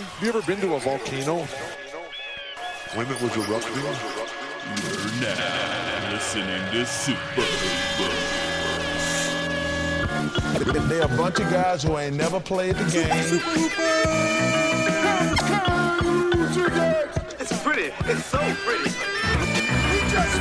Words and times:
Have 0.00 0.22
you 0.22 0.28
ever 0.30 0.40
been 0.42 0.60
to 0.62 0.74
a 0.76 0.80
volcano 0.80 1.44
when 2.94 3.06
it 3.06 3.20
was 3.20 3.36
erupting? 3.36 3.74
You're 3.76 3.92
now 5.20 6.10
listening 6.10 6.72
to 6.72 6.86
Super 6.86 7.42
Hoopers. 7.42 8.48
They're 10.88 11.02
a 11.02 11.08
bunch 11.08 11.40
of 11.40 11.50
guys 11.50 11.82
who 11.82 11.98
ain't 11.98 12.16
never 12.16 12.40
played 12.40 12.76
the 12.76 12.90
game. 12.90 13.10
It's 17.38 17.62
pretty. 17.62 17.92
It's 18.10 18.24
so 18.24 18.38
pretty. 18.38 18.88
We 18.88 20.00
just 20.08 20.36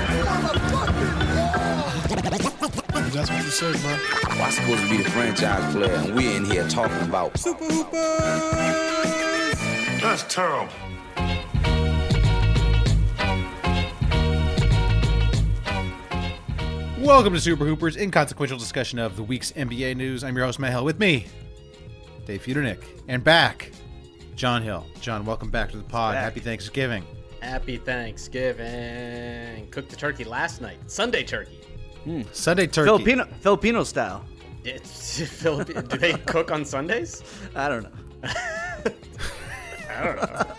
motherfucking 2.59 3.11
That's 3.11 3.29
what 3.29 3.43
you 3.43 3.49
said, 3.49 3.75
bro. 3.81 3.97
Well, 4.29 4.41
I'm 4.41 4.51
supposed 4.51 4.83
to 4.83 4.89
be 4.89 4.97
the 5.03 5.09
franchise 5.09 5.73
player, 5.73 5.95
and 5.95 6.15
we're 6.15 6.37
in 6.37 6.45
here 6.45 6.65
talking 6.69 7.01
about 7.01 7.37
That's 10.01 10.23
terrible. 10.33 10.71
Welcome 16.99 17.33
to 17.33 17.39
Super 17.41 17.65
Hoopers, 17.65 17.97
inconsequential 17.97 18.57
discussion 18.57 18.97
of 18.97 19.17
the 19.17 19.23
week's 19.23 19.51
NBA 19.51 19.97
news. 19.97 20.23
I'm 20.23 20.37
your 20.37 20.45
host, 20.45 20.57
Matt 20.59 20.71
Hill. 20.71 20.85
With 20.85 20.99
me, 20.99 21.25
Dave 22.25 22.43
Feudernick. 22.43 22.81
And 23.09 23.21
back, 23.23 23.73
John 24.35 24.61
Hill. 24.61 24.85
John, 25.01 25.25
welcome 25.25 25.49
back 25.49 25.69
to 25.71 25.77
the 25.77 25.83
pod. 25.83 26.13
Back. 26.13 26.23
Happy 26.23 26.39
Thanksgiving. 26.39 27.03
Happy 27.41 27.75
Thanksgiving. 27.75 29.67
Cooked 29.69 29.89
the 29.89 29.97
turkey 29.97 30.23
last 30.23 30.61
night. 30.61 30.77
Sunday 30.87 31.23
turkey. 31.23 31.59
Hmm. 32.05 32.22
Sunday 32.31 32.67
turkey. 32.67 32.88
Filipino 32.88 33.25
Filipino 33.41 33.83
style. 33.83 34.23
It's 34.63 35.19
Philippine. 35.41 35.86
Do 35.88 35.97
they 35.97 36.13
cook 36.13 36.52
on 36.52 36.63
Sundays? 36.63 37.22
I 37.53 37.67
don't 37.67 37.83
know. 37.83 38.31
I 39.89 40.03
don't 40.03 40.16
know. 40.16 40.45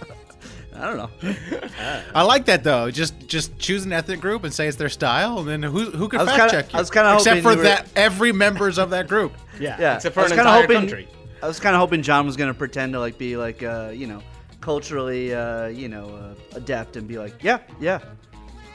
I 0.72 0.86
don't 0.86 0.96
know. 0.96 1.10
I 2.14 2.22
like 2.22 2.46
that 2.46 2.64
though. 2.64 2.90
Just 2.90 3.26
just 3.26 3.58
choose 3.58 3.84
an 3.84 3.92
ethnic 3.92 4.20
group 4.20 4.44
and 4.44 4.52
say 4.54 4.66
it's 4.66 4.76
their 4.78 4.88
style, 4.88 5.38
and 5.40 5.48
then 5.48 5.62
who 5.62 5.90
who 5.90 6.08
can 6.08 6.20
I 6.20 6.22
was 6.22 6.32
fact 6.32 6.40
kinda- 6.50 6.62
check 6.64 6.72
you? 6.72 6.76
I 6.78 6.80
was 6.80 6.90
kinda 6.90 7.14
except 7.14 7.26
hoping 7.28 7.42
for 7.42 7.50
you 7.52 7.56
were- 7.58 7.62
that 7.64 7.88
every 7.96 8.32
members 8.32 8.78
of 8.78 8.90
that 8.90 9.08
group. 9.08 9.34
Yeah. 9.60 9.76
Yeah, 9.78 9.96
Except 9.96 10.14
for 10.14 10.20
I 10.20 10.22
was 10.22 10.32
an 10.32 10.38
kinda 10.38 10.50
entire 10.50 10.62
hoping, 10.62 10.76
country. 10.78 11.08
I 11.42 11.46
was 11.46 11.60
kind 11.60 11.74
of 11.76 11.80
hoping 11.80 12.00
John 12.02 12.24
was 12.24 12.34
gonna 12.36 12.54
pretend 12.54 12.94
to 12.94 12.98
like 13.00 13.18
be 13.18 13.36
like 13.36 13.62
uh, 13.62 13.90
you 13.92 14.06
know 14.06 14.22
culturally 14.62 15.34
uh, 15.34 15.66
you 15.66 15.88
know 15.90 16.08
uh, 16.08 16.56
adept 16.56 16.96
and 16.96 17.06
be 17.06 17.18
like 17.18 17.42
yeah 17.42 17.58
yeah 17.78 17.98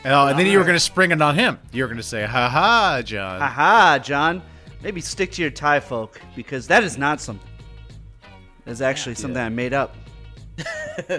Oh, 0.08 0.28
and 0.28 0.38
then 0.38 0.46
you 0.46 0.60
were 0.60 0.64
going 0.64 0.76
to 0.76 0.80
spring 0.80 1.10
it 1.10 1.20
on 1.20 1.34
him. 1.34 1.58
You 1.72 1.82
were 1.82 1.88
going 1.88 1.98
to 1.98 2.04
say, 2.04 2.26
"Ha 2.28 2.48
ha, 2.48 3.02
John." 3.04 3.42
haha 3.42 3.98
John 3.98 4.44
maybe 4.84 5.02
stick 5.02 5.32
to 5.32 5.42
your 5.42 5.50
Thai 5.50 5.80
folk 5.80 6.22
because 6.36 6.68
that 6.68 6.84
is 6.84 6.96
not 7.00 7.20
something. 7.20 7.50
It's 8.68 8.82
actually 8.82 9.16
something 9.16 9.42
I 9.42 9.50
made 9.50 9.74
up. 9.74 9.96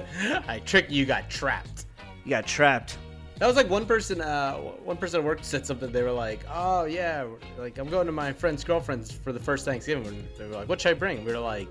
I 0.48 0.61
tricked 0.65 0.91
you. 0.91 1.05
Got 1.06 1.29
trapped. 1.31 1.87
You 2.25 2.31
got 2.31 2.47
trapped. 2.47 2.98
That 3.39 3.47
was 3.47 3.56
like 3.56 3.69
one 3.69 3.84
person. 3.84 4.20
Uh, 4.20 4.55
one 4.56 4.97
person 4.97 5.20
at 5.20 5.25
work 5.25 5.41
said 5.43 5.67
something. 5.67 5.93
They 5.93 6.03
were 6.03 6.12
like, 6.12 6.41
"Oh 6.51 6.84
yeah, 6.84 7.27
like 7.59 7.77
I'm 7.78 7.89
going 7.89 8.06
to 8.06 8.12
my 8.12 8.33
friend's 8.33 8.65
girlfriend's 8.65 9.12
for 9.12 9.33
the 9.33 9.41
first 9.41 9.65
Thanksgiving." 9.65 10.06
And 10.06 10.28
they 10.39 10.47
were 10.47 10.55
like, 10.55 10.69
"What 10.69 10.81
should 10.81 10.91
I 10.91 10.95
bring?" 10.95 11.25
We 11.25 11.33
were 11.33 11.39
like, 11.39 11.69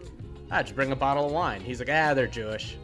"Ah, 0.52 0.62
just 0.62 0.76
bring 0.76 0.92
a 0.92 0.96
bottle 0.96 1.26
of 1.26 1.32
wine." 1.32 1.62
He's 1.62 1.80
like, 1.80 1.90
"Ah, 1.92 2.14
they're 2.14 2.28
Jewish." 2.28 2.78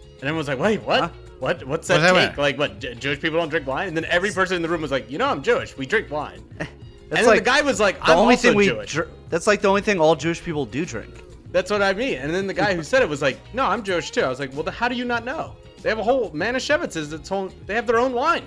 And 0.00 0.22
everyone 0.22 0.38
was 0.38 0.48
like, 0.48 0.58
"Wait, 0.58 0.82
what? 0.82 1.00
Huh? 1.00 1.08
What? 1.38 1.64
What's 1.66 1.86
that 1.88 2.00
What's 2.00 2.12
take? 2.12 2.28
mean? 2.30 2.36
Like, 2.38 2.58
what? 2.58 2.80
J- 2.80 2.94
Jewish 2.94 3.20
people 3.20 3.38
don't 3.38 3.50
drink 3.50 3.66
wine?" 3.66 3.88
And 3.88 3.96
then 3.96 4.06
every 4.06 4.30
person 4.30 4.56
in 4.56 4.62
the 4.62 4.68
room 4.70 4.80
was 4.80 4.90
like, 4.90 5.10
"You 5.10 5.18
know, 5.18 5.28
I'm 5.28 5.42
Jewish. 5.42 5.76
We 5.76 5.84
drink 5.84 6.10
wine." 6.10 6.42
and 6.60 6.68
then 7.10 7.26
like 7.26 7.40
the 7.40 7.44
guy 7.44 7.60
was 7.60 7.78
like, 7.78 7.96
The 7.98 8.12
"I'm 8.12 8.18
only 8.18 8.36
also 8.36 8.48
thing 8.48 8.56
we 8.56 8.66
Jewish." 8.68 8.92
dr- 8.94 9.10
that's 9.28 9.46
like 9.46 9.60
the 9.60 9.68
only 9.68 9.82
thing 9.82 10.00
all 10.00 10.16
Jewish 10.16 10.42
people 10.42 10.64
do 10.64 10.86
drink. 10.86 11.22
That's 11.50 11.70
what 11.70 11.80
I 11.82 11.92
mean. 11.94 12.18
And 12.18 12.34
then 12.34 12.46
the 12.46 12.54
guy 12.54 12.74
who 12.74 12.82
said 12.82 13.02
it 13.02 13.08
was 13.08 13.22
like, 13.22 13.38
"No, 13.54 13.64
I'm 13.64 13.82
Jewish 13.82 14.10
too." 14.10 14.20
I 14.22 14.28
was 14.28 14.38
like, 14.40 14.52
"Well, 14.52 14.62
then 14.62 14.74
how 14.74 14.88
do 14.88 14.94
you 14.94 15.04
not 15.04 15.24
know? 15.24 15.56
They 15.82 15.88
have 15.88 15.98
a 15.98 16.02
whole 16.02 16.30
Manischewitz 16.32 16.96
is 16.96 17.12
its 17.12 17.30
own. 17.32 17.52
They 17.66 17.74
have 17.74 17.86
their 17.86 17.98
own 17.98 18.12
wine. 18.12 18.46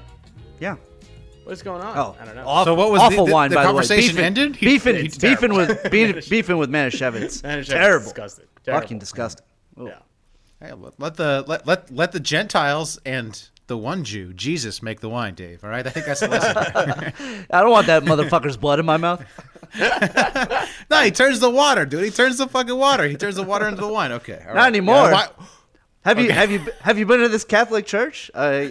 Yeah. 0.59 0.75
What 1.44 1.53
is 1.53 1.63
going 1.63 1.81
on? 1.81 1.97
Oh, 1.97 2.16
I 2.22 2.25
don't 2.25 2.35
know." 2.35 2.44
Awful, 2.45 2.66
So 2.66 2.75
what 2.75 2.91
was 2.91 3.00
the- 3.01 3.06
awful 3.07 3.25
the- 3.25 3.34
wine? 3.34 3.50
the 3.50 3.56
by 3.56 3.63
conversation 3.63 4.16
the 4.16 4.22
way. 4.22 4.25
ended? 4.28 4.56
He- 4.56 4.66
Beefing, 4.67 4.95
It's 4.97 5.17
beefing 5.17 5.53
with 5.53 5.81
beefing, 5.91 6.22
beefing 6.29 6.57
with 6.57 6.69
Manischewitz. 6.69 7.41
Manischewitz 7.41 7.69
Terrible. 7.69 8.03
disgusting. 8.06 8.45
Terrible. 8.63 8.81
Fucking 8.81 9.00
disgusting. 9.00 9.45
Ooh. 9.79 9.85
Yeah. 9.88 9.95
Hey, 10.67 10.73
let- 10.73 11.00
let 11.00 11.16
the 11.16 11.44
let, 11.47 11.66
let 11.66 11.91
let 11.91 12.11
the 12.11 12.19
Gentiles 12.19 13.00
and 13.06 13.50
the 13.66 13.78
one 13.78 14.03
Jew, 14.03 14.34
Jesus, 14.34 14.84
make 14.84 15.00
the 15.00 15.09
wine, 15.09 15.34
Dave. 15.34 15.63
All 15.63 15.69
right, 15.72 15.88
I 15.88 15.90
think 15.90 16.06
that's 16.06 16.19
the 16.19 16.28
lesson. 16.28 16.56
I 17.51 17.61
don't 17.61 17.72
want 17.72 17.88
that 17.88 18.03
motherfucker's 18.03 18.57
blood 18.57 18.79
in 18.79 18.85
my 18.85 18.97
mouth. 18.97 19.23
no, 20.90 21.02
he 21.04 21.12
turns 21.12 21.40
the 21.40 21.50
water, 21.50 21.86
dude. 21.86 22.04
He 22.04 22.09
turns 22.12 22.38
the 22.38 22.48
fucking 22.48 22.76
water. 22.76 23.08
He 23.08 23.16
turns 23.16 23.36
the 23.36 23.44
water 23.44 23.68
into 23.68 23.82
the 23.82 23.88
wine. 23.88 24.12
Okay, 24.12 24.40
all 24.48 24.54
Not 24.54 24.62
right. 24.62 24.68
anymore. 24.68 24.96
Yeah, 24.96 25.12
why- 25.14 25.28
Have 26.04 26.20
you 26.20 26.32
have 26.32 26.52
you 26.52 26.59
have 26.82 26.98
you 27.00 27.06
been 27.06 27.20
to 27.22 27.30
this 27.30 27.44
Catholic 27.46 27.86
church? 27.86 28.30
Uh, 28.36 28.70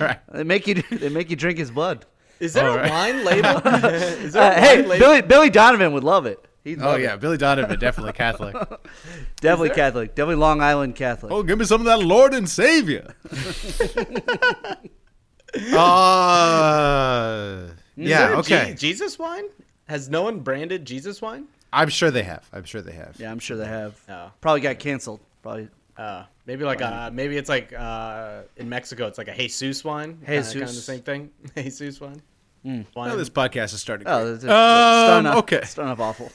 right. 0.00 0.18
They 0.32 0.44
make 0.44 0.66
you 0.66 0.74
they 0.90 1.08
make 1.10 1.28
you 1.30 1.36
drink 1.36 1.58
his 1.58 1.70
blood. 1.70 2.06
Is 2.40 2.54
there 2.54 2.68
All 2.68 2.74
a 2.76 2.80
right. 2.82 2.90
wine 2.90 3.24
label? 3.24 3.58
is 4.24 4.32
there 4.32 4.42
Uh, 4.42 4.56
a 4.56 4.60
hey, 4.60 4.82
label? 4.84 4.98
Billy 5.06 5.22
Billy 5.22 5.50
Donovan 5.50 5.92
would 5.92 6.02
love 6.04 6.26
it. 6.26 6.38
He'd 6.64 6.80
Oh 6.80 6.86
love 6.92 7.00
yeah, 7.00 7.14
it. 7.14 7.20
Billy 7.20 7.36
Donovan, 7.36 7.78
definitely 7.78 8.12
Catholic. 8.14 8.54
definitely 9.40 9.70
Catholic, 9.70 10.14
definitely 10.14 10.36
Long 10.36 10.60
Island 10.62 10.94
Catholic. 10.96 11.32
Oh, 11.32 11.42
give 11.42 11.58
me 11.58 11.64
some 11.64 11.80
of 11.80 11.86
that 11.86 12.00
Lord 12.02 12.34
and 12.34 12.48
Savior. 12.48 13.14
uh, 16.32 17.66
yeah, 17.96 18.36
okay. 18.38 18.70
Je- 18.70 18.74
Jesus 18.76 19.18
wine? 19.18 19.44
Has 19.88 20.08
no 20.08 20.22
one 20.22 20.40
branded 20.40 20.84
Jesus 20.84 21.20
wine? 21.20 21.46
I'm 21.72 21.88
sure 21.88 22.10
they 22.10 22.22
have. 22.22 22.48
I'm 22.52 22.64
sure 22.64 22.82
they 22.82 22.92
have. 22.92 23.16
Yeah, 23.18 23.30
I'm 23.30 23.38
sure 23.38 23.56
they 23.56 23.66
have. 23.66 23.98
Oh. 24.08 24.30
Probably 24.40 24.60
got 24.60 24.78
canceled. 24.78 25.20
Probably. 25.42 25.68
Uh, 25.96 26.24
maybe 26.46 26.64
like 26.64 26.80
uh, 26.82 27.10
maybe 27.12 27.36
it's 27.36 27.48
like 27.48 27.72
uh, 27.72 28.42
in 28.56 28.68
Mexico, 28.68 29.06
it's 29.06 29.18
like 29.18 29.28
a 29.28 29.34
Jesus 29.34 29.84
wine. 29.84 30.18
Jesus. 30.26 30.52
kind 30.52 30.64
of 30.64 30.68
the 30.68 30.74
same 30.74 31.00
thing. 31.00 31.30
Jesus 31.56 32.00
wine. 32.00 32.22
Wine. 32.64 32.86
Oh, 32.96 33.16
this 33.16 33.28
podcast 33.30 33.74
is 33.74 33.80
starting. 33.80 34.06
Oh, 34.06 34.22
great. 34.22 34.34
it's, 34.34 34.44
it's 34.44 34.50
starting 34.50 35.26
um, 35.26 35.32
off, 35.32 35.38
okay. 35.44 35.62
starting 35.64 35.92
off 35.92 36.00
awful. 36.00 36.32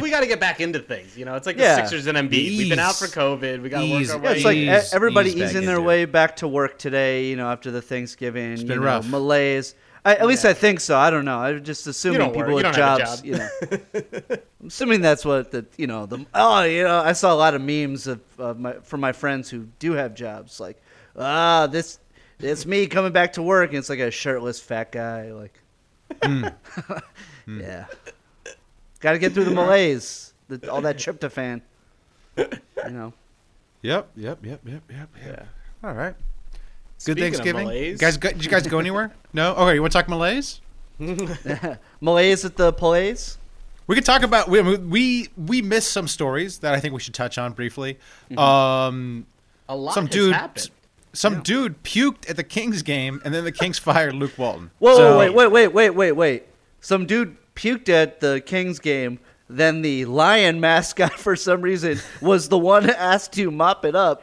We 0.00 0.08
got 0.08 0.20
to 0.20 0.26
get 0.26 0.40
back 0.40 0.60
into 0.60 0.78
things. 0.78 1.18
You 1.18 1.26
know, 1.26 1.34
it's 1.34 1.46
like 1.46 1.58
Yeah. 1.58 1.76
the 1.76 1.82
Sixers 1.86 2.06
and 2.06 2.16
Embiid. 2.16 2.56
We've 2.56 2.70
been 2.70 2.78
out 2.78 2.94
for 2.96 3.04
COVID. 3.06 3.60
We 3.60 3.68
got 3.68 3.82
to 3.82 3.90
work 3.90 4.00
Ease. 4.00 4.10
our 4.10 4.22
Yeah. 4.22 4.30
It's 4.30 4.44
like 4.44 4.56
Ease- 4.56 4.94
everybody 4.94 5.30
ease 5.30 5.36
easing 5.50 5.66
their 5.66 5.76
into 5.76 5.86
way 5.86 6.06
back 6.06 6.36
to 6.36 6.48
work 6.48 6.78
today. 6.78 7.26
You 7.26 7.36
know, 7.36 7.50
after 7.50 7.70
the 7.70 7.82
Thanksgiving. 7.82 8.52
It's 8.52 8.62
been 8.62 8.78
you 8.78 8.80
know, 8.80 8.86
rough. 8.86 9.06
Malaise. 9.06 9.74
I, 10.04 10.14
at 10.16 10.26
least 10.26 10.44
I 10.44 10.54
think 10.54 10.80
so. 10.80 10.96
I 10.96 11.10
don't 11.10 11.24
know. 11.24 11.38
I'm 11.38 11.62
just 11.62 11.86
assuming 11.86 12.20
don't 12.20 12.32
people 12.34 12.40
work. 12.40 12.48
You 12.48 12.54
with 12.54 12.62
don't 12.64 12.74
have 12.74 12.96
a 12.96 13.04
jobs. 13.04 13.20
job. 13.20 13.26
You 13.26 13.36
know, 13.36 14.36
I'm 14.60 14.66
assuming 14.68 15.00
that's 15.02 15.24
what 15.24 15.50
the 15.50 15.66
you 15.76 15.86
know 15.86 16.06
the 16.06 16.24
oh 16.34 16.62
you 16.62 16.84
know 16.84 17.00
I 17.00 17.12
saw 17.12 17.32
a 17.32 17.36
lot 17.36 17.54
of 17.54 17.60
memes 17.60 18.06
of 18.06 18.20
uh, 18.40 18.54
my, 18.54 18.72
from 18.74 19.00
my 19.00 19.12
friends 19.12 19.50
who 19.50 19.66
do 19.78 19.92
have 19.92 20.14
jobs 20.14 20.58
like 20.60 20.80
ah 21.16 21.66
this 21.66 21.98
it's 22.38 22.64
me 22.64 22.86
coming 22.86 23.12
back 23.12 23.34
to 23.34 23.42
work 23.42 23.70
and 23.70 23.78
it's 23.78 23.90
like 23.90 23.98
a 23.98 24.10
shirtless 24.10 24.60
fat 24.60 24.92
guy 24.92 25.32
like 25.32 25.54
Hmm. 26.24 26.46
yeah 27.46 27.86
got 28.98 29.12
to 29.12 29.18
get 29.18 29.32
through 29.32 29.44
the 29.44 29.52
malaise 29.52 30.32
the, 30.48 30.70
all 30.70 30.80
that 30.80 30.96
tryptophan 30.96 31.62
you 32.36 32.46
know 32.90 33.12
Yep, 33.82 34.10
yep, 34.16 34.44
yep, 34.44 34.60
yep, 34.66 34.82
yep, 34.90 35.08
yep. 35.24 35.48
All 35.82 35.94
right. 35.94 36.14
Good 37.04 37.12
Speaking 37.16 37.24
of 37.24 37.32
Thanksgiving. 37.36 37.66
malaise- 37.66 37.98
guys, 37.98 38.16
go, 38.18 38.28
did 38.30 38.44
you 38.44 38.50
guys 38.50 38.66
go 38.66 38.78
anywhere? 38.78 39.12
No. 39.32 39.54
Okay, 39.54 39.74
you 39.74 39.80
want 39.80 39.92
to 39.92 39.98
talk 39.98 40.08
Malays? 40.08 40.60
malaise 42.00 42.44
at 42.44 42.56
the 42.56 42.72
Malaise 42.80 43.38
We 43.86 43.94
could 43.94 44.04
talk 44.04 44.22
about 44.22 44.48
we 44.48 44.60
we 44.76 45.28
we 45.36 45.62
missed 45.62 45.92
some 45.92 46.08
stories 46.08 46.58
that 46.58 46.74
I 46.74 46.80
think 46.80 46.94
we 46.94 47.00
should 47.00 47.14
touch 47.14 47.38
on 47.38 47.52
briefly. 47.52 47.98
Mm-hmm. 48.30 48.38
Um, 48.38 49.26
a 49.68 49.76
lot 49.76 49.94
some 49.94 50.06
has 50.06 50.14
dude, 50.14 50.34
happened. 50.34 50.70
some 51.12 51.42
dude 51.42 51.82
puked 51.84 52.28
at 52.28 52.36
the 52.36 52.42
Kings 52.44 52.82
game, 52.82 53.22
and 53.24 53.32
then 53.32 53.44
the 53.44 53.52
Kings 53.52 53.78
fired 53.88 54.14
Luke 54.14 54.36
Walton. 54.36 54.70
Whoa, 54.80 54.96
So- 54.96 55.18
wait, 55.18 55.30
wait, 55.32 55.46
wait, 55.50 55.68
wait, 55.68 55.90
wait, 55.90 56.12
wait. 56.12 56.42
Some 56.80 57.06
dude 57.06 57.36
puked 57.54 57.88
at 57.88 58.18
the 58.20 58.40
Kings 58.40 58.78
game. 58.80 59.20
Then 59.48 59.82
the 59.82 60.04
lion 60.06 60.60
mascot, 60.60 61.12
for 61.14 61.34
some 61.36 61.60
reason, 61.62 61.98
was 62.20 62.48
the 62.48 62.58
one 62.58 62.88
asked 62.90 63.32
to 63.34 63.50
mop 63.50 63.84
it 63.84 63.94
up. 63.96 64.22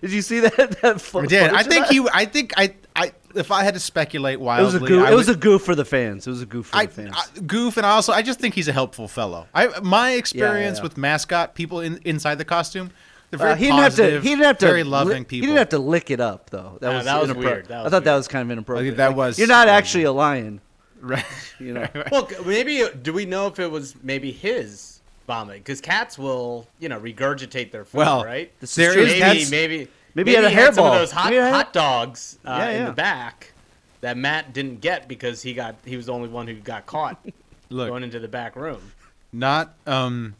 Did 0.00 0.12
you 0.12 0.22
see 0.22 0.40
that? 0.40 0.56
that 0.82 1.00
fo- 1.00 1.20
I 1.20 1.26
did. 1.26 1.50
I 1.52 1.62
think 1.62 1.86
that? 1.86 1.92
he. 1.92 2.06
I 2.12 2.24
think 2.24 2.52
I. 2.56 2.74
I. 2.94 3.12
If 3.34 3.50
I 3.50 3.64
had 3.64 3.74
to 3.74 3.80
speculate 3.80 4.34
It 4.34 4.40
was 4.40 4.72
wildly, 4.72 4.86
a 4.86 4.88
goof. 4.88 5.06
I 5.06 5.12
It 5.12 5.14
was 5.14 5.26
would- 5.28 5.36
a 5.36 5.40
goof 5.40 5.62
for 5.62 5.74
the 5.74 5.84
fans. 5.84 6.26
It 6.26 6.30
was 6.30 6.40
a 6.42 6.46
goof 6.46 6.66
for 6.68 6.76
I, 6.76 6.86
the 6.86 6.92
fans. 6.92 7.14
I- 7.16 7.40
goof, 7.40 7.76
and 7.76 7.84
also 7.84 8.12
I 8.12 8.22
just 8.22 8.40
think 8.40 8.54
he's 8.54 8.68
a 8.68 8.72
helpful 8.72 9.08
fellow. 9.08 9.46
I 9.54 9.68
my 9.82 10.12
experience 10.12 10.78
yeah. 10.78 10.82
with 10.84 10.96
mascot 10.96 11.54
people 11.54 11.80
in, 11.80 12.00
inside 12.06 12.36
the 12.36 12.46
costume, 12.46 12.90
they're 13.30 13.38
very 13.38 13.52
Uh, 13.52 13.56
he 13.56 13.64
didn't 13.66 13.80
have 13.80 13.94
to. 13.96 14.02
positive, 14.02 14.22
He 14.22 14.28
didn't 14.30 14.44
have 14.44 14.58
to. 14.58 14.66
very 14.66 14.84
li- 14.84 14.90
loving 14.90 15.24
people. 15.26 15.42
He 15.44 15.46
didn't 15.48 15.58
have 15.58 15.68
to 15.70 15.78
lick 15.78 16.10
it 16.10 16.20
up 16.20 16.48
though. 16.48 16.78
That 16.80 16.90
No, 16.90 16.96
was 16.96 17.04
that 17.04 17.20
was 17.20 17.30
inappro- 17.30 17.36
weird. 17.36 17.66
That 17.66 17.78
I 17.78 17.82
was 17.82 17.90
thought 17.92 18.04
that 18.04 18.14
was 18.16 18.28
kind 18.28 18.42
of 18.42 18.50
inappropriate. 18.52 18.96
that 18.96 19.08
Like, 19.08 19.16
was- 19.16 19.38
You're 19.38 19.48
not 19.48 19.68
actually 19.68 20.04
a 20.04 20.12
lion. 20.12 20.60
Right. 21.02 21.24
You 21.60 21.74
know. 21.74 21.86
Well, 22.10 22.28
maybe 22.46 22.82
do 23.02 23.12
we 23.12 23.26
know 23.26 23.46
if 23.48 23.58
it 23.60 23.70
was 23.70 23.94
maybe 24.02 24.32
his 24.32 24.95
vomit? 25.26 25.58
Because 25.58 25.80
cats 25.80 26.18
will, 26.18 26.66
you 26.78 26.88
know, 26.88 26.98
regurgitate 27.00 27.70
their 27.72 27.84
food, 27.84 27.98
Well, 27.98 28.24
right? 28.24 28.52
This 28.60 28.76
is 28.78 28.94
maybe, 28.96 29.18
That's- 29.18 29.50
maybe, 29.50 29.88
maybe 30.14 30.30
he 30.30 30.36
had 30.36 30.44
a 30.44 30.50
had 30.50 30.74
some 30.74 30.86
of 30.86 30.92
those 30.94 31.10
hot, 31.12 31.32
had- 31.32 31.52
hot 31.52 31.72
dogs 31.72 32.38
uh, 32.44 32.56
Yeah, 32.58 32.70
in 32.70 32.84
the 32.86 32.92
back 32.92 33.52
that 34.00 34.16
Matt 34.16 34.52
didn't 34.52 34.80
get 34.80 35.08
because 35.08 35.42
he 35.42 35.52
got 35.54 35.76
he 35.84 35.96
was 35.96 36.06
the 36.06 36.12
only 36.12 36.28
one 36.28 36.46
who 36.46 36.54
got 36.54 36.86
caught 36.86 37.18
Look, 37.70 37.88
going 37.88 38.02
into 38.04 38.20
the 38.20 38.28
back 38.28 38.54
room. 38.56 38.92
not 39.32 39.74
um 39.86 40.34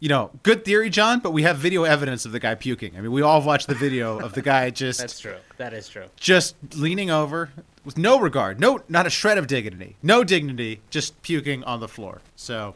you 0.00 0.08
know, 0.08 0.30
good 0.44 0.64
theory, 0.64 0.90
John, 0.90 1.18
but 1.18 1.32
we 1.32 1.42
have 1.42 1.56
video 1.58 1.82
evidence 1.82 2.24
of 2.24 2.30
the 2.30 2.38
guy 2.38 2.54
puking. 2.54 2.96
I 2.96 3.00
mean, 3.00 3.10
we 3.10 3.20
all 3.20 3.42
watched 3.42 3.66
the 3.66 3.74
video 3.74 4.20
of 4.20 4.32
the 4.32 4.42
guy 4.42 4.70
just 4.84 5.00
That's 5.00 5.18
true. 5.18 5.34
That 5.56 5.74
is 5.74 5.88
true. 5.88 6.04
just 6.14 6.54
leaning 6.76 7.10
over 7.10 7.50
with 7.84 7.98
no 7.98 8.20
regard, 8.20 8.60
no, 8.60 8.78
not 8.88 9.06
a 9.08 9.10
shred 9.10 9.38
of 9.38 9.48
dignity, 9.48 9.96
no 10.00 10.22
dignity, 10.22 10.82
just 10.90 11.20
puking 11.22 11.64
on 11.64 11.80
the 11.80 11.88
floor. 11.88 12.20
So, 12.36 12.74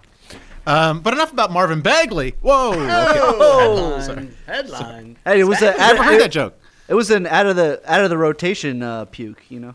um, 0.67 1.01
but 1.01 1.15
enough 1.15 1.33
about 1.33 1.51
Marvin 1.51 1.81
Bagley. 1.81 2.35
Whoa, 2.41 2.73
okay. 2.73 2.87
Oh, 2.89 3.97
headline. 3.99 4.37
headline. 4.47 5.19
Hey, 5.25 5.41
it 5.41 5.45
was 5.45 5.61
a, 5.63 5.75
I 5.75 5.93
never 5.93 6.03
heard 6.05 6.21
that 6.21 6.31
joke. 6.33 6.59
It 6.89 6.95
was 6.95 7.11
an 7.11 7.27
out 7.27 7.47
of 7.47 7.57
the 7.57 7.81
out 7.87 8.03
of 8.05 8.11
the 8.11 8.19
rotation 8.19 8.83
uh, 8.83 9.05
puke. 9.07 9.43
You 9.49 9.61
know. 9.61 9.75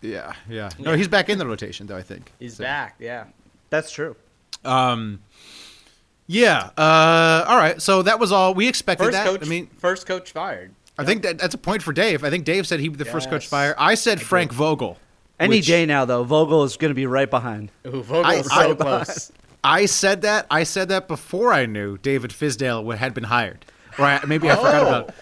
Yeah, 0.00 0.32
yeah. 0.48 0.70
No, 0.78 0.94
he's 0.96 1.08
back 1.08 1.28
in 1.28 1.38
the 1.38 1.46
rotation 1.46 1.86
though. 1.86 1.96
I 1.96 2.02
think 2.02 2.32
He's 2.40 2.56
So, 2.56 2.64
back. 2.64 2.96
Yeah. 2.98 3.24
That's 3.70 3.90
true. 3.90 4.16
Um, 4.64 5.20
yeah. 6.26 6.70
Uh, 6.76 7.44
all 7.46 7.56
right. 7.56 7.80
So 7.80 8.02
that 8.02 8.18
was 8.18 8.32
all 8.32 8.54
we 8.54 8.68
expected. 8.68 9.04
First 9.04 9.12
that. 9.14 9.26
coach. 9.26 9.42
I 9.42 9.48
mean, 9.48 9.66
first 9.78 10.06
coach 10.06 10.32
fired. 10.32 10.74
I 10.98 11.04
think 11.04 11.22
that 11.22 11.38
that's 11.38 11.54
a 11.54 11.58
point 11.58 11.82
for 11.82 11.92
Dave. 11.92 12.22
I 12.24 12.30
think 12.30 12.44
Dave 12.44 12.66
said 12.66 12.80
he'd 12.80 12.90
be 12.90 12.96
the 12.96 13.04
first 13.04 13.30
coach 13.30 13.46
fired. 13.46 13.76
I 13.78 13.94
said 13.94 14.20
Frank 14.20 14.52
Vogel. 14.52 14.98
Any 15.40 15.56
which- 15.58 15.66
day 15.66 15.86
now, 15.86 16.04
though, 16.04 16.22
Vogel 16.22 16.64
is 16.64 16.76
going 16.76 16.90
to 16.90 16.94
be 16.94 17.06
right 17.06 17.30
behind. 17.30 17.70
Ooh, 17.86 18.02
Vogel's 18.02 18.48
I- 18.48 18.64
so 18.64 18.72
I- 18.72 18.74
close. 18.74 19.32
I 19.64 19.86
said 19.86 20.22
that. 20.22 20.46
I 20.50 20.64
said 20.64 20.88
that 20.88 21.08
before 21.08 21.52
I 21.52 21.66
knew 21.66 21.98
David 21.98 22.30
Fizdale 22.32 22.96
had 22.96 23.14
been 23.14 23.24
hired. 23.24 23.64
Or 23.98 24.04
I, 24.06 24.24
maybe 24.26 24.50
I 24.50 24.56
forgot 24.56 24.82
about 24.82 25.08
it. 25.08 25.14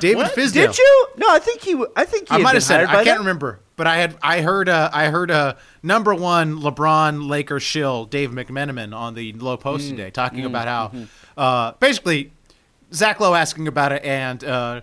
David 0.00 0.18
What? 0.18 0.32
Fizdale. 0.34 0.52
Did 0.68 0.78
you? 0.78 1.08
No, 1.16 1.26
I 1.30 1.38
think 1.38 1.62
he. 1.62 1.74
I 1.96 2.04
think 2.04 2.28
he 2.28 2.34
I 2.34 2.38
might 2.38 2.54
have 2.54 2.62
said 2.62 2.82
it. 2.82 2.88
I 2.88 2.94
can't 2.96 3.06
then. 3.06 3.18
remember, 3.18 3.60
but 3.76 3.86
I 3.86 3.96
had 3.96 4.16
I 4.22 4.42
heard 4.42 4.68
uh, 4.68 4.90
I 4.92 5.06
heard 5.08 5.30
uh, 5.30 5.54
number 5.82 6.14
one 6.14 6.58
LeBron 6.60 7.28
Lakers 7.28 7.62
shill 7.64 8.04
Dave 8.04 8.30
McMenamin 8.30 8.94
on 8.94 9.14
the 9.14 9.32
Lowe 9.32 9.56
Post 9.56 9.86
Mm. 9.86 9.90
today, 9.90 10.10
talking 10.10 10.44
about 10.44 10.68
how 10.68 10.88
Mm-hmm. 10.88 11.04
uh, 11.36 11.72
basically 11.80 12.32
Zach 12.92 13.18
Lowe 13.20 13.34
asking 13.34 13.66
about 13.66 13.90
it 13.92 14.04
and 14.04 14.44
uh, 14.44 14.80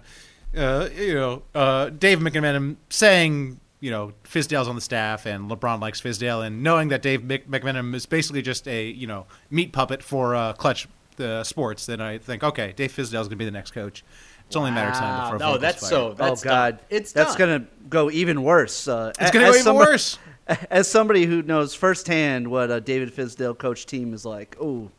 uh, 0.58 0.90
you 0.98 1.14
know 1.14 1.44
uh, 1.54 1.90
Dave 1.90 2.20
McMenamin 2.20 2.76
saying 2.90 3.60
you 3.80 3.92
know 3.92 4.14
Fizdale's 4.24 4.68
on 4.68 4.76
the 4.76 4.82
staff 4.82 5.26
and 5.26 5.50
LeBron 5.50 5.80
likes 5.82 6.02
Fizdale 6.02 6.46
and 6.46 6.64
knowing 6.64 6.90
that 6.90 7.02
Dave 7.02 7.24
Mc- 7.24 7.50
McMenamin 7.50 7.94
is 7.96 8.06
basically 8.06 8.42
just 8.42 8.68
a 8.68 8.86
you 8.86 9.08
know 9.08 9.26
meat 9.50 9.72
puppet 9.74 10.02
for 10.02 10.36
uh, 10.36 10.54
Clutch 10.54 10.88
uh, 11.20 11.44
Sports, 11.44 11.86
then 11.86 12.02
I 12.02 12.18
think 12.18 12.44
okay, 12.44 12.74
Dave 12.76 12.92
Fizdale's 12.92 13.28
gonna 13.28 13.36
be 13.38 13.46
the 13.46 13.52
next 13.52 13.72
coach. 13.72 14.04
It's 14.48 14.56
only 14.56 14.70
a 14.70 14.74
matter 14.74 14.92
of 14.92 14.98
time 14.98 15.18
Wow. 15.18 15.32
before. 15.32 15.40
No, 15.54 15.58
that's 15.58 15.80
fired. 15.82 15.90
so. 15.90 16.16
Oh 16.20 16.36
God, 16.36 16.78
done. 16.78 16.86
It's 16.90 17.12
that's 17.12 17.36
gonna 17.36 17.66
go 17.90 18.12
even 18.12 18.44
worse. 18.44 18.88
Uh, 18.88 19.12
It's 19.20 19.32
gonna 19.32 19.46
go 19.46 19.50
as 19.50 19.56
even 19.56 19.64
somebody- 19.64 19.92
worse. 19.92 20.20
As 20.70 20.88
somebody 20.88 21.26
who 21.26 21.42
knows 21.42 21.74
firsthand 21.74 22.48
what 22.52 22.70
a 22.70 22.80
David 22.80 23.12
Fizdale 23.12 23.58
coach 23.58 23.88
team 23.88 24.14
is 24.14 24.26
like, 24.26 24.56
ooh, 24.62 24.92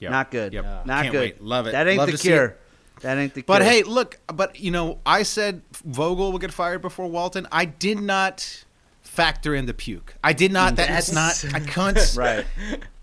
Yep. 0.00 0.10
not 0.10 0.30
good, 0.32 0.52
Yep. 0.54 0.64
not 0.86 1.02
Can't 1.02 1.12
good. 1.12 1.20
wait. 1.20 1.40
Love 1.40 1.68
it. 1.68 1.70
That 1.72 1.86
ain't 1.86 1.98
Love 1.98 2.06
the 2.06 2.12
to 2.12 2.18
see 2.18 2.28
cure. 2.30 2.56
It. 2.96 3.02
That 3.02 3.18
ain't 3.18 3.34
the 3.34 3.42
But 3.42 3.62
cure. 3.62 3.70
hey, 3.70 3.82
look, 3.82 4.18
but 4.26 4.58
you 4.58 4.70
know, 4.70 4.98
I 5.04 5.22
said 5.22 5.62
Vogel 5.84 6.32
will 6.32 6.38
get 6.38 6.52
fired 6.52 6.82
before 6.82 7.06
Walton. 7.08 7.46
I 7.52 7.64
did 7.64 8.00
not 8.00 8.64
factor 9.02 9.54
in 9.54 9.66
the 9.66 9.74
puke. 9.74 10.14
I 10.24 10.32
did 10.32 10.52
not. 10.52 10.74
Mm. 10.74 10.76
That's 10.76 11.10
That's- 11.10 11.44
not. 11.44 11.54
I 11.54 11.60
couldn't. 11.66 12.16
right? 12.16 12.46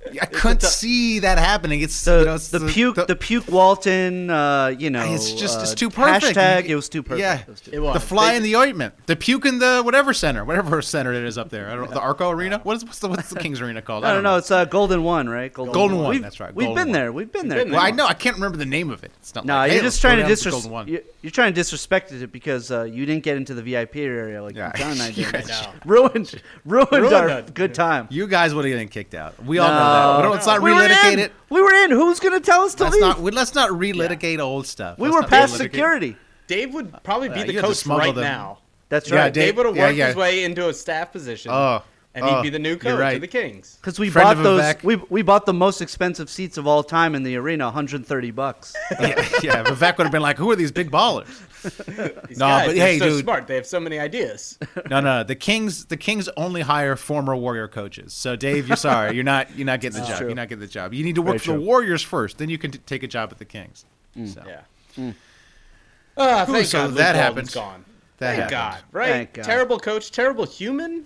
I 0.21 0.25
couldn't 0.25 0.61
see 0.63 1.19
that 1.19 1.37
happening. 1.37 1.81
It's 1.81 2.03
The, 2.05 2.19
you 2.19 2.25
know, 2.25 2.35
it's 2.35 2.49
the 2.49 2.59
puke, 2.67 3.07
the, 3.07 3.15
puke 3.15 3.47
Walton, 3.49 4.29
uh, 4.29 4.67
you 4.77 4.89
know, 4.89 5.03
It's 5.05 5.31
just- 5.33 5.61
it's 5.61 5.71
uh, 5.71 5.75
too 5.75 5.89
perfect. 5.89 6.35
Hashtag, 6.37 6.65
it 6.65 6.75
was 6.75 6.89
too 6.89 7.03
perfect. 7.03 7.19
Yeah. 7.21 7.39
It 7.41 7.47
was 7.47 7.61
It 7.71 7.79
was. 7.79 7.93
the 7.93 7.99
fly 7.99 8.31
They- 8.31 8.37
in 8.37 8.43
the 8.43 8.55
ointment. 8.55 8.93
The 9.07 9.15
puke 9.15 9.45
in 9.45 9.59
the 9.59 9.81
whatever 9.83 10.13
center, 10.13 10.43
whatever 10.45 10.81
center 10.93 11.13
it 11.13 11.23
is 11.23 11.37
up 11.37 11.49
there. 11.49 11.69
I 11.69 11.75
don't 11.75 11.85
know. 11.89 11.93
The 11.95 12.01
Arco 12.01 12.29
Arena. 12.29 12.59
What 12.63 12.77
is 12.77 12.85
what's 12.85 12.99
the, 12.99 13.07
what's 13.07 13.29
the 13.29 13.39
Kings 13.39 13.61
Arena 13.61 13.81
called? 13.81 14.05
I 14.05 14.13
don't 14.13 14.23
know. 14.23 14.37
It's 14.37 14.51
uh, 14.51 14.65
Golden 14.65 15.03
One, 15.03 15.27
right? 15.29 15.51
Golden 15.51 15.97
One, 15.97 16.09
We've, 16.09 16.21
that's 16.21 16.39
right, 16.39 16.53
We've 16.53 16.67
been 16.67 16.75
One. 16.75 16.91
there. 16.91 17.11
We've 17.11 17.31
been 17.31 17.47
there. 17.47 17.59
been 17.59 17.69
there. 17.71 17.77
Well, 17.79 17.85
I 17.87 17.91
know. 17.91 18.05
I 18.05 18.13
can't 18.13 18.35
remember 18.35 18.57
the 18.57 18.65
name 18.65 18.89
of 18.89 19.03
it. 19.03 19.11
It's 19.19 19.33
not. 19.35 19.45
No, 19.45 19.55
like, 19.55 19.71
you're 19.71 19.81
let's 19.83 19.95
just 19.95 20.01
trying 20.01 20.17
to 20.17 20.23
disrespect. 20.27 20.63
the 20.63 20.69
Golden 20.69 20.71
One. 20.71 20.87
you're, 20.87 21.01
you're 21.21 21.31
trying 21.31 21.51
to 21.51 21.55
disrespect 21.55 22.11
it 22.11 22.31
because 22.31 22.71
uh, 22.71 22.83
you 22.83 23.05
didn't 23.05 23.23
get 23.23 23.37
into 23.37 23.53
the 23.53 23.61
VIP 23.61 23.97
area 23.97 24.41
like 24.43 24.55
Yeah. 24.55 24.71
John 24.75 24.91
and 24.91 25.01
I 25.01 25.11
did. 25.11 25.47
ruined, 25.85 26.41
ruined, 26.65 26.91
Ruined 26.91 27.13
our 27.13 27.41
good 27.43 27.73
time. 27.73 28.07
You 28.09 28.27
guys 28.27 28.53
would 28.53 28.65
have 28.65 28.73
been 28.77 28.87
kicked 28.89 29.13
out. 29.13 29.43
We 29.43 29.59
all 29.59 29.67
know 29.69 29.73
that. 29.93 30.17
We 30.17 30.23
don't, 30.23 30.31
let's 30.33 30.45
not 30.47 30.61
we 30.61 30.73
were 30.73 30.79
relitigate 30.81 31.13
in. 31.13 31.19
it. 31.19 31.31
We 31.49 31.61
were 31.61 31.73
in. 31.73 31.91
Who's 31.91 32.19
going 32.19 32.33
to 32.33 32.39
tell 32.45 32.61
us 32.61 32.75
to 32.75 32.83
Let's 32.83 32.93
leave? 32.95 33.01
not. 33.01 33.19
we- 33.19 33.31
Let's 33.31 33.53
not 33.55 33.69
relitigate 33.71 34.39
old 34.39 34.67
stuff. 34.67 34.97
we 34.99 35.09
Let's 35.09 35.23
were 35.23 35.27
past 35.29 35.53
relitigate- 35.55 35.57
security. 35.57 36.17
Dave 36.47 36.73
would 36.73 37.03
probably 37.03 37.29
be 37.29 37.35
Uh, 37.41 37.45
the 37.45 37.53
you 37.53 37.59
had 37.61 37.67
to 37.73 37.73
coach 37.73 37.85
right 37.87 38.13
them. 38.15 38.23
now. 38.23 38.57
That's 38.89 39.09
Yeah, 39.09 39.15
right. 39.17 39.33
Dave- 39.33 39.45
Dave 39.47 39.57
would 39.57 39.65
have 39.67 39.75
yeah, 39.75 39.85
worked 39.85 39.97
yeah. 39.97 40.07
his 40.07 40.15
way 40.15 40.43
into 40.43 40.67
a 40.69 40.73
staff 40.73 41.11
position, 41.11 41.51
Oh, 41.51 41.81
and 42.15 42.23
oh, 42.23 42.35
he'd 42.35 42.43
be 42.43 42.49
the 42.49 42.59
new 42.59 42.77
coach 42.77 42.99
right. 42.99 43.15
of 43.15 43.21
the 43.21 43.27
Kings. 43.27 43.77
Because 43.81 43.97
we 43.99 44.09
Friend 44.09 44.35
bought 44.37 44.43
those. 44.43 44.61
Vivek. 44.61 44.83
We, 44.83 44.95
we 45.09 45.21
bought 45.23 45.45
the 45.45 45.53
most 45.53 45.81
expensive 45.81 46.29
seats 46.29 46.57
of 46.57 46.67
all 46.67 46.83
time 46.83 47.15
in 47.15 47.23
the 47.23 47.35
arena, 47.37 47.65
130 47.65 48.31
bucks. 48.31 48.75
yeah, 48.91 49.07
yeah. 49.41 49.63
Vivek 49.63 49.97
would 49.97 50.03
have 50.05 50.11
been 50.11 50.21
like, 50.21 50.37
"Who 50.37 50.51
are 50.51 50.55
these 50.55 50.71
big 50.71 50.91
ballers?" 50.91 51.41
These 52.27 52.37
No, 52.37 52.45
guys, 52.47 52.67
but 52.67 52.75
they're 52.75 52.85
hey, 52.87 52.99
so 52.99 53.05
dude. 53.09 53.23
smart. 53.23 53.47
They 53.47 53.55
have 53.55 53.65
so 53.65 53.79
many 53.79 53.97
ideas. 53.97 54.59
No, 54.89 54.99
no. 54.99 55.23
The 55.23 55.35
Kings, 55.35 55.85
the 55.85 55.95
Kings 55.95 56.27
only 56.35 56.61
hire 56.61 56.97
former 56.97 57.35
Warrior 57.37 57.69
coaches. 57.69 58.13
So, 58.13 58.35
Dave, 58.35 58.67
you're 58.67 58.75
sorry. 58.75 59.15
You're 59.15 59.23
not. 59.23 59.55
You're 59.55 59.65
not 59.65 59.79
getting 59.79 60.01
the 60.01 60.07
job. 60.07 60.17
true. 60.17 60.27
You're 60.27 60.35
not 60.35 60.49
getting 60.49 60.59
the 60.61 60.67
job. 60.67 60.93
You 60.93 61.03
need 61.05 61.15
to 61.15 61.21
work 61.21 61.37
Very 61.37 61.39
for 61.39 61.53
the. 61.53 61.61
Warriors 61.61 62.01
first. 62.01 62.37
Then 62.37 62.49
you 62.49 62.57
can 62.57 62.71
t- 62.71 62.79
take 62.85 63.01
a 63.03 63.07
job 63.07 63.29
at 63.31 63.37
the 63.39 63.45
Kings. 63.45 63.85
So, 64.25 64.43
Yeah. 64.45 65.13
Ah, 66.17 66.45
thank 66.45 66.67
so 66.67 66.87
God 66.87 66.95
that 66.95 67.15
Walton's 67.15 67.53
happened. 67.53 67.53
Gone. 67.53 67.85
That 68.17 68.27
Thank 68.35 68.51
happened. 68.51 68.51
God. 68.51 68.83
Right? 68.91 69.09
Thank 69.09 69.33
God. 69.33 69.43
Terrible 69.45 69.79
coach, 69.79 70.11
terrible 70.11 70.45
human. 70.45 71.05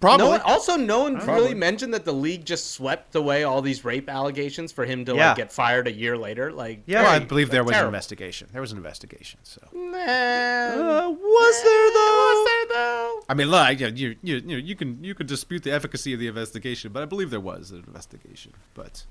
Probably. 0.00 0.24
No 0.24 0.30
one, 0.30 0.40
also, 0.40 0.76
no 0.76 1.00
one 1.00 1.16
Probably. 1.16 1.34
really 1.34 1.54
mentioned 1.54 1.92
that 1.92 2.06
the 2.06 2.12
league 2.12 2.46
just 2.46 2.70
swept 2.72 3.14
away 3.14 3.44
all 3.44 3.60
these 3.60 3.84
rape 3.84 4.08
allegations 4.08 4.72
for 4.72 4.86
him 4.86 5.04
to 5.04 5.14
Yeah. 5.14 5.28
like 5.28 5.36
get 5.36 5.52
fired 5.52 5.86
a 5.86 5.92
year 5.92 6.16
later. 6.16 6.50
Like, 6.50 6.82
Yeah. 6.86 7.02
well, 7.02 7.12
I 7.12 7.18
believe 7.18 7.50
there 7.50 7.62
was 7.64 7.76
an 7.76 7.84
investigation. 7.86 8.48
There 8.50 8.62
was 8.62 8.72
an 8.72 8.78
investigation. 8.78 9.40
So, 9.42 9.60
Man. 9.74 10.78
Uh, 10.78 11.10
was 11.10 11.62
there 11.62 11.90
though? 11.90 12.16
Was 12.16 12.48
there 12.48 12.76
though? 12.78 13.22
I 13.28 13.34
mean, 13.34 13.48
look, 13.50 13.78
you, 13.78 13.86
you, 13.88 14.16
you, 14.22 14.36
you, 14.46 14.56
you 14.56 14.74
can 14.74 15.04
you 15.04 15.14
can 15.14 15.26
dispute 15.26 15.62
the 15.64 15.70
efficacy 15.72 16.14
of 16.14 16.20
the 16.20 16.28
investigation, 16.28 16.92
but 16.92 17.02
I 17.02 17.06
believe 17.06 17.30
there 17.30 17.38
was 17.40 17.70
an 17.70 17.84
investigation. 17.86 18.52
But 18.74 19.04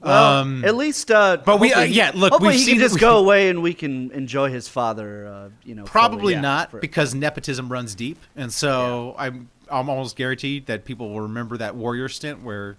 Well, 0.00 0.40
Um, 0.42 0.62
at 0.64 0.76
least. 0.76 1.10
Uh, 1.10 1.38
but 1.42 1.58
we- 1.58 1.72
uh, 1.72 1.80
yeah, 1.82 2.10
look, 2.14 2.30
hopefully 2.32 2.50
we've 2.50 2.58
he 2.58 2.64
seen- 2.66 2.74
can 2.74 2.82
just 2.82 2.94
we- 2.96 3.00
go 3.00 3.16
away 3.16 3.48
and 3.48 3.62
we 3.62 3.72
can 3.72 4.10
enjoy 4.12 4.50
his 4.50 4.68
father. 4.68 5.26
Uh, 5.26 5.48
you 5.64 5.74
know, 5.74 5.84
Probably 5.84 6.34
fully. 6.34 6.42
not 6.42 6.70
For- 6.70 6.80
because 6.80 7.14
nepotism 7.14 7.70
runs 7.70 7.94
deep, 7.94 8.18
and 8.36 8.52
so 8.52 9.14
I'm 9.18 9.48
I'm 9.70 9.88
almost 9.88 10.16
guaranteed 10.16 10.66
that 10.66 10.84
people 10.84 11.10
will 11.10 11.22
remember 11.22 11.56
that 11.58 11.74
Warrior 11.76 12.08
stint 12.08 12.42
where, 12.42 12.76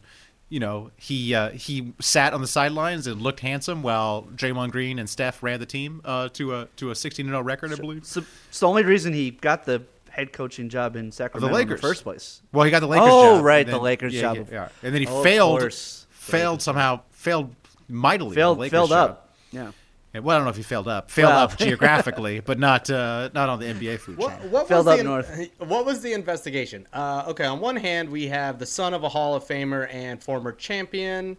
you 0.50 0.60
know, 0.60 0.92
he 0.96 1.34
uh, 1.36 1.50
he 1.52 1.94
sat 2.00 2.34
on 2.34 2.42
the 2.42 2.48
sidelines 2.48 3.08
and 3.08 3.22
looked 3.22 3.42
handsome 3.42 3.84
while 3.84 4.24
Draymond 4.36 4.72
Green 4.72 5.00
and 5.00 5.10
Steph 5.10 5.44
ran 5.44 5.60
the 5.60 5.66
team 5.66 6.02
uh, 6.06 6.30
to 6.30 6.56
a 6.56 6.68
to 6.78 6.92
a 6.92 6.96
16 6.96 7.26
0 7.26 7.42
record, 7.42 7.72
I 7.74 7.76
believe. 7.76 8.06
So, 8.06 8.24
it's 8.50 8.60
the 8.60 8.68
only 8.68 8.84
reason 8.84 9.14
he 9.14 9.32
got 9.32 9.66
the 9.66 9.84
head 10.10 10.34
coaching 10.34 10.68
job 10.70 10.96
in 10.96 11.12
Sacramento 11.12 11.48
in 11.48 11.52
the 11.54 11.58
Lakers. 11.58 11.82
first 11.82 12.04
place. 12.04 12.42
Well, 12.52 12.64
he 12.66 12.72
got 12.72 12.80
the 12.80 12.88
Lakers 12.88 13.06
job. 13.08 13.14
Oh, 13.14 13.36
job. 13.38 13.46
right, 13.46 13.66
and 13.66 13.74
the 13.74 13.78
Lakers 13.80 14.14
yeah, 14.14 14.22
job. 14.22 14.36
Yeah, 14.38 14.44
yeah. 14.52 14.70
and 14.84 14.94
then 14.96 15.02
he 15.02 15.08
Oh, 15.08 15.22
failed. 15.24 15.74
Failed 16.10 16.62
somehow. 16.62 17.02
Failed 17.12 17.54
mightily. 17.88 18.28
in 18.28 18.32
the 18.32 18.36
Failed, 18.36 18.58
Lakers 18.58 18.72
failed 18.72 18.90
job. 18.90 19.10
up. 19.12 19.30
Yeah. 19.52 19.72
Yeah, 20.14 20.22
well, 20.22 20.36
I 20.36 20.40
don't 20.40 20.46
know 20.46 20.52
if 20.52 20.58
he 20.58 20.64
failed 20.64 20.88
up. 20.88 21.12
Failed 21.12 21.30
Well. 21.32 21.40
up 21.40 21.58
geographically, 21.58 22.40
but 22.46 22.58
not 22.60 22.90
uh, 22.90 23.30
not 23.34 23.50
on 23.50 23.60
the 23.60 23.66
NBA 23.66 24.00
food 24.00 24.18
What, 24.18 24.40
chain. 24.42 24.52
what 24.52 24.68
Filled 24.68 24.86
was 24.86 24.94
up 24.94 24.98
the, 25.00 25.04
north. 25.04 25.50
What 25.60 25.86
was 25.86 26.02
the 26.02 26.14
investigation? 26.14 26.88
Uh, 26.94 27.26
okay, 27.28 27.46
on 27.46 27.60
one 27.60 27.76
hand, 27.76 28.10
we 28.10 28.28
have 28.28 28.58
the 28.58 28.66
son 28.66 28.94
of 28.94 29.04
a 29.04 29.10
Hall 29.10 29.36
of 29.36 29.46
Famer 29.46 29.88
and 29.94 30.24
former 30.24 30.54
champion, 30.54 31.36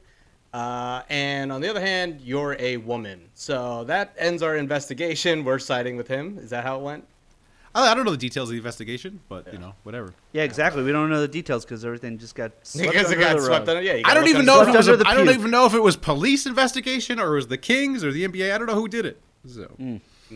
uh, 0.53 1.03
and 1.09 1.51
on 1.51 1.61
the 1.61 1.69
other 1.69 1.81
hand, 1.81 2.21
you're 2.21 2.57
a 2.59 2.77
woman. 2.77 3.31
So 3.35 3.85
that 3.85 4.15
ends 4.19 4.43
our 4.43 4.57
investigation. 4.57 5.45
We're 5.45 5.59
siding 5.59 5.97
with 5.97 6.09
him. 6.09 6.39
Is 6.39 6.51
that 6.51 6.65
how 6.65 6.79
it 6.79 6.83
went? 6.83 7.05
I, 7.79 7.93
I 7.93 7.95
don't 7.95 8.05
know 8.05 8.11
the 8.11 8.17
details 8.17 8.49
of 8.49 8.53
the 8.53 8.59
investigation, 8.59 9.21
but 9.29 9.53
you 9.53 9.59
know, 9.59 9.75
whatever. 9.83 10.13
Yeah, 10.33 10.43
exactly. 10.43 10.83
We 10.83 10.93
don't 10.93 11.09
know 11.11 11.21
the 11.21 11.29
details 11.29 11.65
because 11.65 11.85
everything 11.85 12.19
just 12.19 12.35
got 12.35 12.53
swept 12.63 12.91
Because 12.93 13.11
it 13.11 13.19
under 13.19 13.25
got 13.29 13.37
the 13.37 13.45
swept 13.45 13.67
rug. 13.67 13.77
under. 13.77 13.83
Yeah, 13.83 13.95
you 13.95 14.03
I 14.05 14.15
don't 14.15 14.29
even 14.29 14.45
know 14.47 14.63
if 14.63 14.69
it 14.69 14.77
was. 14.77 14.89
under 14.89 15.01
A, 15.01 15.05
the 15.05 15.09
I 15.09 15.15
don't 15.15 15.31
even 15.31 15.51
know 15.51 15.67
if 15.67 15.75
it 15.75 15.83
was 15.83 15.97
police 15.97 16.47
investigation 16.47 17.19
or 17.19 17.33
it 17.33 17.37
was 17.37 17.47
the 17.49 17.59
Kings 17.59 18.03
or 18.05 18.13
the 18.13 18.27
NBA. 18.27 18.53
I 18.55 18.59
don't 18.59 18.67
know 18.67 18.75
who 18.75 18.89
did 18.89 19.07
it. 19.07 19.21
So, 19.47 19.71
Uh, 19.81 20.35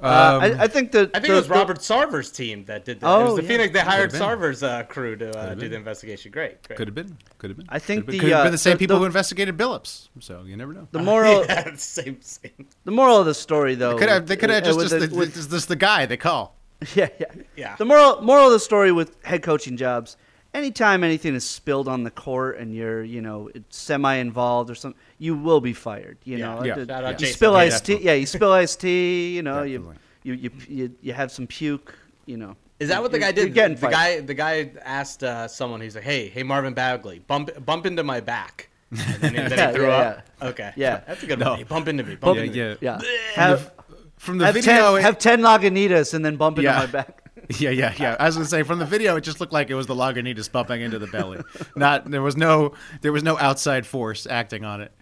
Um, 0.00 0.10
I, 0.42 0.64
I 0.64 0.66
think 0.66 0.92
the 0.92 1.10
I 1.14 1.20
think 1.20 1.26
the- 1.28 1.32
it 1.32 1.36
was 1.36 1.48
the- 1.48 1.54
Robert 1.54 1.78
Sarver's 1.78 2.30
team 2.30 2.64
that 2.66 2.84
did 2.84 3.00
that. 3.00 3.06
it 3.06 3.10
Oh, 3.10 3.24
was 3.26 3.36
the 3.36 3.42
yeah. 3.42 3.48
Phoenix. 3.48 3.72
They 3.72 3.80
hired. 3.80 4.10
Sarver's 4.12 4.62
uh, 4.62 4.82
crew 4.82 5.16
to 5.16 5.30
uh, 5.38 5.54
do 5.54 5.68
the 5.68 5.76
investigation. 5.76 6.30
Great, 6.32 6.62
great. 6.64 6.76
could 6.76 6.88
have 6.88 6.94
been. 6.94 7.16
Could 7.38 7.50
have 7.50 7.56
been. 7.56 7.66
I 7.70 7.78
think 7.78 8.06
the 8.06 8.18
could 8.18 8.20
have 8.20 8.22
the, 8.22 8.26
been, 8.28 8.40
uh, 8.40 8.42
been 8.44 8.52
the 8.52 8.58
same 8.58 8.72
the- 8.74 8.78
people 8.78 8.96
the- 8.96 9.00
who 9.00 9.06
investigated 9.06 9.56
Billups. 9.56 10.08
So 10.20 10.42
you 10.44 10.56
never 10.56 10.72
know. 10.74 10.88
the 10.90 10.98
moral 10.98 11.44
yeah, 11.48 11.74
same, 11.76 12.20
same. 12.20 12.66
the 12.84 12.90
moral 12.90 13.18
of 13.18 13.26
the 13.26 13.34
story 13.34 13.76
though. 13.76 13.96
Could 13.96 14.08
have, 14.08 14.26
they 14.26 14.36
could 14.36 14.50
have 14.50 14.62
uh, 14.64 14.66
just, 14.66 14.76
with 14.78 14.88
just, 14.90 15.00
the- 15.00 15.06
the, 15.06 15.16
with- 15.16 15.34
just, 15.34 15.50
just 15.50 15.68
the 15.68 15.76
guy 15.76 16.06
they 16.06 16.16
call. 16.18 16.56
yeah, 16.94 17.08
yeah, 17.18 17.26
Yeah. 17.56 17.76
The 17.76 17.84
moral 17.86 18.20
moral 18.20 18.46
of 18.46 18.52
the 18.52 18.60
story 18.60 18.92
with 18.92 19.16
head 19.24 19.42
coaching 19.42 19.76
jobs: 19.76 20.16
anytime 20.54 21.04
anything 21.04 21.34
is 21.34 21.44
spilled 21.44 21.88
on 21.88 22.04
the 22.04 22.10
court 22.10 22.58
and 22.58 22.74
you're 22.74 23.02
you 23.04 23.20
know 23.20 23.50
semi 23.70 24.14
involved 24.14 24.70
or 24.70 24.74
something, 24.74 24.98
you 25.18 25.36
will 25.36 25.60
be 25.60 25.72
fired. 25.72 26.16
You 26.24 26.38
Yeah. 26.38 26.54
know, 26.54 26.64
Yeah. 26.64 26.74
The- 26.76 26.86
Shout 26.86 27.04
out 27.04 27.10
you 27.12 27.16
Jason. 27.18 27.34
spill 27.34 27.52
Yeah, 27.52 27.58
iced 27.58 27.84
tea. 27.84 27.98
Yeah, 28.00 28.12
you 28.14 28.26
spill 28.26 28.52
iced 28.52 28.80
tea. 28.80 29.34
You 29.36 29.42
know, 29.42 29.62
you, 29.64 29.92
you 30.22 30.32
you 30.34 30.50
you 30.68 30.90
you 31.02 31.12
have 31.12 31.30
some 31.30 31.46
puke. 31.46 31.94
You 32.26 32.38
know. 32.38 32.56
Is 32.80 32.88
that 32.88 33.02
what 33.02 33.12
the 33.12 33.18
You're- 33.18 33.32
guy 33.32 33.36
you're 33.36 33.46
did? 33.46 33.54
getting 33.54 33.74
the 33.76 33.80
fired. 33.82 33.92
guy, 33.92 34.20
the 34.20 34.34
guy 34.34 34.70
asked 34.84 35.22
uh, 35.22 35.46
someone. 35.46 35.80
He's 35.80 35.94
like, 35.94 36.04
"Hey, 36.04 36.28
hey, 36.28 36.42
Marvin 36.42 36.74
Bagley, 36.74 37.18
bump, 37.20 37.50
bump 37.64 37.86
into 37.86 38.02
my 38.02 38.20
back." 38.20 38.68
And 38.90 38.98
then, 39.20 39.34
then 39.34 39.50
Yeah, 39.58 39.66
he 39.68 39.74
threw 39.74 39.86
yeah, 39.88 39.96
up. 39.96 40.26
Okay. 40.42 40.72
Yeah. 40.76 41.00
That's 41.06 41.22
a 41.22 41.26
good 41.26 41.38
No. 41.38 41.50
one. 41.50 41.58
Hey, 41.58 41.64
bump 41.64 41.88
into 41.88 42.02
me. 42.04 42.16
Bump 42.16 42.36
Yeah, 42.36 42.42
into 42.44 42.52
me. 42.72 42.76
yeah. 42.80 43.00
Yeah. 43.00 43.10
Have, 43.34 43.72
From 44.18 44.38
the 44.38 44.46
have, 44.46 44.54
video, 44.54 44.72
ten, 44.92 44.98
it- 44.98 45.02
have 45.02 45.18
10 45.18 45.40
Lagunitas 45.40 46.14
and 46.14 46.24
then 46.24 46.36
bump 46.36 46.58
into 46.58 46.70
Yeah. 46.70 46.78
my 46.78 46.86
back. 46.86 47.23
Yeah, 47.58 47.70
yeah, 47.70 47.94
yeah. 47.98 48.16
I 48.18 48.26
was 48.26 48.36
gonna 48.36 48.46
say 48.46 48.62
from 48.62 48.78
the 48.78 48.84
video, 48.86 49.16
it 49.16 49.20
just 49.22 49.40
looked 49.40 49.52
like 49.52 49.70
it 49.70 49.74
was 49.74 49.86
the 49.86 49.94
Lagunitas 49.94 50.50
bumping 50.50 50.80
into 50.80 50.98
the 50.98 51.06
belly. 51.06 51.40
Not 51.76 52.10
there 52.10 52.22
was 52.22 52.36
no 52.36 52.74
there 53.02 53.12
was 53.12 53.22
no 53.22 53.38
outside 53.38 53.86
force 53.86 54.26
acting 54.26 54.64
on 54.64 54.80
it. 54.80 54.92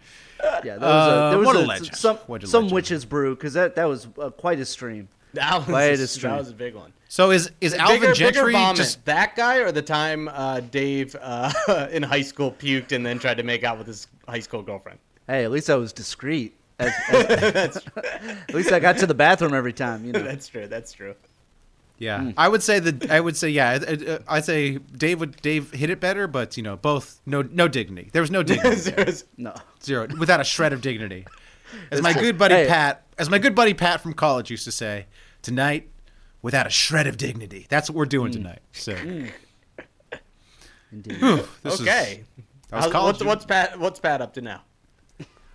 Yeah, 0.42 0.60
there 0.62 0.78
was 0.80 0.82
Uh, 0.82 1.26
a, 1.26 1.30
there 1.30 1.38
was 1.38 1.46
what 1.46 1.56
a 1.56 1.60
a, 1.60 1.66
legend. 1.66 1.96
some 1.96 2.16
What 2.26 2.42
a 2.42 2.46
some 2.46 2.62
legend. 2.64 2.74
witch's 2.74 3.04
brew 3.04 3.34
because 3.36 3.52
that 3.54 3.76
that 3.76 3.84
was 3.84 4.08
uh, 4.20 4.30
quite 4.30 4.58
a 4.58 4.64
stream. 4.64 5.08
That 5.34 5.60
was, 5.60 5.68
Wait, 5.68 5.98
a, 5.98 6.02
it's 6.02 6.16
true. 6.16 6.28
that 6.30 6.38
was 6.40 6.50
a 6.50 6.54
big 6.54 6.74
one. 6.74 6.92
So 7.08 7.30
is 7.30 7.50
is 7.60 7.74
Alvin 7.74 8.00
bigger, 8.00 8.12
bigger 8.12 8.32
Gentry 8.34 8.52
vomit, 8.52 8.76
just 8.76 9.04
that 9.04 9.36
guy 9.36 9.58
or 9.58 9.70
the 9.72 9.80
time 9.82 10.28
uh, 10.28 10.60
Dave 10.60 11.14
uh, 11.20 11.88
in 11.92 12.02
high 12.02 12.22
school 12.22 12.50
puked 12.52 12.92
and 12.92 13.06
then 13.06 13.18
tried 13.18 13.36
to 13.36 13.42
make 13.44 13.62
out 13.64 13.78
with 13.78 13.86
his 13.86 14.08
high 14.28 14.40
school 14.40 14.62
girlfriend? 14.62 14.98
Hey, 15.28 15.44
at 15.44 15.50
least 15.50 15.70
I 15.70 15.76
was 15.76 15.92
discreet. 15.92 16.54
As, 16.78 16.92
as- 17.10 17.76
at 17.96 18.54
least 18.54 18.72
I 18.72 18.80
got 18.80 18.98
to 18.98 19.06
the 19.06 19.14
bathroom 19.14 19.54
every 19.54 19.72
time. 19.72 20.04
You 20.04 20.12
know. 20.12 20.22
That's 20.22 20.48
true. 20.48 20.66
That's 20.66 20.92
true. 20.92 21.14
Yeah, 22.02 22.18
mm. 22.18 22.34
I 22.36 22.48
would 22.48 22.64
say 22.64 22.80
that 22.80 23.10
I 23.12 23.20
would 23.20 23.36
say 23.36 23.48
yeah. 23.48 23.70
I- 23.70 23.74
I- 23.92 24.12
uh, 24.14 24.18
I'd 24.26 24.44
say 24.44 24.78
Dave 24.78 25.20
would 25.20 25.36
Dave 25.40 25.70
hit 25.70 25.88
it 25.88 26.00
better, 26.00 26.26
but 26.26 26.56
you 26.56 26.62
know 26.64 26.76
both 26.76 27.20
no 27.26 27.42
no 27.42 27.68
dignity. 27.68 28.10
There 28.12 28.20
was 28.22 28.30
no 28.30 28.42
dignity, 28.52 28.80
there. 28.90 29.04
There's- 29.04 29.24
No. 29.36 29.54
zero 29.82 30.08
without 30.18 30.40
a 30.40 30.44
shred 30.44 30.72
of 30.72 30.80
dignity. 30.80 31.26
As 31.92 32.02
my 32.02 32.12
good 32.12 32.36
buddy 32.36 32.54
Hey. 32.56 32.66
Pat, 32.66 33.06
as 33.18 33.30
my 33.30 33.38
good 33.38 33.54
buddy 33.54 33.72
Pat 33.72 34.00
from 34.00 34.12
college 34.14 34.50
used 34.50 34.64
to 34.64 34.72
say, 34.72 35.06
tonight 35.42 35.88
without 36.42 36.66
a 36.66 36.70
shred 36.70 37.06
of 37.06 37.16
dignity. 37.16 37.66
That's 37.70 37.88
what 37.88 37.96
we're 37.96 38.04
doing 38.04 38.30
mm. 38.30 38.34
tonight. 38.34 38.60
So 38.72 38.94
mm. 38.94 39.30
Indeed. 40.90 41.20
this 41.62 41.74
is- 41.74 41.80
okay. 41.82 42.24
that 42.70 42.76
was 42.84 42.92
college. 42.92 43.14
what's, 43.14 43.24
what's 43.24 43.44
Pat? 43.46 43.78
What's 43.78 44.00
Pat 44.00 44.20
up 44.20 44.34
to 44.34 44.40
now? 44.40 44.62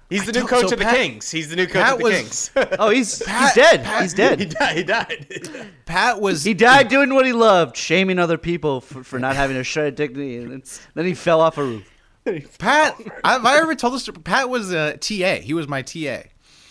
He's 0.10 0.26
the 0.26 0.38
I 0.38 0.42
new 0.42 0.48
coach 0.48 0.68
so 0.68 0.74
of 0.74 0.80
the 0.80 0.86
Pat- 0.86 0.96
Kings. 0.96 1.30
He's 1.30 1.50
the 1.50 1.56
new 1.58 1.66
coach 1.66 1.84
Pat 1.84 1.94
of 1.94 1.98
the 2.00 2.04
was- 2.04 2.14
Kings. 2.16 2.52
Oh, 2.80 2.90
he's 2.90 3.22
Pat- 3.22 3.54
he's 3.54 3.54
dead. 3.64 3.84
Pat- 3.84 4.02
he's 4.04 4.12
he 4.12 4.18
dead. 4.18 4.50
died. 4.50 4.78
He 4.78 4.84
died. 4.84 5.68
Pat 5.86 6.22
was 6.22 6.44
He 6.44 6.54
died 6.54 6.88
doing 6.88 7.14
what 7.14 7.26
he 7.26 7.34
loved, 7.34 7.76
shaming 7.76 8.18
other 8.20 8.38
people 8.38 8.80
for, 8.82 9.04
for 9.04 9.20
not 9.20 9.36
having 9.36 9.58
a 9.58 9.64
shred 9.64 9.88
of 9.88 9.96
dignity, 9.96 10.38
and 10.38 10.52
then, 10.52 10.64
then 10.94 11.06
he 11.06 11.14
fell 11.14 11.42
off 11.42 11.58
a 11.58 11.64
roof. 11.64 11.88
Pat, 12.58 12.96
have 13.24 13.46
I 13.46 13.58
ever 13.58 13.76
told 13.76 13.94
this? 13.96 14.10
Pat 14.24 14.50
was 14.50 14.72
a 14.72 14.98
TA. 14.98 15.36
He 15.42 15.54
was 15.54 15.68
my 15.68 15.82
TA, 15.82 16.24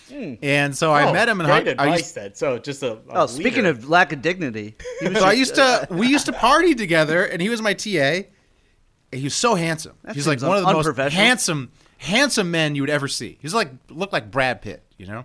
hmm. 0.08 0.34
and 0.42 0.76
so 0.76 0.92
I 0.92 1.08
Oh, 1.08 1.12
met 1.14 1.28
him 1.30 1.40
and 1.40 1.48
great. 1.48 1.66
I 1.68 1.70
advice, 1.70 1.98
used, 2.00 2.14
then. 2.14 2.34
So 2.34 2.58
just 2.58 2.82
a. 2.82 2.92
a 2.92 2.98
Oh, 3.10 3.26
speaking 3.26 3.64
of 3.64 3.88
lack 3.88 4.12
of 4.12 4.20
dignity, 4.22 4.76
he 5.00 5.08
was 5.10 5.18
so 5.18 5.24
I 5.24 5.32
used 5.32 5.54
to. 5.54 5.86
We 5.90 6.08
used 6.08 6.26
to 6.26 6.32
party 6.32 6.74
together, 6.74 7.24
and 7.24 7.40
he 7.40 7.48
was 7.48 7.60
my 7.62 7.72
TA. 7.74 8.24
And 9.12 9.20
he 9.20 9.24
was 9.24 9.34
so 9.34 9.54
handsome. 9.54 9.94
That 10.02 10.14
He's 10.16 10.26
like 10.26 10.42
one 10.42 10.58
of 10.58 10.66
the 10.66 10.72
most 10.72 11.12
handsome, 11.12 11.70
handsome 11.98 12.50
men 12.50 12.74
you 12.74 12.82
would 12.82 12.90
ever 12.90 13.08
see. 13.08 13.38
He's 13.40 13.54
like 13.54 13.70
looked 13.88 14.12
like 14.12 14.30
Brad 14.30 14.62
Pitt, 14.62 14.82
you 14.98 15.06
know. 15.06 15.24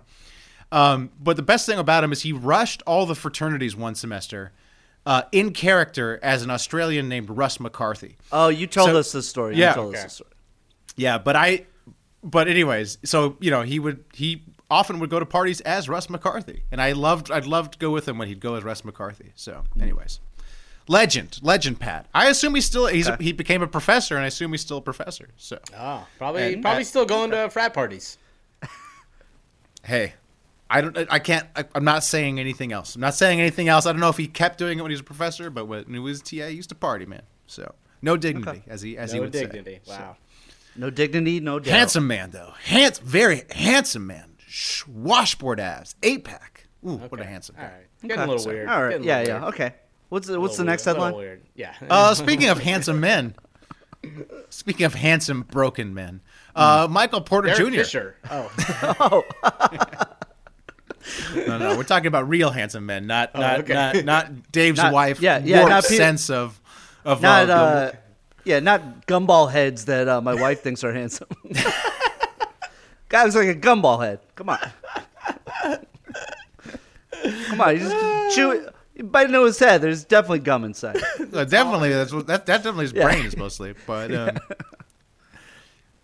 Um, 0.70 1.10
but 1.20 1.36
the 1.36 1.42
best 1.42 1.66
thing 1.66 1.78
about 1.78 2.02
him 2.02 2.12
is 2.12 2.22
he 2.22 2.32
rushed 2.32 2.82
all 2.86 3.04
the 3.06 3.14
fraternities 3.14 3.76
one 3.76 3.94
semester. 3.94 4.52
Uh, 5.04 5.22
in 5.32 5.52
character 5.52 6.20
as 6.22 6.44
an 6.44 6.50
Australian 6.50 7.08
named 7.08 7.28
Russ 7.28 7.58
McCarthy. 7.58 8.16
Oh, 8.30 8.46
you 8.48 8.68
told 8.68 8.90
So- 8.90 8.98
us 8.98 9.10
this 9.10 9.28
story. 9.28 9.56
Yeah. 9.56 9.70
you 9.70 9.74
told 9.74 9.88
Okay. 9.88 9.98
us 9.98 10.04
this 10.04 10.12
story. 10.12 10.30
Yeah, 10.94 11.18
but 11.18 11.34
I, 11.34 11.66
but 12.22 12.46
anyways, 12.46 12.98
so 13.04 13.36
you 13.40 13.50
know 13.50 13.62
he 13.62 13.80
would 13.80 14.04
he 14.14 14.44
often 14.70 15.00
would 15.00 15.10
go 15.10 15.18
to 15.18 15.26
parties 15.26 15.60
as 15.62 15.88
Russ 15.88 16.08
McCarthy, 16.08 16.62
and 16.70 16.80
I 16.80 16.92
loved 16.92 17.32
I'd 17.32 17.46
love 17.46 17.72
to 17.72 17.78
go 17.78 17.90
with 17.90 18.06
him 18.08 18.16
when 18.16 18.28
he'd 18.28 18.38
go 18.40 18.54
as 18.54 18.62
Russ 18.62 18.84
McCarthy. 18.84 19.32
So, 19.34 19.64
anyways, 19.80 20.20
legend, 20.92 21.40
legend, 21.42 21.80
Pat. 21.80 22.06
I 22.14 22.28
assume 22.28 22.54
he's 22.54 22.66
still 22.66 22.86
he's 22.86 23.08
he 23.18 23.32
became 23.32 23.62
a 23.62 23.66
professor, 23.66 24.14
and 24.14 24.24
I 24.24 24.28
assume 24.28 24.52
he's 24.52 24.60
still 24.60 24.76
a 24.78 24.82
professor. 24.82 25.28
So, 25.36 25.58
Oh, 25.76 26.06
probably 26.18 26.54
And- 26.54 26.62
probably 26.62 26.84
still 26.84 27.06
going 27.06 27.30
to 27.32 27.48
frat 27.50 27.74
parties. 27.74 28.18
hey. 29.84 30.14
I 30.70 30.80
don't. 30.80 30.96
I 31.10 31.18
can't. 31.18 31.46
I, 31.54 31.64
I'm 31.74 31.84
not 31.84 32.02
saying 32.02 32.40
anything 32.40 32.72
else. 32.72 32.94
I'm 32.94 33.02
not 33.02 33.14
saying 33.14 33.38
anything 33.40 33.68
else. 33.68 33.84
I 33.84 33.92
don't 33.92 34.00
know 34.00 34.08
if 34.08 34.16
he 34.16 34.26
kept 34.26 34.56
doing 34.56 34.78
it 34.78 34.82
when 34.82 34.90
he 34.90 34.94
was 34.94 35.02
a 35.02 35.04
professor, 35.04 35.50
but 35.50 35.66
when 35.66 35.84
he 35.92 35.98
was 35.98 36.20
a 36.20 36.24
TA, 36.24 36.46
he 36.48 36.52
used 36.56 36.70
to 36.70 36.74
party, 36.74 37.04
man. 37.04 37.20
So 37.46 37.74
no 38.00 38.16
dignity, 38.16 38.62
as 38.66 38.80
he 38.80 38.96
as 38.96 39.12
he 39.12 39.18
No 39.18 39.24
would 39.24 39.32
dignity. 39.32 39.80
say. 39.84 39.92
Wow. 39.98 40.16
No 40.74 40.88
dignity, 40.88 41.40
no 41.40 41.58
doubt. 41.58 41.74
Handsome 41.74 42.06
man 42.06 42.30
though. 42.30 42.54
Hands 42.64 42.98
very 43.00 43.42
handsome 43.50 44.06
man. 44.06 44.36
Sh- 44.48 44.84
washboard 44.88 45.60
abs. 45.60 45.94
Eight 46.02 46.24
pack. 46.24 46.64
Ooh, 46.88 46.96
what 46.96 47.20
a 47.20 47.24
handsome 47.24 47.56
All 47.58 47.66
guy. 47.66 47.70
right. 47.70 47.86
Getting 48.08 48.24
a 48.24 48.26
little 48.26 48.46
weird. 48.50 48.68
All 48.70 48.82
right. 48.82 48.90
Getting 48.92 49.06
Yeah, 49.06 49.20
yeah. 49.20 49.40
weird. 49.40 49.54
Okay. 49.54 49.74
What's 50.12 50.26
the, 50.26 50.38
what's 50.38 50.58
the 50.58 50.64
next 50.64 50.84
weird, 50.84 50.96
headline? 50.96 51.14
weird. 51.14 51.42
Yeah. 51.54 51.72
Uh, 51.88 52.12
speaking 52.22 52.50
of 52.50 52.58
handsome 52.58 53.00
men, 53.00 53.34
speaking 54.50 54.84
of 54.84 54.92
handsome 54.92 55.40
broken 55.40 55.94
men, 55.94 56.20
uh, 56.54 56.86
Michael 56.90 57.22
Porter 57.22 57.48
Derek 57.48 57.72
Jr. 57.72 57.78
Fisher. 57.78 58.16
Oh, 58.30 59.24
No, 61.46 61.56
no, 61.56 61.78
we're 61.78 61.84
talking 61.84 62.08
about 62.08 62.28
real 62.28 62.50
handsome 62.50 62.84
men, 62.84 63.06
not 63.06 63.34
not 63.34 63.60
okay. 63.60 63.72
not, 63.72 64.04
not 64.04 64.52
Dave's 64.52 64.76
Not- 64.76 64.92
wife. 64.92 65.22
yeah, 65.22 65.40
yeah, 65.42 65.64
not 65.64 65.84
sense 65.84 66.28
of 66.28 66.60
of 67.06 67.22
Not 67.22 67.48
uh, 67.48 67.52
uh, 67.54 67.92
yeah, 68.44 68.60
not 68.60 69.06
gumball 69.06 69.50
heads 69.50 69.86
that 69.86 70.08
uh, 70.08 70.20
my 70.20 70.34
wife 70.34 70.60
thinks 70.60 70.84
are 70.84 70.92
handsome. 70.92 71.28
Guy 73.08 73.22
looks 73.24 73.34
like 73.34 73.48
a 73.48 73.54
gumball 73.54 74.04
head. 74.04 74.20
Come 74.34 74.50
on. 74.50 74.58
Come 77.46 77.60
on, 77.62 77.72
you 77.72 77.78
just 77.78 78.36
chew 78.36 78.50
it. 78.50 78.74
You 79.02 79.08
bite 79.08 79.26
into 79.26 79.42
his 79.44 79.58
head. 79.58 79.80
There's 79.82 80.04
definitely 80.04 80.38
gum 80.40 80.64
inside. 80.64 80.96
uh, 81.32 81.44
definitely 81.44 81.90
that's 81.90 82.12
what 82.12 82.26
that, 82.28 82.46
that 82.46 82.62
definitely 82.62 82.84
his 82.84 82.92
Yeah. 82.92 83.04
brain 83.04 83.26
is 83.26 83.36
mostly, 83.36 83.74
but 83.86 84.14
um, 84.14 84.38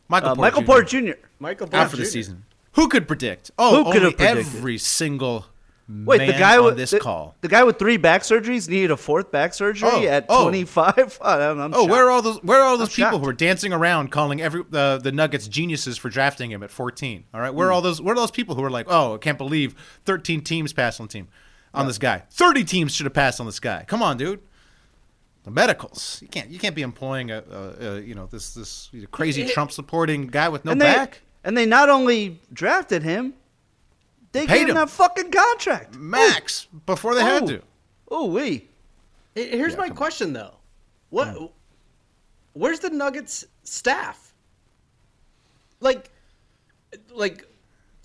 Michael 0.08 0.30
Uh, 0.30 0.34
Porter 0.34 0.40
Michael 0.40 0.62
Jr. 0.62 0.66
Porter 0.66 0.84
Jr. 0.84 1.12
Michael 1.38 1.66
out 1.66 1.70
Porter 1.72 1.88
for 1.90 1.96
the 1.96 2.04
season. 2.06 2.44
Who 2.72 2.88
could 2.88 3.06
predict? 3.08 3.50
Oh, 3.58 3.84
Who 3.84 3.92
could 3.92 4.02
have 4.02 4.16
predicted? 4.16 4.46
every 4.56 4.78
single 4.78 5.46
Wait, 5.88 6.18
man 6.18 6.26
the 6.26 6.32
guy 6.34 6.58
on 6.58 6.64
with 6.66 6.76
this 6.76 6.90
the, 6.90 6.98
call. 7.00 7.34
the 7.40 7.48
guy 7.48 7.64
with 7.64 7.78
three 7.78 7.96
back 7.96 8.20
surgeries 8.22 8.68
needed 8.68 8.90
a 8.90 8.96
fourth 8.96 9.30
back 9.32 9.54
surgery 9.54 9.88
Oh, 9.90 10.04
at 10.06 10.26
oh. 10.28 10.42
25. 10.42 11.18
Oh, 11.22 11.50
I'm, 11.50 11.58
I'm 11.60 11.74
Oh, 11.74 11.86
where 11.86 12.04
are 12.06 12.10
all 12.10 12.20
those? 12.20 12.42
Where 12.42 12.60
are 12.60 12.64
all 12.64 12.76
those 12.76 12.88
I'm 12.90 12.94
people 12.94 13.10
shocked. 13.12 13.24
who 13.24 13.30
are 13.30 13.32
dancing 13.32 13.72
around 13.72 14.10
calling 14.12 14.40
every 14.42 14.64
the 14.68 15.00
the 15.02 15.12
Nuggets 15.12 15.48
geniuses 15.48 15.96
for 15.96 16.10
drafting 16.10 16.50
him 16.50 16.62
at 16.62 16.70
14? 16.70 17.24
All 17.32 17.40
right, 17.40 17.54
where 17.54 17.68
are 17.68 17.72
all 17.72 17.80
those? 17.80 18.02
Where 18.02 18.14
are 18.14 18.18
those 18.18 18.30
people 18.30 18.54
who 18.54 18.62
are 18.64 18.70
like, 18.70 18.86
oh, 18.90 19.14
I 19.14 19.18
can't 19.18 19.38
believe 19.38 19.74
13 20.04 20.42
teams 20.42 20.72
passed 20.74 21.00
on 21.00 21.06
the 21.06 21.12
team 21.12 21.28
on 21.74 21.86
this 21.86 21.98
guy. 21.98 22.22
30 22.30 22.64
teams 22.64 22.94
should 22.94 23.06
have 23.06 23.14
passed 23.14 23.40
on 23.40 23.46
this 23.46 23.60
guy. 23.60 23.84
Come 23.86 24.02
on, 24.02 24.16
dude. 24.16 24.40
The 25.44 25.50
medicals. 25.50 26.18
You 26.20 26.28
can't 26.28 26.50
you 26.50 26.58
can't 26.58 26.74
be 26.74 26.82
employing 26.82 27.30
a, 27.30 27.42
a, 27.50 27.86
a 27.96 28.00
you 28.00 28.14
know 28.14 28.26
this 28.26 28.52
this 28.54 28.90
crazy 29.10 29.46
Trump 29.46 29.72
supporting 29.72 30.26
guy 30.26 30.48
with 30.48 30.64
no 30.64 30.72
and 30.72 30.80
they, 30.80 30.84
back. 30.92 31.22
And 31.44 31.56
they 31.56 31.64
not 31.64 31.88
only 31.88 32.38
drafted 32.52 33.02
him, 33.02 33.32
they 34.32 34.40
Paid 34.46 34.48
gave 34.48 34.62
him 34.64 34.68
him. 34.70 34.74
that 34.76 34.90
fucking 34.90 35.30
contract. 35.30 35.94
Max 35.94 36.66
before 36.84 37.14
they 37.14 37.22
had 37.22 37.44
Oh. 37.44 37.46
to. 37.46 37.62
Oh, 38.10 38.26
we. 38.26 38.68
Hey, 39.34 39.50
Here's 39.56 39.76
my 39.76 39.88
question 39.88 40.32
though. 40.34 40.54
What? 41.10 41.52
Where's 42.52 42.80
the 42.80 42.90
Nuggets 42.90 43.46
staff? 43.62 44.34
Like, 45.80 46.10
like 47.14 47.46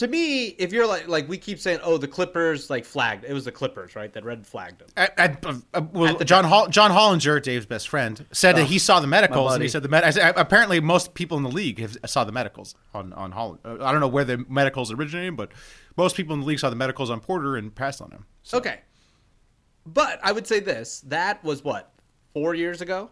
to 0.04 0.10
me, 0.10 0.48
if 0.48 0.72
you're 0.74 0.86
like 0.86 1.08
like 1.08 1.28
we 1.30 1.38
keep 1.38 1.60
saying, 1.60 1.80
oh, 1.82 1.98
the 1.98 2.08
Clippers 2.08 2.70
like 2.70 2.84
flagged. 2.86 3.24
It 3.24 3.34
was 3.34 3.46
the 3.46 3.52
Clippers, 3.52 3.96
right? 3.96 4.12
That 4.14 4.24
red 4.26 4.46
flagged 4.46 4.80
them. 4.80 4.90
At, 4.98 5.18
at, 5.18 5.46
uh, 5.46 5.82
well, 5.92 6.18
John 6.20 6.44
Hall, 6.44 6.68
John 6.68 6.92
Hollinger, 6.92 7.42
Dave's 7.42 7.66
best 7.66 7.88
friend, 7.88 8.26
said 8.32 8.56
that 8.58 8.66
he 8.66 8.80
saw 8.80 9.00
the 9.00 9.08
medicals, 9.08 9.54
and 9.54 9.64
he 9.64 9.70
said 9.70 9.82
the 9.82 9.90
med- 9.90 10.04
I 10.04 10.10
said, 10.10 10.34
apparently 10.38 10.80
most 10.80 11.14
people 11.14 11.38
in 11.38 11.44
the 11.44 11.50
league 11.52 11.80
have, 11.80 11.98
saw 12.06 12.24
the 12.24 12.32
medicals 12.32 12.76
on 12.94 13.14
on 13.14 13.32
Holland. 13.32 13.60
Uh, 13.64 13.78
I 13.84 13.92
don't 13.92 14.02
know 14.02 14.08
where 14.08 14.26
the 14.26 14.46
medicals 14.50 14.92
originated, 14.92 15.38
but 15.38 15.52
most 15.96 16.16
people 16.16 16.34
in 16.34 16.42
the 16.42 16.46
league 16.46 16.60
saw 16.60 16.70
the 16.70 16.76
medicals 16.76 17.10
on 17.10 17.20
Porter 17.22 17.56
and 17.56 17.74
passed 17.74 18.02
on 18.02 18.12
him. 18.12 18.26
So, 18.44 18.58
Okay, 18.58 18.82
but 19.86 20.20
I 20.22 20.32
would 20.32 20.46
say 20.48 20.60
this: 20.60 21.02
that 21.08 21.44
was 21.44 21.64
what 21.64 21.94
four 22.34 22.56
years 22.56 22.82
ago. 22.82 23.10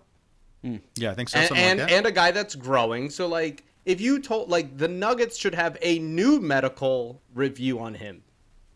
yeah, 0.64 1.12
I 1.12 1.14
think 1.14 1.30
so. 1.30 1.40
and 1.40 1.52
and, 1.58 1.80
like 1.80 1.90
that. 1.90 1.96
and 1.96 2.06
a 2.06 2.12
guy 2.12 2.32
that's 2.32 2.56
growing. 2.56 3.10
So 3.10 3.28
like, 3.28 3.64
if 3.86 4.00
you 4.02 4.20
told 4.20 4.50
like 4.50 4.78
the 4.78 4.88
Nuggets 4.88 5.38
should 5.38 5.56
have 5.56 5.78
a 5.82 6.00
new 6.00 6.40
medical 6.40 7.22
review 7.34 7.80
on 7.80 7.94
him, 7.94 8.24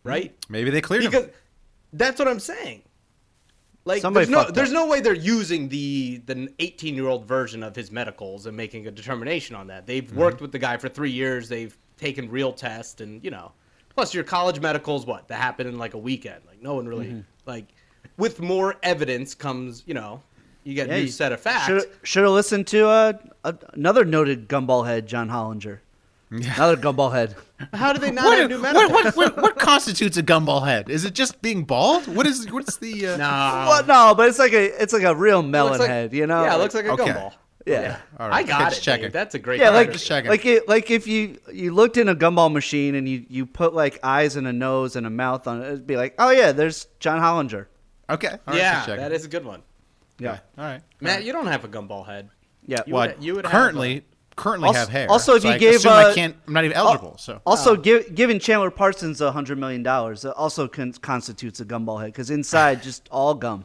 right? 0.04 0.34
Maybe 0.48 0.70
they 0.70 0.80
cleared 0.80 1.04
Because 1.04 1.24
him. 1.26 1.30
that's 1.92 2.18
what 2.18 2.28
I'm 2.28 2.40
saying. 2.40 2.82
Like, 3.84 4.02
Somebody 4.02 4.26
there's 4.26 4.46
no, 4.48 4.50
there's 4.52 4.68
up. 4.70 4.74
no 4.74 4.86
way 4.88 5.00
they're 5.00 5.14
using 5.14 5.68
the 5.68 6.20
the 6.26 6.52
18 6.58 6.94
year 6.96 7.06
old 7.06 7.24
version 7.26 7.62
of 7.62 7.76
his 7.76 7.92
medicals 7.92 8.46
and 8.46 8.56
making 8.56 8.88
a 8.88 8.90
determination 8.90 9.54
on 9.54 9.68
that. 9.68 9.86
They've 9.86 10.02
Mm-hmm. 10.04 10.18
worked 10.18 10.40
with 10.40 10.50
the 10.50 10.58
guy 10.58 10.76
for 10.76 10.88
three 10.88 11.12
years. 11.12 11.48
They've 11.48 11.76
taken 11.96 12.28
real 12.28 12.52
tests, 12.52 13.00
and 13.00 13.22
you 13.24 13.30
know, 13.30 13.52
plus 13.90 14.12
your 14.12 14.24
college 14.24 14.58
medicals, 14.60 15.06
what 15.06 15.28
that 15.28 15.40
happened 15.40 15.68
in 15.68 15.78
like 15.78 15.94
a 15.94 15.98
weekend. 15.98 16.42
Like 16.48 16.60
no 16.60 16.74
one 16.74 16.86
really 16.88 17.06
Mm-hmm. 17.06 17.20
like. 17.46 17.66
With 18.18 18.40
more 18.40 18.76
evidence 18.82 19.34
comes, 19.34 19.82
you 19.86 19.92
know, 19.92 20.22
you 20.66 20.74
get 20.74 20.88
a 20.90 21.00
new 21.00 21.06
set 21.08 21.32
of 21.32 21.40
facts. 21.40 21.66
Should 21.66 21.84
should 22.02 22.22
have 22.24 22.32
listened 22.32 22.66
to 22.68 22.88
uh, 22.88 23.12
a, 23.44 23.54
another 23.72 24.04
noted 24.04 24.48
gumball 24.48 24.86
head, 24.86 25.06
John 25.06 25.28
Hollinger. 25.30 25.78
Another 26.30 26.76
gumball 26.76 27.12
head. 27.12 27.36
How 27.72 27.92
do 27.92 28.00
they 28.00 28.10
not 28.10 28.24
What, 28.24 28.38
have 28.38 28.50
new 28.50 28.60
what, 28.60 28.90
what, 28.92 29.16
what, 29.16 29.36
what 29.42 29.58
constitutes 29.58 30.16
a 30.16 30.22
gumball 30.24 30.66
head? 30.66 30.90
Is 30.90 31.04
it 31.04 31.14
just 31.14 31.40
being 31.40 31.64
bald? 31.64 32.06
What 32.08 32.26
is 32.26 32.50
what's 32.50 32.76
the? 32.78 33.06
Uh, 33.06 33.16
Nah. 33.16 33.66
well, 33.68 33.86
no, 33.86 34.14
but 34.14 34.28
it's 34.28 34.38
like 34.40 34.52
a 34.52 34.82
it's 34.82 34.92
like 34.92 35.04
a 35.04 35.14
real 35.14 35.42
melon 35.42 35.78
like- 35.78 35.88
head, 35.88 36.12
you 36.12 36.26
know. 36.26 36.42
Yeah, 36.42 36.56
it 36.56 36.58
looks 36.58 36.74
like 36.74 36.86
a 36.86 36.90
Okay. 36.92 37.04
gumball. 37.04 37.32
Yeah. 37.64 37.98
All 38.20 38.32
I 38.32 38.42
got 38.44 38.68
just 38.70 38.78
it. 38.78 38.82
checking. 38.84 39.02
Dave. 39.06 39.12
That's 39.12 39.34
a 39.34 39.38
great. 39.40 39.58
Yeah, 39.60 39.70
like 39.70 39.74
character. 39.74 39.92
just 39.94 40.06
checking. 40.06 40.30
like 40.30 40.44
it, 40.46 40.68
like 40.68 40.90
if 40.90 41.06
you 41.06 41.38
you 41.52 41.72
looked 41.74 41.96
in 41.96 42.08
a 42.08 42.14
gumball 42.14 42.52
machine 42.52 42.94
and 42.96 43.08
you 43.08 43.24
you 43.28 43.46
put 43.46 43.72
like 43.74 43.98
eyes 44.04 44.36
and 44.36 44.46
a 44.46 44.52
nose 44.52 44.94
and 44.96 45.06
a 45.06 45.10
mouth 45.10 45.46
on 45.48 45.62
it, 45.62 45.66
it'd 45.66 45.86
be 45.86 45.96
like, 45.96 46.14
oh 46.18 46.30
yeah, 46.30 46.52
there's 46.52 46.86
John 47.00 47.20
Hollinger. 47.20 47.66
Okay. 48.10 48.28
all 48.28 48.38
right, 48.46 48.56
yeah, 48.56 48.72
just 48.74 48.86
checking. 48.86 49.02
that 49.02 49.12
is 49.12 49.24
a 49.24 49.28
good 49.28 49.44
one. 49.44 49.62
Yeah, 50.18 50.38
All 50.58 50.64
right. 50.64 50.80
Matt, 51.00 51.24
you 51.24 51.32
don't 51.32 51.46
have 51.46 51.64
a 51.64 51.68
gumball 51.68 52.06
head. 52.06 52.30
yeah. 52.66 52.80
You 52.86 52.94
Well, 52.94 53.08
would- 53.08 53.22
you 53.22 53.34
would 53.34 53.44
have 53.44 53.52
currently 53.52 54.04
currently 54.36 54.66
Also- 54.68 54.80
have 54.80 54.88
hair. 54.90 55.10
also, 55.10 55.34
if 55.36 55.42
so 55.42 55.48
you 55.48 55.54
I 55.54 55.58
gave, 55.58 55.74
assume 55.76 55.92
I 55.92 56.04
uh, 56.04 56.14
can't, 56.14 56.36
I'm 56.46 56.52
not 56.52 56.64
even 56.64 56.76
eligible. 56.76 57.16
So 57.18 57.40
Also, 57.46 57.72
Oh. 57.72 57.76
give, 57.76 58.14
giving 58.14 58.38
Chandler 58.38 58.70
Parsons 58.70 59.22
a 59.22 59.32
hundred 59.32 59.58
million 59.58 59.82
dollars 59.82 60.26
also 60.26 60.68
con- 60.68 60.92
constitutes 60.92 61.58
a 61.60 61.64
gumball 61.64 62.00
head 62.02 62.12
because 62.12 62.28
inside 62.30 62.82
just 62.82 63.08
all 63.10 63.32
gum, 63.34 63.64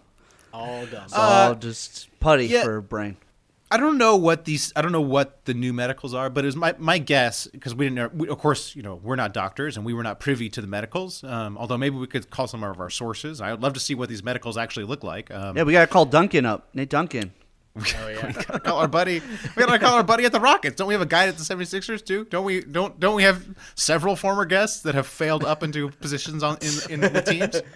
all 0.53 0.86
gum. 0.86 1.03
it's 1.03 1.13
all 1.13 1.55
just 1.55 2.08
putty 2.22 2.46
yeah. 2.48 2.63
for 2.63 2.79
brain. 2.79 3.17
I 3.71 3.77
don't 3.77 3.97
know 3.97 4.17
what 4.17 4.45
these. 4.45 4.73
I 4.75 4.81
don't 4.81 4.91
know 4.91 5.01
what 5.01 5.45
the 5.45 5.53
new 5.53 5.71
medicals 5.73 6.13
are, 6.13 6.29
but 6.29 6.43
it 6.43 6.47
was 6.47 6.55
my 6.55 6.75
my 6.77 6.97
guess 6.97 7.47
because 7.47 7.73
we 7.73 7.85
didn't. 7.85 7.95
know- 7.95 8.09
We, 8.13 8.27
of 8.27 8.37
course, 8.37 8.75
you 8.75 8.81
know 8.83 8.95
we're 9.01 9.15
not 9.15 9.33
doctors 9.33 9.77
and 9.77 9.85
we 9.85 9.93
were 9.93 10.03
not 10.03 10.19
privy 10.19 10.49
to 10.49 10.61
the 10.61 10.67
medicals. 10.67 11.23
Um, 11.23 11.57
although 11.57 11.77
maybe 11.77 11.95
we 11.95 12.07
could 12.07 12.29
call 12.29 12.47
some 12.47 12.63
of 12.63 12.79
our 12.79 12.89
sources. 12.89 13.39
I 13.41 13.51
would 13.51 13.61
love 13.63 13.73
to 13.73 13.79
see 13.79 13.95
what 13.95 14.09
these 14.09 14.23
medicals 14.23 14.57
actually 14.57 14.85
look 14.85 15.03
like. 15.03 15.31
Um, 15.31 15.55
Yeah, 15.57 15.63
we 15.63 15.71
gotta 15.71 15.87
call 15.87 16.05
Duncan 16.05 16.45
up, 16.45 16.67
Nate 16.73 16.89
Duncan. 16.89 17.31
oh 17.77 17.81
yeah. 18.09 18.27
we 18.27 18.33
gotta 18.33 18.59
call 18.59 18.79
our 18.79 18.87
buddy. 18.89 19.21
We 19.55 19.63
gotta 19.63 19.79
call 19.79 19.93
our 19.95 20.03
buddy 20.03 20.25
at 20.25 20.33
the 20.33 20.41
Rockets. 20.41 20.75
Don't 20.75 20.89
we 20.89 20.93
have 20.93 21.01
a 21.01 21.05
guy 21.05 21.27
at 21.27 21.37
the 21.37 21.43
76ers 21.43 22.03
too? 22.05 22.25
Don't 22.25 22.43
we? 22.43 22.59
Don't 22.61 22.99
don't 22.99 23.15
we 23.15 23.23
have 23.23 23.47
several 23.75 24.17
former 24.17 24.43
guests 24.43 24.81
that 24.81 24.93
have 24.95 25.07
failed 25.07 25.45
up 25.45 25.63
into 25.63 25.89
positions 25.89 26.43
on 26.43 26.57
in, 26.89 27.01
in 27.01 27.13
the 27.13 27.21
teams? 27.21 27.61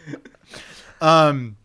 Um, 1.01 1.57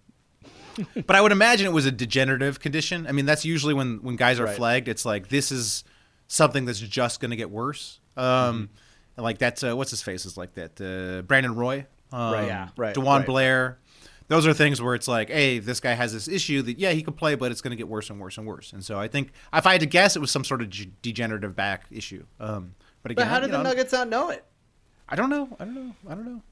but 1.06 1.16
I 1.16 1.20
would 1.20 1.32
imagine 1.32 1.66
it 1.66 1.72
was 1.72 1.86
a 1.86 1.92
degenerative 1.92 2.60
condition. 2.60 3.06
I 3.06 3.12
mean, 3.12 3.26
that's 3.26 3.44
usually 3.44 3.74
when 3.74 4.02
when 4.02 4.16
guys 4.16 4.38
are 4.40 4.46
flagged. 4.48 4.88
It's 4.88 5.04
like 5.04 5.28
this 5.28 5.52
is 5.52 5.84
something 6.28 6.64
that's 6.64 6.78
just 6.80 7.20
going 7.20 7.30
to 7.30 7.36
get 7.36 7.50
worse. 7.50 8.00
Um, 8.16 8.70
and 9.16 9.24
like 9.24 9.38
that's 9.38 9.62
uh, 9.62 9.76
what's 9.76 9.90
his 9.90 10.02
face 10.02 10.24
is 10.26 10.36
like 10.36 10.54
that. 10.54 10.80
Uh, 10.80 11.22
Brandon 11.22 11.54
Roy, 11.54 11.86
um, 12.12 12.32
Right, 12.32 12.46
yeah, 12.46 12.68
right, 12.76 12.94
DeJuan 12.94 13.18
right. 13.18 13.26
Blair. 13.26 13.78
Those 14.28 14.46
are 14.46 14.54
things 14.54 14.80
where 14.80 14.94
it's 14.94 15.08
like, 15.08 15.28
hey, 15.28 15.58
this 15.58 15.80
guy 15.80 15.94
has 15.94 16.12
this 16.12 16.28
issue 16.28 16.62
that 16.62 16.78
yeah 16.78 16.92
he 16.92 17.02
can 17.02 17.14
play, 17.14 17.34
but 17.34 17.50
it's 17.50 17.60
going 17.60 17.72
to 17.72 17.76
get 17.76 17.88
worse 17.88 18.10
and 18.10 18.20
worse 18.20 18.38
and 18.38 18.46
worse. 18.46 18.72
And 18.72 18.84
so 18.84 18.96
I 18.96 19.08
think 19.08 19.32
if 19.52 19.66
I 19.66 19.72
had 19.72 19.80
to 19.80 19.86
guess, 19.86 20.14
it 20.14 20.20
was 20.20 20.30
some 20.30 20.44
sort 20.44 20.62
of 20.62 20.70
g- 20.70 20.92
degenerative 21.02 21.56
back 21.56 21.86
issue. 21.90 22.24
Um, 22.38 22.74
but 23.02 23.10
again, 23.10 23.26
But 23.26 23.28
how 23.28 23.40
did 23.40 23.50
the 23.50 23.58
know, 23.58 23.64
Nuggets 23.64 23.92
not 23.92 24.08
know 24.08 24.30
it? 24.30 24.44
I 25.08 25.16
don't 25.16 25.30
know. 25.30 25.48
I 25.58 25.64
don't 25.64 25.74
know. 25.74 25.94
I 26.08 26.14
don't 26.14 26.24
know. 26.24 26.42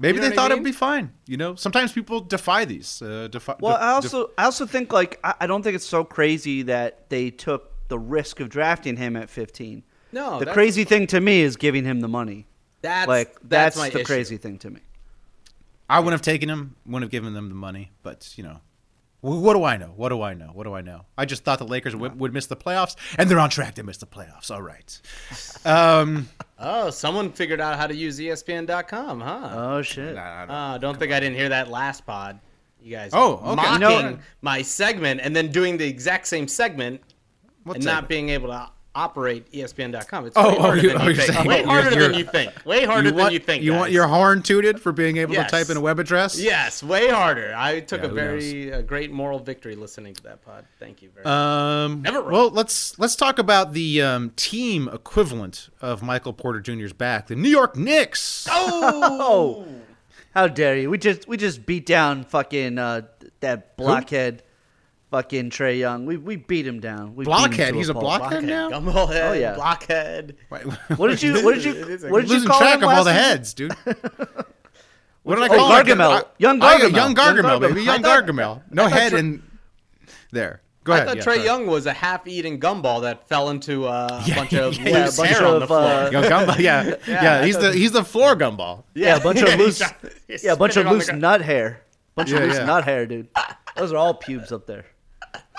Maybe 0.00 0.16
know 0.16 0.22
they 0.22 0.28
what 0.28 0.32
I 0.32 0.36
thought 0.36 0.50
mean? 0.50 0.58
it'd 0.58 0.64
be 0.64 0.72
fine. 0.72 1.12
You 1.26 1.36
know, 1.36 1.54
sometimes 1.54 1.92
people 1.92 2.20
defy 2.20 2.64
these. 2.64 3.02
Uh, 3.02 3.28
defy, 3.30 3.56
Well, 3.60 3.76
de- 3.76 3.82
I 3.82 3.88
also 3.90 4.30
I 4.38 4.44
also 4.44 4.66
think 4.66 4.92
like 4.92 5.20
I, 5.22 5.34
I 5.40 5.46
don't 5.46 5.62
think 5.62 5.76
it's 5.76 5.86
so 5.86 6.04
crazy 6.04 6.62
that 6.62 7.10
they 7.10 7.30
took 7.30 7.70
the 7.88 7.98
risk 7.98 8.40
of 8.40 8.48
drafting 8.48 8.96
him 8.96 9.14
at 9.14 9.28
15. 9.28 9.82
No, 10.12 10.38
the 10.38 10.46
crazy 10.46 10.84
thing 10.84 11.06
to 11.08 11.20
me 11.20 11.42
is 11.42 11.56
giving 11.56 11.84
him 11.84 12.00
the 12.00 12.08
money. 12.08 12.46
That's 12.82 13.06
like 13.08 13.34
that's, 13.42 13.76
that's, 13.76 13.76
my 13.76 13.90
the 13.90 13.98
issue. 13.98 14.06
crazy 14.06 14.36
thing 14.38 14.58
to 14.60 14.70
me. 14.70 14.80
I 15.88 15.98
wouldn't 15.98 16.12
have 16.12 16.22
taken 16.22 16.48
him. 16.48 16.76
Wouldn't 16.86 17.02
have 17.02 17.10
given 17.10 17.34
them 17.34 17.48
the 17.50 17.54
money. 17.54 17.90
But 18.02 18.32
you 18.36 18.44
know, 18.44 18.54
wh- 18.54 18.60
what 19.20 19.54
do 19.54 19.64
I 19.64 19.76
know? 19.76 19.92
What 19.96 20.08
do 20.10 20.22
I 20.22 20.34
know? 20.34 20.46
What 20.52 20.64
do 20.64 20.74
I 20.74 20.80
know? 20.80 21.04
I 21.18 21.24
just 21.26 21.44
thought 21.44 21.58
the 21.58 21.66
Lakers 21.66 21.94
would, 21.94 22.18
would 22.18 22.32
miss 22.32 22.46
the 22.46 22.56
playoffs, 22.56 22.96
and 23.18 23.28
they're 23.30 23.38
on 23.38 23.50
track 23.50 23.74
to 23.74 23.82
miss 23.82 23.98
the 23.98 24.06
playoffs. 24.06 24.50
All 24.50 24.62
right. 24.62 25.00
Um, 25.64 26.28
Oh, 26.58 26.90
someone 26.90 27.32
figured 27.32 27.60
out 27.60 27.76
how 27.78 27.86
to 27.86 27.94
use 27.94 28.18
ESPN.com, 28.18 29.20
huh? 29.20 29.50
Oh 29.52 29.82
shit! 29.82 30.16
Uh, 30.16 30.78
don't 30.78 30.98
think 30.98 31.12
I 31.12 31.20
didn't 31.20 31.36
hear 31.36 31.48
that 31.50 31.68
last 31.68 32.04
pod. 32.06 32.38
You 32.82 32.96
guys 32.96 33.10
Oh, 33.14 33.34
okay. 33.44 33.54
mocking 33.56 33.80
No. 33.80 34.18
my 34.42 34.62
segment 34.62 35.20
and 35.22 35.34
then 35.36 35.50
doing 35.52 35.76
the 35.76 35.86
exact 35.86 36.26
same 36.26 36.48
segment 36.48 37.00
what 37.64 37.74
and 37.76 37.84
segment? 37.84 38.02
not 38.02 38.08
being 38.08 38.28
able 38.30 38.48
to 38.48 38.68
operate 38.94 39.50
ESPN.com. 39.52 40.26
It's 40.26 40.36
Oh, 40.36 40.48
way 40.50 40.56
oh, 40.56 40.60
harder 40.62 40.80
you- 40.82 40.88
than 40.88 41.00
oh, 41.02 41.04
you 41.08 41.14
you're 41.14 41.24
think. 41.24 41.44
Way 41.46 41.62
harder 41.62 41.90
you're- 41.90 42.08
than 42.08 42.18
you 42.18 42.24
think. 42.24 42.52
Way 42.66 42.84
harder 42.84 43.08
you 43.10 43.14
want, 43.14 43.26
than 43.26 43.32
you 43.34 43.38
think. 43.38 43.62
You 43.62 43.72
want 43.74 43.92
your 43.92 44.06
horn 44.08 44.42
tooted 44.42 44.80
for 44.80 44.90
being 44.90 45.16
able 45.18 45.34
Yes. 45.34 45.50
to 45.50 45.56
type 45.58 45.70
in 45.70 45.76
a 45.76 45.80
web 45.80 46.00
address? 46.00 46.38
Yes, 46.40 46.82
way 46.82 47.08
harder. 47.08 47.54
I 47.56 47.80
took 47.80 48.02
Yeah, 48.02 48.08
a 48.08 48.12
very 48.12 48.72
uh, 48.72 48.82
great 48.82 49.12
moral 49.12 49.38
victory 49.38 49.76
listening 49.76 50.14
to 50.14 50.22
that 50.24 50.44
pod. 50.44 50.64
Thank 50.80 51.02
you 51.02 51.10
very 51.14 51.24
much. 51.24 51.32
Um, 51.32 52.02
Never 52.02 52.20
wrong. 52.22 52.32
well, 52.32 52.50
let's 52.50 52.98
let's 52.98 53.14
talk 53.14 53.38
about 53.38 53.74
the 53.74 54.02
um, 54.02 54.30
team 54.36 54.88
equivalent 54.92 55.68
of 55.80 56.02
Michael 56.02 56.32
Porter 56.32 56.60
Jr.'s 56.60 56.92
back, 56.92 57.28
the 57.28 57.36
New 57.36 57.48
York 57.48 57.76
Knicks. 57.76 58.48
Oh, 58.50 59.66
how 60.34 60.48
dare 60.48 60.76
you? 60.76 60.90
We 60.90 60.98
just 60.98 61.28
we 61.28 61.36
just 61.36 61.64
beat 61.64 61.86
down 61.86 62.24
fucking 62.24 62.78
uh, 62.78 63.02
that 63.40 63.76
blockhead, 63.76 64.42
fucking 65.10 65.50
Trae 65.50 65.78
Young. 65.78 66.06
We 66.06 66.16
we 66.16 66.36
beat 66.36 66.66
him 66.66 66.80
down. 66.80 67.14
We 67.16 67.24
beat 67.24 67.30
him 67.30 67.36
Blockhead? 67.38 67.74
He's 67.74 67.88
a 67.88 67.92
pulp. 67.94 68.04
blockhead? 68.04 68.30
Blockhead, 68.30 68.44
now? 68.44 68.70
Gumballhead, 68.70 69.30
Oh, 69.30 69.32
yeah. 69.32 69.54
blockhead. 69.54 70.36
Wait, 70.50 70.62
What 70.96 71.08
did 71.08 71.22
you 71.22 71.44
what 71.44 71.54
did 71.54 71.64
you 71.64 71.72
It 71.76 71.88
is 71.88 72.04
what 72.04 72.20
did 72.22 72.28
you 72.30 72.34
losing 72.36 72.48
call 72.48 72.60
track 72.60 72.78
him 72.78 72.84
of 72.84 72.90
all 72.90 73.04
the 73.04 73.12
heads, 73.12 73.54
dude. 73.54 73.72
What 75.22 75.34
did 75.36 75.50
I 75.50 75.54
Oh, 75.54 75.58
call 75.58 75.76
it? 75.76 75.86
Gargamel. 75.86 76.10
I- 76.10 76.22
Young 76.38 76.62
I- 76.62 76.76
Gargamel. 76.78 76.80
Young 76.80 76.94
Young 76.94 77.14
Gargamel, 77.14 77.60
baby. 77.60 77.82
Young 77.82 77.98
I 77.98 78.02
thought- 78.02 78.24
Gargamel. 78.26 78.62
No 78.70 78.86
head 78.86 79.10
Tre- 79.10 79.18
in 79.20 79.42
there. 80.32 80.62
Go 80.82 80.94
I 80.94 80.96
ahead. 80.96 81.08
thought 81.08 81.16
yeah, 81.18 81.22
Trae 81.22 81.34
sorry. 81.36 81.44
Young 81.44 81.66
was 81.66 81.84
a 81.84 81.92
half-eaten 81.92 82.58
gumball 82.58 83.02
that 83.02 83.28
fell 83.28 83.50
into 83.50 83.86
uh, 83.86 84.08
a 84.24 84.26
Yeah, 84.26 84.34
bunch 84.36 84.54
of 84.54 84.78
yeah, 84.78 85.04
loose 85.04 85.16
bunch 85.18 85.28
hair 85.30 85.46
on 85.46 85.60
the 85.60 85.66
floor. 85.66 85.78
uh, 85.82 86.10
Young 86.10 86.24
Gumball. 86.24 86.58
Yeah, 86.58 86.94
yeah. 87.06 87.44
he's 87.44 87.58
the 87.58 87.72
he's 87.74 87.92
the 87.92 88.02
floor 88.02 88.34
gumball. 88.34 88.84
Yeah, 88.94 89.16
a 89.16 89.20
bunch 89.20 89.42
of 89.42 89.58
loose 89.58 89.82
yeah, 90.42 90.52
a 90.52 90.56
bunch 90.56 90.76
of 90.78 90.86
it 90.86 90.86
on 90.86 90.92
the 90.94 90.98
loose 90.98 91.06
ground. 91.06 91.20
nut 91.20 91.42
hair. 91.42 91.82
Bunch 92.14 92.30
Yeah, 92.30 92.38
of 92.38 92.44
loose 92.44 92.56
yeah. 92.56 92.64
nut 92.64 92.84
hair, 92.84 93.04
dude. 93.04 93.28
Those 93.76 93.92
are 93.92 93.98
all 93.98 94.14
pubes 94.14 94.52
up 94.52 94.66
there. 94.66 94.86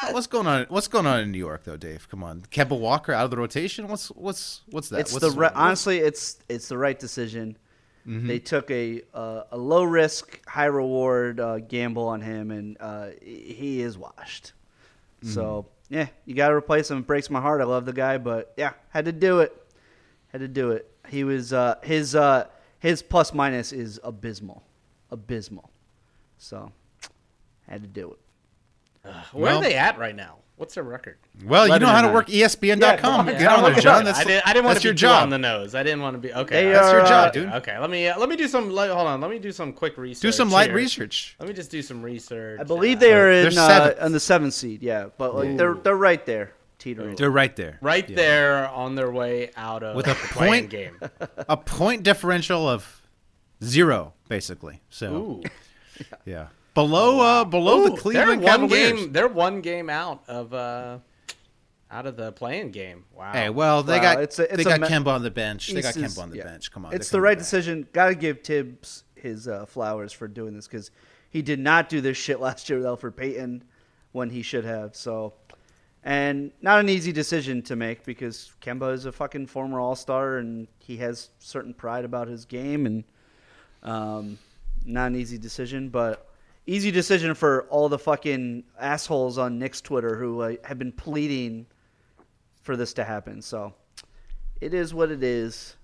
What's 0.10 0.28
going 0.28 0.48
on? 0.48 0.66
What's 0.70 0.88
going 0.88 1.06
on 1.06 1.20
in 1.20 1.32
New 1.32 1.38
York 1.38 1.64
though, 1.64 1.78
Dave? 1.78 2.08
Come 2.10 2.24
on, 2.24 2.42
Kemba 2.52 2.78
Walker 2.78 3.14
out 3.14 3.26
of 3.26 3.32
the 3.32 3.38
rotation. 3.38 3.88
What's 3.88 4.10
what's 4.10 4.62
what's 4.70 4.90
that? 4.90 5.02
It's 5.02 5.14
What's 5.14 5.34
the 5.34 5.40
right, 5.40 5.52
honestly, 5.54 6.00
it's 6.00 6.40
it's 6.50 6.68
the 6.68 6.78
right 6.78 6.98
decision. 6.98 7.58
Mm-hmm. 8.08 8.28
They 8.28 8.40
took 8.40 8.72
a 8.72 9.04
uh, 9.14 9.44
a 9.52 9.58
low 9.58 9.84
risk, 9.84 10.44
high 10.48 10.66
reward 10.66 11.40
uh, 11.40 11.60
gamble 11.60 12.08
on 12.08 12.22
him, 12.22 12.52
and 12.52 12.78
uh, 12.80 13.10
he 13.22 13.82
is 13.82 13.98
washed. 13.98 14.54
Mm-hmm. 15.24 15.34
So 15.34 15.68
yeah, 15.90 16.08
you 16.26 16.34
got 16.34 16.50
to 16.50 16.56
replace 16.56 16.90
him. 16.90 17.00
It 17.00 17.08
breaks 17.08 17.30
my 17.30 17.42
heart. 17.42 17.62
I 17.62 17.66
love 17.66 17.86
the 17.86 17.94
guy, 17.94 18.18
but 18.18 18.54
yeah, 18.58 18.74
had 18.90 19.06
to 19.06 19.12
do 19.12 19.42
it. 19.42 19.56
Had 20.30 20.42
to 20.42 20.48
do 20.48 20.72
it. 20.72 20.90
He 21.10 21.24
was 21.24 21.54
uh, 21.54 21.76
his 21.84 22.16
uh, 22.16 22.48
his 22.80 23.02
plus 23.04 23.34
minus 23.34 23.72
is 23.72 24.00
abysmal, 24.04 24.64
abysmal. 25.12 25.70
So 26.38 26.72
had 27.68 27.82
to 27.82 27.88
do 27.88 28.12
it. 28.12 28.21
Where 29.04 29.22
Well- 29.34 29.58
are 29.60 29.64
they 29.64 29.76
at 29.76 29.98
right 29.98 30.16
now? 30.16 30.38
What's 30.58 30.76
their 30.76 30.84
record? 30.84 31.18
Well, 31.44 31.68
you 31.68 31.80
know 31.80 31.88
how 31.88 32.04
to 32.04 32.14
work 32.14 32.28
ESPN.com. 32.28 33.28
Yeah, 33.28 33.34
Get 33.34 33.42
come 33.42 33.60
on 33.62 33.66
on, 33.66 33.72
there, 33.74 33.82
John. 33.82 34.06
That's 34.06 34.20
I, 34.20 34.24
did, 34.26 34.44
I 34.46 34.54
didn't 34.54 34.66
want 34.66 34.78
to 34.78 34.84
your 34.84 34.94
be 34.94 34.98
too 34.98 35.02
job. 35.08 35.24
on 35.24 35.30
the 35.32 35.40
nose. 35.40 35.74
I 35.74 35.82
didn't 35.82 36.02
want 36.04 36.14
to 36.14 36.20
be 36.20 36.32
okay. 36.32 36.66
They 36.66 36.72
That's 36.74 36.92
your 36.92 37.02
are, 37.02 37.08
job, 37.08 37.28
uh, 37.30 37.32
dude. 37.32 37.50
Okay, 37.54 37.80
let 37.80 37.90
me 37.90 38.08
uh, 38.08 38.20
let 38.20 38.30
me 38.30 38.36
do 38.36 38.48
some. 38.48 38.70
Let, 38.70 38.92
hold 38.92 39.08
on, 39.08 39.22
let 39.22 39.32
me 39.32 39.40
do 39.40 39.52
some 39.52 39.74
quick 39.74 39.98
research. 39.98 40.22
Do 40.22 40.32
some 40.32 40.52
light 40.52 40.68
here. 40.68 40.76
research. 40.76 41.36
Let 41.40 41.50
me 41.50 41.56
just 41.56 41.72
do 41.72 41.82
some 41.82 42.04
research. 42.04 42.60
I 42.60 42.64
believe 42.64 42.98
uh, 42.98 43.00
they 43.00 43.12
are 43.14 43.42
They're 43.42 43.52
in 43.52 43.58
uh, 43.58 43.68
seventh. 43.68 44.02
on 44.02 44.12
the 44.12 44.20
seventh 44.20 44.54
seed. 44.54 44.84
Yeah, 44.84 45.08
but 45.18 45.34
like, 45.34 45.58
they're 45.58 45.74
they're 45.74 45.96
right 45.96 46.24
there, 46.28 46.52
teetering. 46.78 47.16
They're 47.16 47.32
right 47.32 47.56
there. 47.56 47.80
right 47.82 48.08
Yeah. 48.08 48.16
there 48.16 48.70
on 48.70 48.94
their 48.94 49.10
way 49.12 49.50
out 49.58 49.82
of 49.82 49.96
With 49.96 50.08
a 50.10 50.14
point- 50.14 50.70
game. 50.70 51.00
A 51.50 51.58
point 51.58 52.04
differential 52.04 52.70
of 52.70 53.02
zero, 53.64 54.14
basically. 54.30 54.82
So 54.92 55.12
Ooh, 55.16 55.44
yeah, 56.26 56.48
below 56.74 57.20
uh 57.20 57.44
below 57.46 57.82
Ooh, 57.82 57.90
the 57.90 57.98
Cleveland 57.98 58.42
they're 58.44 58.50
one 58.60 58.70
Cavaliers. 58.70 59.00
game. 59.02 59.12
They're 59.12 59.28
one 59.28 59.62
game 59.62 59.90
out 59.90 60.24
of 60.28 60.54
uh, 60.54 61.00
out 61.90 62.06
of 62.06 62.16
the 62.16 62.32
playing 62.32 62.72
game. 62.72 63.04
Wow. 63.14 63.34
Hey, 63.34 63.50
well, 63.50 63.84
they 63.84 63.98
Wow, 63.98 64.02
got 64.16 64.22
it's 64.24 64.40
a- 64.40 64.44
it's 64.54 64.58
they 64.58 64.64
got 64.64 64.80
me- 64.82 64.88
Kemba 64.88 65.08
on 65.08 65.24
the 65.24 65.32
bench. 65.32 65.70
They 65.72 65.82
got 65.82 65.94
Kemba 65.94 66.20
on 66.24 66.30
the 66.30 66.38
yeah. 66.38 66.44
bench. 66.46 66.72
Come 66.72 66.86
on, 66.86 66.94
It's 66.94 67.10
the 67.10 67.20
right 67.20 67.32
coming 67.32 67.36
back. 67.38 67.44
decision. 67.44 67.88
Got 67.94 68.08
to 68.10 68.16
give 68.16 68.42
Thibs 68.42 69.04
his 69.16 69.48
uh, 69.48 69.66
flowers 69.66 70.14
for 70.14 70.28
doing 70.28 70.54
this 70.56 70.68
because 70.68 70.90
he 71.30 71.42
did 71.42 71.60
not 71.60 71.90
do 71.90 72.02
this 72.02 72.18
shit 72.18 72.40
last 72.40 72.70
year 72.70 72.80
with 72.80 72.88
Elfrid 72.88 73.16
Payton 73.16 73.64
when 74.14 74.30
he 74.30 74.42
should 74.42 74.64
have. 74.66 74.96
So, 74.96 75.34
and 76.04 76.52
not 76.62 76.80
an 76.80 76.88
easy 76.90 77.12
decision 77.12 77.62
to 77.64 77.76
make 77.76 78.04
because 78.06 78.52
Kemba 78.62 78.94
is 78.94 79.06
a 79.06 79.12
fucking 79.12 79.48
former 79.48 79.80
All 79.80 79.96
Star 79.96 80.38
and 80.38 80.68
he 80.80 80.98
has 80.98 81.30
certain 81.40 81.74
pride 81.74 82.06
about 82.06 82.28
his 82.30 82.46
game 82.46 82.86
and 82.86 83.04
um, 83.84 84.38
not 84.86 85.08
an 85.08 85.16
easy 85.18 85.38
decision, 85.38 85.90
but 85.90 86.31
easy 86.67 86.91
decision 86.91 87.34
for 87.36 87.63
all 87.69 87.89
the 87.89 88.00
fucking 88.00 88.63
assholes 88.80 89.38
on 89.38 89.60
Knicks 89.60 89.82
Twitter 89.82 90.15
who 90.15 90.41
uh, 90.41 90.56
have 90.63 90.78
been 90.80 90.91
pleading 90.91 91.65
for 92.62 92.76
this 92.78 92.93
to 92.93 93.04
happen. 93.04 93.41
So, 93.41 93.74
it 94.60 94.74
is 94.74 94.93
what 94.93 95.12
it 95.12 95.24
is. 95.24 95.76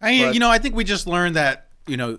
I 0.00 0.18
But- 0.24 0.34
you 0.34 0.40
know, 0.40 0.50
I 0.50 0.58
think 0.58 0.74
we 0.74 0.84
just 0.84 1.06
learned 1.06 1.36
that 1.36 1.68
you 1.86 1.96
know 1.96 2.18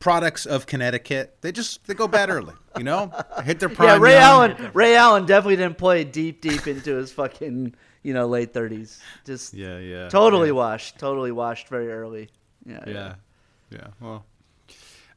products 0.00 0.46
of 0.46 0.64
Connecticut 0.66 1.36
they 1.40 1.50
just 1.52 1.84
they 1.86 1.94
go 1.94 2.06
bad 2.08 2.30
early. 2.30 2.54
You 2.76 2.84
know, 2.84 3.12
hit 3.44 3.58
their 3.60 3.68
prime. 3.68 3.88
Yeah, 3.88 3.98
Ray 3.98 4.12
young. 4.14 4.22
Allen. 4.52 4.70
Ray 4.72 4.96
Allen 4.96 5.26
definitely 5.26 5.56
didn't 5.56 5.78
play 5.78 6.04
deep, 6.04 6.40
deep 6.40 6.66
into 6.68 6.94
his 6.94 7.10
fucking, 7.12 7.74
you 8.04 8.14
know, 8.14 8.26
late 8.26 8.52
thirties. 8.54 9.00
Just 9.24 9.52
Yeah, 9.54 9.78
yeah. 9.78 10.08
totally 10.08 10.48
yeah. 10.48 10.52
washed. 10.54 10.98
Totally 10.98 11.32
washed 11.32 11.68
very 11.68 11.90
early. 11.90 12.28
Yeah, 12.64 12.84
Yeah, 12.86 13.14
yeah. 13.70 13.86
Well, 14.00 14.24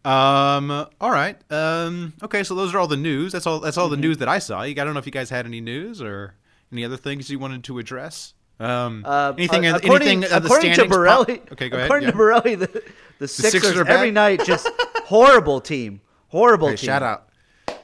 um, 0.06 0.72
all 1.00 1.12
right. 1.12 1.38
Um, 1.52 2.14
okay. 2.24 2.44
So 2.44 2.56
those 2.56 2.74
are 2.74 2.80
all 2.80 2.88
the 2.88 2.98
news. 2.98 3.32
That's 3.32 3.46
all. 3.46 3.60
That's 3.60 3.78
all 3.78 3.86
Mm-hmm. 3.88 3.96
the 4.02 4.08
news 4.08 4.18
that 4.20 4.28
I 4.28 4.40
saw. 4.40 4.62
I 4.62 4.74
don't 4.74 4.94
know 4.94 5.00
if 5.00 5.06
you 5.06 5.12
guys 5.12 5.30
had 5.30 5.46
any 5.46 5.62
news 5.62 6.02
or 6.02 6.36
Any 6.72 6.86
other 6.86 6.98
things 6.98 7.30
you 7.30 7.38
wanted 7.40 7.64
to 7.66 7.80
address? 7.80 8.34
Um, 8.60 9.04
Uh, 9.06 9.34
anything? 9.38 9.66
uh, 9.66 9.80
anything? 9.84 10.22
the 10.22 10.38
according 10.38 10.72
to 10.72 10.76
standings 10.76 10.96
pop- 10.96 11.30
okay, 11.52 11.68
go 11.70 11.78
ahead. 11.78 11.86
according 11.88 12.06
yeah. 12.08 12.12
to 12.12 12.18
Borelli, 12.18 12.56
the, 12.56 12.84
the 13.20 13.28
Sixers, 13.28 13.52
Sixers 13.64 13.78
are 13.78 13.88
every 13.88 14.12
night 14.12 14.46
just 14.46 14.70
horrible 15.06 15.60
team, 15.60 16.00
horrible 16.30 16.68
Okay, 16.68 16.78
team. 16.78 16.86
shout 16.88 17.04
out. 17.04 17.28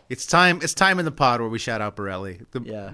It's 0.10 0.26
time. 0.26 0.60
It's 0.62 0.74
time 0.74 1.00
in 1.00 1.06
the 1.06 1.12
pod 1.12 1.42
where 1.42 1.50
we 1.50 1.60
shout 1.60 1.82
out 1.82 1.96
Borelli. 1.96 2.40
The- 2.52 2.62
Yeah. 2.62 2.92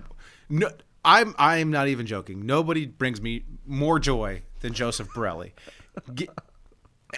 No, 0.49 0.69
I'm. 1.05 1.35
I'm 1.37 1.69
not 1.71 1.87
even 1.89 2.05
joking. 2.05 2.45
Nobody 2.45 2.85
brings 2.87 3.21
me 3.21 3.43
more 3.67 3.99
joy 3.99 4.41
than 4.61 4.73
Joseph 4.73 5.09
Borelli. 5.13 5.53
Ge- 6.15 6.27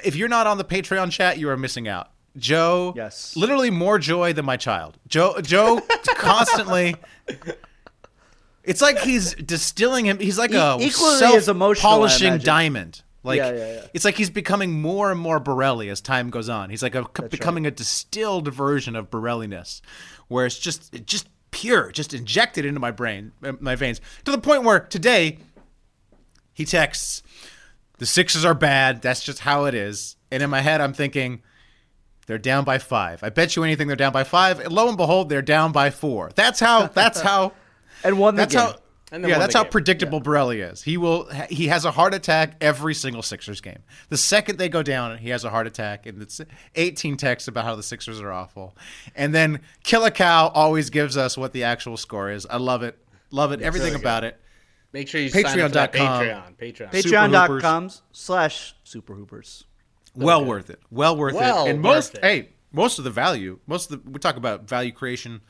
if 0.04 0.16
you're 0.16 0.28
not 0.30 0.48
on 0.48 0.58
the 0.58 0.64
Patreon 0.66 1.12
chat, 1.12 1.38
you 1.38 1.50
are 1.50 1.58
missing 1.58 1.88
out. 1.88 2.12
Joe, 2.38 2.94
Yes. 2.96 3.36
literally 3.38 3.70
more 3.70 3.98
joy 3.98 4.34
than 4.34 4.44
my 4.46 4.58
child. 4.58 4.98
Joe, 5.08 5.40
Joe, 5.42 5.82
constantly. 6.18 6.96
It's 8.64 8.82
like 8.82 9.00
he's 9.00 9.36
distilling 9.36 10.06
him. 10.06 10.20
He's 10.20 10.38
like 10.38 10.52
E- 10.52 10.56
a 10.58 10.78
equally 10.80 11.24
as 11.36 11.48
emotional, 11.48 11.94
I 11.94 11.96
polishing 11.96 12.38
diamond. 12.40 13.04
Like 13.24 13.38
Yeah, 13.38 13.52
yeah, 13.52 13.74
yeah. 13.74 13.82
it's 13.94 14.06
like 14.06 14.16
he's 14.16 14.30
becoming 14.30 14.82
more 14.82 15.12
and 15.12 15.20
more 15.20 15.40
Borelli 15.40 15.90
as 15.90 16.02
time 16.02 16.30
goes 16.30 16.50
on. 16.50 16.70
He's 16.70 16.84
like 16.84 16.94
a, 16.96 17.04
becoming 17.30 17.66
a 17.66 17.72
distilled 17.72 18.54
version 18.54 18.96
of 18.96 19.10
Borelli-ness, 19.10 19.82
where 20.28 20.46
it's 20.46 20.58
just 20.60 20.94
it 20.94 21.06
just 21.08 21.28
pure, 21.52 21.92
just 21.92 22.14
injected 22.14 22.66
into 22.66 22.80
my 22.80 22.92
brain, 22.92 23.32
uh, 23.44 23.54
my 23.60 23.76
veins, 23.76 24.02
to 24.26 24.32
the 24.32 24.38
point 24.38 24.64
where 24.64 24.80
today 24.82 25.38
he 26.54 26.66
texts, 26.66 27.24
"The 27.98 28.06
Sixers 28.06 28.46
are 28.46 28.54
bad. 28.54 29.02
That's 29.02 29.24
just 29.24 29.40
how 29.40 29.66
it 29.66 29.74
is." 29.74 30.16
And 30.32 30.42
in 30.44 30.50
my 30.50 30.62
head, 30.62 30.82
I'm 30.82 30.94
thinking. 30.94 31.42
They're 32.28 32.40
down 32.40 32.64
by 32.64 32.80
five. 32.80 33.22
I 33.24 33.30
bet 33.30 33.56
you 33.56 33.64
anything 33.64 33.86
they're 33.86 33.96
down 33.96 34.12
by 34.12 34.24
five. 34.24 34.60
And 34.60 34.74
lo 34.74 34.88
and 34.88 34.98
behold, 34.98 35.30
they're 35.30 35.44
down 35.44 35.72
by 35.72 35.92
four. 35.92 36.32
That's 36.34 36.60
how. 36.60 36.88
That's 36.88 37.22
how. 37.22 37.52
and 38.04 38.18
won 38.18 38.34
the 38.34 38.42
That's 38.42 38.56
game. 38.56 38.64
how. 38.64 38.76
And 39.12 39.24
then 39.24 39.30
yeah, 39.30 39.38
that's 39.38 39.54
how 39.54 39.64
game. 39.64 39.72
predictable 39.72 40.20
Borelli 40.20 40.62
is. 40.62 40.82
He 40.82 40.98
will. 40.98 41.30
He 41.50 41.68
has 41.68 41.86
a 41.86 41.92
heart 41.92 42.16
attack 42.16 42.58
every 42.60 42.96
single 42.96 43.22
Sixers 43.22 43.62
game. 43.62 43.80
The 44.10 44.18
second 44.18 44.58
they 44.58 44.68
go 44.68 44.82
down, 44.82 45.20
he 45.20 45.30
has 45.30 45.44
a 45.46 45.52
heart 45.52 45.68
attack, 45.68 46.08
and 46.08 46.22
it's 46.22 46.42
18 46.74 47.16
texts 47.16 47.48
about 47.48 47.66
how 47.66 47.76
the 47.76 47.84
Sixers 47.84 48.20
are 48.20 48.32
awful. 48.32 48.76
And 49.16 49.34
then 49.34 49.62
Killer 49.84 50.10
Cow 50.10 50.48
always 50.48 50.90
gives 50.90 51.18
us 51.18 51.38
what 51.38 51.54
the 51.54 51.64
actual 51.64 51.98
score 51.98 52.32
is. 52.32 52.48
I 52.48 52.58
love 52.58 52.82
it. 52.82 52.98
Love 53.30 53.52
it. 53.52 53.62
Everything 53.62 53.92
really 53.92 54.02
about 54.02 54.24
it. 54.24 54.40
Make 54.96 55.10
sure 55.10 55.20
you 55.20 55.28
sign 55.28 55.46
up 55.46 55.52
for 55.52 55.68
that 55.74 55.92
Patreon.com. 55.92 56.56
Patreon. 56.56 56.90
Patreon. 56.90 56.92
Patreon. 56.92 57.30
Patreon.com 57.60 57.90
slash 58.14 58.76
Super 58.86 59.14
Hoopers. 59.14 59.66
well 60.16 60.46
worth 60.46 60.70
it. 60.70 60.80
Well 60.90 61.18
worth 61.18 61.34
Well 61.34 61.66
it. 61.66 61.72
And 61.72 61.84
worth 61.84 61.94
most 61.96 62.16
it. 62.16 62.24
hey, 62.24 62.50
most 62.72 62.98
of 62.98 63.04
the 63.04 63.12
value, 63.12 63.60
most 63.68 63.92
of 63.92 64.02
the 64.02 64.10
we 64.10 64.20
talk 64.20 64.38
about 64.38 64.70
value 64.70 64.94
creation, 64.94 65.42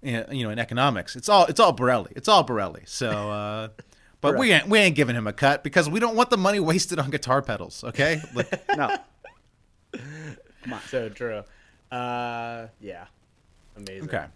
you 0.00 0.22
know, 0.44 0.50
in 0.50 0.60
economics. 0.60 1.16
It's 1.16 1.28
all 1.28 1.44
it's 1.46 1.58
all 1.58 1.72
Borelli. 1.72 2.12
It's 2.14 2.28
all 2.28 2.44
Borelli. 2.44 2.82
So, 2.86 3.10
uh, 3.10 3.68
but 4.20 4.38
we 4.38 4.52
ain't 4.52 4.68
we 4.68 4.78
ain't 4.78 4.94
giving 4.94 5.16
him 5.16 5.26
a 5.26 5.32
cut 5.32 5.64
because 5.64 5.90
we 5.90 5.98
don't 5.98 6.14
want 6.14 6.30
the 6.30 6.38
money 6.38 6.60
wasted 6.60 7.00
on 7.00 7.10
guitar 7.10 7.42
pedals. 7.42 7.82
Okay. 7.82 8.22
Like, 8.32 8.76
No. 8.76 8.96
So 10.88 11.08
true. 11.08 11.42
Uh, 11.90 12.68
yeah. 12.80 13.06
Amazing. 13.76 14.04
okay. 14.04 14.26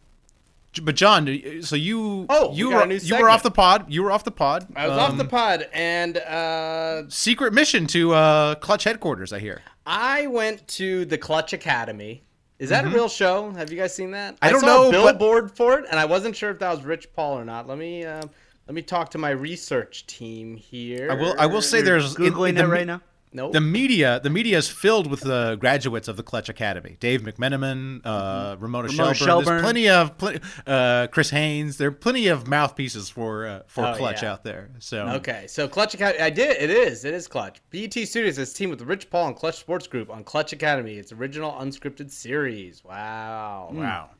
J- 0.72 0.83
But 0.83 0.96
John, 0.96 1.26
so 1.62 1.76
you 1.76 2.26
Oh, 2.28 2.52
you 2.52 2.66
we 2.68 2.72
got 2.74 2.76
were 2.78 2.83
a 2.85 2.87
new 2.87 2.96
you 2.96 3.18
were 3.18 3.31
off 3.31 3.42
the 3.42 3.50
pod. 3.50 3.87
You 3.88 4.02
were 4.02 4.12
off 4.12 4.24
the 4.24 4.31
pod. 4.31 4.66
I 4.76 4.87
was 4.88 4.98
off 4.98 5.11
Um, 5.12 5.18
the 5.18 5.24
pod, 5.24 5.68
and 5.72 6.16
uh, 6.18 7.09
secret 7.09 7.52
mission 7.54 7.87
to 7.88 8.12
uh, 8.14 8.54
Clutch 8.57 8.85
headquarters. 8.85 9.33
I 9.33 9.38
hear. 9.38 9.62
I 9.87 10.26
went 10.26 10.66
to 10.68 11.04
the 11.07 11.16
Clutch 11.18 11.52
Academy. 11.52 12.22
Is 12.59 12.70
that 12.70 12.85
a 12.85 12.88
real 12.88 13.09
show? 13.09 13.50
Have 13.52 13.70
you 13.72 13.78
guys 13.78 13.94
seen 13.94 14.11
that? 14.11 14.35
Mm-hmm. 14.35 14.44
I 14.44 14.50
don't 14.50 14.61
saw 14.61 14.66
know, 14.66 14.88
a 14.88 14.92
but- 14.92 15.18
billboard 15.18 15.52
for 15.57 15.78
it, 15.78 15.87
and 15.90 15.98
I 15.98 16.04
wasn't 16.04 16.35
sure 16.37 16.50
if 16.50 16.59
that 16.59 16.70
was 16.74 16.85
Rich 16.85 17.12
Paul 17.14 17.38
or 17.38 17.44
not. 17.44 17.66
Let 17.68 17.78
me 17.78 18.04
uh, 18.04 18.22
let 18.66 18.74
me 18.74 18.83
talk 18.83 19.11
to 19.12 19.18
my 19.18 19.31
research 19.31 20.07
team 20.07 20.57
here. 20.57 21.09
I 21.11 21.14
will 21.14 21.35
I 21.38 21.46
will 21.46 21.62
say 21.62 21.81
there's 21.81 22.16
in- 22.16 22.22
Googling 22.24 22.50
in 22.50 22.54
the 22.57 22.64
it 22.64 22.66
right 22.68 22.87
now. 22.87 23.00
Nope. 23.32 23.52
The 23.52 23.60
media, 23.60 24.20
the 24.22 24.30
media 24.30 24.58
is 24.58 24.68
filled 24.68 25.08
with 25.10 25.20
the 25.20 25.56
graduates 25.60 26.08
of 26.08 26.16
the 26.16 26.22
Clutch 26.22 26.48
Academy. 26.48 26.96
Dave 27.00 27.22
McMenamin, 27.22 28.00
uh, 28.04 28.56
Ramona, 28.58 28.88
Shelburne. 28.88 29.14
Shelburne. 29.14 29.44
There's 29.46 29.62
plenty 29.62 29.88
of 29.88 30.16
plenty, 30.18 30.40
uh, 30.66 31.06
Chris 31.08 31.30
Haynes. 31.30 31.76
There 31.78 31.88
are 31.88 31.92
plenty 31.92 32.28
of 32.28 32.46
mouthpieces 32.48 33.10
for 33.10 33.46
uh, 33.46 33.62
for 33.66 33.84
Oh, 33.86 33.94
Clutch 33.94 34.22
yeah. 34.22 34.32
out 34.32 34.44
there. 34.44 34.70
So 34.78 35.06
Okay, 35.08 35.46
so 35.48 35.68
Clutch 35.68 35.94
Academy. 35.94 36.22
I 36.22 36.30
did. 36.30 36.56
It 36.60 36.70
is. 36.70 37.04
It 37.04 37.14
is 37.14 37.28
Clutch. 37.28 37.60
BET 37.70 37.92
Studios 37.94 38.38
is 38.38 38.52
teamed 38.52 38.70
with 38.70 38.82
Rich 38.82 39.10
Paul 39.10 39.28
and 39.28 39.36
Clutch 39.36 39.56
Sports 39.58 39.86
Group 39.86 40.10
on 40.10 40.24
Clutch 40.24 40.52
Academy. 40.52 40.94
Its 40.94 41.12
original 41.12 41.52
unscripted 41.52 42.10
series. 42.10 42.82
Wow. 42.84 43.70
wow. 43.72 44.10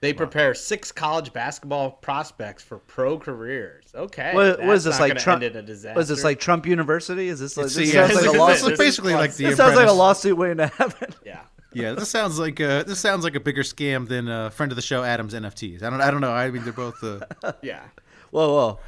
They 0.00 0.12
prepare 0.12 0.54
six 0.54 0.92
college 0.92 1.32
basketball 1.32 1.90
prospects 1.90 2.62
for 2.62 2.78
pro 2.78 3.18
careers. 3.18 3.86
Okay. 3.94 4.34
What, 4.34 4.62
what 4.62 4.76
is 4.76 4.84
this 4.84 4.98
not 4.98 5.08
like 5.08 5.18
Trump? 5.18 5.42
end 5.42 5.56
in 5.56 5.64
a 5.64 5.66
disaster. 5.66 6.04
This 6.04 6.22
like 6.22 6.38
Trump 6.38 6.66
University? 6.66 7.28
Is 7.28 7.40
this 7.40 7.56
like 7.56 7.66
this 7.66 7.76
the, 7.76 7.86
sounds 7.86 8.14
like 8.14 8.26
a 8.26 8.32
lawsuit? 8.32 8.68
this 8.70 8.72
is 8.72 8.78
basically 8.78 9.14
like 9.14 9.34
the 9.34 9.44
This 9.46 9.56
sounds 9.56 9.74
like 9.74 9.88
a 9.88 9.92
lawsuit 9.92 10.36
waiting 10.36 10.58
to 10.58 10.66
happen. 10.66 11.14
Yeah. 11.24 11.40
Yeah, 11.72 11.92
this 11.92 12.08
sounds 12.08 12.38
like 12.38 12.58
a 12.60 12.84
this 12.86 12.98
sounds 12.98 13.22
like 13.22 13.34
a 13.34 13.40
bigger 13.40 13.62
scam 13.62 14.08
than 14.08 14.28
a 14.28 14.50
friend 14.50 14.72
of 14.72 14.76
the 14.76 14.82
show 14.82 15.02
Adams 15.02 15.34
NFTs. 15.34 15.82
I 15.82 15.90
don't 15.90 16.00
I 16.00 16.10
don't 16.10 16.22
know. 16.22 16.32
I 16.32 16.50
mean 16.50 16.64
they're 16.64 16.72
both 16.72 17.02
uh, 17.04 17.20
Yeah. 17.62 17.82
Whoa, 18.30 18.52
whoa. 18.54 18.80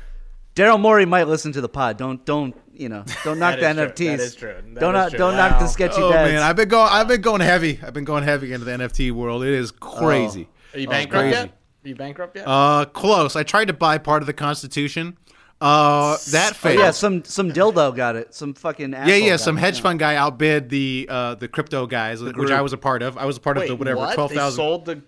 Daryl 0.54 0.80
Morey 0.80 1.04
might 1.04 1.28
listen 1.28 1.52
to 1.52 1.60
the 1.60 1.68
pod. 1.68 1.98
Don't, 1.98 2.24
don't, 2.26 2.56
you 2.74 2.88
know, 2.88 3.04
don't 3.22 3.38
knock 3.38 3.54
the 3.60 3.60
That 3.60 3.78
is 3.78 3.94
true. 3.94 4.08
NFTs. 4.08 4.16
That 4.16 4.20
is 4.20 4.34
true. 4.34 4.54
That 4.54 4.80
don't, 4.80 4.94
is 4.94 4.98
knock- 4.98 5.08
true. 5.10 5.18
don't 5.18 5.36
knock 5.36 5.60
the 5.60 5.66
sketchy 5.68 6.00
Oh 6.02 6.10
dads. 6.10 6.32
man, 6.32 6.42
I've 6.42 6.56
been 6.56 6.68
going 6.68 6.88
I've 6.90 7.08
been 7.08 7.20
going 7.20 7.40
heavy. 7.42 7.78
I've 7.82 7.94
been 7.94 8.04
going 8.04 8.24
heavy 8.24 8.52
into 8.52 8.64
the 8.64 8.72
NFT 8.72 9.12
world. 9.12 9.44
It 9.44 9.52
is 9.54 9.70
crazy. 9.70 10.48
Are 10.74 10.78
you 10.80 10.88
bankrupt 10.88 11.22
crazy. 11.22 11.36
yet? 11.36 11.48
Are 11.84 11.88
you 11.88 11.94
bankrupt 11.94 12.36
yet? 12.36 12.44
Uh, 12.46 12.84
close. 12.86 13.36
I 13.36 13.42
tried 13.42 13.66
to 13.66 13.72
buy 13.72 13.98
part 13.98 14.22
of 14.22 14.26
the 14.26 14.32
Constitution. 14.32 15.16
Uh, 15.60 16.16
that 16.30 16.50
Oh, 16.52 16.54
failed. 16.54 16.78
yeah, 16.78 16.90
some 16.92 17.24
some 17.24 17.50
dildo 17.50 17.94
got 17.96 18.14
it. 18.14 18.32
Some 18.32 18.54
fucking 18.54 18.92
yeah, 18.92 19.06
yeah. 19.16 19.36
Some 19.36 19.56
it. 19.58 19.60
hedge 19.60 19.80
fund 19.80 19.98
guy 19.98 20.14
outbid 20.14 20.68
the 20.68 21.06
uh 21.10 21.34
the 21.34 21.48
crypto 21.48 21.86
guys, 21.86 22.22
which 22.22 22.50
I 22.52 22.60
was 22.60 22.72
a 22.72 22.76
part 22.78 23.02
of. 23.02 23.18
I 23.18 23.24
was 23.24 23.36
a 23.38 23.40
part 23.40 23.56
Wait, 23.56 23.64
of 23.64 23.68
the 23.70 23.76
whatever 23.76 23.98
what? 23.98 24.14
twelve 24.14 24.30
They 24.30 24.36
thousand. 24.36 24.56
sold 24.56 24.84
the 24.86 25.02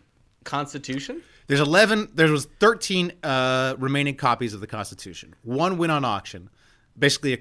Constitution? 0.44 1.23
There's 1.46 1.61
eleven. 1.61 2.09
There 2.14 2.31
was 2.33 2.46
thirteen 2.59 3.12
uh 3.23 3.77
remaining 3.79 4.16
copies 4.16 4.53
of 4.55 4.61
the 4.61 4.66
Constitution. 4.66 5.35
One 5.44 5.79
went 5.79 5.92
on 5.92 6.05
auction. 6.05 6.51
Basically, 6.99 7.33
a 7.35 7.38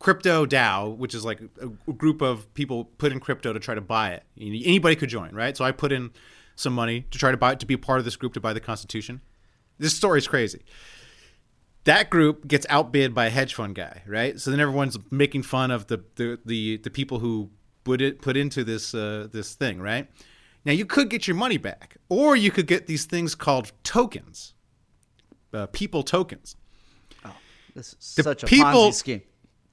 crypto 0.00 0.44
DAO, 0.44 0.96
which 0.96 1.14
is 1.14 1.24
like 1.24 1.40
a, 1.60 1.68
a 1.88 1.92
group 1.92 2.22
of 2.22 2.52
people 2.54 2.86
put 2.86 3.12
in 3.12 3.20
crypto 3.20 3.52
to 3.52 3.60
try 3.60 3.76
to 3.76 3.80
buy 3.80 4.10
it. 4.14 4.24
Anybody 4.36 4.96
could 4.96 5.08
join, 5.08 5.32
right? 5.32 5.56
So 5.56 5.64
I 5.64 5.70
put 5.70 5.92
in 5.92 6.10
some 6.54 6.72
money 6.72 7.06
to 7.10 7.18
try 7.18 7.30
to 7.30 7.36
buy 7.36 7.54
to 7.54 7.66
be 7.66 7.76
part 7.76 7.98
of 7.98 8.04
this 8.04 8.16
group 8.16 8.34
to 8.34 8.40
buy 8.40 8.52
the 8.52 8.60
Constitution. 8.60 9.20
This 9.78 9.94
story's 9.96 10.28
crazy. 10.28 10.62
That 11.84 12.10
group 12.10 12.46
gets 12.46 12.64
outbid 12.70 13.14
by 13.14 13.26
a 13.26 13.30
hedge 13.30 13.54
fund 13.54 13.74
guy, 13.74 14.02
right? 14.06 14.38
So 14.38 14.50
then 14.52 14.60
everyone's 14.60 14.98
making 15.10 15.42
fun 15.42 15.70
of 15.70 15.88
the 15.88 16.04
the 16.16 16.38
the, 16.44 16.76
the 16.78 16.90
people 16.90 17.18
who 17.18 17.50
put 17.84 18.00
it 18.00 18.22
put 18.22 18.36
into 18.36 18.62
this 18.64 18.94
uh, 18.94 19.28
this 19.32 19.54
thing, 19.54 19.80
right? 19.80 20.08
Now 20.64 20.72
you 20.72 20.86
could 20.86 21.10
get 21.10 21.26
your 21.26 21.34
money 21.36 21.56
back, 21.58 21.96
or 22.08 22.36
you 22.36 22.52
could 22.52 22.68
get 22.68 22.86
these 22.86 23.04
things 23.04 23.34
called 23.34 23.72
tokens, 23.82 24.54
uh, 25.52 25.66
people 25.72 26.04
tokens. 26.04 26.54
Oh, 27.24 27.34
this 27.74 27.94
is 28.00 28.14
The 28.14 28.22
such 28.22 28.42
a 28.44 28.46
people- 28.46 28.66
Ponzi 28.90 28.94
scheme. 28.94 29.22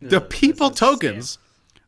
The 0.02 0.22
people 0.22 0.72
tokens 0.72 1.38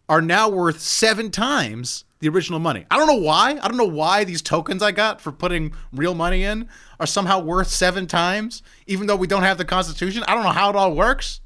are 0.10 0.22
now 0.22 0.50
worth 0.50 0.82
seven 0.82 1.32
times 1.32 2.04
the 2.22 2.30
original 2.30 2.60
money. 2.60 2.86
I 2.90 2.98
don't 2.98 3.08
know 3.08 3.16
why. 3.22 3.60
I 3.62 3.68
don't 3.68 3.78
know 3.78 3.84
why 3.86 4.24
these 4.24 4.42
tokens 4.42 4.82
I 4.82 4.92
got 4.92 5.20
for 5.20 5.32
putting 5.32 5.74
real 5.92 6.14
money 6.16 6.44
in 6.44 6.70
are 7.00 7.06
somehow 7.08 7.42
worth 7.42 7.68
seven 7.68 8.08
times, 8.08 8.64
even 8.88 9.08
though 9.08 9.16
we 9.18 9.28
don't 9.28 9.44
have 9.44 9.58
the 9.58 9.66
Constitution. 9.66 10.24
I 10.28 10.34
don't 10.36 10.44
know 10.44 10.52
how 10.52 10.70
it 10.70 10.76
all 10.76 10.96
works, 10.96 11.42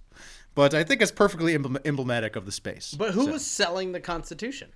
but 0.53 0.73
I 0.73 0.83
think 0.83 1.01
it's 1.01 1.11
perfectly 1.11 1.55
emblematic 1.55 2.35
of 2.35 2.45
the 2.45 2.51
space. 2.51 2.93
But 2.97 3.11
who 3.11 3.25
So, 3.25 3.31
was 3.31 3.45
selling 3.45 3.91
the 3.93 3.99
Constitution? 3.99 4.69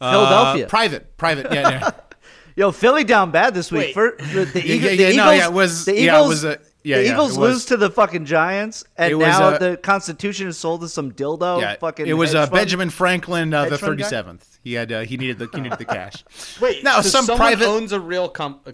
uh, 0.00 0.12
Philadelphia. 0.12 0.66
private, 0.68 1.16
private, 1.16 1.52
yeah, 1.52 1.70
yeah. 1.70 1.90
Yo, 2.56 2.70
Philly 2.72 3.04
down 3.04 3.30
bad 3.30 3.54
this 3.54 3.70
week. 3.72 3.94
Wait. 3.94 3.94
For, 3.94 4.16
the, 4.18 4.44
the, 4.44 4.62
Yeah, 4.66 4.74
yeah, 4.74 4.80
the 4.90 4.96
yeah, 4.96 5.08
Eagles, 5.08 5.16
no, 5.16 5.30
yeah, 5.32 5.46
it 5.46 5.52
was- 5.52 5.84
the 5.86 5.94
yeah, 5.94 6.00
it 6.00 6.04
Eagles, 6.18 6.28
was 6.28 6.44
a- 6.44 6.60
yeah, 6.82 6.96
the 6.98 7.04
yeah, 7.04 7.12
Eagles 7.12 7.36
it 7.36 7.40
lose 7.40 7.64
to 7.66 7.76
the 7.76 7.90
fucking 7.90 8.24
Giants, 8.24 8.84
and 8.96 9.18
was 9.18 9.26
now 9.26 9.54
a- 9.54 9.58
the 9.58 9.76
Constitution 9.76 10.48
is 10.48 10.56
sold 10.58 10.80
to 10.82 10.88
some 10.88 11.12
dildo. 11.12 11.60
yeah. 11.60 11.76
fucking 11.76 12.06
it 12.06 12.14
was 12.14 12.32
hedge 12.32 12.48
uh. 12.48 12.50
Benjamin 12.50 12.90
Franklin, 12.90 13.52
uh, 13.52 13.64
the 13.64 13.70
hedge 13.72 13.80
fund 13.80 13.98
guy? 13.98 14.04
thirty 14.04 14.08
seventh. 14.08 14.58
He 14.62 14.74
had 14.74 14.90
uh, 14.92 15.00
he 15.00 15.16
needed 15.16 15.38
the 15.38 15.48
he 15.52 15.60
needed 15.60 15.78
the 15.78 15.84
cash. 15.84 16.24
Wait, 16.60 16.82
now 16.84 17.00
so 17.00 17.22
some 17.22 17.36
private- 17.36 17.66
owns 17.66 17.92
a 17.92 18.00
real 18.00 18.28
comp. 18.28 18.66
uh, 18.66 18.72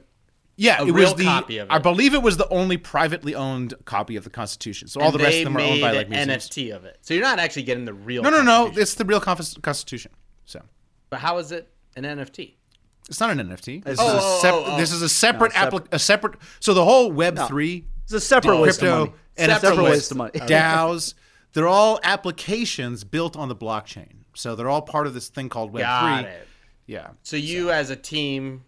Yeah, 0.56 0.80
a 0.80 0.86
it 0.86 0.92
real 0.92 1.10
was 1.10 1.14
the. 1.14 1.24
copy 1.24 1.58
of 1.58 1.70
I 1.70 1.78
believe 1.78 2.14
it 2.14 2.22
was 2.22 2.36
the 2.36 2.48
only 2.48 2.76
privately 2.76 3.34
owned 3.34 3.74
copy 3.84 4.16
of 4.16 4.24
the 4.24 4.30
Constitution. 4.30 4.88
So 4.88 5.00
all 5.00 5.10
and 5.10 5.18
the 5.20 5.24
rest 5.24 5.38
of 5.38 5.44
them 5.44 5.56
are 5.56 5.60
owned 5.60 5.80
by 5.80 5.92
like 5.92 6.08
museums. 6.08 6.48
NFT 6.48 6.74
of 6.74 6.84
it. 6.84 6.98
So 7.02 7.12
you're 7.14 7.22
not 7.22 7.38
actually 7.38 7.64
getting 7.64 7.84
the 7.84 7.92
real. 7.94 8.22
No, 8.22 8.30
no, 8.30 8.42
no. 8.42 8.72
It's 8.74 8.94
the 8.94 9.04
real 9.04 9.20
conf- 9.20 9.60
Constitution. 9.62 10.12
So 10.44 10.62
But 11.10 11.20
how 11.20 11.38
is 11.38 11.52
it 11.52 11.68
an 11.96 12.04
NFT? 12.04 12.54
it's 13.08 13.20
not 13.20 13.30
an 13.30 13.38
NFT. 13.38 13.84
This, 13.84 13.98
Oh, 14.00 14.08
is, 14.18 14.24
a 14.24 14.40
sep- 14.40 14.54
oh, 14.54 14.64
oh. 14.66 14.76
this 14.78 14.90
is 14.92 15.00
a 15.02 15.08
separate 15.08 15.52
No, 15.54 15.60
applic- 15.60 15.86
a 15.92 15.98
separate. 15.98 16.34
So 16.60 16.74
the 16.74 16.84
whole 16.84 17.12
Web 17.12 17.38
three 17.46 17.84
It's 18.06 18.12
a 18.14 18.20
separate 18.20 18.58
waste 18.58 18.78
of 18.78 18.80
crypto 18.82 18.98
money. 19.06 19.12
and 19.36 19.52
Separate 19.52 19.68
separate 19.68 19.82
waste. 19.84 19.94
waste 19.94 20.10
of 20.12 20.16
money. 20.16 20.30
DAOs, 20.32 21.14
they're 21.52 21.68
all 21.68 22.00
applications 22.02 23.04
built 23.04 23.36
on 23.36 23.48
the 23.48 23.56
blockchain. 23.56 24.18
So 24.34 24.54
they're 24.54 24.68
all 24.68 24.82
part 24.82 25.06
of 25.06 25.14
this 25.14 25.28
thing 25.28 25.48
called 25.48 25.72
Web 25.72 25.82
Got 25.82 26.22
three. 26.22 26.30
it. 26.30 26.48
Yeah. 26.86 27.08
So 27.22 27.36
you, 27.36 27.70
as 27.70 27.90
a 27.90 27.96
team, 27.96 28.64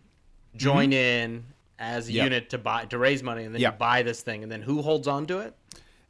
join 0.57 0.91
Mm-hmm. 0.91 0.93
in, 1.35 1.45
as 1.79 2.09
a 2.09 2.13
Yep. 2.13 2.25
unit 2.25 2.51
to 2.51 2.59
buy 2.59 2.85
to 2.87 2.99
raise 2.99 3.23
money, 3.23 3.45
and 3.45 3.55
then 3.55 3.61
Yep. 3.63 3.75
you 3.75 3.79
buy 3.79 4.03
this 4.03 4.23
thing, 4.23 4.43
and 4.43 4.51
then 4.51 4.63
who 4.63 4.83
holds 4.83 5.07
on 5.09 5.27
to 5.27 5.39
it? 5.39 5.55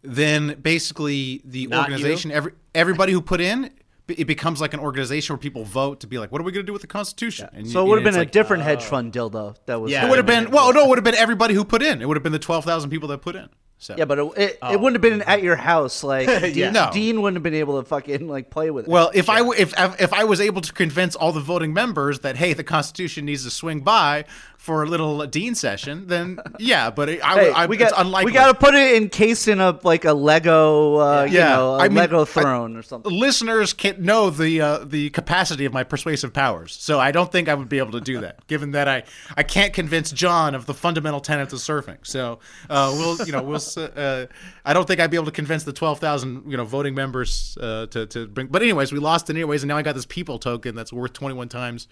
then 0.01 0.55
basically 0.63 1.43
the 1.45 1.67
Not 1.67 1.81
organization, 1.91 2.31
every 2.31 2.53
everybody 2.75 3.13
who 3.13 3.21
put 3.21 3.41
in, 3.41 3.71
it 4.09 4.27
becomes 4.27 4.61
like 4.61 4.75
an 4.75 4.81
organization 4.81 5.35
where 5.35 5.39
people 5.39 5.65
vote 5.65 6.01
to 6.01 6.07
be 6.07 6.19
like, 6.19 6.33
what 6.33 6.41
are 6.41 6.45
we 6.45 6.53
going 6.53 6.65
to 6.65 6.67
do 6.67 6.73
with 6.73 6.83
the 6.83 6.89
Constitution? 6.89 7.49
And 7.53 7.69
So 7.69 7.85
it 7.85 7.89
would 7.89 7.99
have 7.99 8.05
been 8.05 8.15
a 8.15 8.19
like- 8.19 8.31
different 8.33 8.63
hedge 8.63 8.83
oh. 8.83 8.91
fund 8.91 9.13
dildo. 9.13 9.57
That 9.67 9.81
was 9.81 9.93
Yeah. 9.93 10.07
It 10.07 10.11
would 10.11 10.19
have 10.19 10.27
been 10.27 10.51
well, 10.51 10.73
no, 10.73 10.85
it 10.85 10.89
would 10.89 10.99
have 10.99 11.05
been 11.05 11.15
everybody 11.15 11.55
who 11.55 11.65
put 11.65 11.83
in. 11.83 12.01
It 12.01 12.09
would 12.09 12.17
have 12.17 12.23
been 12.23 12.33
the 12.33 12.39
twelve 12.39 12.65
thousand 12.65 12.91
people 12.91 13.09
that 13.09 13.23
put 13.23 13.37
in. 13.37 13.49
So 13.81 13.95
Yeah, 13.97 14.07
but 14.07 14.19
it, 14.19 14.25
it, 14.37 14.59
it 14.73 14.81
wouldn't 14.81 14.95
have 14.95 15.03
been 15.03 15.23
at 15.23 15.41
your 15.41 15.55
house. 15.55 16.03
Like 16.03 16.27
Dean, 16.43 16.55
Yeah. 16.57 16.71
No. 16.71 16.91
Dean 16.93 17.23
wouldn't 17.23 17.37
have 17.37 17.43
been 17.45 17.55
able 17.55 17.81
to 17.81 17.87
fucking 17.89 18.27
like 18.27 18.51
play 18.51 18.71
with 18.71 18.87
it. 18.87 18.91
Well, 18.91 19.11
if 19.15 19.29
I 19.29 19.39
w- 19.39 19.55
if 19.61 19.73
if 20.01 20.13
I 20.13 20.25
was 20.25 20.41
able 20.41 20.63
to 20.63 20.73
convince 20.73 21.15
all 21.15 21.31
the 21.33 21.41
voting 21.41 21.73
members 21.73 22.21
that 22.21 22.37
hey, 22.37 22.55
the 22.55 22.65
Constitution 22.65 23.25
needs 23.25 23.45
to 23.45 23.51
swing 23.51 23.81
by 23.81 24.25
for 24.59 24.83
a 24.83 24.87
little 24.87 25.25
dean 25.27 25.55
session, 25.55 26.09
then 26.09 26.39
yeah. 26.59 26.91
But 26.91 27.09
it, 27.09 27.25
I, 27.25 27.35
Hey, 27.39 27.51
I, 27.53 27.67
we 27.67 27.79
it's 27.79 27.91
got 27.93 28.05
unlikely. 28.05 28.33
we 28.33 28.35
got 28.35 28.49
to 28.49 28.55
put 28.55 28.75
it 28.75 28.97
encased 29.01 29.47
in 29.49 29.61
a 29.61 29.79
like 29.85 30.05
a 30.05 30.13
Lego, 30.13 30.97
uh, 30.97 31.23
you 31.25 31.39
Yeah. 31.39 31.51
know, 31.57 31.75
a 31.75 31.79
I 31.79 31.89
mean, 31.89 31.97
Lego 31.99 32.23
I- 32.23 32.25
throne 32.27 32.77
or 32.77 32.83
something. 32.83 33.11
listeners 33.13 33.73
can't 33.73 34.01
know 34.01 34.31
the 34.31 34.61
uh, 34.61 34.79
the 34.85 35.11
capacity 35.11 35.65
of 35.65 35.73
my 35.73 35.85
persuasive 35.85 36.33
powers, 36.35 36.77
so 36.79 36.99
I 36.99 37.13
don't 37.13 37.31
think 37.33 37.49
I 37.49 37.55
would 37.55 37.69
be 37.69 37.79
able 37.79 37.93
to 37.93 38.01
do 38.01 38.21
that. 38.21 38.47
Given 38.49 38.73
that 38.73 38.89
I, 38.89 39.05
I 39.37 39.43
can't 39.45 39.73
convince 39.73 40.11
John 40.11 40.55
of 40.55 40.67
the 40.67 40.75
fundamental 40.75 41.21
tenets 41.21 41.53
of 41.53 41.61
surfing, 41.61 41.99
so 42.03 42.41
uh, 42.69 42.93
we'll 42.99 43.25
you 43.25 43.33
know 43.33 43.43
we'll 43.43 43.61
uh, 43.77 44.27
I 44.65 44.73
don't 44.75 44.87
think 44.89 45.01
I'd 45.01 45.11
be 45.11 45.17
able 45.17 45.27
to 45.27 45.33
convince 45.33 45.63
the 45.65 45.73
twelve 45.73 46.01
thousand 46.01 46.51
you 46.51 46.57
know 46.57 46.65
voting 46.65 46.95
members 46.97 47.57
uh, 47.61 47.87
to 47.87 48.07
to 48.07 48.27
bring. 48.27 48.49
But 48.49 48.63
anyways, 48.63 48.93
we 48.93 48.99
lost 48.99 49.31
it 49.31 49.37
anyways, 49.37 49.63
and 49.63 49.69
now 49.69 49.77
I 49.77 49.83
got 49.83 49.95
this 49.95 50.05
people 50.07 50.39
token 50.41 50.75
that's 50.75 50.93
worth 50.93 51.13
twenty 51.13 51.37
one 51.37 51.49
times 51.49 51.87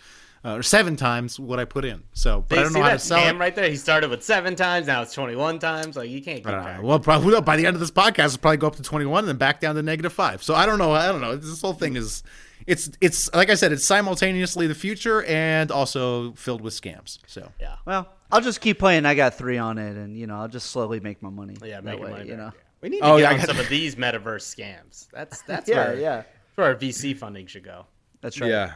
uh, 0.45 0.55
or 0.55 0.63
seven 0.63 0.97
times 0.97 1.39
what 1.41 1.59
I 1.59 1.65
put 1.65 1.85
in. 1.85 2.03
So, 2.13 2.41
but 2.49 2.55
They 2.55 2.61
I 2.61 2.63
don't 2.65 2.73
know 2.73 2.83
how 2.83 2.89
that 2.91 3.01
to 3.01 3.05
sell 3.07 3.19
scam 3.21 3.35
it. 3.35 3.39
right 3.39 3.55
there. 3.55 3.69
He 3.69 3.77
started 3.77 4.11
with 4.11 4.23
seven 4.23 4.55
times, 4.57 4.87
now 4.87 5.03
it's 5.03 5.13
twenty-one 5.15 5.59
times. 5.59 5.97
Like 5.97 6.11
you 6.11 6.23
can't 6.23 6.39
keep 6.39 6.47
I 6.47 6.51
don't 6.53 6.63
track. 6.63 6.81
know. 6.83 6.87
Well, 6.87 6.99
probably 7.01 7.33
well, 7.33 7.41
by 7.43 7.57
the 7.57 7.67
end 7.67 7.75
of 7.75 7.81
this 7.81 7.91
podcast, 7.91 8.27
it'll 8.27 8.39
probably 8.39 8.59
go 8.59 8.67
up 8.69 8.77
to 8.77 8.83
21 8.83 9.21
and 9.21 9.29
then 9.29 9.37
back 9.37 9.61
down 9.61 9.75
to 9.75 9.83
negative 9.83 10.13
five. 10.13 10.43
So 10.43 10.55
I 10.55 10.67
don't 10.67 10.79
know. 10.79 10.93
I 10.93 11.07
don't 11.07 11.21
know. 11.21 11.37
This 11.37 11.61
whole 11.61 11.73
thing 11.73 11.97
is, 11.97 12.23
it's 12.67 12.91
it's 13.01 13.33
like 13.35 13.51
I 13.51 13.55
said, 13.55 13.73
it's 13.73 13.85
simultaneously 13.85 14.67
the 14.67 14.75
future 14.75 15.23
and 15.25 15.71
also 15.71 16.33
filled 16.33 16.61
with 16.61 16.75
scams. 16.75 17.19
So 17.27 17.51
Yeah. 17.61 17.77
Well, 17.85 18.09
I'll 18.31 18.41
just 18.41 18.61
keep 18.61 18.79
playing. 18.79 19.07
I 19.07 19.15
got 19.15 19.35
three 19.35 19.59
on 19.59 19.79
it, 19.79 19.97
and 19.97 20.17
you 20.19 20.27
know, 20.27 20.37
I'll 20.41 20.49
just 20.49 20.71
slowly 20.71 21.01
make 21.01 21.23
my 21.23 21.31
money. 21.31 21.55
Yeah, 21.63 21.77
that 21.77 21.85
making 21.85 22.05
way, 22.05 22.11
money. 22.11 22.25
you 22.25 22.31
back, 22.31 22.39
know. 22.39 22.45
yeah. 22.47 22.61
We 22.83 22.89
need 22.91 23.01
to 23.01 23.07
Oh, 23.07 23.17
get 23.17 23.23
yeah, 23.23 23.31
on 23.31 23.37
got- 23.39 23.47
some 23.47 23.59
of 23.59 23.69
these 23.71 23.97
metaverse 23.97 24.43
scams. 24.55 25.09
That's 25.13 25.43
that's 25.43 25.69
Yeah, 25.69 25.77
where 25.89 25.99
yeah, 25.99 26.23
where 26.57 26.67
our 26.69 26.75
VC 26.75 27.17
funding 27.17 27.47
should 27.47 27.65
go. 27.65 27.87
that's 28.21 28.41
right. 28.41 28.51
yeah. 28.51 28.73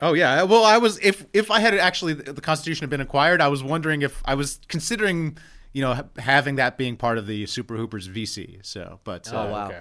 Oh 0.00 0.12
yeah. 0.12 0.42
Well, 0.44 0.64
I 0.64 0.78
was 0.78 0.98
if 1.02 1.26
if 1.32 1.50
I 1.50 1.60
had 1.60 1.74
actually 1.74 2.12
the 2.14 2.40
Constitution 2.40 2.82
had 2.84 2.90
been 2.90 3.00
acquired, 3.00 3.40
I 3.40 3.48
was 3.48 3.62
wondering 3.62 4.02
if 4.02 4.22
I 4.24 4.34
was 4.34 4.60
considering 4.68 5.36
you 5.72 5.82
know 5.82 6.04
having 6.18 6.56
that 6.56 6.78
being 6.78 6.96
part 6.96 7.18
of 7.18 7.26
the 7.26 7.46
Super 7.46 7.76
Hoopers 7.76 8.08
VC. 8.08 8.64
So, 8.64 9.00
but 9.04 9.32
uh, 9.32 9.36
Oh, 9.46 9.50
wow. 9.50 9.66
Okay. 9.66 9.80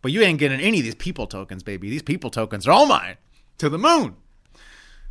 But 0.00 0.12
you 0.12 0.22
ain't 0.22 0.38
getting 0.38 0.60
any 0.60 0.78
of 0.78 0.84
these 0.84 0.94
people 0.94 1.26
tokens, 1.26 1.64
baby. 1.64 1.90
These 1.90 2.02
people 2.02 2.30
tokens 2.30 2.68
are 2.68 2.72
all 2.72 2.86
mine 2.86 3.16
to 3.58 3.68
the 3.68 3.78
moon. 3.78 4.14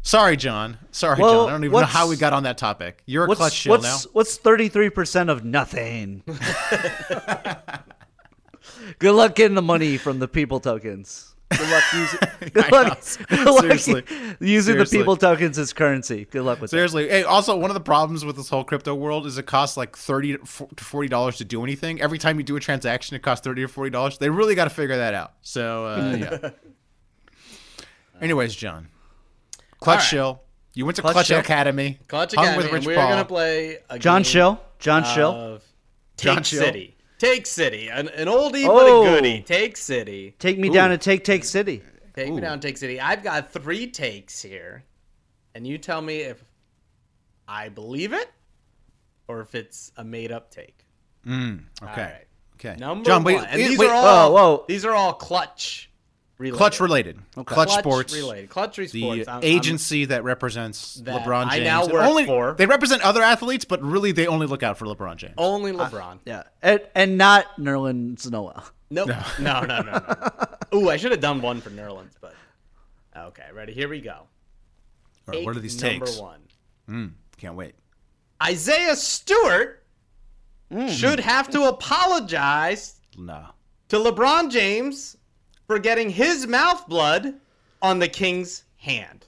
Sorry, 0.02 0.38
John. 0.38 0.78
Sorry, 0.92 1.20
Well, 1.22 1.42
John. 1.44 1.50
I 1.50 1.52
don't 1.52 1.66
even 1.66 1.80
know 1.82 1.86
how 1.86 2.08
we 2.08 2.16
got 2.16 2.32
on 2.32 2.44
that 2.44 2.58
topic. 2.58 3.04
You're 3.06 3.26
a 3.30 3.36
clutch 3.36 3.52
shill 3.52 3.74
now. 3.82 3.92
what's 3.92 4.04
what's 4.14 4.38
thirty 4.38 4.70
three 4.70 4.90
percent 4.90 5.30
of 5.30 5.44
nothing? 5.44 6.24
Good 9.00 9.12
luck 9.14 9.36
getting 9.36 9.56
the 9.56 9.62
money 9.62 9.98
from 9.98 10.20
the 10.20 10.28
people 10.30 10.62
tokens. 10.62 11.36
Good 11.50 11.70
luck 11.70 11.84
using. 11.94 12.20
Good 12.54 12.72
luck, 12.72 13.00
good 13.30 13.46
luck 13.46 13.60
Seriously. 13.62 14.04
using 14.42 14.74
Seriously. 14.74 14.98
the 14.98 15.02
people 15.04 15.16
tokens 15.16 15.58
as 15.58 15.72
currency. 15.74 16.26
Good 16.30 16.42
luck 16.44 16.60
with 16.60 16.72
that. 16.72 16.76
Seriously. 16.76 17.08
Hey, 17.08 17.24
also 17.24 17.56
one 17.58 17.70
of 17.70 17.74
the 17.74 17.80
problems 17.80 18.26
with 18.26 18.36
this 18.36 18.50
whole 18.50 18.64
crypto 18.66 18.94
world 18.94 19.26
is 19.26 19.38
it 19.38 19.46
costs 19.46 19.78
like 19.78 19.96
thirty 19.96 20.38
to 20.38 20.46
forty 20.46 21.08
dollars 21.08 21.38
to 21.38 21.46
do 21.46 21.64
anything. 21.64 22.02
Every 22.02 22.18
time 22.18 22.38
you 22.38 22.44
do 22.44 22.56
a 22.58 22.60
transaction, 22.60 23.16
it 23.16 23.22
costs 23.22 23.44
thirty 23.44 23.62
to 23.62 23.68
forty 23.68 23.90
dollars. 23.92 24.18
They 24.18 24.30
really 24.30 24.56
got 24.56 24.66
to 24.66 24.70
figure 24.70 24.98
that 24.98 25.14
out. 25.14 25.34
So 25.42 25.86
uh, 25.86 26.18
yeah. 26.42 26.50
Anyways, 28.22 28.56
John, 28.56 28.88
clutch 29.80 29.96
All 29.96 30.00
right. 30.00 30.04
shill. 30.04 30.42
You 30.74 30.86
went 30.86 30.96
to 30.98 31.02
Clutch 31.02 31.14
Clutch, 31.14 31.32
Academy. 31.32 31.98
Clutch 32.08 32.36
hung 32.36 32.44
Academy, 32.46 32.58
with 32.58 32.66
and 32.68 32.74
Rich 32.76 32.86
we're 32.88 32.96
Paul. 32.96 33.10
gonna 33.10 33.26
play 33.26 33.78
a 33.90 33.98
John 33.98 34.22
game 34.22 34.30
Shill. 34.32 34.62
John 34.80 35.04
Shill. 35.04 35.32
of 35.32 35.64
Take 36.18 36.34
John 36.34 36.44
Shill. 36.44 36.60
City. 36.62 36.97
Take 37.18 37.48
City, 37.48 37.88
an, 37.88 38.10
an 38.10 38.28
oldie 38.28 38.66
Oh. 38.68 38.76
but 38.76 38.88
a 38.88 38.92
oh. 38.92 39.04
goodie. 39.04 39.42
Take 39.42 39.78
City. 39.78 40.36
Take 40.40 40.60
me 40.60 40.70
down 40.70 40.92
to 40.92 40.98
Take 40.98 41.24
Take 41.24 41.44
City. 41.44 41.82
Take 42.14 42.34
me 42.34 42.42
down, 42.42 42.60
Take 42.60 42.78
City. 42.78 43.00
I've 43.00 43.22
got 43.22 43.52
three 43.52 43.86
takes 43.86 44.42
here, 44.42 44.84
and 45.54 45.68
you 45.68 45.78
tell 45.78 46.02
me 46.02 46.22
if 46.22 46.44
I 47.48 47.70
believe 47.70 48.12
it 48.14 48.32
or 49.28 49.42
if 49.42 49.54
it's 49.54 49.92
a 49.98 50.04
made-up 50.04 50.50
take. 50.50 50.84
Mm, 51.28 51.60
okay. 51.84 51.92
All 51.92 52.08
right. 52.08 52.28
Okay. 52.56 52.76
Number 52.80 53.06
John, 53.06 53.24
wait, 53.24 53.36
one, 53.36 53.46
and 53.46 53.62
wait, 53.62 53.68
these 53.68 53.78
wait. 53.78 53.90
are 53.90 53.94
all 53.94 54.34
Whoa, 54.34 54.56
whoa. 54.58 54.66
these 54.68 54.84
are 54.84 54.94
all 54.96 55.14
clutch 55.14 55.92
related. 56.38 56.58
clutch 56.58 56.80
related. 56.80 57.20
Clutch, 57.34 57.48
Clutch 57.48 57.72
sports. 57.72 58.14
related. 58.16 58.50
Clutch 58.50 58.76
The 58.76 58.88
sports. 58.88 59.28
I'm- 59.28 59.36
I'm- 59.36 59.44
agency 59.44 60.06
that 60.06 60.24
represents 60.24 60.96
That 60.96 61.24
LeBron 61.24 61.52
James. 61.52 61.62
I 61.62 61.64
now 61.64 61.86
work 61.88 62.06
only, 62.06 62.26
for. 62.26 62.54
They 62.54 62.66
represent 62.66 63.02
other 63.04 63.22
athletes, 63.22 63.66
but 63.66 63.82
really 63.82 64.12
they 64.12 64.28
only 64.28 64.48
look 64.48 64.64
out 64.64 64.78
for 64.78 64.86
LeBron 64.86 65.18
James. 65.18 65.34
only 65.38 65.72
ah, 65.72 65.90
LeBron. 65.90 66.20
Yeah, 66.26 66.44
and, 66.62 66.82
and 66.96 67.18
not 67.18 67.58
Nerlens 67.58 68.30
Noel. 68.30 68.64
Nope. 68.90 69.10
No, 69.10 69.22
no, 69.40 69.62
no, 69.62 69.82
no. 69.82 69.92
no. 69.92 70.34
Ooh, 70.80 70.90
I 70.90 70.98
should 70.98 71.12
have 71.12 71.20
done 71.20 71.42
one 71.42 71.60
for 71.60 71.70
Nerlens, 71.70 72.14
but 72.22 72.36
okay. 73.16 73.44
Ready? 73.54 73.74
Here 73.74 73.90
we 73.90 74.00
go. 74.02 74.12
All 74.12 74.28
right, 75.28 75.44
what 75.44 75.52
are 75.52 75.54
Take 75.56 75.64
these 75.64 75.82
number 75.82 76.06
takes? 76.06 76.20
one. 76.20 76.40
Hmm, 76.88 77.08
can't 77.38 77.56
wait. 77.56 77.76
Isaiah 78.42 78.96
Stewart 78.96 79.84
hmm. 80.72 80.88
should 80.88 81.20
have 81.20 81.50
to 81.50 81.64
apologize 81.64 82.96
No. 83.18 83.48
to 83.90 83.98
LeBron 83.98 84.50
James 84.52 85.17
for 85.68 85.80
getting 85.80 86.10
his 86.10 86.48
mouth 86.48 86.88
blood 86.88 87.36
on 87.82 88.00
the 88.00 88.08
King's 88.08 88.64
hand. 88.78 89.26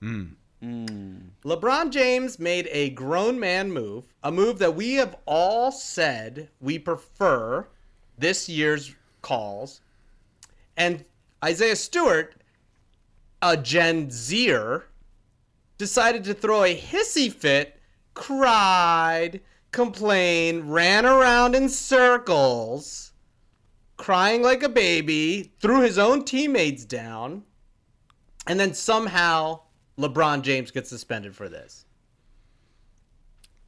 Hmm. 0.00 0.24
Hmm. 0.60 1.16
LeBron 1.44 1.90
James 1.90 2.38
made 2.38 2.68
a 2.70 2.90
grown 2.90 3.38
man 3.38 3.72
move, 3.72 4.06
a 4.22 4.30
move 4.30 4.58
that 4.60 4.76
we 4.76 4.94
have 4.94 5.16
all 5.26 5.72
said 5.72 6.48
we 6.60 6.78
prefer 6.78 7.66
this 8.16 8.48
year's 8.48 8.94
calls. 9.22 9.80
And 10.76 11.04
Isaiah 11.44 11.76
Stewart, 11.76 12.36
a 13.42 13.56
Gen 13.56 14.08
Zer, 14.10 14.86
decided 15.78 16.22
to 16.24 16.34
throw 16.34 16.62
a 16.62 16.78
hissy 16.78 17.32
fit, 17.32 17.80
cried, 18.14 19.40
complained, 19.72 20.72
ran 20.72 21.04
around 21.04 21.56
in 21.56 21.68
circles, 21.68 23.11
crying 24.02 24.42
like 24.42 24.62
a 24.64 24.68
baby, 24.68 25.52
threw 25.60 25.80
his 25.80 25.96
own 25.96 26.24
teammates 26.24 26.84
down, 26.84 27.44
and 28.48 28.58
then 28.58 28.74
somehow 28.74 29.60
LeBron 29.98 30.42
James 30.42 30.70
gets 30.72 30.88
suspended 30.90 31.36
for 31.36 31.48
this. 31.48 31.84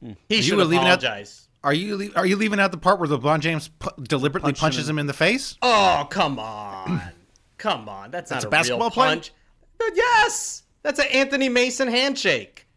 Hmm. 0.01 0.11
He 0.27 0.37
you 0.37 0.41
should 0.41 0.57
leaving 0.57 0.79
out- 0.79 1.03
apologize. 1.03 1.47
Are 1.63 1.73
you 1.73 2.11
are 2.15 2.27
you 2.27 2.35
leaving 2.35 2.59
out 2.59 2.71
the 2.71 2.77
part 2.77 2.99
where 2.99 3.09
LeBron 3.09 3.39
James 3.39 3.69
pu- 3.69 3.89
deliberately 4.03 4.49
Punched 4.49 4.59
him 4.59 4.65
punches 4.65 4.89
in- 4.89 4.95
him 4.95 4.99
in 4.99 5.07
the 5.07 5.13
face? 5.13 5.55
Oh, 5.63 6.05
come 6.11 6.37
on. 6.37 7.01
come 7.57 7.89
on. 7.89 8.11
That's 8.11 8.29
not 8.29 8.43
a 8.43 8.47
a, 8.47 8.51
basketball 8.51 8.91
play? 8.91 9.07
punch. 9.07 9.31
But 9.79 9.91
yes. 9.95 10.63
That's 10.83 10.99
an 10.99 11.07
Anthony 11.11 11.49
Mason 11.49 11.87
handshake. 11.87 12.67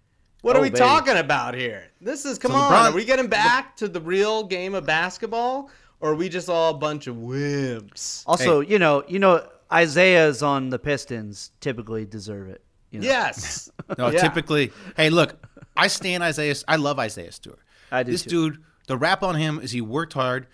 What 0.41 0.57
Oh, 0.57 0.61
are 0.61 0.63
we 0.63 0.71
baby. 0.71 0.79
talking 0.79 1.17
about 1.19 1.53
here? 1.55 1.89
This 2.01 2.25
is 2.25 2.39
come 2.39 2.53
So 2.53 2.57
on. 2.59 2.73
LeBron- 2.73 2.93
are 2.93 2.95
we 2.95 3.05
getting 3.05 3.27
back 3.27 3.77
to 3.79 3.89
the 3.89 4.01
real 4.01 4.45
game 4.45 4.75
of 4.75 4.87
basketball 4.87 5.69
or 6.01 6.13
are 6.13 6.15
we 6.15 6.29
just 6.29 6.49
all 6.49 6.75
a 6.75 6.79
bunch 6.79 7.07
of 7.07 7.17
wimps? 7.17 8.23
Also, 8.27 8.61
you 8.61 8.79
know, 8.79 9.05
you 9.09 9.19
know, 9.19 9.47
Isaiah's 9.73 10.43
on 10.43 10.71
the 10.71 10.79
Pistons 10.79 11.51
typically 11.61 12.05
deserve 12.07 12.49
it. 12.49 12.63
You 12.91 13.01
know? 13.01 13.07
Yes. 13.07 13.71
No, 13.97 14.11
Yeah. 14.11 14.21
typically. 14.21 14.71
Hey, 14.99 15.09
look, 15.09 15.35
I 15.75 15.87
stand 15.89 16.23
Isaiah. 16.23 16.55
I 16.69 16.77
love 16.77 16.99
Isaiah 16.99 17.33
Stewart. 17.33 17.61
I 17.91 18.03
do 18.03 18.13
This 18.13 18.23
too. 18.23 18.51
dude, 18.51 18.63
the 18.87 18.99
rap 18.99 19.23
on 19.23 19.35
him 19.35 19.61
is 19.61 19.71
he 19.71 19.81
worked 19.81 20.13
hard. 20.13 20.47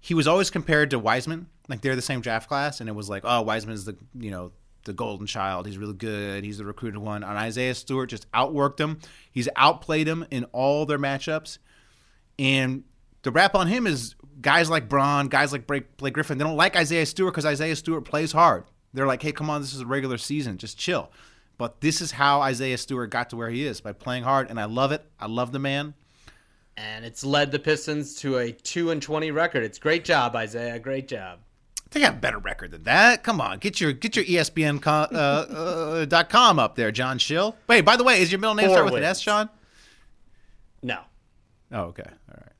He 0.00 0.14
was 0.14 0.28
always 0.28 0.50
compared 0.50 0.90
to 0.90 0.98
Wiseman, 1.00 1.48
like 1.68 1.80
they're 1.80 1.96
the 1.96 2.02
same 2.02 2.20
draft 2.20 2.48
class, 2.48 2.78
and 2.80 2.88
it 2.88 2.92
was 2.92 3.08
like, 3.10 3.22
oh, 3.24 3.42
Wiseman's 3.42 3.84
the 3.86 3.96
you 4.16 4.30
know 4.30 4.52
the 4.84 4.92
golden 4.92 5.26
child. 5.26 5.66
He's 5.66 5.78
really 5.78 5.94
good. 5.94 6.44
He's 6.44 6.58
the 6.58 6.64
recruited 6.64 6.98
one. 7.00 7.24
And 7.24 7.36
Isaiah 7.36 7.74
Stewart 7.74 8.08
just 8.08 8.30
outworked 8.30 8.78
him. 8.78 9.00
He's 9.32 9.48
outplayed 9.56 10.06
him 10.06 10.24
in 10.30 10.44
all 10.52 10.86
their 10.86 10.98
matchups. 11.00 11.58
And 12.38 12.84
the 13.26 13.32
rap 13.32 13.54
on 13.54 13.66
him 13.66 13.86
is 13.86 14.14
guys 14.40 14.70
like 14.70 14.88
Braun, 14.88 15.26
guys 15.28 15.52
like 15.52 15.66
Blake, 15.66 16.12
Griffin. 16.12 16.38
They 16.38 16.44
don't 16.44 16.56
like 16.56 16.76
Isaiah 16.76 17.04
Stewart 17.04 17.34
because 17.34 17.44
Isaiah 17.44 17.74
Stewart 17.76 18.04
plays 18.04 18.30
hard. 18.32 18.64
They're 18.94 19.06
like, 19.06 19.20
hey, 19.22 19.32
come 19.32 19.50
on, 19.50 19.60
this 19.60 19.74
is 19.74 19.80
a 19.80 19.86
regular 19.86 20.16
season. 20.16 20.56
Just 20.58 20.78
chill. 20.78 21.10
But 21.58 21.80
this 21.80 22.00
is 22.00 22.12
how 22.12 22.40
Isaiah 22.42 22.78
Stewart 22.78 23.10
got 23.10 23.30
to 23.30 23.36
where 23.36 23.50
he 23.50 23.64
is 23.66 23.80
by 23.80 23.92
playing 23.92 24.22
hard. 24.22 24.48
And 24.48 24.60
I 24.60 24.64
love 24.66 24.92
it. 24.92 25.04
I 25.18 25.26
love 25.26 25.50
the 25.52 25.58
man. 25.58 25.94
and 26.76 27.04
it's 27.04 27.24
led 27.24 27.50
the 27.50 27.58
Pistons 27.58 28.14
to 28.16 28.36
a 28.38 28.52
2 28.52 28.90
and 28.90 29.02
20 29.02 29.30
record. 29.32 29.64
It's 29.64 29.78
great 29.78 30.04
job, 30.04 30.36
Isaiah. 30.36 30.78
Great 30.78 31.08
job. 31.08 31.40
They 31.90 32.00
got 32.00 32.14
a 32.14 32.16
better 32.16 32.38
record 32.38 32.70
than 32.72 32.82
that. 32.84 33.22
Come 33.24 33.40
on, 33.40 33.58
get 33.58 33.80
your 33.80 33.92
get 33.92 34.16
your 34.16 34.24
ESPN 34.24 34.82
co- 34.82 34.90
uh, 34.90 35.16
uh, 35.16 36.04
dot 36.04 36.28
com 36.28 36.58
up 36.58 36.74
there, 36.76 36.90
John 36.92 37.18
Schill. 37.18 37.56
Wait, 37.68 37.82
by 37.82 37.96
the 37.96 38.04
way, 38.04 38.20
is 38.20 38.30
your 38.30 38.38
middle 38.40 38.54
name 38.54 38.66
Four 38.66 38.74
start 38.76 38.84
with 38.92 38.94
an. 39.02 39.04
S, 39.04 39.20
Sean? 39.20 39.48
No. 40.82 41.00
Oh, 41.72 41.82
okay. 41.84 42.02
All 42.04 42.34
right. 42.36 42.52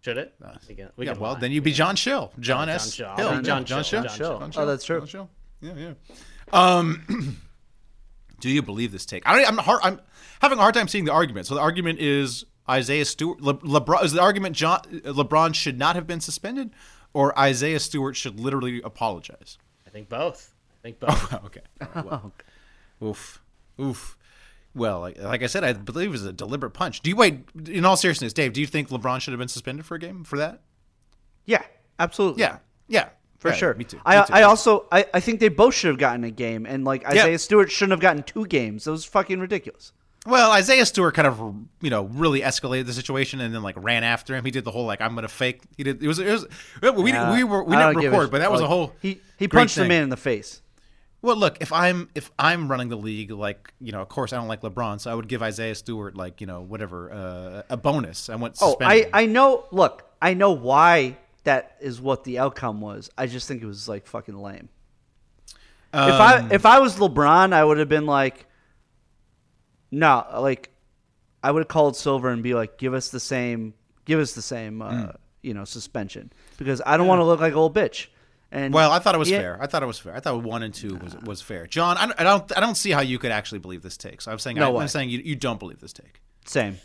Should 0.00 0.18
it? 0.18 0.34
No. 0.40 0.52
We 0.68 0.74
can- 0.74 0.90
we 0.96 1.06
yeah, 1.06 1.12
can 1.12 1.20
well, 1.20 1.32
lie. 1.34 1.40
then 1.40 1.50
you'd 1.52 1.64
be 1.64 1.72
John 1.72 1.96
Schill. 1.96 2.32
John 2.38 2.66
John 2.66 2.68
S. 2.68 2.92
Schill. 2.94 3.14
Hill. 3.16 3.36
be 3.38 3.42
John 3.42 3.64
John 3.64 3.82
Schill. 3.82 4.02
Schill. 4.02 4.02
John 4.04 4.16
Schill. 4.16 4.38
John 4.38 4.52
Oh, 4.56 4.66
that's 4.66 4.84
true. 4.84 4.98
John 5.00 5.06
Schill. 5.08 5.30
Yeah, 5.60 5.72
yeah. 5.76 5.92
Um, 6.52 7.36
do 8.40 8.48
you 8.48 8.62
believe 8.62 8.92
this 8.92 9.06
take? 9.06 9.24
I 9.26 9.36
don't, 9.36 9.48
I'm 9.48 9.58
hard. 9.58 9.80
I'm 9.82 10.00
having 10.40 10.58
a 10.58 10.62
hard 10.62 10.74
time 10.74 10.88
seeing 10.88 11.04
the 11.04 11.12
argument. 11.12 11.46
So 11.46 11.54
the 11.54 11.60
argument 11.60 11.98
is 11.98 12.44
Isaiah 12.68 13.04
Stewart. 13.04 13.40
Le, 13.40 13.54
LeBron 13.54 14.04
is 14.04 14.12
the 14.12 14.20
argument. 14.22 14.54
John 14.56 14.80
LeBron 14.82 15.54
should 15.54 15.78
not 15.78 15.96
have 15.96 16.06
been 16.06 16.20
suspended, 16.20 16.70
or 17.12 17.36
Isaiah 17.38 17.80
Stewart 17.80 18.14
should 18.16 18.38
literally 18.38 18.80
apologize. 18.82 19.58
I 19.86 19.90
think 19.90 20.08
both. 20.08 20.54
I 20.70 20.82
think 20.82 21.00
both. 21.00 21.34
okay. 21.46 21.62
Well, 21.94 22.32
oof. 23.02 23.42
Oof. 23.80 24.17
Well, 24.78 25.00
like, 25.00 25.20
like 25.20 25.42
I 25.42 25.46
said, 25.46 25.64
I 25.64 25.72
believe 25.72 26.08
it 26.08 26.12
was 26.12 26.24
a 26.24 26.32
deliberate 26.32 26.70
punch. 26.70 27.00
Do 27.00 27.10
you 27.10 27.16
wait? 27.16 27.40
In 27.68 27.84
all 27.84 27.96
seriousness, 27.96 28.32
Dave, 28.32 28.52
do 28.52 28.60
you 28.60 28.66
think 28.66 28.88
LeBron 28.88 29.20
should 29.20 29.32
have 29.32 29.38
been 29.38 29.48
suspended 29.48 29.84
for 29.84 29.96
a 29.96 29.98
game 29.98 30.24
for 30.24 30.38
that? 30.38 30.62
Yeah, 31.44 31.62
absolutely. 31.98 32.42
Yeah. 32.42 32.58
Yeah. 32.86 33.08
for 33.38 33.48
Yeah, 33.48 33.54
sure. 33.54 33.74
Me 33.74 33.84
too. 33.84 33.96
me 33.96 34.02
I, 34.06 34.22
too. 34.22 34.32
I 34.32 34.42
also 34.42 34.86
I, 34.90 35.04
I 35.12 35.20
think 35.20 35.40
they 35.40 35.48
both 35.48 35.74
should 35.74 35.88
have 35.88 35.98
gotten 35.98 36.24
a 36.24 36.30
game, 36.30 36.64
and 36.66 36.84
like 36.84 37.02
Yeah. 37.02 37.10
Isaiah 37.10 37.38
Stewart 37.38 37.70
shouldn't 37.70 37.92
have 37.92 38.00
gotten 38.00 38.22
two 38.22 38.46
games. 38.46 38.84
That 38.84 38.92
was 38.92 39.04
fucking 39.04 39.40
ridiculous. 39.40 39.92
Well, 40.26 40.50
Isaiah 40.50 40.84
Stewart 40.84 41.14
kind 41.14 41.26
of, 41.28 41.38
you 41.80 41.90
know, 41.90 42.04
really 42.04 42.40
escalated 42.42 42.86
the 42.86 42.92
situation 42.92 43.40
and 43.40 43.54
then 43.54 43.62
like 43.62 43.76
ran 43.78 44.04
after 44.04 44.34
him. 44.34 44.44
He 44.44 44.50
did 44.50 44.64
the 44.64 44.70
whole 44.70 44.84
like 44.84 45.00
I'm 45.00 45.14
gonna 45.14 45.28
fake. 45.28 45.62
He 45.76 45.84
did. 45.84 46.02
It 46.02 46.08
was. 46.08 46.18
It 46.18 46.30
was. 46.30 46.46
We 46.82 47.12
Yeah, 47.12 47.34
we 47.34 47.44
were 47.44 47.62
we 47.64 47.76
didn't 47.76 47.94
don't 47.94 48.02
give 48.02 48.12
a 48.12 48.16
record, 48.16 48.30
but 48.32 48.38
that 48.38 48.50
was 48.52 48.60
a 48.60 48.66
whole. 48.66 48.94
He 49.00 49.20
he 49.38 49.48
punched 49.48 49.76
the 49.76 49.86
man 49.86 50.02
in 50.02 50.08
the 50.08 50.16
face. 50.16 50.60
Well, 51.20 51.36
look, 51.36 51.58
if 51.60 51.72
I'm 51.72 52.08
if 52.14 52.30
I'm 52.38 52.68
running 52.70 52.88
the 52.90 52.96
league, 52.96 53.30
like 53.32 53.72
you 53.80 53.90
know, 53.92 54.00
of 54.00 54.08
course 54.08 54.32
I 54.32 54.36
don't 54.36 54.46
like 54.48 54.60
LeBron, 54.62 55.00
so 55.00 55.10
I 55.10 55.14
would 55.14 55.26
give 55.28 55.42
Isaiah 55.42 55.74
Stewart 55.74 56.14
like 56.16 56.40
you 56.40 56.46
know 56.46 56.60
whatever 56.60 57.12
uh, 57.12 57.62
a 57.70 57.76
bonus. 57.76 58.28
I 58.30 58.36
went 58.36 58.56
Oh. 58.60 58.76
I 58.80 59.08
I 59.12 59.26
know. 59.26 59.64
Look, 59.72 60.08
I 60.22 60.34
know 60.34 60.52
why 60.52 61.16
that 61.44 61.76
is 61.80 62.00
what 62.00 62.22
the 62.24 62.38
outcome 62.38 62.80
was. 62.80 63.10
I 63.18 63.26
just 63.26 63.48
think 63.48 63.62
it 63.62 63.66
was 63.66 63.88
like 63.88 64.06
fucking 64.06 64.36
lame. 64.36 64.68
if 65.92 65.98
I 66.20 66.36
Um, 66.38 66.52
if 66.52 66.64
I 66.66 66.78
was 66.78 66.96
LeBron, 66.98 67.52
I 67.52 67.64
would 67.64 67.78
have 67.78 67.88
been 67.88 68.06
like, 68.06 68.46
no, 69.90 70.24
like, 70.40 70.70
I 71.42 71.50
would 71.50 71.60
have 71.60 71.68
called 71.68 71.96
Silver 71.96 72.28
and 72.28 72.42
be 72.42 72.54
like, 72.54 72.78
give 72.78 72.94
us 72.94 73.08
the 73.08 73.20
same, 73.20 73.74
give 74.04 74.20
us 74.20 74.34
the 74.34 74.42
same, 74.42 74.82
uh, 74.82 74.90
Hmm. 74.90 75.10
you 75.42 75.54
know, 75.54 75.64
suspension 75.64 76.30
because 76.58 76.82
I 76.84 76.96
don't 76.96 77.06
want 77.06 77.20
to 77.20 77.24
look 77.24 77.40
like 77.40 77.52
a 77.54 77.60
little 77.60 77.70
bitch. 77.72 78.08
And 78.50 78.72
Well, 78.72 78.90
I 78.90 78.98
thought 78.98 79.14
it 79.14 79.18
was 79.18 79.30
Yeah. 79.30 79.38
fair. 79.40 79.58
I 79.62 79.66
thought 79.66 79.82
it 79.82 79.86
was 79.86 79.98
fair. 79.98 80.14
I 80.16 80.20
thought 80.20 80.42
one 80.42 80.62
and 80.62 80.72
two 80.72 80.96
was 80.96 81.14
was 81.16 81.42
fair. 81.42 81.66
John, 81.66 81.96
I 81.98 82.06
don't, 82.06 82.20
I 82.20 82.24
don't, 82.24 82.56
I 82.56 82.60
don't 82.60 82.76
see 82.76 82.90
how 82.90 83.02
you 83.02 83.18
could 83.18 83.30
actually 83.30 83.58
believe 83.58 83.82
this 83.82 83.96
take. 83.96 84.20
So 84.22 84.32
I'm 84.32 84.38
saying, 84.38 84.56
No 84.56 84.76
I, 84.76 84.82
I'm 84.82 84.88
saying 84.88 85.10
you, 85.10 85.18
you 85.18 85.36
don't 85.36 85.58
believe 85.60 85.80
this 85.80 85.92
take. 85.92 86.20
Same. 86.46 86.78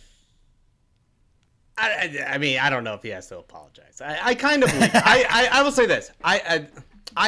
I, 1.77 1.89
I, 2.27 2.33
I 2.33 2.37
mean, 2.37 2.59
I 2.59 2.69
don't 2.69 2.83
know 2.83 2.93
if 2.93 3.01
he 3.01 3.09
has 3.09 3.27
to 3.27 3.37
apologize. 3.39 4.01
I, 4.01 4.19
I 4.21 4.35
kind 4.35 4.63
of. 4.63 4.69
I, 4.73 5.25
I, 5.29 5.59
I 5.59 5.63
will 5.63 5.71
say 5.71 5.85
this. 5.85 6.11
I, 6.23 6.39
I, 6.47 6.67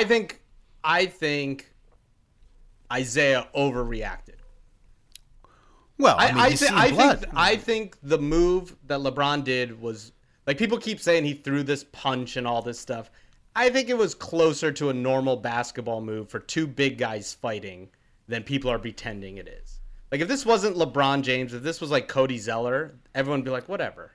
I 0.01 0.03
think, 0.03 0.41
I 0.83 1.05
think 1.07 1.71
Isaiah 2.91 3.47
overreacted. 3.55 4.35
Well, 5.97 6.15
I, 6.19 6.27
I, 6.27 6.31
mean, 6.33 6.43
I, 6.43 6.49
he's 6.51 6.59
thi- 6.59 6.75
I 6.75 6.91
blood. 6.91 7.19
think, 7.21 7.33
I 7.35 7.55
think 7.55 7.97
the 8.03 8.17
move 8.19 8.75
that 8.87 8.99
LeBron 8.99 9.43
did 9.45 9.79
was 9.81 10.11
like 10.45 10.57
people 10.57 10.77
keep 10.77 10.99
saying 10.99 11.23
he 11.23 11.33
threw 11.33 11.63
this 11.63 11.85
punch 11.85 12.35
and 12.35 12.45
all 12.45 12.61
this 12.61 12.77
stuff. 12.79 13.09
I 13.55 13.69
think 13.69 13.89
it 13.89 13.97
was 13.97 14.13
closer 14.15 14.71
to 14.73 14.89
a 14.89 14.93
normal 14.93 15.37
basketball 15.37 16.01
move 16.01 16.29
for 16.29 16.39
two 16.39 16.67
big 16.67 16.97
guys 16.97 17.33
fighting 17.33 17.89
than 18.27 18.43
people 18.43 18.69
are 18.69 18.79
pretending 18.79 19.37
it 19.37 19.47
is. 19.47 19.79
Like 20.11 20.21
if 20.21 20.27
this 20.27 20.45
wasn't 20.45 20.75
LeBron 20.77 21.21
James, 21.21 21.53
if 21.53 21.63
this 21.63 21.79
was 21.79 21.89
like 21.91 22.07
Cody 22.07 22.37
Zeller, 22.37 22.95
everyone 23.13 23.39
would 23.39 23.45
be 23.45 23.51
like, 23.51 23.69
whatever. 23.69 24.11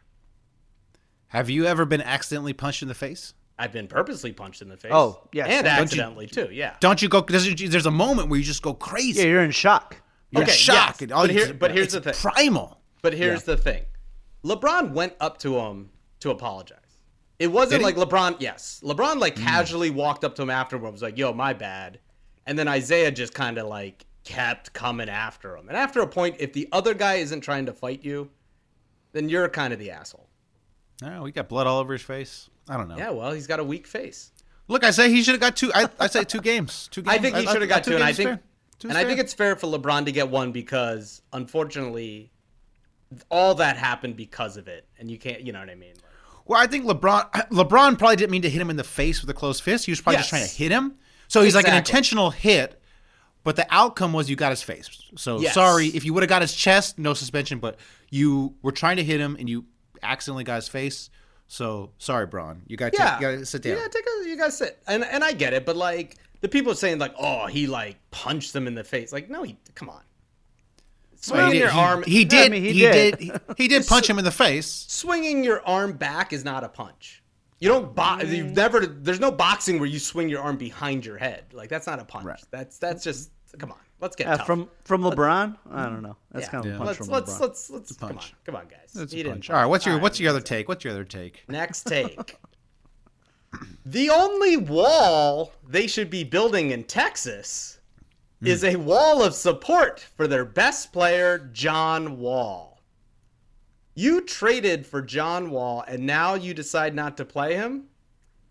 Have 1.29 1.49
you 1.49 1.65
ever 1.67 1.85
been 1.85 2.03
accidentally 2.03 2.53
punched 2.53 2.83
in 2.83 2.89
the 2.89 2.95
face? 2.95 3.35
I've 3.59 3.73
been 3.73 3.87
purposely 3.89 4.33
punched 4.33 4.63
in 4.63 4.69
the 4.69 4.77
face. 4.77 4.91
Oh, 4.95 5.29
yes. 5.33 5.47
and 5.51 5.65
Don't 5.65 5.77
you- 5.77 5.83
accidentally 5.83 6.27
too. 6.27 6.49
Yeah. 6.51 6.77
Don't 6.81 7.01
you 7.03 7.09
go? 7.09 7.21
There's, 7.21 7.55
there's 7.71 7.87
a 7.87 7.91
moment 7.91 8.29
where 8.31 8.39
you 8.39 8.45
just 8.45 8.63
go 8.63 8.73
crazy. 8.75 9.21
Yeah, 9.21 9.27
you're 9.29 9.43
in 9.45 9.51
shock. 9.51 9.97
You're 10.31 10.43
Okay, 10.45 10.53
shocked. 10.53 11.01
yes. 11.01 11.03
and 11.03 11.13
all 11.13 11.23
But 11.27 11.31
here- 11.31 11.55
but 11.55 11.71
here's 11.73 11.93
the 11.93 12.01
thing. 12.01 12.15
Primal. 12.15 12.81
But 13.03 13.15
here's 13.15 13.45
the 13.45 13.57
thing: 13.57 13.85
LeBron 14.45 14.93
went 14.93 15.15
up 15.21 15.39
to 15.39 15.57
him 15.59 15.91
to 16.21 16.31
apologize. 16.31 16.77
It 17.41 17.51
wasn't 17.51 17.83
like 17.83 17.97
LeBron. 17.97 18.37
Yes, 18.39 18.83
LeBron 18.85 19.19
like 19.19 19.37
hmm. 19.37 19.45
casually 19.45 19.89
walked 19.89 20.25
up 20.25 20.35
to 20.37 20.43
him 20.43 20.51
afterward, 20.51 20.93
was 20.93 21.03
like, 21.03 21.17
"Yo, 21.17 21.33
my 21.33 21.55
bad," 21.55 21.99
and 22.47 22.59
then 22.59 22.69
Isaiah 22.69 23.11
just 23.11 23.33
kind 23.33 23.57
of 23.57 23.67
like 23.67 24.05
kept 24.25 24.75
coming 24.75 25.09
after 25.09 25.57
him. 25.57 25.69
And 25.69 25.77
after 25.77 26.01
a 26.03 26.07
point, 26.07 26.37
if 26.39 26.53
the 26.53 26.69
other 26.71 26.93
guy 26.93 27.15
isn't 27.15 27.41
trying 27.41 27.65
to 27.67 27.73
fight 27.73 28.05
you, 28.05 28.31
then 29.13 29.31
you're 29.31 29.49
kind 29.49 29.73
of 29.73 29.79
the 29.79 29.91
asshole. 29.91 30.29
Oh, 31.03 31.25
he 31.25 31.33
got 31.33 31.49
blood 31.49 31.67
all 31.67 31.79
over 31.79 31.95
his 31.95 32.03
face. 32.03 32.51
I 32.69 32.77
don't 32.77 32.89
know. 32.89 32.99
Yeah, 32.99 33.11
well, 33.11 33.33
he's 33.33 33.47
got 33.47 33.59
a 33.59 33.65
weak 33.65 33.87
face. 33.87 34.33
Look, 34.69 34.85
I 34.85 34.91
say 34.91 35.11
he 35.11 35.23
should 35.23 35.33
have 35.33 35.41
got 35.41 35.57
two. 35.57 35.73
I, 35.75 35.89
I 35.99 36.09
say 36.09 36.25
two 36.25 36.43
games. 36.43 36.91
Two 36.93 37.01
games. 37.03 37.17
I 37.17 37.19
think 37.19 37.37
he 37.37 37.47
should 37.47 37.63
have 37.63 37.71
got 37.71 37.85
two, 37.85 37.95
and 37.95 38.05
I 38.05 38.13
think, 38.13 38.29
Fair. 38.29 38.41
And 38.91 38.99
I 38.99 39.05
think 39.05 39.19
it's 39.19 39.33
fair 39.33 39.57
for 39.57 39.67
LeBron 39.67 40.05
to 40.05 40.13
get 40.13 40.29
one 40.29 40.53
because 40.53 41.23
unfortunately, 41.33 42.31
all 43.31 43.55
that 43.55 43.79
happened 43.79 44.17
because 44.17 44.59
of 44.59 44.69
it, 44.69 44.87
and 44.99 45.11
you 45.11 45.19
can't, 45.19 45.41
you 45.41 45.53
know 45.53 45.61
what 45.61 45.71
I 45.71 45.75
mean? 45.75 45.95
Like, 45.95 46.10
Well, 46.51 46.61
I 46.61 46.67
think 46.67 46.85
LeBron 46.85 47.31
LeBron 47.53 47.97
probably 47.97 48.17
didn't 48.17 48.33
mean 48.33 48.43
to 48.43 48.51
hit 48.51 48.61
him 48.61 48.71
in 48.71 48.77
the 48.77 48.83
face 48.83 49.21
with 49.21 49.31
a 49.31 49.35
closed 49.35 49.63
fist. 49.63 49.87
He 49.87 49.93
was 49.93 50.01
probably 50.01 50.17
just 50.17 50.31
trying 50.31 50.45
to 50.45 50.53
hit 50.53 50.73
him. 50.73 50.97
So 51.29 51.43
he's 51.43 51.55
like 51.55 51.69
an 51.69 51.77
intentional 51.77 52.31
hit, 52.31 52.83
but 53.45 53.55
the 53.55 53.65
outcome 53.71 54.13
was 54.13 54.29
you 54.29 54.35
got 54.35 54.51
his 54.51 54.61
face. 54.61 54.91
So 55.17 55.39
Yes. 55.39 55.55
sorry 55.55 55.87
if 55.87 56.05
you 56.05 56.13
would 56.13 56.25
have 56.25 56.29
got 56.29 56.43
his 56.43 56.53
chest, 56.53 56.99
no 56.99 57.15
suspension. 57.15 57.61
But 57.61 57.77
you 58.11 58.57
were 58.63 58.73
trying 58.73 58.97
to 58.97 59.05
hit 59.05 59.21
him 59.21 59.37
and 59.39 59.49
you 59.49 59.65
accidentally 60.03 60.43
got 60.43 60.57
his 60.57 60.67
face. 60.67 61.09
So 61.47 61.93
sorry, 61.99 62.27
Bron. 62.27 62.63
You 62.67 62.77
got 62.77 62.95
to 62.95 62.99
yeah, 62.99 63.15
you 63.15 63.21
got 63.21 63.31
to 63.39 63.47
sit 63.47 63.63
down. 63.63 63.77
Yeah, 63.77 63.87
take 63.87 64.05
a, 64.05 64.29
you 64.29 64.37
gotta 64.37 64.51
sit, 64.51 64.83
and 64.89 65.05
and 65.05 65.23
I 65.23 65.31
get 65.31 65.53
it, 65.53 65.65
but 65.65 65.77
like 65.77 66.17
the 66.41 66.49
people 66.49 66.75
saying 66.75 66.99
like, 66.99 67.15
oh, 67.17 67.47
he 67.47 67.69
like 67.69 67.97
punched 68.11 68.55
them 68.55 68.67
in 68.67 68.75
the 68.75 68.83
face. 68.83 69.13
Like, 69.13 69.31
no, 69.31 69.45
he 69.45 69.57
come 69.77 69.89
on, 69.89 70.03
swinging 71.21 71.45
Well, 71.45 71.53
he, 71.53 71.59
your 71.59 71.69
did, 71.69 71.77
arm, 71.77 72.03
he, 72.05 72.11
he 72.11 72.25
did. 72.25 72.53
he 72.53 72.61
he, 72.73 72.79
did. 72.81 73.19
did. 73.19 73.21
He, 73.21 73.33
he 73.57 73.69
did 73.69 73.87
punch 73.87 74.09
him 74.11 74.19
in 74.19 74.25
the 74.25 74.31
face. 74.31 74.67
swinging 74.89 75.45
your 75.45 75.65
arm 75.67 75.93
back 75.93 76.33
is 76.33 76.45
not 76.45 76.65
a 76.65 76.69
punch. 76.69 77.23
You 77.61 77.69
don't 77.69 77.95
bo- 77.95 78.03
Mm. 78.03 78.35
You've 78.37 78.57
never. 78.57 78.87
There's 78.87 79.21
no 79.21 79.31
boxing 79.31 79.79
where 79.79 79.89
you 79.89 79.99
swing 79.99 80.29
your 80.31 80.41
arm 80.43 80.57
behind 80.57 81.05
your 81.05 81.19
head. 81.19 81.45
Like 81.53 81.69
that's 81.69 81.87
not 81.87 81.99
a 82.01 82.05
punch. 82.05 82.25
Right. 82.27 82.43
That's 82.51 82.79
that's 82.79 83.05
just 83.05 83.31
come 83.59 83.71
on. 83.73 83.79
Let's 84.01 84.17
get 84.17 84.29
Uh, 84.29 84.39
tough. 84.39 84.47
from 84.47 84.71
from 84.85 85.03
LeBron, 85.03 85.59
I 85.71 85.85
don't 85.85 86.01
know. 86.01 86.17
That's 86.33 86.47
Yeah. 86.47 86.51
kind 86.53 86.65
of 86.67 86.73
a 86.75 86.79
punch 86.79 86.87
let's 86.87 86.99
from 86.99 87.09
let's 87.09 87.33
LeBron. 87.35 87.41
let's 87.41 87.71
let's 87.71 87.93
come 87.97 88.09
on, 88.09 88.15
punch. 88.15 88.35
come 88.47 88.57
on, 88.57 88.65
guys. 88.67 88.93
That's 88.95 89.13
He 89.13 89.21
a 89.21 89.25
didn't 89.25 89.35
punch. 89.35 89.49
punch. 89.49 89.55
All 89.55 89.63
right, 89.63 89.67
what's 89.69 89.85
your 89.85 89.97
All 89.97 90.01
what's 90.01 90.15
right, 90.19 90.21
your 90.25 90.31
other 90.31 90.41
take? 90.41 90.69
What's 90.69 90.85
your 90.85 90.95
other 90.95 91.05
take? 91.05 91.45
Next 91.49 91.83
take. 91.87 92.39
the 93.85 94.09
only 94.11 94.57
wall 94.57 95.53
they 95.69 95.87
should 95.87 96.09
be 96.09 96.25
building 96.25 96.71
in 96.71 96.85
Texas 96.85 97.80
is 98.43 98.65
a 98.65 98.77
wall 98.77 99.23
of 99.23 99.35
support 99.35 100.01
for 100.17 100.27
their 100.27 100.45
best 100.45 100.93
player, 100.93 101.51
John 101.53 102.19
Wall. 102.19 102.81
You 103.95 104.23
traded 104.23 104.87
for 104.87 105.03
John 105.03 105.51
Wall 105.51 105.85
and 105.87 106.07
now 106.07 106.35
you 106.35 106.55
decide 106.55 106.95
not 106.95 107.17
to 107.19 107.25
play 107.25 107.55
him? 107.55 107.85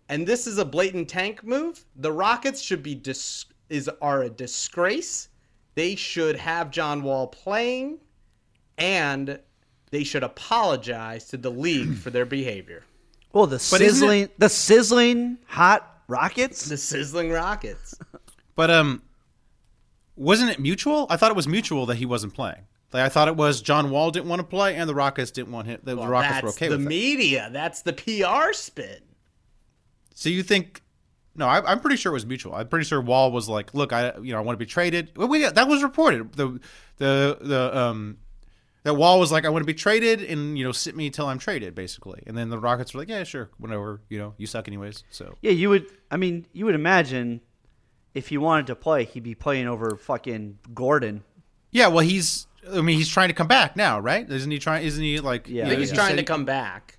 And 0.08 0.26
this 0.26 0.46
is 0.46 0.58
a 0.58 0.64
blatant 0.64 1.08
tank 1.08 1.42
move? 1.44 1.84
The 1.96 2.12
Rockets 2.12 2.60
should 2.60 2.82
be 2.82 2.94
dis- 2.94 3.46
is 3.68 3.88
are 4.00 4.22
a 4.22 4.30
disgrace. 4.30 5.28
They 5.74 5.94
should 5.94 6.36
have 6.36 6.70
John 6.70 7.02
Wall 7.02 7.26
playing 7.26 7.98
and 8.78 9.38
they 9.90 10.04
should 10.04 10.22
apologize 10.22 11.26
to 11.28 11.36
the 11.36 11.50
league 11.50 11.96
for 11.96 12.10
their 12.10 12.26
behavior. 12.26 12.84
Well, 13.32 13.46
the 13.46 13.64
But 13.70 13.80
isn't 13.80 13.82
it- 13.82 13.90
sizzling, 13.90 14.28
the 14.38 14.48
sizzling 14.48 15.38
hot 15.46 16.02
rockets. 16.08 16.64
The 16.64 16.76
sizzling 16.76 17.30
rockets. 17.30 17.94
But 18.56 18.72
um, 18.72 19.02
wasn't 20.20 20.50
it 20.50 20.60
mutual? 20.60 21.06
I 21.08 21.16
thought 21.16 21.30
it 21.30 21.36
was 21.36 21.48
mutual 21.48 21.86
that 21.86 21.96
he 21.96 22.04
wasn't 22.04 22.34
playing. 22.34 22.66
Like 22.92 23.04
I 23.04 23.08
thought 23.08 23.28
it 23.28 23.36
was 23.36 23.62
John 23.62 23.90
Wall 23.90 24.10
didn't 24.10 24.28
want 24.28 24.40
to 24.40 24.46
play, 24.46 24.76
and 24.76 24.88
the 24.88 24.94
Rockets 24.94 25.30
didn't 25.30 25.52
want 25.52 25.66
him. 25.66 25.80
The, 25.82 25.94
the 25.94 26.00
Well, 26.02 26.10
Rockets 26.10 26.42
were 26.42 26.48
okay 26.50 26.68
the 26.68 26.76
with. 26.76 26.84
The 26.84 26.88
media. 26.88 27.48
That's 27.52 27.82
the 27.82 27.92
PR 27.94 28.52
spin. 28.52 28.98
So 30.14 30.28
you 30.28 30.42
think? 30.42 30.82
No, 31.34 31.46
I, 31.46 31.64
I'm 31.70 31.80
pretty 31.80 31.96
sure 31.96 32.12
it 32.12 32.14
was 32.14 32.26
mutual. 32.26 32.54
I'm 32.54 32.68
pretty 32.68 32.84
sure 32.84 33.00
Wall 33.00 33.32
was 33.32 33.48
like, 33.48 33.72
"Look, 33.72 33.92
I 33.92 34.12
you 34.20 34.32
know 34.32 34.38
I 34.38 34.42
want 34.42 34.58
to 34.58 34.64
be 34.64 34.66
traded." 34.66 35.12
Well, 35.16 35.28
we, 35.28 35.48
that 35.48 35.68
was 35.68 35.82
reported. 35.82 36.32
The 36.32 36.60
the 36.98 37.38
the 37.40 37.78
um 37.78 38.18
that 38.82 38.94
Wall 38.94 39.20
was 39.20 39.32
like, 39.32 39.46
"I 39.46 39.48
want 39.48 39.62
to 39.62 39.66
be 39.66 39.74
traded, 39.74 40.22
and 40.22 40.58
you 40.58 40.64
know 40.64 40.72
sit 40.72 40.94
me 40.96 41.08
till 41.08 41.28
I'm 41.28 41.38
traded," 41.38 41.74
basically. 41.74 42.22
And 42.26 42.36
then 42.36 42.50
the 42.50 42.58
Rockets 42.58 42.92
were 42.92 43.00
like, 43.00 43.08
"Yeah, 43.08 43.22
sure, 43.22 43.48
whatever. 43.56 44.02
You 44.10 44.18
know, 44.18 44.34
you 44.36 44.46
suck 44.46 44.68
anyways." 44.68 45.04
So 45.10 45.34
Yeah, 45.40 45.52
you 45.52 45.70
would. 45.70 45.86
I 46.10 46.16
mean, 46.18 46.46
you 46.52 46.66
would 46.66 46.74
imagine 46.74 47.40
if 48.14 48.28
he 48.28 48.38
wanted 48.38 48.66
to 48.68 48.74
play, 48.74 49.04
he'd 49.04 49.22
be 49.22 49.34
playing 49.34 49.68
over 49.68 49.96
fucking 49.96 50.58
Gordon. 50.74 51.22
yeah, 51.70 51.88
well, 51.88 52.04
he's. 52.04 52.46
I 52.70 52.82
mean, 52.82 52.98
he's 52.98 53.08
trying 53.08 53.28
to 53.28 53.34
come 53.34 53.46
back 53.48 53.74
now, 53.74 53.98
right? 54.00 54.28
Isn't 54.30 54.50
he 54.50 54.58
trying? 54.58 54.84
Isn't 54.84 55.02
he 55.02 55.18
like? 55.20 55.48
Yeah, 55.48 55.66
you 55.66 55.72
know, 55.72 55.78
he's 55.78 55.90
he 55.90 55.96
trying 55.96 56.16
to 56.16 56.22
come 56.22 56.44
back. 56.44 56.98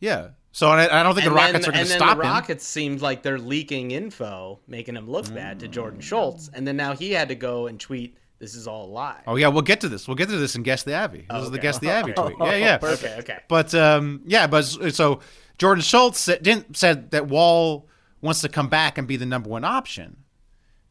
Yeah. 0.00 0.28
So 0.52 0.68
I, 0.68 1.00
I 1.00 1.02
don't 1.02 1.14
think 1.14 1.26
And 1.26 1.32
the 1.34 1.36
Rockets 1.36 1.52
then, 1.52 1.70
are 1.70 1.72
going 1.72 1.80
and 1.80 1.86
to 1.86 1.92
then 1.92 1.98
stop 1.98 2.18
the 2.18 2.24
him. 2.24 2.30
Rockets 2.30 2.66
seemed 2.66 3.00
like 3.00 3.22
they're 3.22 3.38
leaking 3.38 3.90
info, 3.90 4.58
making 4.66 4.96
him 4.96 5.08
look 5.08 5.32
bad 5.32 5.60
to 5.60 5.68
Jordan 5.68 6.00
Schultz. 6.00 6.50
And 6.52 6.66
then 6.66 6.76
now 6.76 6.94
he 6.94 7.12
had 7.12 7.28
to 7.28 7.34
go 7.34 7.68
and 7.68 7.80
tweet, 7.80 8.18
This 8.38 8.54
is 8.54 8.66
all 8.66 8.84
a 8.86 8.90
lie. 8.92 9.20
Oh 9.26 9.36
yeah, 9.36 9.48
we'll 9.48 9.62
get 9.62 9.80
to 9.80 9.88
this. 9.88 10.06
We'll 10.06 10.14
get 10.16 10.28
to 10.28 10.36
this 10.36 10.54
and 10.54 10.64
guess 10.64 10.82
the 10.82 10.94
Avi. 10.94 11.26
This 11.30 11.44
is 11.44 11.50
the 11.50 11.58
guess 11.58 11.78
the 11.78 11.90
Avi 11.90 12.12
tweet. 12.12 12.36
Yeah, 12.40 12.56
yeah. 12.56 12.78
Okay, 12.82 13.16
okay. 13.20 13.38
But 13.48 13.74
um, 13.74 14.22
yeah, 14.26 14.46
but 14.46 14.62
so 14.62 15.20
Jordan 15.58 15.82
Schultz 15.82 16.26
didn't 16.26 16.76
said 16.76 17.10
that 17.12 17.28
Wall 17.28 17.88
wants 18.20 18.40
to 18.42 18.48
come 18.50 18.68
back 18.68 18.98
and 18.98 19.08
be 19.08 19.16
the 19.16 19.26
number 19.26 19.48
one 19.48 19.64
option, 19.64 20.16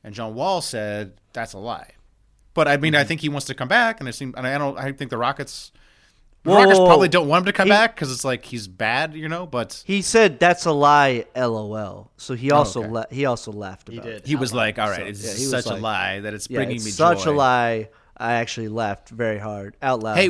and 0.04 0.14
John 0.14 0.36
Wall 0.36 0.62
said 0.62 1.14
that's 1.34 1.54
a 1.54 1.58
lie. 1.60 1.92
But 2.54 2.68
I 2.68 2.74
Mm-hmm. 2.76 2.82
mean, 2.82 2.96
I 2.96 3.04
think 3.04 3.22
he 3.22 3.30
wants 3.30 3.48
to 3.48 3.54
come 3.56 3.68
back, 3.68 4.00
and 4.00 4.10
it 4.10 4.14
seemed, 4.14 4.36
and 4.38 4.46
I 4.46 4.58
don't. 4.58 4.78
I 4.78 4.92
think 4.92 5.10
the 5.10 5.18
Rockets, 5.18 5.72
the 6.44 6.52
Rockets 6.52 6.80
probably 6.80 7.08
don't 7.08 7.28
want 7.30 7.42
him 7.44 7.46
to 7.46 7.54
come 7.54 7.68
He- 7.68 7.72
back 7.72 7.96
because 7.96 8.12
it's 8.12 8.26
like 8.26 8.44
he's 8.46 8.68
bad, 8.68 9.14
you 9.14 9.30
know. 9.30 9.46
But 9.46 9.84
He 9.86 10.02
said 10.02 10.40
that's 10.40 10.66
a 10.66 10.72
lie, 10.74 11.26
lol. 11.36 12.12
So 12.18 12.34
he 12.34 12.52
also 12.52 12.82
okay. 12.82 12.90
la- 12.90 13.06
he 13.10 13.26
also 13.26 13.52
laughed 13.54 13.88
He 13.90 13.96
about 13.98 14.06
did. 14.08 14.16
it. 14.18 14.28
he 14.28 14.36
was 14.36 14.54
like, 14.54 14.78
"All 14.80 14.90
right, 14.90 14.98
So, 15.02 15.06
it's 15.06 15.24
yeah, 15.24 15.34
he 15.46 15.48
was 15.54 15.64
such 15.66 15.78
a 15.78 15.80
lie 15.80 16.20
that 16.20 16.34
it's 16.34 16.50
Yeah, 16.50 16.58
bringing 16.58 16.76
it's 16.78 16.86
me 16.86 16.92
such 16.92 17.24
joy." 17.24 17.32
a 17.32 17.34
lie. 17.34 17.90
I 18.18 18.34
actually 18.34 18.68
laughed 18.68 19.10
very 19.10 19.40
hard 19.40 19.78
out 19.82 20.04
loud. 20.04 20.18
Hey, 20.18 20.30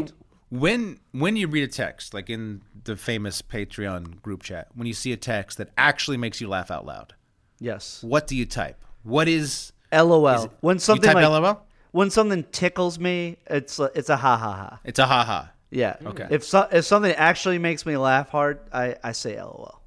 when 0.50 1.00
when 1.14 1.36
you 1.38 1.48
read 1.48 1.64
a 1.64 1.68
text, 1.72 2.14
like 2.14 2.30
in 2.30 2.62
the 2.84 2.96
famous 2.96 3.42
Patreon 3.42 4.22
group 4.22 4.44
chat, 4.44 4.68
when 4.76 4.86
you 4.86 4.94
see 4.94 5.12
a 5.12 5.18
text 5.18 5.58
that 5.58 5.70
actually 5.78 6.18
makes 6.18 6.40
you 6.40 6.48
laugh 6.48 6.70
out 6.70 6.86
loud, 6.86 7.16
yes, 7.60 8.04
what 8.04 8.28
do 8.28 8.36
you 8.36 8.46
type? 8.46 8.78
What 9.04 9.28
is 9.28 9.74
lol. 9.92 10.52
when 10.62 10.80
something 10.80 11.10
you 11.10 11.14
type 11.14 11.24
like 11.24 11.42
LOL? 11.44 11.66
when 11.92 12.10
something 12.10 12.44
tickles 12.52 13.00
me, 13.00 13.38
it's 13.48 13.80
a, 13.80 13.92
it's 13.96 14.10
a 14.10 14.18
ha 14.18 14.38
ha 14.38 14.54
ha. 14.54 14.80
It's 14.84 15.00
a 15.00 15.06
haha. 15.06 15.46
Yeah. 15.70 15.96
Okay. 16.06 16.28
If 16.30 16.44
so, 16.44 16.68
if 16.72 16.86
something 16.86 17.14
actually 17.14 17.58
makes 17.58 17.86
me 17.86 17.98
laugh 17.98 18.30
hard, 18.30 18.60
I 18.74 18.96
I 19.04 19.12
say 19.14 19.42
lol. 19.42 19.82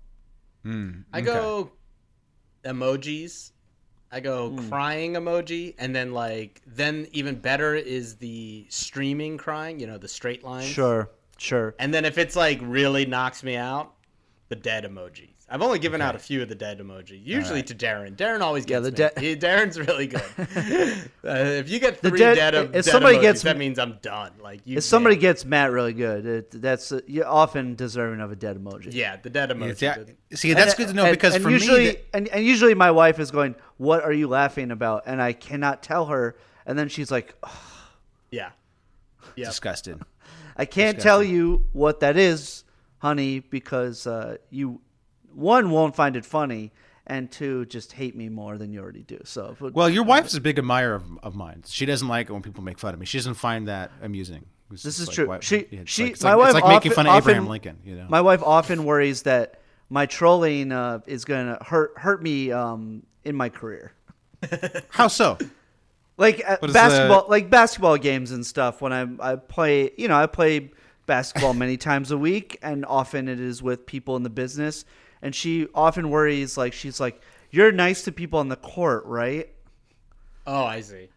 I 1.12 1.20
go 1.20 1.70
emojis. 2.64 3.50
I 4.10 4.20
go 4.20 4.50
Hmm. 4.50 4.68
crying 4.68 5.12
emoji, 5.14 5.74
and 5.76 5.94
then 5.94 6.12
like 6.12 6.62
then 6.66 7.08
even 7.12 7.34
better 7.34 7.74
is 7.74 8.16
the 8.16 8.64
streaming 8.68 9.36
crying. 9.38 9.80
You 9.80 9.86
know 9.88 9.98
the 9.98 10.08
straight 10.08 10.44
line. 10.44 10.66
Sure, 10.66 11.10
sure. 11.36 11.74
And 11.78 11.92
then 11.92 12.04
if 12.04 12.16
it's 12.16 12.36
like 12.36 12.60
really 12.62 13.06
knocks 13.06 13.42
me 13.42 13.56
out, 13.56 13.92
the 14.50 14.56
dead 14.56 14.84
emojis. 14.84 15.33
I've 15.48 15.60
only 15.60 15.78
given 15.78 16.00
out 16.00 16.14
a 16.16 16.18
few 16.18 16.40
of 16.42 16.48
the 16.48 16.54
dead 16.54 16.78
emoji, 16.80 17.20
usually 17.22 17.62
to 17.64 17.74
Darren. 17.74 18.16
Darren 18.16 18.40
always 18.40 18.64
Yeah, 18.66 18.80
gets 18.80 18.96
the 18.96 19.04
me. 19.04 19.10
de- 19.14 19.20
He- 19.20 19.36
Darren's 19.36 19.78
really 19.78 20.06
good. 20.06 20.22
uh, 21.24 21.60
if 21.60 21.68
you 21.68 21.78
get 21.78 22.00
The 22.00 22.08
three 22.08 22.18
dead- 22.18 22.34
dead, 22.36 22.54
if 22.54 22.72
dead 22.72 22.84
somebody 22.86 23.18
emojis, 23.18 23.22
gets- 23.22 23.42
that 23.42 23.56
means 23.58 23.78
I'm 23.78 23.98
done. 24.00 24.32
Like 24.42 24.62
you, 24.64 24.78
If 24.78 24.84
somebody 24.84 25.16
gets 25.16 25.44
Matt 25.44 25.70
really 25.70 25.92
good, 25.92 26.24
it, 26.24 26.62
that's 26.62 26.92
uh, 26.92 27.00
you're 27.06 27.26
often 27.28 27.74
deserving 27.74 28.20
of 28.20 28.32
a 28.32 28.36
dead 28.36 28.56
emoji. 28.56 28.88
yeah, 28.94 29.16
the 29.22 29.28
dead 29.28 29.50
emoji. 29.50 29.82
Yeah, 29.82 29.98
the- 30.30 30.36
see, 30.36 30.54
that's 30.54 30.72
And- 30.72 30.78
good 30.78 30.88
to 30.88 30.94
know 30.94 31.04
and- 31.04 31.12
because 31.12 31.34
and 31.34 31.44
for 31.44 31.50
usually, 31.50 31.78
me, 31.80 31.86
that- 31.90 32.04
and, 32.14 32.28
and 32.28 32.44
usually 32.44 32.74
my 32.74 32.90
wife 32.90 33.18
is 33.20 33.30
going, 33.30 33.54
"What 33.76 34.02
are 34.02 34.12
you 34.14 34.28
laughing 34.28 34.70
about?" 34.70 35.02
And 35.06 35.20
I 35.20 35.34
cannot 35.34 35.82
tell 35.82 36.06
her, 36.06 36.36
and 36.64 36.78
then 36.78 36.88
she's 36.88 37.10
like, 37.10 37.34
"Ugh, 37.42 37.50
yeah, 38.30 38.50
yeah. 39.36 39.44
disgusted. 39.46 40.00
"I 40.56 40.64
can't 40.64 40.98
tell 40.98 41.22
you 41.22 41.66
what 41.72 42.00
that 42.00 42.16
is, 42.16 42.64
honey, 42.98 43.40
because 43.40 44.06
uh, 44.06 44.38
you 44.50 44.80
one 45.34 45.70
won't 45.70 45.94
find 45.96 46.16
it 46.16 46.24
funny, 46.24 46.72
and 47.06 47.30
two 47.30 47.66
just 47.66 47.92
hate 47.92 48.16
me 48.16 48.28
more 48.28 48.56
than 48.58 48.72
you 48.72 48.80
already 48.80 49.02
do." 49.02 49.20
So, 49.24 49.56
it- 49.60 49.74
Well, 49.74 49.88
your 49.90 50.04
wife's 50.04 50.34
a 50.34 50.40
big 50.40 50.58
admirer 50.58 50.94
of, 50.94 51.04
of 51.22 51.34
mine. 51.34 51.62
She 51.66 51.86
doesn't 51.86 52.08
like 52.08 52.28
it 52.30 52.32
when 52.32 52.42
people 52.42 52.62
make 52.64 52.78
fun 52.78 52.94
of 52.94 53.00
me. 53.00 53.06
She 53.06 53.18
doesn't 53.18 53.34
find 53.34 53.68
that 53.68 53.90
amusing. 54.02 54.46
This 54.70 54.98
is 54.98 55.06
like, 55.08 55.14
true. 55.14 55.26
why- 55.28 55.40
She, 55.40 55.66
yeah, 55.70 55.80
she, 55.84 56.04
like, 56.06 56.22
my 56.22 56.30
like, 56.30 56.38
wife 56.38 56.46
it's 56.48 56.54
like 56.64 56.74
making 56.74 56.92
fun 56.92 57.06
of 57.06 57.16
Abraham 57.16 57.42
often- 57.42 57.50
Lincoln. 57.50 57.78
You 57.84 57.96
know, 57.96 58.06
My 58.08 58.20
wife 58.22 58.42
often 58.42 58.84
worries 58.84 59.22
that 59.22 59.60
my 59.90 60.06
trolling 60.06 60.72
uh, 60.72 61.00
is 61.06 61.24
going 61.24 61.46
to 61.46 61.62
hurt 61.62 61.92
hurt 61.98 62.22
me 62.22 62.50
um, 62.50 63.02
in 63.24 63.36
my 63.36 63.48
career. 63.50 63.92
how 64.88 65.08
so? 65.08 65.38
like 66.16 66.42
uh, 66.46 66.56
basketball, 66.68 67.26
like 67.28 67.50
basketball 67.50 67.96
games 67.98 68.30
and 68.30 68.44
stuff. 68.46 68.80
When 68.80 68.92
I 68.92 69.32
I 69.32 69.36
play, 69.36 69.90
you 69.96 70.08
know, 70.08 70.16
I 70.16 70.26
play 70.26 70.70
basketball 71.06 71.54
many 71.54 71.76
times 71.76 72.10
a 72.10 72.18
week, 72.18 72.58
and 72.62 72.84
often 72.86 73.28
it 73.28 73.40
is 73.40 73.62
with 73.62 73.84
people 73.86 74.16
in 74.16 74.22
the 74.22 74.30
business. 74.30 74.84
And 75.24 75.34
she 75.34 75.66
often 75.74 76.10
worries, 76.10 76.58
like 76.58 76.74
she's 76.74 77.00
like, 77.00 77.20
"You're 77.50 77.72
nice 77.72 78.02
to 78.02 78.12
people 78.12 78.38
on 78.38 78.48
the 78.48 78.56
court, 78.56 79.06
right?" 79.06 79.48
Oh, 80.46 80.64
I 80.64 80.82
see. 80.82 81.08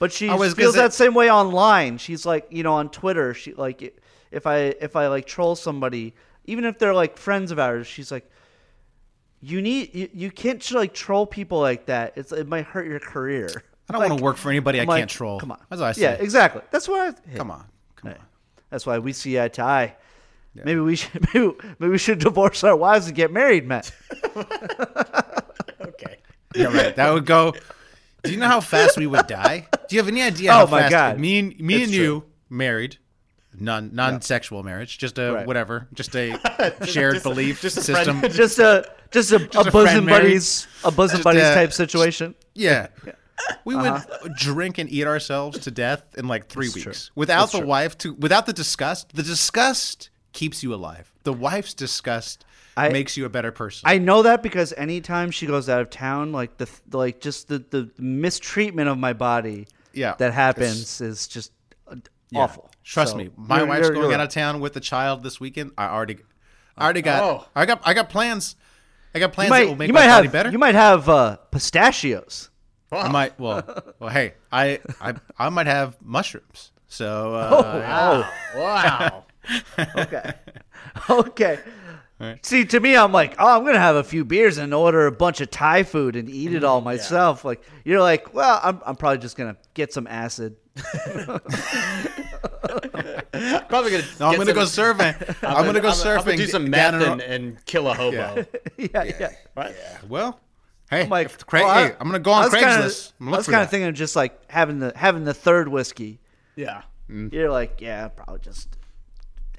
But 0.00 0.10
she 0.10 0.28
I 0.28 0.36
feels 0.36 0.56
gonna 0.56 0.72
that 0.72 0.92
same 0.92 1.14
way 1.14 1.30
online. 1.30 1.98
She's 1.98 2.26
like, 2.26 2.48
you 2.50 2.64
know, 2.64 2.72
on 2.72 2.90
Twitter, 2.90 3.32
she 3.32 3.54
like 3.54 3.96
if 4.32 4.48
I 4.48 4.56
if 4.80 4.96
I 4.96 5.06
like 5.06 5.26
troll 5.26 5.54
somebody, 5.54 6.14
even 6.46 6.64
if 6.64 6.80
they're 6.80 6.92
like 6.92 7.16
friends 7.16 7.52
of 7.52 7.60
ours, 7.60 7.86
she's 7.86 8.10
like, 8.10 8.28
you 9.40 9.62
need 9.62 9.94
you, 9.94 10.08
you 10.12 10.30
can't 10.32 10.68
like 10.72 10.92
troll 10.92 11.24
people 11.24 11.60
like 11.60 11.86
that. 11.86 12.14
It's 12.16 12.32
it 12.32 12.48
might 12.48 12.64
hurt 12.64 12.88
your 12.88 12.98
career. 12.98 13.48
I 13.88 13.92
don't 13.92 14.08
want 14.08 14.18
to 14.18 14.24
work 14.24 14.36
for 14.36 14.50
anybody 14.50 14.80
I 14.80 14.84
like, 14.84 15.02
can't 15.02 15.10
troll. 15.10 15.38
Come 15.38 15.52
on, 15.52 15.60
That's 15.70 15.78
what 15.80 15.88
I 15.88 15.92
say. 15.92 16.02
Yeah, 16.02 16.12
exactly. 16.14 16.62
That's 16.72 16.88
what 16.88 17.00
I. 17.00 17.30
hey, 17.30 17.36
Come 17.36 17.52
on, 17.52 17.64
come 17.94 18.10
on. 18.10 18.16
That's 18.70 18.84
why 18.84 18.98
we 18.98 19.12
see 19.12 19.38
eye 19.38 19.46
to 19.46 19.62
eye. 19.62 19.96
Maybe 20.54 20.80
we 20.80 20.96
should 20.96 21.26
maybe, 21.34 21.52
maybe 21.78 21.90
we 21.92 21.98
should 21.98 22.18
divorce 22.18 22.62
our 22.64 22.76
wives 22.76 23.06
and 23.06 23.16
get 23.16 23.32
married, 23.32 23.66
Matt. 23.66 23.92
Okay. 25.80 26.18
Yeah, 26.54 26.66
right. 26.66 26.94
That 26.96 27.12
would 27.12 27.26
go. 27.26 27.54
Do 28.22 28.30
you 28.30 28.36
know 28.38 28.46
how 28.46 28.60
fast 28.60 28.96
we 28.96 29.06
would 29.06 29.26
die? 29.26 29.66
Do 29.88 29.96
you 29.96 30.00
have 30.00 30.08
any 30.08 30.22
idea 30.22 30.50
Oh, 30.52 30.54
how 30.58 30.66
my 30.66 30.80
fast 30.82 30.90
God. 30.92 31.18
me 31.18 31.38
and 31.38 31.58
me 31.60 31.74
It's 31.74 31.84
and 31.84 31.92
true. 31.92 32.02
you 32.04 32.24
married, 32.48 32.98
non 33.58 33.90
non-sexual 33.94 34.62
marriage, 34.62 34.98
just 34.98 35.18
a 35.18 35.32
Right. 35.32 35.46
whatever, 35.46 35.88
just 35.94 36.14
a 36.14 36.38
shared 36.86 37.14
just 37.14 37.26
a- 37.26 37.28
belief 37.28 37.60
just 37.60 37.76
a 37.78 37.82
system. 37.82 38.20
friend- 38.20 38.34
just 38.34 38.58
a 38.58 38.88
just 39.10 39.32
a, 39.32 39.36
a, 39.36 39.38
a 39.38 39.48
friend 39.50 39.72
bosom 39.72 40.04
married. 40.04 40.22
buddies 40.22 40.66
a 40.84 40.90
bosom 40.92 41.22
buddies 41.22 41.42
uh, 41.42 41.54
type 41.54 41.72
situation. 41.72 42.34
Yeah. 42.54 42.88
We 43.64 43.74
would 43.74 43.86
Uh-huh. 43.86 44.28
drink 44.36 44.78
and 44.78 44.88
eat 44.88 45.06
ourselves 45.06 45.58
to 45.60 45.70
death 45.72 46.04
in 46.16 46.28
like 46.28 46.46
three 46.48 46.66
That's 46.66 46.86
weeks 46.86 47.06
true. 47.06 47.12
without 47.16 47.40
That's 47.40 47.52
the 47.52 47.58
true. 47.58 47.66
wife 47.66 47.98
to 47.98 48.14
without 48.14 48.46
the 48.46 48.52
disgust. 48.52 49.14
The 49.16 49.24
disgust 49.24 50.10
keeps 50.32 50.62
you 50.62 50.74
alive. 50.74 51.12
The 51.24 51.32
wife's 51.32 51.74
disgust 51.74 52.44
I- 52.76 52.88
makes 52.88 53.16
you 53.16 53.24
a 53.24 53.28
better 53.28 53.52
person. 53.52 53.82
I 53.84 53.98
know 53.98 54.22
that 54.22 54.42
because 54.42 54.72
anytime 54.74 55.30
she 55.30 55.46
goes 55.46 55.68
out 55.68 55.80
of 55.80 55.90
town, 55.90 56.32
like 56.32 56.56
the 56.58 56.68
like 56.92 57.20
just 57.20 57.48
the 57.48 57.58
the 57.70 57.90
mistreatment 57.98 58.88
of 58.88 58.98
my 58.98 59.12
body, 59.12 59.66
Yeah. 59.92 60.14
that 60.18 60.32
happens 60.32 61.00
is 61.00 61.28
just 61.28 61.52
uh, 61.86 61.96
Yeah. 62.30 62.40
awful. 62.40 62.70
Trust 62.84 63.12
So, 63.12 63.18
me, 63.18 63.30
my 63.36 63.58
you're- 63.58 63.68
wife's 63.68 63.80
you're- 63.86 63.94
going 63.94 64.04
you're 64.06 64.14
out 64.14 64.18
right. 64.18 64.28
of 64.28 64.34
town 64.34 64.60
with 64.60 64.72
the 64.72 64.80
child 64.80 65.22
this 65.22 65.38
weekend. 65.38 65.72
I 65.78 65.86
already, 65.86 66.18
I 66.76 66.84
already 66.84 67.02
got, 67.02 67.22
Oh. 67.22 67.46
I 67.54 67.66
got, 67.66 67.80
I 67.84 67.94
got 67.94 68.08
plans. 68.10 68.56
I 69.14 69.18
got 69.18 69.32
plans 69.34 69.50
You 69.50 69.54
that 69.56 69.62
will 69.66 69.70
might, 69.72 69.78
make 69.78 69.88
you 69.88 69.94
my 69.94 70.00
might 70.00 70.06
body 70.08 70.26
have 70.26 70.32
better. 70.32 70.50
you 70.50 70.58
might 70.58 70.74
have 70.74 71.08
uh, 71.08 71.36
pistachios. 71.50 72.48
I 72.90 73.08
might. 73.08 73.38
Well, 73.38 73.62
well. 74.00 74.10
Hey, 74.10 74.34
I, 74.50 74.80
I, 75.00 75.14
I 75.38 75.48
might 75.50 75.66
have 75.66 75.96
mushrooms. 76.02 76.72
So, 76.88 77.34
uh, 77.34 78.24
Oh, 78.54 78.58
Wow. 78.60 79.24
Okay, 79.96 80.32
okay. 81.10 81.58
See, 82.42 82.64
to 82.66 82.78
me, 82.78 82.96
I'm 82.96 83.10
like, 83.10 83.34
oh, 83.40 83.56
I'm 83.58 83.64
gonna 83.64 83.80
have 83.80 83.96
a 83.96 84.04
few 84.04 84.24
beers 84.24 84.56
and 84.56 84.72
order 84.72 85.06
a 85.08 85.12
bunch 85.12 85.40
of 85.40 85.50
Thai 85.50 85.82
food 85.82 86.14
and 86.14 86.30
eat 86.30 86.54
it 86.54 86.62
all 86.62 86.80
Mm, 86.80 86.84
myself. 86.84 87.44
Like, 87.44 87.62
you're 87.84 88.00
like, 88.00 88.32
well, 88.32 88.60
I'm, 88.62 88.80
I'm 88.86 88.94
probably 88.94 89.18
just 89.18 89.36
gonna 89.36 89.56
get 89.74 89.92
some 89.92 90.06
acid. 90.06 90.54
Probably 93.68 93.90
gonna. 93.90 94.04
no, 94.20 94.28
I'm 94.28 94.36
gonna 94.36 94.52
go 94.52 94.64
some- 94.64 94.96
surfing. 94.96 95.36
I'm, 95.42 95.64
gonna 95.66 95.80
go 95.80 95.88
I'm 95.88 95.94
surfing. 95.94 96.24
gonna 96.24 96.36
do 96.36 96.46
some 96.46 96.70
down 96.70 96.98
meth 96.98 97.08
and, 97.08 97.20
and 97.22 97.64
kill 97.66 97.88
a 97.88 97.94
hobo. 97.94 98.44
yeah, 98.76 99.02
yeah. 99.20 99.30
Right? 99.56 99.74
well, 100.08 100.38
hey, 100.90 101.02
I'm 101.02 101.08
like, 101.08 101.26
if 101.26 101.44
Craig, 101.46 101.64
well, 101.64 101.70
I- 101.72 101.88
hey, 101.88 101.94
I'm 101.98 102.06
gonna 102.06 102.18
go 102.20 102.30
on 102.32 102.44
was 102.44 102.54
kinda- 102.54 102.68
Craigslist. 102.68 103.12
I'm 103.20 103.26
gonna 103.26 103.30
I 103.30 103.30
look 103.32 103.38
was 103.38 103.46
kind 103.48 103.62
of 103.64 103.70
thinking 103.70 103.88
of 103.88 103.94
just 103.94 104.14
like 104.16 104.50
having 104.50 104.78
the 104.78 104.92
having 104.94 105.24
the 105.24 105.34
third 105.34 105.68
whiskey. 105.68 106.20
Yeah. 106.56 106.82
You're 107.08 107.50
like, 107.50 107.80
yeah, 107.80 108.08
probably 108.08 108.38
just 108.40 108.76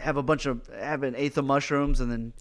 have 0.03 0.17
a 0.17 0.23
bunch 0.23 0.45
of 0.45 0.67
have 0.77 1.03
an 1.03 1.15
eighth 1.15 1.37
of 1.37 1.45
mushrooms 1.45 1.99
and 1.99 2.11
then 2.11 2.33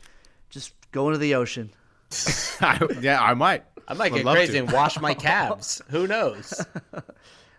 just 0.50 0.72
go 0.92 1.08
into 1.08 1.18
the 1.18 1.34
ocean. 1.34 1.70
yeah, 3.00 3.18
I 3.22 3.34
might. 3.34 3.64
I 3.88 3.94
might 3.94 4.12
Would 4.12 4.24
get 4.24 4.32
crazy 4.32 4.52
to. 4.54 4.58
and 4.60 4.72
wash 4.72 5.00
my 5.00 5.14
calves. 5.28 5.80
Who 5.90 6.06
knows? 6.06 6.64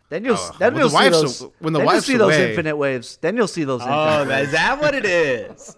Then 0.09 0.25
you'll 0.25 0.35
Oh, 0.37 0.55
then 0.59 0.73
when 0.73 0.81
you'll 0.81 0.89
the 0.89 0.99
see 0.99 1.09
those 1.09 1.41
a- 1.41 1.45
when 1.59 1.73
the 1.73 1.79
then 1.79 1.87
you'll 1.87 1.93
wife's 1.95 2.05
see 2.05 2.17
those 2.17 2.35
infinite 2.35 2.75
waves. 2.77 3.17
Then 3.21 3.35
you'll 3.35 3.47
see 3.47 3.63
those. 3.63 3.81
Oh, 3.83 3.85
infinite 4.21 4.27
that- 4.27 4.41
is 4.43 4.47
waves. 4.47 4.51
that 4.51 4.81
what 4.81 4.93
it 4.93 5.05
is? 5.05 5.75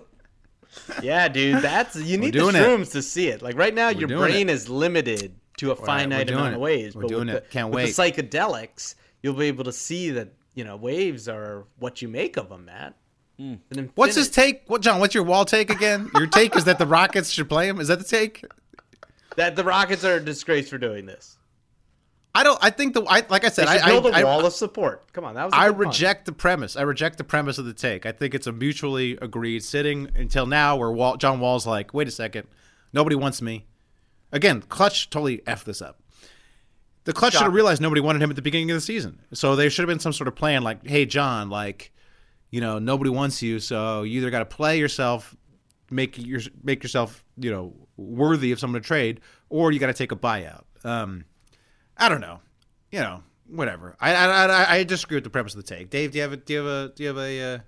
Yeah, 1.02 1.28
dude. 1.30 1.62
That's 1.62 1.96
you 1.96 2.18
need 2.18 2.34
the 2.34 2.40
doing 2.40 2.56
it. 2.56 2.86
to 2.90 3.02
see 3.02 3.30
it. 3.30 3.42
Like 3.42 3.56
right 3.58 3.74
now, 3.74 3.90
your 3.90 4.10
brain 4.10 4.50
it. 4.50 4.54
is 4.54 4.68
limited 4.68 5.36
to 5.60 5.72
a 5.72 5.76
finite 5.76 6.30
amount 6.30 6.50
it. 6.50 6.56
of 6.56 6.60
waves. 6.60 6.96
We're 6.96 7.04
but 7.04 7.08
doing 7.10 7.28
with 7.28 7.36
it. 7.38 7.44
The, 7.46 7.50
Can't 7.50 7.70
with 7.70 7.76
wait. 7.86 7.96
the 7.96 8.24
psychedelics, 8.24 8.96
you'll 9.24 9.36
be 9.36 9.46
able 9.46 9.64
to 9.66 9.72
see 9.72 10.10
that 10.12 10.34
you 10.54 10.66
know 10.66 10.76
waves 10.76 11.30
are 11.30 11.64
what 11.80 12.02
you 12.02 12.10
make 12.10 12.36
of 12.36 12.50
them, 12.50 12.66
Matt. 12.66 12.96
Mm. 13.40 13.60
An 13.72 13.92
What's 13.96 14.16
his 14.16 14.30
take? 14.30 14.64
What, 14.68 14.82
John? 14.82 15.00
What's 15.00 15.14
your 15.14 15.24
wall 15.24 15.46
take 15.46 15.70
again? 15.70 16.10
Your 16.16 16.28
take 16.28 16.56
is 16.56 16.64
that 16.66 16.80
the 16.80 16.86
Rockets 16.86 17.30
should 17.30 17.50
play 17.50 17.68
him. 17.68 17.80
Is 17.80 17.90
that 17.90 18.00
the 18.00 18.06
take? 18.06 18.46
That 19.36 19.56
the 19.56 19.64
Rockets 19.64 20.06
are 20.06 20.16
a 20.16 20.20
disgrace 20.22 20.70
for 20.70 20.78
doing 20.78 21.06
this. 21.06 21.38
I 22.34 22.44
don't. 22.44 22.60
I 22.62 22.70
think 22.70 22.94
the. 22.94 23.04
I, 23.04 23.24
like 23.30 23.44
I 23.44 23.50
They 23.50 23.56
said, 23.56 23.68
should 23.68 23.82
I, 23.82 23.88
build 23.88 24.08
I, 24.08 24.22
a 24.22 24.26
wall 24.26 24.44
I, 24.44 24.48
of 24.48 24.54
support. 24.54 25.12
Come 25.14 25.24
on, 25.24 25.36
that 25.36 25.46
was. 25.46 25.54
a 25.54 25.58
I 25.58 25.68
good 25.68 25.78
pun. 25.78 25.88
reject 25.88 26.26
the 26.26 26.32
premise. 26.34 26.76
I 26.76 26.82
reject 26.82 27.18
the 27.18 27.24
premise 27.24 27.58
of 27.58 27.66
the 27.66 27.74
take. 27.74 28.06
I 28.06 28.12
think 28.12 28.34
it's 28.34 28.48
a 28.48 28.52
mutually 28.52 29.18
agreed 29.22 29.64
sitting 29.64 30.10
until 30.16 30.46
now 30.46 30.76
where 30.76 30.92
Wall, 30.92 31.18
John 31.18 31.40
Wall's 31.40 31.66
like, 31.66 31.94
wait 31.94 32.08
a 32.08 32.12
second, 32.12 32.48
nobody 32.94 33.16
wants 33.16 33.42
me. 33.42 33.66
Again, 34.32 34.62
Clutch 34.62 35.10
totally 35.10 35.42
f 35.48 35.64
this 35.64 35.82
up. 35.82 36.02
The 37.06 37.14
Clutch 37.14 37.34
should 37.34 37.44
have 37.44 37.54
realized 37.54 37.82
nobody 37.82 38.02
wanted 38.02 38.22
him 38.22 38.32
at 38.32 38.36
the 38.36 38.42
beginning 38.42 38.72
of 38.72 38.76
the 38.76 38.82
season. 38.82 39.20
So 39.32 39.56
there 39.56 39.70
should 39.70 39.84
have 39.84 39.90
been 39.90 40.00
some 40.00 40.12
sort 40.12 40.28
of 40.28 40.36
plan 40.36 40.64
like, 40.64 40.86
hey, 40.86 41.06
John, 41.06 41.50
like, 41.50 41.92
you 42.52 42.62
know, 42.62 42.80
nobody 42.80 43.10
wants 43.10 43.42
you, 43.42 43.60
so 43.60 44.04
you 44.04 44.20
either 44.20 44.30
got 44.30 44.40
to 44.40 44.46
play 44.46 44.78
yourself, 44.80 45.36
make 45.92 46.18
your 46.18 46.42
make 46.64 46.84
yourself, 46.84 47.24
you 47.38 47.52
know, 47.52 47.74
worthy 47.98 48.52
of 48.52 48.60
someone 48.60 48.82
to 48.82 48.88
trade, 48.88 49.22
or 49.50 49.72
you 49.72 49.80
got 49.80 49.88
to 49.88 49.94
take 49.94 50.12
a 50.12 50.16
buyout. 50.16 50.64
Um, 50.84 51.26
I 51.98 52.10
don't 52.10 52.22
know, 52.22 52.40
you 52.92 53.00
know, 53.00 53.24
whatever. 53.48 53.96
I 54.00 54.14
I, 54.16 54.46
I 54.46 54.76
I 54.78 54.84
disagree 54.84 55.18
with 55.18 55.24
the 55.24 55.30
premise 55.30 55.56
of 55.56 55.66
the 55.66 55.76
take. 55.76 55.90
Dave, 55.90 56.12
do 56.12 56.18
you 56.18 56.22
have 56.22 56.34
a 56.34 56.38
do 56.38 56.54
you 56.54 56.60
have 56.60 56.68
a 56.68 56.94
do 56.96 57.04
you 57.04 57.10
have 57.10 57.18
a 57.18 57.42
uh, 57.56 57.60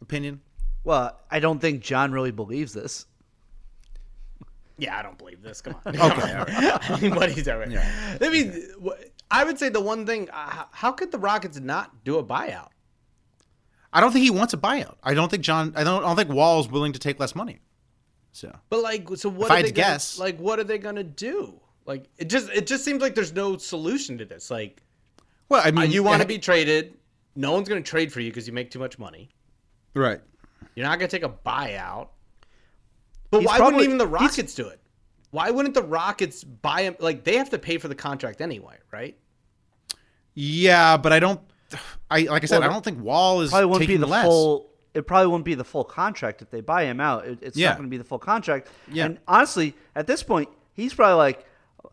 opinion? 0.00 0.40
Well, 0.84 1.18
I 1.30 1.40
don't 1.40 1.60
think 1.60 1.82
John 1.82 2.12
really 2.12 2.30
believes 2.30 2.72
this. 2.74 3.06
Yeah, 4.76 4.98
I 4.98 5.02
don't 5.02 5.16
believe 5.16 5.40
this. 5.40 5.60
Come 5.60 5.76
on. 5.86 5.94
Okay, 6.00 6.32
all 6.32 6.44
right. 6.44 6.90
I 6.90 7.00
mean, 7.00 7.14
what 7.14 7.30
he's 7.30 7.44
doing. 7.44 7.78
I 7.78 8.28
mean, 8.28 8.60
wh- 8.84 9.00
I 9.30 9.44
would 9.44 9.58
say 9.58 9.68
the 9.68 9.80
one 9.80 10.04
thing. 10.04 10.28
Uh, 10.30 10.64
how 10.72 10.92
could 10.92 11.12
the 11.12 11.18
Rockets 11.18 11.58
not 11.60 12.04
do 12.04 12.18
a 12.18 12.24
buyout? 12.24 12.68
I 13.94 14.00
don't 14.00 14.12
think 14.12 14.24
he 14.24 14.30
wants 14.30 14.52
a 14.52 14.56
buyout. 14.58 14.96
I 15.02 15.14
don't 15.14 15.30
think 15.30 15.42
John. 15.42 15.72
I 15.76 15.84
don't. 15.84 16.02
I 16.02 16.06
don't 16.08 16.16
think 16.16 16.28
Wall's 16.30 16.68
willing 16.68 16.92
to 16.92 16.98
take 16.98 17.18
less 17.20 17.34
money. 17.34 17.60
So 18.32 18.52
But 18.68 18.82
like, 18.82 19.06
so 19.16 19.28
what? 19.28 19.46
If 19.46 19.50
are 19.50 19.52
I 19.52 19.56
had 19.58 19.64
they 19.66 19.68
to 19.68 19.74
gonna, 19.74 19.88
guess- 19.94 20.18
like, 20.18 20.36
what 20.38 20.58
are 20.58 20.64
they 20.64 20.78
gonna 20.78 21.04
do? 21.04 21.60
Like, 21.86 22.08
it 22.18 22.28
just 22.28 22.50
it 22.50 22.66
just 22.66 22.84
seems 22.84 23.00
like 23.00 23.14
there's 23.14 23.32
no 23.32 23.56
solution 23.56 24.18
to 24.18 24.24
this. 24.24 24.50
Like, 24.50 24.82
well, 25.48 25.62
I 25.64 25.70
mean, 25.70 25.90
you 25.92 26.02
want 26.02 26.20
to 26.20 26.26
be 26.28 26.38
traded. 26.38 26.94
No 27.36 27.52
one's 27.52 27.68
gonna 27.68 27.80
trade 27.80 28.12
for 28.12 28.20
you 28.20 28.30
because 28.30 28.46
you 28.48 28.52
make 28.52 28.70
too 28.70 28.78
much 28.80 28.98
money. 28.98 29.30
right. 29.94 30.20
You're 30.74 30.86
not 30.86 30.98
gonna 30.98 31.08
take 31.08 31.22
a 31.22 31.28
buyout. 31.28 32.08
But 33.30 33.40
He's 33.40 33.46
why 33.46 33.58
probably- 33.58 33.74
wouldn't 33.76 33.94
even 33.94 33.98
the 33.98 34.06
Rockets 34.08 34.54
do 34.56 34.66
it? 34.68 34.80
Why 35.30 35.50
wouldn't 35.50 35.74
the 35.74 35.82
Rockets 35.82 36.42
buy 36.42 36.82
him? 36.82 36.96
Like, 36.98 37.22
they 37.24 37.36
have 37.36 37.50
to 37.50 37.58
pay 37.58 37.78
for 37.78 37.86
the 37.88 37.94
contract 37.94 38.40
anyway, 38.40 38.76
right? 38.92 39.16
Yeah, 40.34 40.96
but 40.96 41.12
I 41.12 41.20
don't. 41.20 41.40
I 42.10 42.22
like 42.22 42.42
I 42.42 42.46
said, 42.46 42.60
Well, 42.60 42.70
I 42.70 42.72
don't 42.72 42.84
think 42.84 43.00
Wall 43.00 43.40
is 43.42 43.50
Probably 43.50 43.66
wouldn't 43.66 43.88
be 43.88 43.96
the 43.96 44.06
less. 44.06 44.24
full. 44.24 44.70
It 44.94 45.06
probably 45.06 45.26
won't 45.28 45.44
be 45.44 45.54
the 45.54 45.64
full 45.64 45.84
contract 45.84 46.40
if 46.40 46.50
they 46.50 46.60
buy 46.60 46.84
him 46.84 47.00
out. 47.00 47.26
It, 47.26 47.38
it's 47.42 47.56
Yeah. 47.56 47.70
not 47.70 47.78
going 47.78 47.88
to 47.88 47.90
be 47.90 47.96
the 47.96 48.04
full 48.04 48.18
contract. 48.20 48.68
Yeah. 48.92 49.06
And 49.06 49.18
honestly, 49.26 49.74
at 49.96 50.06
this 50.06 50.22
point, 50.22 50.48
he's 50.72 50.94
probably 50.94 51.16
like, 51.16 51.44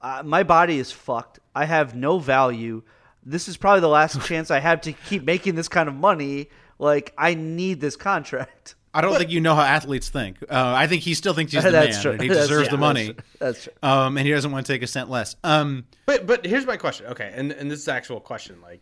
uh, 0.02 0.22
"My 0.24 0.44
body 0.44 0.78
is 0.78 0.92
fucked. 0.92 1.40
I 1.56 1.66
have 1.66 1.96
no 1.96 2.20
value. 2.20 2.84
This 3.26 3.48
is 3.48 3.58
probably 3.58 3.82
the 3.82 3.88
last 3.90 4.22
chance 4.28 4.52
I 4.52 4.60
have 4.60 4.82
to 4.82 4.94
keep 4.94 5.24
making 5.24 5.56
this 5.56 5.68
kind 5.68 5.90
of 5.90 5.96
money. 5.96 6.50
Like, 6.78 7.14
I 7.18 7.34
need 7.34 7.82
this 7.82 7.96
contract." 7.96 8.76
I 8.94 9.00
don't 9.02 9.16
think 9.18 9.32
you 9.32 9.40
know 9.42 9.56
how 9.56 9.62
athletes 9.64 10.10
think. 10.10 10.38
Uh, 10.44 10.74
I 10.76 10.86
think 10.86 11.02
he 11.02 11.14
still 11.16 11.34
thinks 11.34 11.54
he's 11.54 11.64
the 11.64 11.72
That's 11.72 11.96
man 11.96 12.02
true. 12.04 12.12
and 12.12 12.22
he 12.22 12.28
That's- 12.28 12.48
deserves 12.50 12.68
yeah, 12.68 12.72
the 12.72 12.78
money. 12.78 13.08
That's, 13.14 13.24
that's 13.40 13.64
true. 13.64 13.74
Um, 13.82 14.18
and 14.18 14.28
he 14.28 14.34
doesn't 14.34 14.52
want 14.52 14.66
to 14.68 14.74
take 14.74 14.84
a 14.84 14.88
cent 14.88 15.10
less. 15.10 15.36
Um, 15.44 15.86
But 16.06 16.28
but 16.28 16.46
here's 16.46 16.66
my 16.68 16.78
question. 16.78 17.08
Okay, 17.08 17.32
and 17.34 17.52
and 17.52 17.72
this 17.72 17.80
is 17.80 17.86
the 17.86 17.94
actual 17.94 18.20
question. 18.20 18.58
Like, 18.62 18.82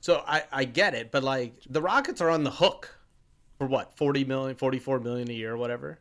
so 0.00 0.22
I 0.26 0.44
I 0.50 0.64
get 0.64 0.94
it, 0.94 1.10
but 1.10 1.22
like 1.22 1.54
the 1.68 1.82
Rockets 1.82 2.20
are 2.20 2.30
on 2.30 2.44
the 2.44 2.50
hook 2.50 2.98
for 3.58 3.66
what 3.66 3.96
40 3.96 4.24
million, 4.24 4.56
44 4.56 5.00
million 5.00 5.30
a 5.30 5.34
year, 5.34 5.52
or 5.52 5.56
whatever. 5.56 5.98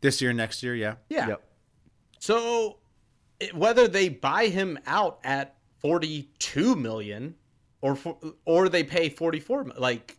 this 0.00 0.22
year, 0.22 0.32
next 0.32 0.62
year, 0.62 0.74
yeah. 0.74 0.94
Yeah. 1.08 1.28
Yep. 1.28 1.42
So 2.20 2.76
it, 3.40 3.54
whether 3.54 3.88
they 3.88 4.08
buy 4.08 4.46
him 4.46 4.78
out 4.86 5.18
at 5.24 5.56
42 5.80 6.76
million 6.76 7.34
or 7.80 7.96
for, 7.96 8.16
or 8.44 8.68
they 8.68 8.84
pay 8.84 9.08
44 9.08 9.72
like 9.78 10.18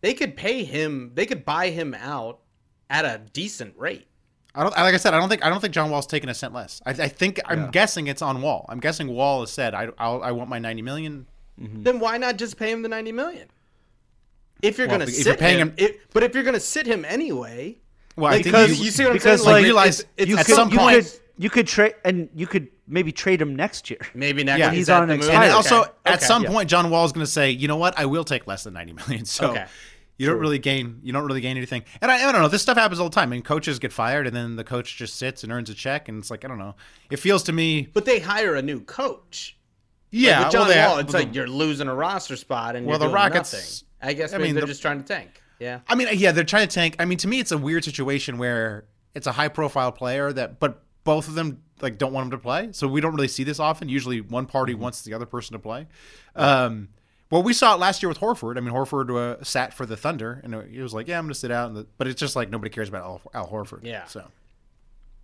they 0.00 0.12
could 0.14 0.36
pay 0.36 0.64
him 0.64 1.12
they 1.14 1.24
could 1.26 1.44
buy 1.44 1.70
him 1.70 1.94
out 1.94 2.40
at 2.90 3.04
a 3.04 3.20
decent 3.32 3.74
rate. 3.78 4.06
I 4.54 4.62
don't. 4.62 4.76
Like 4.76 4.94
I 4.94 4.98
said, 4.98 5.14
I 5.14 5.18
don't 5.18 5.28
think. 5.28 5.44
I 5.44 5.48
don't 5.48 5.60
think 5.60 5.74
John 5.74 5.90
Wall's 5.90 6.06
taking 6.06 6.28
a 6.28 6.34
cent 6.34 6.54
less. 6.54 6.80
I, 6.86 6.90
I 6.90 7.08
think. 7.08 7.40
I'm 7.44 7.72
guessing 7.72 8.06
it's 8.06 8.22
on 8.22 8.40
Wall. 8.40 8.66
I'm 8.68 8.78
guessing 8.78 9.08
Wall 9.08 9.40
has 9.40 9.50
said, 9.50 9.74
I, 9.74 9.88
I'll, 9.98 10.22
I 10.22 10.30
want 10.30 10.48
my 10.48 10.60
90 10.60 10.82
million. 10.82 11.26
Mm-hmm. 11.60 11.82
Then 11.84 11.98
why 12.00 12.16
not 12.18 12.36
just 12.36 12.56
pay 12.56 12.70
him 12.72 12.82
the 12.82 12.88
90 12.88 13.12
million? 13.12 13.48
If 14.62 14.78
you're 14.78 14.86
Well, 14.88 14.98
going 14.98 15.08
to 15.08 15.12
if 15.12 15.18
sit 15.18 15.26
you're 15.26 15.36
paying 15.36 15.58
him, 15.60 15.68
him- 15.70 15.74
it- 15.78 16.00
but 16.12 16.22
if 16.22 16.34
you're 16.34 16.42
going 16.44 16.54
to 16.54 16.60
sit 16.60 16.86
him 16.86 17.04
anyway, 17.04 17.78
Well, 18.16 18.32
like, 18.32 18.44
because 18.44 18.78
you- 18.78 18.86
you, 18.86 18.90
see 18.90 19.02
what 19.04 19.10
I'm 19.10 19.16
because, 19.16 19.42
saying? 19.42 19.54
like, 19.54 19.64
realize 19.64 20.00
it's, 20.00 20.08
it's 20.16 20.28
you 20.30 20.38
at 20.38 20.46
could, 20.46 20.54
some 20.54 20.70
you 20.70 20.78
point- 20.78 21.04
could 21.04 21.20
you 21.36 21.50
could 21.50 21.66
trade 21.66 21.94
and 22.04 22.28
you 22.34 22.46
could 22.46 22.68
maybe 22.86 23.10
trade 23.10 23.42
him 23.42 23.56
next 23.56 23.90
year. 23.90 23.98
maybe 24.14 24.44
next 24.44 24.60
Yeah. 24.60 24.70
is 24.70 24.76
He's 24.78 24.90
on 24.90 25.08
the 25.08 25.14
an 25.14 25.20
move? 25.20 25.28
And 25.30 25.38
Okay. 25.42 25.50
also, 25.50 25.80
Okay. 25.82 25.90
at 26.06 26.14
Okay. 26.18 26.24
some 26.26 26.44
Yeah. 26.44 26.50
point, 26.50 26.70
John 26.70 26.90
Wall 26.90 27.04
is 27.04 27.10
going 27.12 27.26
to 27.26 27.30
say, 27.30 27.50
you 27.50 27.66
know 27.66 27.76
what? 27.76 27.98
I 27.98 28.06
will 28.06 28.22
take 28.24 28.46
less 28.46 28.62
than 28.62 28.74
90 28.74 28.92
million. 28.92 29.24
So 29.24 29.50
Okay. 29.50 29.64
you 30.16 30.28
don't 30.28 30.38
really 30.38 30.60
gain. 30.60 31.00
You 31.02 31.12
don't 31.12 31.24
really 31.24 31.40
gain 31.40 31.56
anything. 31.56 31.82
And 32.00 32.08
I, 32.10 32.28
I 32.28 32.30
don't 32.32 32.40
know. 32.40 32.46
This 32.46 32.62
stuff 32.62 32.76
happens 32.76 33.00
all 33.00 33.08
the 33.08 33.14
time. 33.14 33.30
I 33.30 33.32
mean, 33.32 33.42
coaches 33.42 33.80
get 33.80 33.92
fired, 33.92 34.28
and 34.28 34.34
then 34.36 34.54
the 34.54 34.62
coach 34.64 34.96
just 34.96 35.16
sits 35.16 35.42
and 35.42 35.52
earns 35.52 35.70
a 35.70 35.74
check, 35.74 36.08
and 36.08 36.18
it's 36.20 36.30
like 36.30 36.44
I 36.44 36.48
don't 36.48 36.58
know. 36.58 36.76
It 37.10 37.16
feels 37.18 37.42
to 37.44 37.52
me, 37.52 37.88
but 37.92 38.04
they 38.04 38.20
hire 38.20 38.54
a 38.54 38.62
new 38.62 38.80
coach. 38.80 39.56
Yeah. 40.14 40.36
Like 40.38 40.44
with 40.46 40.52
John 40.52 40.60
well, 40.68 40.68
they 40.76 40.86
Wall, 40.86 40.98
it's 40.98 41.14
like 41.14 41.34
you're 41.34 41.46
losing 41.46 41.88
a 41.88 41.94
roster 41.94 42.36
spot 42.36 42.76
and 42.76 42.86
Well, 42.86 42.98
you're 42.98 43.08
the 43.08 43.14
Rockets- 43.14 43.52
nothing. 43.52 43.88
I 44.10 44.12
guess 44.12 44.32
I 44.34 44.38
mean, 44.38 44.54
they're 44.54 44.62
the- 44.62 44.66
just 44.68 44.82
trying 44.82 45.02
to 45.02 45.06
tank. 45.06 45.30
Yeah. 45.58 45.80
I 45.88 45.94
mean, 45.94 46.08
yeah, 46.14 46.32
they're 46.32 46.44
trying 46.44 46.68
to 46.68 46.74
tank. 46.74 46.96
I 46.98 47.04
mean, 47.04 47.18
to 47.18 47.28
me, 47.28 47.40
it's 47.40 47.52
a 47.52 47.58
weird 47.58 47.84
situation 47.84 48.38
where 48.38 48.84
it's 49.14 49.26
a 49.26 49.32
high 49.32 49.48
profile 49.48 49.92
player 49.92 50.32
that, 50.32 50.58
but 50.60 50.82
both 51.04 51.28
of 51.28 51.34
them 51.34 51.62
like 51.80 51.96
don't 51.98 52.12
want 52.12 52.26
him 52.26 52.30
to 52.32 52.38
play. 52.38 52.68
So 52.72 52.86
we 52.88 53.00
don't 53.00 53.14
really 53.14 53.28
see 53.28 53.44
this 53.44 53.58
often. 53.60 53.88
Usually, 53.88 54.20
one 54.20 54.46
party 54.46 54.72
Mm-hmm. 54.74 54.82
wants 54.82 55.02
the 55.02 55.14
other 55.14 55.26
person 55.26 55.52
to 55.54 55.58
play. 55.58 55.86
Um, 56.36 56.88
well, 57.30 57.42
we 57.42 57.52
saw 57.52 57.74
it 57.74 57.80
last 57.80 58.02
year 58.02 58.08
with 58.08 58.20
Horford. 58.20 58.56
I 58.56 58.60
mean, 58.60 58.72
Horford 58.74 59.10
uh, 59.16 59.42
sat 59.42 59.72
for 59.74 59.86
the 59.86 59.96
Thunder, 59.96 60.40
and 60.44 60.54
he 60.70 60.80
was 60.80 60.92
like, 60.94 61.08
"Yeah, 61.08 61.18
I'm 61.18 61.24
going 61.24 61.32
to 61.32 61.38
sit 61.38 61.50
out." 61.50 61.68
And 61.68 61.76
the, 61.78 61.86
but 61.98 62.06
it's 62.06 62.20
just 62.20 62.36
like 62.36 62.50
nobody 62.50 62.70
cares 62.70 62.88
about 62.88 63.02
Al, 63.02 63.20
Al 63.34 63.48
Horford. 63.48 63.80
Yeah. 63.82 64.04
So 64.06 64.24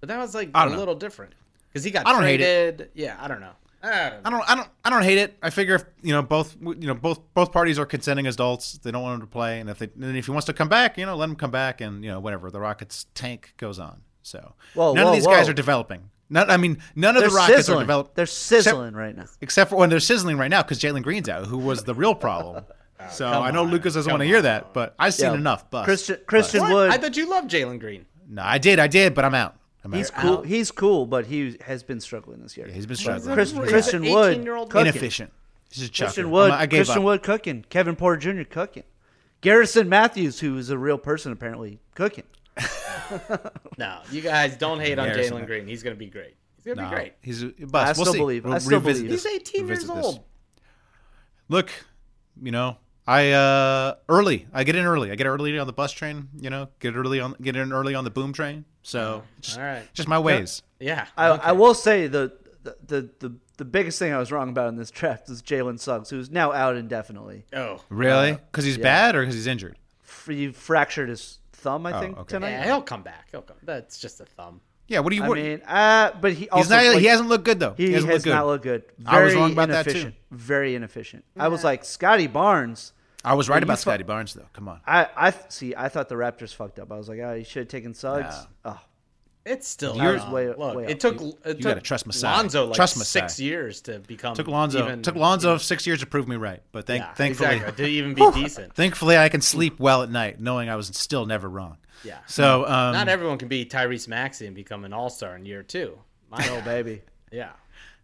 But 0.00 0.08
that 0.08 0.18
was 0.18 0.34
like 0.34 0.50
a 0.54 0.68
know. 0.68 0.76
little 0.76 0.94
different 0.94 1.34
because 1.68 1.84
he 1.84 1.90
got 1.90 2.06
I 2.06 2.12
don't 2.12 2.22
hate 2.22 2.38
traded. 2.38 2.90
Yeah, 2.94 3.16
I 3.20 3.28
don't 3.28 3.40
know. 3.40 3.52
I 3.82 4.10
don't. 4.10 4.26
I 4.26 4.30
don't, 4.30 4.50
I 4.50 4.54
don't, 4.54 4.68
I 4.84 4.90
don't 4.90 5.02
hate 5.02 5.18
it. 5.18 5.36
I 5.42 5.50
figure 5.50 5.74
if 5.74 5.84
you 6.02 6.12
know 6.12 6.22
both, 6.22 6.56
you 6.60 6.74
know 6.86 6.94
both 6.94 7.20
both 7.34 7.50
parties 7.52 7.78
are 7.78 7.86
consenting 7.86 8.26
adults. 8.26 8.74
They 8.78 8.90
don't 8.90 9.02
want 9.02 9.14
him 9.16 9.20
to 9.22 9.26
play, 9.26 9.60
and 9.60 9.70
if 9.70 9.78
they, 9.78 9.88
and 9.94 10.16
if 10.16 10.26
he 10.26 10.30
wants 10.32 10.46
to 10.46 10.52
come 10.52 10.68
back, 10.68 10.98
you 10.98 11.06
know, 11.06 11.16
let 11.16 11.28
him 11.28 11.36
come 11.36 11.50
back, 11.50 11.80
and 11.80 12.04
you 12.04 12.10
know 12.10 12.20
whatever. 12.20 12.50
The 12.50 12.60
Rockets 12.60 13.06
tank 13.14 13.54
goes 13.56 13.78
on. 13.78 14.02
So 14.22 14.54
Whoa, 14.74 14.92
none 14.92 15.04
whoa, 15.04 15.10
of 15.10 15.16
these 15.16 15.26
guys 15.26 15.48
are 15.48 15.52
developing. 15.54 16.10
None, 16.28 16.48
I 16.50 16.58
mean, 16.58 16.78
none 16.94 17.16
of 17.16 17.22
They're 17.22 17.30
the 17.30 17.36
Rockets 17.36 17.56
sizzling. 17.58 17.78
are 17.78 17.82
developing. 17.82 18.12
They're 18.14 18.26
sizzling 18.26 18.94
right 18.94 19.16
now. 19.16 19.24
except 19.40 19.70
for 19.70 19.76
when 19.76 19.88
they're 19.90 19.98
sizzling 19.98 20.36
right 20.36 20.50
now 20.50 20.62
because 20.62 20.78
Jalen 20.78 21.02
Green's 21.02 21.28
out, 21.28 21.46
who 21.46 21.58
was 21.58 21.84
the 21.84 21.94
real 21.94 22.14
problem. 22.14 22.64
Oh, 23.02 23.08
so 23.10 23.26
I 23.26 23.50
know 23.50 23.64
Lucas 23.64 23.94
doesn't 23.94 24.10
want 24.12 24.20
to 24.20 24.26
hear 24.26 24.42
that, 24.42 24.74
but 24.74 24.94
I've 24.98 25.14
seen 25.14 25.30
Yeah. 25.32 25.38
enough. 25.38 25.70
Bust. 25.70 25.86
Christian 25.86 26.18
Christian 26.26 26.60
What? 26.60 26.72
Wood. 26.74 26.90
I 26.90 26.98
thought 26.98 27.16
you 27.16 27.30
loved 27.30 27.50
Jalen 27.50 27.80
Green. 27.80 28.04
no, 28.28 28.42
I 28.42 28.58
did, 28.58 28.78
I 28.78 28.88
did, 28.88 29.14
but 29.14 29.24
I'm 29.24 29.34
out. 29.34 29.56
I'm 29.82 29.92
he's 29.92 30.10
out. 30.10 30.16
cool. 30.20 30.42
He's 30.42 30.70
cool, 30.70 31.06
but 31.06 31.26
he 31.26 31.56
has 31.62 31.82
been 31.82 32.00
struggling 32.00 32.42
this 32.42 32.56
year. 32.56 32.66
He's 32.68 32.86
been 32.86 32.96
struggling. 32.96 33.32
Chris- 33.34 33.50
He's 33.52 33.58
an 33.60 33.66
Christian 33.68 34.02
Wood 34.04 34.44
cooking. 34.46 34.80
inefficient. 34.80 35.32
He's 35.70 35.88
a. 35.88 35.90
Christian 35.90 36.30
Wood. 36.30 36.50
I'm- 36.50 36.68
gave 36.68 36.78
Christian 36.80 36.98
up. 36.98 37.04
Wood 37.04 37.22
cooking. 37.22 37.64
Kevin 37.70 37.96
Porter 37.96 38.32
Jr. 38.32 38.42
cooking. 38.44 38.82
Garrison 39.40 39.88
Matthews, 39.88 40.40
who 40.40 40.58
is 40.58 40.68
a 40.68 40.76
real 40.76 40.98
person 40.98 41.32
apparently, 41.32 41.80
cooking. 41.94 42.24
No, 43.78 43.98
you 44.12 44.20
guys 44.20 44.56
don't 44.56 44.78
hate 44.78 44.98
on 44.98 45.08
Jalen 45.08 45.46
Green. 45.46 45.66
He's 45.66 45.82
gonna 45.82 45.96
be 45.96 46.06
great. 46.06 46.36
He's 46.56 46.66
gonna 46.66 46.82
No, 46.82 46.90
be 46.90 46.94
great. 46.94 47.12
he's 47.22 47.42
a 47.42 47.48
bust. 47.48 47.74
I 47.74 47.84
we'll 47.86 47.94
still 47.94 48.12
see. 48.12 48.18
believe- 48.18 48.46
I 48.46 48.50
We'll 48.50 48.60
still 48.60 48.78
revisit 48.80 49.04
believe 49.06 49.10
He's 49.12 49.22
this. 49.24 49.32
18 49.34 49.66
years 49.66 49.78
Revisit 49.80 49.96
this. 49.96 50.04
old. 50.06 50.20
Look, 51.48 51.70
you 52.40 52.52
know, 52.52 52.76
I 53.10 53.32
uh 53.32 53.94
early. 54.08 54.46
I 54.52 54.62
get 54.62 54.76
in 54.76 54.84
early. 54.84 55.10
I 55.10 55.16
get 55.16 55.26
early 55.26 55.58
on 55.58 55.66
the 55.66 55.72
bus 55.72 55.90
train. 55.90 56.28
You 56.40 56.48
know, 56.48 56.68
get 56.78 56.94
early 56.94 57.18
on 57.18 57.34
get 57.42 57.56
in 57.56 57.72
early 57.72 57.96
on 57.96 58.04
the 58.04 58.10
boom 58.10 58.32
train. 58.32 58.64
So 58.82 59.24
just, 59.40 59.58
All 59.58 59.64
right. 59.64 59.82
just 59.92 60.08
my 60.08 60.20
ways. 60.20 60.62
Yeah. 60.78 61.06
I, 61.16 61.30
okay. 61.30 61.42
I 61.42 61.52
will 61.52 61.74
say 61.74 62.06
the, 62.06 62.32
the 62.62 62.76
the 62.86 63.10
the 63.18 63.34
the 63.56 63.64
biggest 63.64 63.98
thing 63.98 64.12
I 64.12 64.18
was 64.18 64.30
wrong 64.30 64.48
about 64.48 64.68
in 64.68 64.76
this 64.76 64.92
draft 64.92 65.28
is 65.28 65.42
Jalen 65.42 65.80
Suggs, 65.80 66.08
who's 66.08 66.30
now 66.30 66.52
out 66.52 66.76
indefinitely. 66.76 67.46
Oh. 67.52 67.82
Really? 67.88 68.32
Because 68.32 68.64
he's 68.64 68.78
bad 68.78 69.16
or 69.16 69.22
because 69.22 69.34
he's 69.34 69.48
injured? 69.48 69.76
He 70.26 70.52
fractured 70.52 71.08
his 71.08 71.40
thumb, 71.52 71.86
I 71.86 71.98
think, 72.00 72.16
okay. 72.16 72.28
tonight. 72.28 72.50
Yeah, 72.50 72.64
he'll 72.64 72.80
come 72.82 73.02
back. 73.02 73.26
He'll 73.32 73.42
come. 73.42 73.56
That's 73.64 73.98
just 73.98 74.20
a 74.20 74.24
thumb. 74.24 74.60
Yeah. 74.86 75.00
What 75.00 75.10
do 75.10 75.16
you? 75.16 75.24
I 75.24 75.28
What, 75.28 75.38
mean, 75.38 75.62
uh, 75.66 76.12
but 76.20 76.32
he 76.32 76.48
also 76.48 76.76
not. 76.76 76.86
like, 76.86 76.98
he 77.00 77.06
hasn't 77.06 77.28
looked 77.28 77.44
good 77.44 77.58
though. 77.58 77.74
he, 77.76 77.92
hasn't 77.92 78.12
has 78.12 78.18
looked 78.18 78.24
good. 78.24 78.30
not 78.30 78.46
looked 78.46 78.64
good. 78.64 78.84
I 79.04 79.22
was 79.22 79.34
wrong 79.34 79.52
about 79.52 79.68
that, 79.70 79.88
too. 79.88 80.12
Very 80.30 80.76
inefficient. 80.76 81.24
I 81.36 81.48
was 81.48 81.64
like 81.64 81.84
Scotty 81.84 82.28
Barnes. 82.28 82.92
I 83.24 83.34
was 83.34 83.48
right 83.48 83.60
you 83.60 83.64
about 83.64 83.78
fu- 83.78 83.82
Scotty 83.82 84.04
Barnes 84.04 84.34
though. 84.34 84.46
Come 84.52 84.68
on. 84.68 84.80
I 84.86 85.06
I 85.16 85.34
see. 85.48 85.74
I 85.76 85.88
thought 85.88 86.08
the 86.08 86.14
Raptors 86.14 86.54
fucked 86.54 86.78
up. 86.78 86.90
I 86.92 86.96
was 86.96 87.08
like, 87.08 87.18
oh, 87.20 87.34
you 87.34 87.44
should 87.44 87.60
have 87.60 87.68
taken 87.68 87.92
Suggs. 87.94 88.34
Oh, 88.64 88.80
It's 89.44 89.66
still 89.68 89.96
You're- 89.96 90.20
way- 90.30 90.48
Look, 90.48 90.76
way 90.76 90.84
it 90.84 90.92
up. 90.92 90.98
took 90.98 91.20
You- 91.20 91.28
it 91.44 91.48
you 91.48 91.54
took 91.54 91.62
gotta 91.62 91.80
trust 91.80 92.06
Masai. 92.06 92.28
Lonzo 92.28 92.66
like 92.66 92.76
Trust 92.76 92.96
Masai. 92.98 93.20
six 93.20 93.40
years 93.40 93.80
to 93.82 93.98
become 94.00 94.34
Took 94.34 94.48
Lonzo. 94.48 94.84
Even, 94.84 95.02
took 95.02 95.16
Lonzo 95.16 95.56
six 95.58 95.86
years 95.86 96.00
to 96.00 96.06
prove 96.06 96.28
me 96.28 96.36
right. 96.36 96.62
But 96.72 96.86
thank, 96.86 97.02
yeah, 97.02 97.14
thankfully, 97.14 97.56
exactly, 97.56 97.84
to 97.84 97.90
even 97.90 98.14
be 98.14 98.30
decent. 98.32 98.74
thankfully, 98.74 99.16
I 99.18 99.28
can 99.28 99.40
sleep 99.40 99.78
well 99.80 100.02
at 100.02 100.10
night, 100.10 100.40
knowing 100.40 100.68
I 100.68 100.76
was 100.76 100.88
still 100.88 101.24
never 101.26 101.48
wrong. 101.48 101.78
Yeah. 102.04 102.18
So 102.26 102.64
um, 102.66 102.92
Not 102.92 103.08
everyone 103.08 103.36
can 103.38 103.48
be 103.48 103.64
Tyrese 103.66 104.08
Maxey 104.08 104.46
and 104.46 104.54
become 104.54 104.84
an 104.84 104.92
All 104.92 105.10
Star 105.10 105.36
in 105.36 105.44
year 105.46 105.62
two. 105.62 105.98
My 106.30 106.38
oh 106.50 106.60
baby. 106.62 107.02
yeah. 107.32 107.50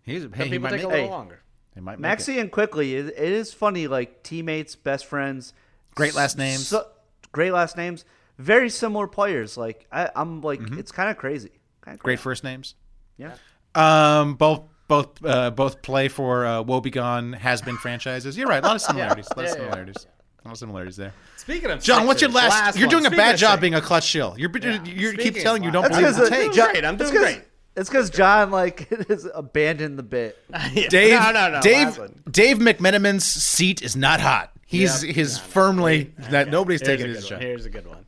he's 0.03 0.23
hey, 0.35 0.45
he 0.45 0.51
people 0.51 0.61
might 0.61 0.71
take 0.77 0.83
a 0.85 0.89
little 0.89 1.05
Hey. 1.05 1.09
longer. 1.11 1.41
He 1.77 1.81
might 1.81 2.01
make 2.01 2.09
it. 2.09 2.11
Maxey 2.11 2.39
and 2.41 2.51
Quickley, 2.51 2.97
it, 2.97 3.07
it 3.07 3.17
is 3.19 3.53
funny. 3.55 3.87
Like 3.87 4.25
teammates, 4.25 4.75
best 4.75 5.07
friends, 5.07 5.53
Great 5.95 6.15
last 6.17 6.37
names. 6.37 6.67
so- 6.67 6.89
great 7.33 7.53
last 7.53 7.77
names. 7.77 8.05
Very 8.39 8.69
similar 8.71 9.07
players. 9.07 9.57
Like 9.57 9.87
I, 9.93 10.11
I'm 10.17 10.41
like, 10.43 10.59
Mm-hmm. 10.61 10.79
it's 10.81 10.91
kind 10.91 11.11
of 11.11 11.17
crazy. 11.17 11.51
Kinda 11.85 11.99
Great 11.99 12.15
crazy. 12.17 12.23
first 12.23 12.43
names. 12.45 12.75
Yeah. 13.17 13.35
Um, 13.75 14.35
both 14.35 14.63
both 14.89 15.25
uh, 15.25 15.51
both 15.51 15.83
play 15.83 16.09
for 16.09 16.47
uh, 16.47 16.63
woebegone 16.63 17.35
has 17.37 17.61
been 17.63 17.77
franchises. 17.77 18.37
You're 18.37 18.49
right. 18.49 18.63
A 18.63 18.67
lot 18.67 18.77
of 18.77 18.83
similarities. 18.83 19.27
A 19.31 19.37
lot 19.37 19.45
of 19.45 19.45
Yeah, 19.45 19.45
yeah, 19.45 19.49
yeah. 19.49 19.55
similarities. 19.65 20.07
A 20.07 20.49
lot 20.49 20.53
of 20.53 20.59
similarities 20.59 20.97
there. 20.97 21.13
Speaking 21.37 21.71
of 21.71 21.83
John, 21.83 22.07
what's 22.07 22.21
your 22.23 22.31
Sixers, 22.31 22.51
last? 22.51 22.77
you're 22.79 22.87
one. 22.87 22.91
doing 22.91 23.05
a 23.05 23.07
Speaking 23.07 23.17
bad 23.19 23.37
job 23.37 23.49
Sixers. 23.51 23.61
being 23.61 23.75
a 23.75 23.81
clutch 23.81 24.05
shill. 24.05 24.35
You're 24.39 24.51
you 24.85 25.13
keep 25.17 25.35
telling 25.37 25.63
you 25.65 25.71
don't 25.71 25.83
last- 25.83 25.91
believe 25.93 26.05
That's 26.07 26.17
the 26.19 26.23
'cause 26.23 26.31
take. 26.31 26.47
it- 26.51 26.55
doing 26.55 26.71
great. 26.73 26.85
I'm 26.85 26.97
doing 26.97 27.11
great. 27.15 27.43
It's 27.77 27.89
because 27.91 28.11
John 28.11 28.51
like 28.51 28.89
has 29.09 29.29
abandoned 29.35 29.99
the 29.99 30.03
bit. 30.03 30.39
Yeah. 30.73 30.89
Dave, 30.89 31.21
no, 31.21 31.33
no, 31.33 31.51
no. 31.53 31.61
Dave. 31.61 31.99
Dave 32.31 32.59
McMenamin's 32.59 33.25
seat 33.25 33.83
is 33.83 33.95
not 33.97 34.21
hot. 34.21 34.53
He's 34.67 35.05
Yep. 35.05 35.15
his 35.15 35.39
firmly 35.39 36.13
that 36.31 36.49
nobody's 36.51 36.81
Here's 36.81 36.99
taking 36.99 37.07
a 37.13 37.15
his 37.15 37.19
good 37.25 37.29
shot. 37.29 37.39
one. 37.39 37.47
Here's 37.47 37.67
a 37.67 37.71
good 37.71 37.87
one. 37.87 38.07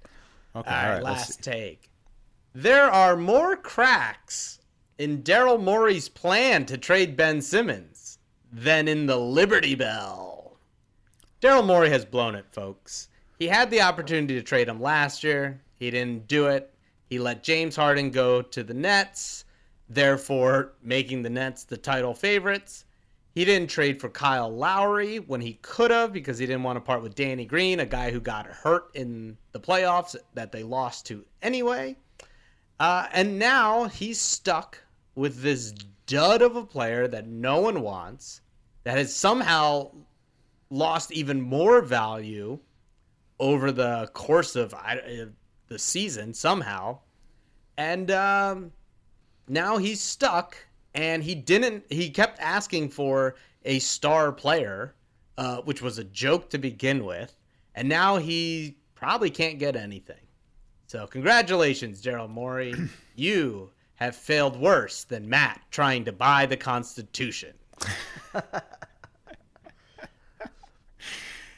Okay, 0.57 0.71
All 0.71 0.77
all 0.77 0.83
right, 0.89 0.95
right. 0.95 1.03
last 1.03 1.43
take. 1.43 1.91
There 2.55 2.91
are 2.91 3.17
more 3.17 3.57
cracks 3.57 4.59
in 4.99 5.23
Daryl 5.23 5.63
Morey's 5.63 6.09
plan 6.09 6.67
to 6.67 6.77
trade 6.79 7.17
Ben 7.17 7.41
Simmons 7.41 8.19
than 8.53 8.89
in 8.89 9.07
the 9.07 9.17
Liberty 9.19 9.75
Bell. 9.77 10.57
Daryl 11.41 11.65
Morey 11.65 11.91
has 11.91 12.05
blown 12.05 12.35
it, 12.35 12.47
folks. 12.51 13.09
He 13.39 13.47
had 13.47 13.71
the 13.71 13.83
opportunity 13.83 14.35
to 14.35 14.43
trade 14.43 14.69
him 14.69 14.81
last 14.81 15.23
year. 15.23 15.61
He 15.77 15.91
didn't 15.93 16.27
do 16.27 16.47
it. 16.49 16.73
He 17.09 17.19
let 17.21 17.45
James 17.45 17.77
Harden 17.77 18.11
go 18.11 18.43
to 18.43 18.65
the 18.65 18.75
Nets, 18.75 19.45
therefore 19.89 20.75
making 20.83 21.23
the 21.23 21.31
Nets 21.31 21.65
the 21.65 21.77
title 21.77 22.15
favorites. 22.15 22.85
He 23.35 23.45
didn't 23.45 23.71
trade 23.71 24.01
for 24.01 24.09
Kyle 24.09 24.51
Lowry 24.51 25.19
when 25.19 25.41
he 25.41 25.55
could 25.63 25.91
have 25.91 26.13
because 26.13 26.39
he 26.39 26.47
didn't 26.47 26.65
want 26.65 26.77
to 26.77 26.81
part 26.81 27.03
with 27.03 27.15
Danny 27.15 27.45
Green, 27.45 27.81
a 27.81 27.87
guy 27.87 28.11
who 28.11 28.21
got 28.21 28.47
hurt 28.47 28.91
in 28.95 29.37
the 29.53 29.61
playoffs 29.61 30.17
that 30.35 30.51
they 30.51 30.63
lost 30.63 31.07
to 31.07 31.25
anyway. 31.43 31.97
Uh, 32.81 33.07
and 33.13 33.39
now 33.39 33.85
he's 33.85 34.21
stuck 34.21 34.79
with 35.15 35.41
this 35.43 35.73
dud 36.07 36.43
of 36.43 36.57
a 36.57 36.65
player 36.65 37.07
that 37.09 37.27
no 37.27 37.61
one 37.61 37.81
wants, 37.81 38.41
that 38.85 38.99
has 38.99 39.15
somehow 39.15 39.91
lost 40.71 41.13
even 41.13 41.41
more 41.41 41.81
value 41.83 42.59
over 43.41 43.71
the 43.73 44.11
course 44.15 44.57
of 44.57 44.75
uh, 44.75 44.97
the 45.69 45.79
season 45.79 46.35
somehow. 46.35 46.99
And 47.77 48.11
um, 48.11 48.73
now 49.49 49.77
he's 49.77 50.01
stuck 50.01 50.57
and 50.95 51.23
he 51.23 51.35
didn't 51.35 51.85
he 51.91 52.11
kept 52.11 52.39
asking 52.41 52.89
for 52.89 53.35
a 53.65 53.79
star 53.79 54.33
player 54.33 54.95
uh, 55.37 55.59
which 55.59 55.83
was 55.83 55.99
a 55.99 56.05
joke 56.05 56.51
to 56.51 56.59
begin 56.59 57.05
with 57.05 57.35
and 57.75 57.89
now 57.89 58.17
he 58.17 58.77
probably 58.95 59.31
can't 59.31 59.59
get 59.59 59.77
anything 59.77 60.17
so 60.87 61.07
congratulations 61.07 62.01
gerald 62.01 62.31
morey 62.31 62.75
you 63.17 63.71
have 63.97 64.15
failed 64.17 64.59
worse 64.59 65.05
than 65.05 65.29
matt 65.29 65.61
trying 65.71 66.05
to 66.05 66.13
buy 66.13 66.47
the 66.47 66.57
constitution 66.57 67.53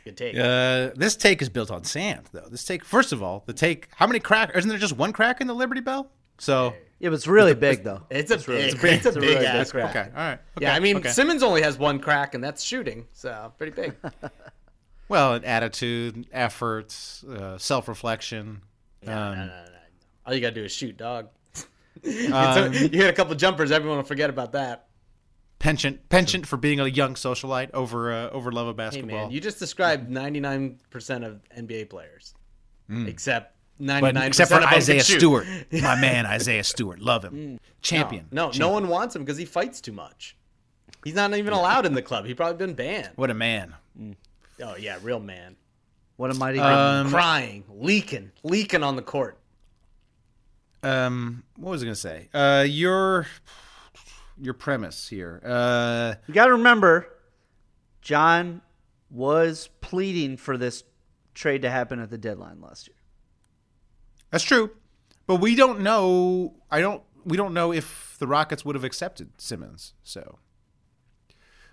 good 0.04 0.16
take 0.16 0.36
Uh, 0.36 0.90
this 0.96 1.16
take 1.16 1.40
is 1.42 1.48
built 1.48 1.70
on 1.70 1.84
sand, 1.84 2.28
though. 2.32 2.46
This 2.50 2.64
take, 2.64 2.84
first 2.84 3.12
of 3.12 3.22
all, 3.22 3.42
the 3.46 3.52
take. 3.52 3.88
How 3.96 4.06
many 4.06 4.18
crack? 4.20 4.50
Isn't 4.54 4.68
there 4.68 4.78
just 4.78 4.96
one 4.96 5.12
crack 5.12 5.40
in 5.40 5.46
the 5.46 5.54
Liberty 5.54 5.80
Bell? 5.80 6.10
So 6.38 6.74
It 7.00 7.08
was 7.08 7.26
really 7.26 7.54
big 7.54 7.82
though. 7.82 8.02
it's 8.10 8.30
a 8.30 8.36
big, 8.36 8.46
big. 8.46 8.92
it's 8.92 9.06
a 9.06 9.08
It's 9.08 9.16
a 9.16 9.20
big 9.20 9.30
really 9.30 9.46
ass 9.46 9.72
big 9.72 9.82
crack. 9.82 9.96
okay, 9.96 10.08
all 10.14 10.22
right. 10.22 10.38
Okay, 10.56 10.66
Yeah, 10.66 10.74
I 10.74 10.80
mean 10.80 10.98
okay. 10.98 11.08
Simmons 11.08 11.42
only 11.42 11.62
has 11.62 11.78
one 11.78 11.98
crack, 11.98 12.34
and 12.34 12.44
that's 12.44 12.62
shooting, 12.62 13.06
so 13.14 13.52
pretty 13.56 13.72
big. 13.72 13.94
well, 15.08 15.32
an 15.34 15.44
attitude, 15.44 16.26
efforts, 16.30 17.24
uh, 17.24 17.56
self-reflection. 17.56 18.60
no, 19.02 19.12
um, 19.12 19.38
no, 19.38 19.46
no, 19.46 19.46
no. 19.46 19.70
All 20.26 20.34
you 20.34 20.42
gotta 20.42 20.54
do 20.54 20.64
is 20.64 20.72
shoot, 20.72 20.96
dog. 20.96 21.28
Um, 22.32 22.72
you 22.72 22.88
hit 22.88 23.10
a 23.10 23.12
couple 23.12 23.34
jumpers, 23.34 23.70
everyone 23.70 23.98
will 23.98 24.04
forget 24.04 24.30
about 24.30 24.52
that. 24.52 24.86
penchant, 25.58 26.08
penchant 26.08 26.46
for 26.46 26.56
being 26.56 26.80
a 26.80 26.86
young 26.86 27.12
socialite 27.14 27.70
over 27.74 28.10
uh, 28.10 28.30
over 28.30 28.50
love 28.50 28.68
of 28.68 28.76
basketball. 28.76 29.00
Hey 29.00 29.06
basketball. 29.06 29.26
man, 29.26 29.34
you 29.34 29.40
just 29.40 29.58
described 29.58 30.08
ninety 30.08 30.40
nine 30.40 30.78
percent 30.88 31.24
of 31.24 31.42
NBA 31.54 31.90
players, 31.90 32.34
except 32.88 33.54
ninety 33.80 34.12
but 34.12 34.24
except 34.26 34.50
for 34.50 34.60
Isaiah. 34.62 35.02
Stewart, 35.02 35.46
my 35.72 36.00
man, 36.00 36.26
Isaiah 36.26 36.62
Stewart, 36.64 37.00
love 37.00 37.24
him, 37.24 37.58
champion. 37.82 38.26
No, 38.30 38.50
no, 38.50 38.58
no 38.58 38.68
one 38.70 38.88
wants 38.88 39.16
him 39.16 39.24
because 39.24 39.38
he 39.38 39.44
fights 39.44 39.80
too 39.80 39.92
much. 39.92 40.36
He's 41.04 41.14
not 41.14 41.34
even 41.34 41.52
allowed 41.52 41.86
in 41.86 41.94
the 41.94 42.02
club. 42.02 42.26
He 42.26 42.34
probably 42.34 42.64
been 42.66 42.74
banned. 42.74 43.10
What 43.16 43.30
a 43.30 43.34
man. 43.34 43.74
Oh 44.62 44.76
yeah, 44.76 44.98
real 45.02 45.20
man. 45.20 45.56
What 46.16 46.30
a 46.30 46.34
mighty 46.34 46.58
Um, 46.58 47.08
Crying, 47.08 47.64
leaking, 47.70 48.30
leaking 48.42 48.82
on 48.82 48.96
the 48.96 49.02
court. 49.02 49.38
Um, 50.82 51.44
what 51.56 51.70
was 51.70 51.82
I 51.82 51.86
gonna 51.86 51.94
say? 51.94 52.28
Uh, 52.32 52.64
your 52.68 53.26
your 54.40 54.54
premise 54.54 55.08
here. 55.08 55.40
Uh, 55.44 56.14
You 56.26 56.34
got 56.34 56.46
to 56.46 56.52
remember, 56.52 57.06
John 58.00 58.62
was 59.10 59.68
pleading 59.80 60.36
for 60.38 60.56
this 60.56 60.84
trade 61.34 61.62
to 61.62 61.70
happen 61.70 62.00
at 62.00 62.10
the 62.10 62.16
deadline 62.18 62.60
last 62.60 62.88
year. 62.88 62.96
That's 64.30 64.44
true, 64.44 64.70
but 65.26 65.36
we 65.36 65.54
don't 65.54 65.80
know. 65.80 66.54
I 66.70 66.80
don't. 66.80 67.02
We 67.24 67.36
don't 67.36 67.52
know 67.54 67.72
if 67.72 68.16
the 68.18 68.26
Rockets 68.26 68.64
would 68.64 68.74
have 68.74 68.84
accepted 68.84 69.30
Simmons. 69.38 69.94
So 70.02 70.38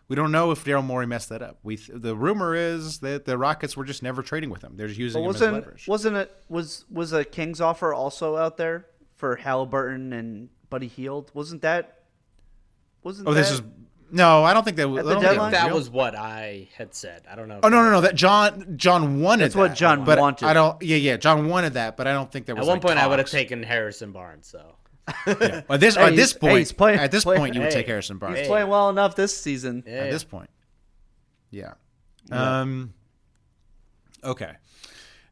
we 0.08 0.16
don't 0.16 0.32
know 0.32 0.52
if 0.52 0.64
Daryl 0.64 0.84
Morey 0.84 1.06
messed 1.06 1.30
that 1.30 1.42
up. 1.42 1.60
We 1.64 1.76
the 1.76 2.16
rumor 2.16 2.56
is 2.56 3.00
that 3.00 3.26
the 3.26 3.38
Rockets 3.38 3.76
were 3.78 3.86
just 3.86 4.02
never 4.04 4.22
trading 4.22 4.50
with 4.50 4.64
him. 4.64 4.74
They're 4.76 4.88
just 4.88 5.00
using 5.00 5.22
But 5.22 5.26
him 5.26 5.30
as 5.30 5.34
wasn't 5.42 5.54
leverage. 5.54 5.88
wasn't 5.88 6.18
it 6.18 6.32
was 6.50 6.86
was 6.90 7.14
a 7.14 7.24
Kings 7.24 7.62
offer 7.62 7.94
also 7.94 8.38
out 8.38 8.58
there 8.58 8.88
for 9.16 9.36
Halliburton 9.36 10.14
and 10.14 10.50
Buddy 10.70 10.88
Hield? 10.88 11.32
Wasn't 11.34 11.62
that? 11.62 12.04
Wasn't 13.04 13.28
oh, 13.28 13.34
this 13.34 13.50
that- 13.50 13.56
is 13.56 13.62
no. 14.12 14.44
I 14.44 14.54
don't 14.54 14.64
think 14.64 14.78
that 14.78 14.90
was. 14.90 15.00
At 15.00 15.06
the 15.06 15.20
deadline? 15.20 15.52
That 15.52 15.74
was 15.74 15.90
what 15.90 16.16
I 16.16 16.70
had 16.78 16.94
said. 16.94 17.24
I 17.30 17.36
don't 17.36 17.48
know. 17.48 17.60
Oh 17.64 17.70
no 17.70 17.84
no 17.84 17.92
no! 17.92 18.02
That 18.02 18.16
John 18.16 18.76
John 18.78 19.22
wanted. 19.22 19.46
That's 19.46 19.56
what 19.56 19.70
that, 19.70 19.78
John 19.78 20.04
but 20.06 20.20
wanted. 20.20 20.46
I 20.48 20.54
don't. 20.54 20.82
Yeah 20.82 20.98
yeah. 20.98 21.18
John 21.18 21.48
wanted 21.50 21.74
that, 21.74 21.98
but 21.98 22.08
I 22.08 22.14
don't 22.14 22.32
think 22.32 22.46
there 22.46 22.56
was. 22.56 22.68
At 22.68 22.70
one 22.70 22.76
like, 22.78 22.82
point, 22.86 23.00
I 23.00 23.08
would 23.08 23.20
have 23.20 23.30
taken 23.30 23.64
Harrison 23.64 24.12
Barnes. 24.12 24.48
So 24.48 24.76
At 25.26 25.80
this 25.80 25.96
Hey, 25.96 26.04
at 26.04 26.16
this 26.16 26.32
he's- 26.32 26.34
hey, 26.34 26.40
point, 26.40 26.78
playing- 26.78 27.00
at 27.00 27.12
this 27.12 27.24
playing- 27.24 27.40
point, 27.42 27.56
you 27.56 27.62
would 27.62 27.68
Hey, 27.72 27.80
take 27.80 27.88
Harrison 27.88 28.18
Barnes. 28.18 28.40
He's 28.40 28.48
playing 28.48 28.68
well 28.68 28.90
enough 28.90 29.16
this 29.16 29.36
season. 29.38 29.84
yeah, 29.88 29.94
At 30.04 30.12
this 30.12 30.24
point, 30.24 30.50
yeah. 31.52 31.74
Um. 32.32 32.94
Okay. 34.24 34.52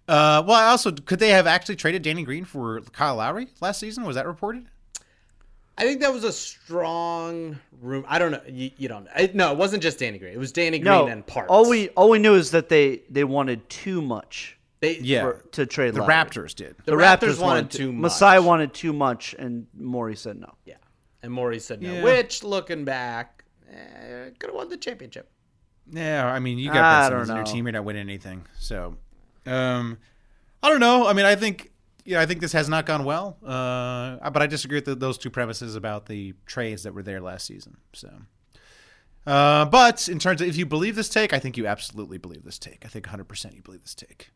Uh, 0.08 0.44
well, 0.46 0.52
I 0.56 0.68
also 0.70 0.92
could 0.92 1.20
they 1.20 1.30
have 1.30 1.48
actually 1.48 1.76
traded 1.78 2.04
Danny 2.04 2.24
Green 2.24 2.46
for 2.46 2.80
Kyle 2.94 3.16
Lowry 3.16 3.48
last 3.60 3.80
season? 3.80 4.04
Was 4.06 4.16
that 4.16 4.28
reported? 4.28 4.66
I 5.78 5.84
think 5.84 6.00
that 6.02 6.14
was 6.14 6.24
a 6.24 6.32
strong 6.32 7.60
room. 7.82 8.06
I 8.08 8.18
don't 8.18 8.32
know. 8.32 8.42
You, 8.48 8.72
you 8.78 8.88
don't 8.88 9.06
know. 9.06 9.12
I, 9.14 9.30
no, 9.34 9.52
it 9.52 9.58
wasn't 9.58 9.84
just 9.84 10.00
Danny 10.00 10.18
Green. 10.18 10.34
It 10.34 10.40
was 10.40 10.52
Danny 10.52 10.80
Green 10.80 10.86
No, 10.86 11.08
and 11.08 11.26
Parks. 11.26 11.50
all 11.50 11.70
we 11.70 11.90
all 11.90 12.10
we 12.10 12.20
knew 12.20 12.36
is 12.36 12.52
that 12.52 12.70
they 12.70 13.02
they 13.10 13.24
wanted 13.26 13.68
too 13.70 14.02
much 14.02 14.58
they, 14.80 14.98
Yeah. 15.00 15.24
for, 15.24 15.42
to 15.52 15.66
trade. 15.66 15.94
The 15.94 16.02
Lowry. 16.02 16.14
Raptors 16.14 16.56
did. 16.56 16.76
The, 16.86 16.94
Raptors, 16.94 17.40
wanted 17.42 17.72
too 17.72 17.92
much. 17.92 18.02
Masai 18.02 18.40
wanted 18.40 18.74
too 18.74 18.94
much, 18.94 19.36
and 19.38 19.68
Morey 19.78 20.16
said 20.16 20.40
no. 20.40 20.54
Yeah, 20.66 20.76
and 21.24 21.32
Morey 21.32 21.60
said 21.60 21.82
no. 21.82 21.92
Yeah. 21.94 22.04
Which, 22.04 22.44
looking 22.44 22.86
back, 22.86 23.44
eh, 23.70 24.30
could 24.40 24.50
have 24.50 24.56
won 24.56 24.70
the 24.70 24.78
championship. 24.78 25.30
Yeah, 25.92 26.26
I 26.26 26.40
mean, 26.40 26.58
you 26.58 26.72
got 26.72 26.78
I 26.78 27.10
Ben 27.10 27.12
Simmons 27.12 27.30
in 27.30 27.36
your 27.36 27.46
team, 27.46 27.66
you're 27.66 27.74
not 27.74 27.84
winning 27.84 28.02
anything. 28.02 28.46
So, 28.58 28.96
um, 29.46 29.98
I 30.64 30.70
don't 30.70 30.80
know. 30.80 31.06
I 31.06 31.14
mean, 31.14 31.26
I 31.26 31.36
think, 31.36 31.72
yeah, 32.06 32.22
I 32.22 32.26
think 32.26 32.40
this 32.40 32.54
has 32.54 32.70
not 32.70 32.86
gone 32.86 33.04
well. 33.04 33.38
Uh, 33.44 34.30
but 34.30 34.42
I 34.42 34.48
disagree 34.48 34.78
with 34.78 34.86
the, 34.86 34.96
those 34.96 35.18
two 35.18 35.30
premises 35.30 35.76
about 35.76 36.06
the 36.06 36.34
trades 36.46 36.84
that 36.84 36.94
were 36.94 37.04
there 37.04 37.20
last 37.20 37.46
season. 37.48 37.78
So, 37.94 38.10
uh, 39.28 39.66
but 39.66 40.08
in 40.08 40.20
terms 40.20 40.40
of 40.42 40.48
if 40.48 40.56
you 40.56 40.66
believe 40.66 40.96
this 40.96 41.10
take, 41.10 41.34
I 41.34 41.40
think 41.40 41.58
you 41.58 41.66
absolutely 41.68 42.20
believe 42.20 42.44
this 42.44 42.60
take. 42.60 42.86
I 42.86 42.90
think 42.90 43.08
100 43.08 43.26
percent 43.26 43.56
you 43.56 43.62
believe 43.64 43.82
this 43.82 43.96
take. 43.96 44.32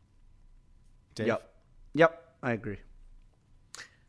Dave? 1.14 1.28
Yep, 1.28 1.50
yep, 1.94 2.22
I 2.42 2.52
agree. 2.52 2.78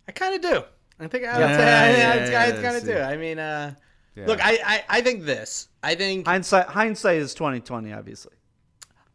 I 0.07 0.11
kind 0.11 0.35
of 0.35 0.41
do. 0.41 0.63
I 0.99 1.07
think 1.07 1.25
I, 1.25 1.39
Yeah, 1.39 1.47
would 1.47 1.55
say 1.55 1.63
I, 1.63 2.29
yeah, 2.29 2.57
I, 2.57 2.61
kind 2.61 2.75
of 2.77 2.83
do. 2.83 2.97
I 2.97 3.17
mean, 3.17 3.39
uh, 3.39 3.73
Yeah. 4.15 4.27
look, 4.27 4.39
I, 4.43 4.57
I, 4.65 4.83
I 4.97 5.01
think 5.01 5.23
this. 5.23 5.67
I 5.83 5.95
think 5.95 6.25
Hindsight 6.27 6.67
hindsight 6.67 7.17
is 7.17 7.33
twenty 7.33 7.59
twenty, 7.59 7.93
obviously. 7.93 8.33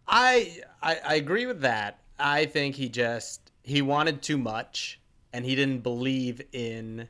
I, 0.09 0.61
I 0.83 0.97
I 1.05 1.15
agree 1.17 1.47
with 1.47 1.61
that. 1.63 1.99
I 2.19 2.47
think 2.47 2.77
he 2.77 2.89
just 2.89 3.46
he 3.67 3.83
wanted 3.83 4.23
too 4.23 4.39
much 4.39 4.99
and 5.33 5.45
he 5.45 5.55
didn't 5.55 5.81
believe 5.83 6.41
in 6.53 7.09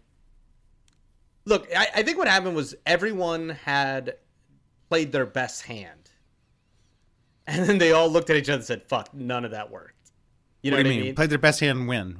Look, 1.44 1.68
I, 1.76 1.86
I 1.96 2.02
think 2.02 2.18
what 2.18 2.26
happened 2.26 2.56
was 2.56 2.74
everyone 2.84 3.50
had 3.50 4.16
played 4.88 5.12
their 5.12 5.26
best 5.26 5.62
hand. 5.62 6.10
And 7.46 7.64
then 7.68 7.78
they 7.78 7.92
all 7.92 8.08
looked 8.08 8.28
at 8.30 8.36
each 8.36 8.48
other 8.48 8.56
and 8.56 8.64
said, 8.64 8.82
fuck, 8.88 9.14
none 9.14 9.44
of 9.44 9.52
that 9.52 9.70
worked. 9.70 9.94
You 10.62 10.72
know 10.72 10.78
what 10.78 10.80
what, 10.80 10.82
do 10.84 10.88
you 10.90 10.94
I 10.94 10.98
mean? 10.98 11.06
mean? 11.06 11.14
Played 11.14 11.30
their 11.30 11.38
best 11.38 11.60
hand 11.60 11.78
and 11.78 11.86
win. 11.88 12.18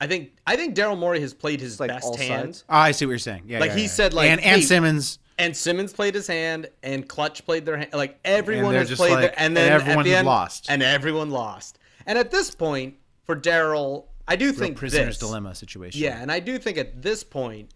I 0.00 0.06
think 0.06 0.32
I 0.46 0.56
think 0.56 0.76
Daryl 0.76 0.98
Morey 0.98 1.20
has 1.20 1.32
played 1.32 1.60
his 1.60 1.80
like 1.80 1.88
best 1.88 2.14
hand. 2.16 2.54
sides. 2.56 2.64
Ah, 2.68 2.82
I 2.82 2.90
see 2.92 3.06
what 3.06 3.12
you're 3.12 3.18
saying. 3.18 3.44
Yeah, 3.46 3.58
Like, 3.60 3.70
yeah, 3.70 3.76
he 3.76 3.82
yeah. 3.82 3.88
said, 3.88 4.12
like, 4.12 4.28
and, 4.28 4.40
and 4.42 4.56
hey, 4.56 4.60
Simmons. 4.60 5.18
And 5.38 5.56
Simmons 5.56 5.92
played 5.92 6.14
his 6.14 6.26
hand, 6.26 6.68
and 6.82 7.08
Clutch 7.08 7.44
played 7.46 7.64
their 7.64 7.78
hand. 7.78 7.92
Like 7.94 8.18
everyone 8.24 8.72
they're 8.72 8.80
has 8.80 8.88
just 8.90 9.00
played 9.00 9.12
like- 9.12 9.20
their, 9.22 9.30
and 9.38 9.46
and 9.48 9.56
then 9.56 9.72
everyone 9.72 10.00
at 10.00 10.04
the 10.04 10.14
end, 10.16 10.26
lost. 10.26 10.66
and 10.68 10.82
everyone 10.82 11.30
lost. 11.30 11.78
And 12.06 12.18
at 12.18 12.30
this 12.30 12.50
point, 12.54 12.96
for 13.28 13.36
Daryl, 13.36 14.06
I 14.26 14.36
do 14.36 14.46
Real 14.46 14.54
think 14.54 14.76
prisoner's 14.78 15.18
this, 15.18 15.28
dilemma 15.28 15.54
situation. 15.54 16.00
Yeah, 16.00 16.22
and 16.22 16.32
I 16.32 16.40
do 16.40 16.58
think 16.58 16.78
at 16.78 17.02
this 17.02 17.22
point, 17.22 17.74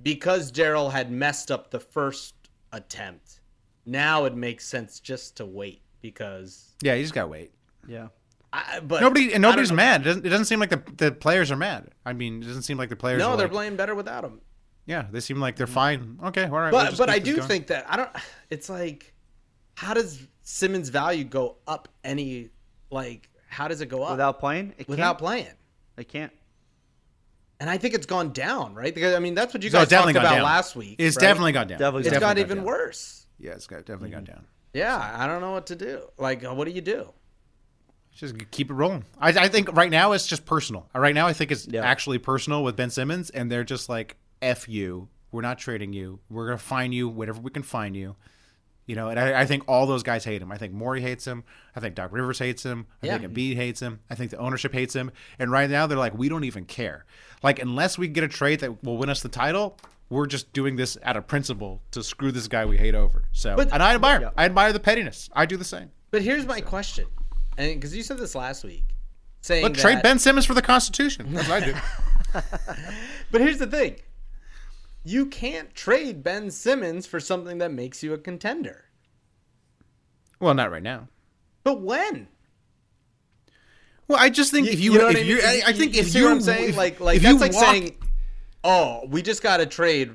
because 0.00 0.52
Daryl 0.52 0.92
had 0.92 1.10
messed 1.10 1.50
up 1.50 1.72
the 1.72 1.80
first 1.80 2.34
attempt, 2.72 3.40
now 3.84 4.24
it 4.24 4.36
makes 4.36 4.64
sense 4.64 5.00
just 5.00 5.36
to 5.38 5.44
wait 5.44 5.82
because. 6.02 6.76
Yeah, 6.82 6.94
you 6.94 7.02
just 7.02 7.14
gotta 7.14 7.26
wait. 7.26 7.50
Yeah. 7.88 8.08
I, 8.52 8.78
but 8.78 9.00
Nobody 9.00 9.32
and 9.32 9.42
nobody's 9.42 9.72
mad. 9.72 10.02
It 10.02 10.04
doesn't, 10.04 10.26
it 10.26 10.28
doesn't 10.28 10.44
seem 10.44 10.60
like 10.60 10.70
the, 10.70 10.82
the 10.96 11.10
players 11.10 11.50
are 11.50 11.56
mad. 11.56 11.90
I 12.06 12.12
mean, 12.12 12.42
it 12.42 12.46
doesn't 12.46 12.62
seem 12.62 12.78
like 12.78 12.90
the 12.90 12.96
players. 12.96 13.18
No, 13.18 13.30
are 13.30 13.36
they're 13.36 13.46
like, 13.46 13.52
playing 13.52 13.76
better 13.76 13.96
without 13.96 14.22
him. 14.22 14.40
Yeah, 14.86 15.06
they 15.10 15.18
seem 15.18 15.40
like 15.40 15.56
they're 15.56 15.66
mm-hmm. 15.66 15.74
fine. 15.74 16.18
Okay, 16.26 16.44
all 16.44 16.50
right. 16.50 16.72
we'll 16.72 16.84
But 16.84 16.96
but 16.96 17.10
I 17.10 17.18
do 17.18 17.36
going. 17.36 17.48
think 17.48 17.66
that 17.68 17.86
I 17.90 17.96
don't. 17.96 18.10
It's 18.50 18.68
like, 18.68 19.14
how 19.74 19.94
does 19.94 20.28
Simmons' 20.42 20.90
value 20.90 21.24
go 21.24 21.56
up 21.66 21.88
any? 22.04 22.50
Like, 22.90 23.30
how 23.52 23.68
does 23.68 23.80
it 23.80 23.86
go 23.86 24.02
up 24.02 24.12
Without 24.12 24.40
playing, 24.40 24.74
it 24.78 24.88
without 24.88 25.12
can't. 25.12 25.18
playing? 25.18 25.54
I 25.98 26.02
can't. 26.04 26.32
And 27.60 27.70
I 27.70 27.78
think 27.78 27.94
it's 27.94 28.06
gone 28.06 28.32
down, 28.32 28.74
right? 28.74 28.92
Because 28.94 29.14
I 29.14 29.18
mean, 29.20 29.34
that's 29.34 29.54
what 29.54 29.62
you 29.62 29.70
No, 29.70 29.74
guys 29.74 29.82
it's 29.84 29.90
definitely 29.90 30.14
talked 30.14 30.26
about 30.26 30.34
down. 30.36 30.44
last 30.44 30.74
week. 30.74 30.96
It's 30.98 31.16
right? 31.16 31.22
definitely 31.22 31.52
gone 31.52 31.68
down. 31.68 31.78
Definitely 31.78 32.00
It's 32.00 32.10
definitely 32.10 32.20
got 32.20 32.36
gone 32.36 32.44
even 32.46 32.56
down. 32.58 32.66
worse. 32.66 33.26
Yeah, 33.38 33.52
it's 33.52 33.66
got 33.66 33.78
definitely 33.84 34.10
gone 34.10 34.24
down. 34.24 34.46
Yeah, 34.74 35.14
I 35.16 35.26
don't 35.26 35.40
know 35.40 35.52
what 35.52 35.66
to 35.66 35.76
do. 35.76 36.00
Like, 36.18 36.44
uh, 36.44 36.54
what 36.54 36.64
do 36.66 36.72
you 36.72 36.80
do? 36.80 37.12
Just 38.14 38.34
keep 38.50 38.70
it 38.70 38.74
rolling. 38.74 39.04
I, 39.20 39.28
I 39.28 39.48
think 39.48 39.74
right 39.76 39.90
now 39.90 40.12
it's 40.12 40.26
just 40.26 40.44
personal. 40.44 40.88
Uh, 40.94 40.98
Right 41.00 41.14
now, 41.14 41.26
I 41.26 41.32
think 41.32 41.50
it's 41.52 41.66
Yeah. 41.66 41.82
actually 41.84 42.18
personal 42.18 42.62
with 42.64 42.74
Ben 42.76 42.90
Simmons, 42.90 43.30
and 43.30 43.50
they're 43.50 43.64
just 43.64 43.88
like, 43.88 44.16
"F 44.42 44.68
you. 44.68 45.08
We're 45.30 45.40
not 45.42 45.58
trading 45.58 45.92
you. 45.92 46.20
We're 46.28 46.46
gonna 46.46 46.58
find 46.58 46.92
you 46.92 47.08
whatever 47.08 47.40
we 47.40 47.50
can 47.50 47.62
find 47.62 47.94
you." 47.96 48.16
You 48.86 48.96
know, 48.96 49.08
and 49.10 49.18
I, 49.20 49.42
I 49.42 49.46
think 49.46 49.62
all 49.68 49.86
those 49.86 50.02
guys 50.02 50.24
hate 50.24 50.42
him. 50.42 50.50
I 50.50 50.58
think 50.58 50.72
Morey 50.72 51.00
hates 51.00 51.24
him. 51.24 51.44
I 51.76 51.80
think 51.80 51.94
Doc 51.94 52.10
Rivers 52.12 52.38
hates 52.40 52.64
him. 52.64 52.86
I 53.02 53.06
Yeah. 53.06 53.18
think 53.18 53.32
Embiid 53.32 53.54
hates 53.54 53.80
him. 53.80 54.00
I 54.10 54.16
think 54.16 54.32
the 54.32 54.38
ownership 54.38 54.72
hates 54.72 54.94
him. 54.94 55.12
And 55.38 55.52
right 55.52 55.70
now, 55.70 55.86
they're 55.86 55.96
like, 55.98 56.18
"We 56.18 56.28
don't 56.28 56.44
even 56.44 56.64
care. 56.64 57.04
Like, 57.44 57.60
unless 57.60 57.96
we 57.96 58.08
get 58.08 58.24
a 58.24 58.28
trade 58.28 58.60
that 58.60 58.82
will 58.82 58.96
win 58.96 59.08
us 59.08 59.22
the 59.22 59.28
title." 59.28 59.78
We're 60.10 60.26
just 60.26 60.52
doing 60.52 60.76
this 60.76 60.98
out 61.04 61.16
of 61.16 61.26
principle 61.26 61.80
to 61.92 62.02
screw 62.02 62.32
this 62.32 62.46
guy 62.46 62.66
we 62.66 62.76
hate 62.76 62.94
over. 62.94 63.22
So, 63.32 63.56
But- 63.56 63.72
and 63.72 63.82
I 63.82 63.94
admire. 63.94 64.30
I 64.36 64.44
admire 64.44 64.70
the 64.74 64.80
pettiness. 64.80 65.30
I 65.32 65.46
do 65.46 65.56
the 65.56 65.64
same. 65.64 65.90
But 66.10 66.20
here's 66.20 66.44
my 66.44 66.60
question, 66.60 67.06
and 67.56 67.74
because 67.80 67.96
you 67.96 68.02
said 68.02 68.18
this 68.18 68.34
last 68.34 68.62
week, 68.62 68.84
saying 69.40 69.62
But 69.62 69.74
trade 69.74 70.02
Ben 70.02 70.18
Simmons 70.18 70.44
for 70.44 70.52
the 70.52 70.60
Constitution. 70.60 71.32
That's 71.32 71.48
what 71.48 71.62
I 71.62 71.66
do. 71.66 71.74
But 73.30 73.40
here's 73.40 73.58
the 73.58 73.66
thing: 73.66 73.96
you 75.04 75.26
can't 75.26 75.74
trade 75.74 76.22
Ben 76.22 76.50
Simmons 76.50 77.06
for 77.06 77.18
something 77.20 77.58
that 77.58 77.72
makes 77.72 78.02
you 78.02 78.12
a 78.12 78.18
contender. 78.18 78.84
well, 80.40 80.54
not 80.54 80.70
right 80.72 80.82
now. 80.82 81.08
But 81.64 81.80
when? 81.80 82.28
Well, 84.08 84.18
I 84.20 84.30
just 84.30 84.50
think 84.50 84.66
You- 84.66 84.72
if 84.72 84.80
you, 84.80 84.92
you 84.94 84.98
know 84.98 85.08
if 85.08 85.16
I 85.16 85.20
you, 85.20 85.36
mean? 85.36 85.44
I, 85.44 85.62
I 85.66 85.72
think 85.72 85.94
You 85.94 86.00
if 86.00 86.10
see 86.10 86.18
you, 86.18 86.24
what 86.24 86.32
I'm 86.32 86.40
saying, 86.40 86.70
if, 86.70 86.76
like, 86.76 87.00
like 87.00 87.16
if 87.16 87.22
that's 87.22 87.40
like 87.40 87.52
walk- 87.52 87.64
saying, 87.64 87.96
"Oh, 88.64 89.06
we 89.08 89.22
just 89.22 89.42
got 89.42 89.58
to 89.58 89.66
trade 89.66 90.10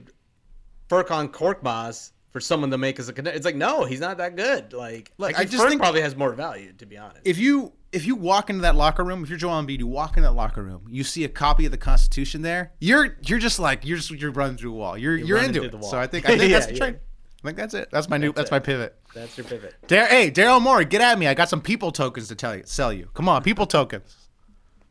Furkan 0.90 1.30
Korkmaz 1.32 2.12
for 2.38 2.42
someone 2.42 2.70
to 2.72 2.78
make 2.78 3.00
us 3.00 3.08
a 3.10 3.14
contender." 3.14 3.36
It's 3.36 3.46
like, 3.46 3.56
no, 3.56 3.84
he's 3.86 4.00
not 4.00 4.18
that 4.18 4.36
good. 4.36 4.74
Like, 4.74 5.12
Like, 5.18 5.36
like 5.36 5.38
I 5.38 5.46
just 5.46 5.68
think- 5.68 5.82
probably 5.82 6.02
has 6.02 6.16
more 6.16 6.34
value, 6.34 6.72
to 6.74 6.86
be 6.86 6.98
honest. 6.98 7.22
if 7.26 7.38
you 7.38 7.74
if 7.92 8.06
you 8.06 8.16
walk 8.16 8.50
into 8.50 8.62
that 8.64 8.76
locker 8.76 9.04
room, 9.04 9.24
if 9.24 9.30
you're 9.30 9.38
Joel 9.40 9.62
Embiid, 9.64 9.80
you 9.80 9.88
walk 9.88 10.18
in 10.18 10.24
that 10.24 10.34
locker 10.34 10.62
room, 10.62 10.86
you 10.90 11.04
see 11.04 11.24
a 11.24 11.30
copy 11.30 11.66
of 11.66 11.72
the 11.72 11.78
Constitution 11.78 12.42
there, 12.44 12.74
you're 12.80 13.18
you're 13.26 13.40
just 13.40 13.60
like 13.60 13.86
you're 13.86 13.98
just 13.98 14.12
you're 14.12 14.32
running 14.32 14.58
through 14.58 14.74
a 14.74 14.76
wall. 14.76 14.98
You're 14.98 15.16
you're, 15.16 15.38
running 15.38 15.56
into 15.56 15.64
it. 15.64 15.72
the 15.72 15.78
wall. 15.78 15.90
So 15.90 15.98
I 15.98 16.06
think 16.06 16.26
I 16.26 16.38
think 16.38 16.42
Yeah, 16.52 16.60
that's 16.60 16.66
the 16.68 16.74
yeah. 16.74 16.80
trade. 16.80 17.00
I 17.44 17.48
think 17.48 17.58
that's 17.58 17.74
it. 17.74 17.90
That's 17.92 18.10
my 18.10 18.18
new. 18.18 18.28
That's, 18.34 18.50
That's 18.50 18.52
my 18.52 18.60
pivot. 18.60 18.96
That's 19.14 19.38
your 19.38 19.46
pivot. 19.46 19.76
Dar- 19.88 20.08
hey, 20.08 20.30
Daryl 20.32 20.62
Morey, 20.62 20.86
get 20.86 21.02
at 21.02 21.18
me. 21.18 21.28
I 21.28 21.34
got 21.34 21.50
some 21.50 21.62
people 21.62 21.92
tokens 21.92 22.28
to 22.30 22.36
tell 22.36 22.56
you, 22.56 22.64
sell 22.66 22.92
you. 22.92 23.10
Come 23.14 23.30
on, 23.30 23.42
people 23.44 23.66
tokens. 23.66 24.16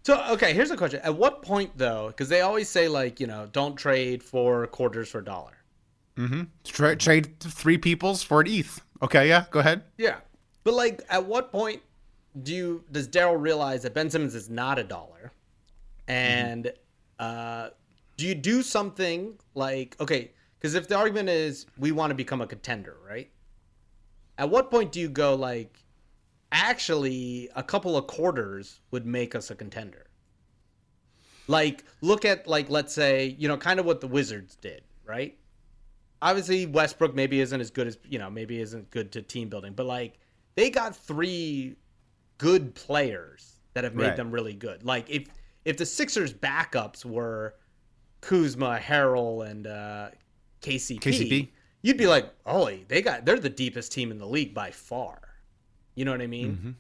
So 0.05 0.25
okay, 0.31 0.55
here's 0.55 0.71
a 0.71 0.77
question: 0.77 1.01
At 1.03 1.17
what 1.17 1.43
point, 1.43 1.73
though, 1.77 2.07
because 2.09 2.29
they 2.29 2.41
always 2.43 2.69
say 2.69 2.87
like, 2.89 3.19
you 3.21 3.27
know, 3.27 3.49
don't 3.53 3.75
trade 3.77 4.23
for 4.23 4.67
quarters 4.69 5.09
for 5.11 5.19
a 5.19 5.25
dollar. 5.25 5.53
Tra- 6.65 6.97
trade 6.97 7.39
three 7.41 7.79
peoples 7.79 8.23
for 8.23 8.41
an 8.41 8.47
ETH. 8.49 8.81
Okay, 9.03 9.29
yeah, 9.29 9.45
go 9.51 9.61
ahead. 9.61 9.83
Yeah, 9.99 10.17
but 10.65 10.75
like, 10.75 11.03
at 11.11 11.25
what 11.25 11.53
point 11.53 11.83
do 12.43 12.55
you 12.55 12.85
does 12.91 13.09
Daryl 13.09 13.41
realize 13.41 13.83
that 13.83 13.95
Ben 13.95 14.11
Simmons 14.11 14.35
is 14.35 14.49
not 14.49 14.79
a 14.79 14.85
dollar, 14.85 15.33
and 16.09 16.73
uh, 17.19 17.71
do 18.17 18.27
you 18.27 18.35
do 18.35 18.63
something 18.63 19.35
like 19.55 19.97
okay? 20.01 20.33
Because 20.59 20.75
if 20.75 20.89
the 20.89 20.97
argument 20.97 21.29
is 21.29 21.67
we 21.79 21.93
want 21.93 22.11
to 22.11 22.15
become 22.15 22.41
a 22.41 22.47
contender, 22.47 22.97
right? 23.07 23.31
At 24.39 24.51
what 24.51 24.71
point 24.71 24.93
do 24.93 25.01
you 25.01 25.09
go 25.09 25.35
like, 25.35 25.79
actually, 26.53 27.49
a 27.57 27.63
couple 27.63 27.97
of 27.97 28.07
quarters 28.07 28.81
would 28.91 29.07
make 29.07 29.35
us 29.35 29.51
a 29.51 29.55
contender? 29.55 30.07
Like, 31.49 31.85
look 32.01 32.25
at 32.25 32.47
like 32.47 32.71
let's 32.71 32.95
say 32.95 33.37
you 33.39 33.49
know 33.49 33.57
kind 33.57 33.79
of 33.79 33.87
what 33.87 34.01
the 34.01 34.09
Wizards 34.09 34.57
did, 34.57 34.83
right? 35.05 35.39
Obviously 36.23 36.67
Westbrook 36.67 37.15
maybe 37.15 37.41
isn't 37.41 37.61
as 37.61 37.71
good 37.71 37.87
as 37.87 37.99
you 38.09 38.19
know 38.19 38.31
maybe 38.31 38.61
isn't 38.61 38.91
good 38.91 39.13
to 39.13 39.23
team 39.23 39.49
building, 39.49 39.73
but 39.75 39.87
like 39.87 40.19
they 40.55 40.71
got 40.71 40.97
three 40.97 41.77
good 42.39 42.75
players 42.75 43.55
that 43.75 43.85
have 43.85 43.95
made 43.95 44.07
Right. 44.09 44.17
them 44.17 44.31
really 44.31 44.55
good. 44.55 44.85
Like 44.85 45.09
if 45.11 45.27
if 45.65 45.77
the 45.77 45.87
Sixers 45.87 46.33
backups 46.33 47.05
were 47.05 47.55
Kuzma, 48.21 48.79
Harrell, 48.83 49.49
and 49.49 49.67
uh, 49.67 50.09
KCP, 50.63 51.01
KCP. 51.01 51.49
you'd 51.83 51.97
be 51.99 52.07
like, 52.07 52.33
holy, 52.47 52.85
they 52.89 53.03
got 53.03 53.25
they're 53.25 53.39
the 53.39 53.51
deepest 53.51 53.93
team 53.93 54.11
in 54.11 54.19
the 54.19 54.27
league 54.27 54.55
by 54.55 54.71
far. 54.71 55.21
You 55.95 56.05
know 56.05 56.13
what 56.13 56.21
I 56.23 56.27
mean? 56.27 56.53
Mm-hmm. 56.57 56.71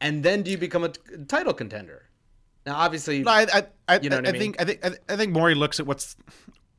And 0.00 0.22
then 0.22 0.42
do 0.42 0.50
you 0.50 0.58
become 0.58 0.84
a 0.84 0.90
t- 0.90 1.00
title 1.26 1.52
contender? 1.52 2.04
Now, 2.66 2.76
obviously, 2.76 3.20
No, 3.20 3.30
I, 3.32 3.46
I, 3.52 3.66
I, 3.88 3.98
You 4.00 4.10
know 4.10 4.18
I 4.24 4.28
I 4.28 4.32
think 4.32 4.60
I 4.60 4.64
think 4.64 4.84
I 4.84 4.92
I 5.08 5.16
think 5.16 5.32
Morey 5.32 5.54
looks 5.54 5.80
at 5.80 5.86
what's 5.86 6.16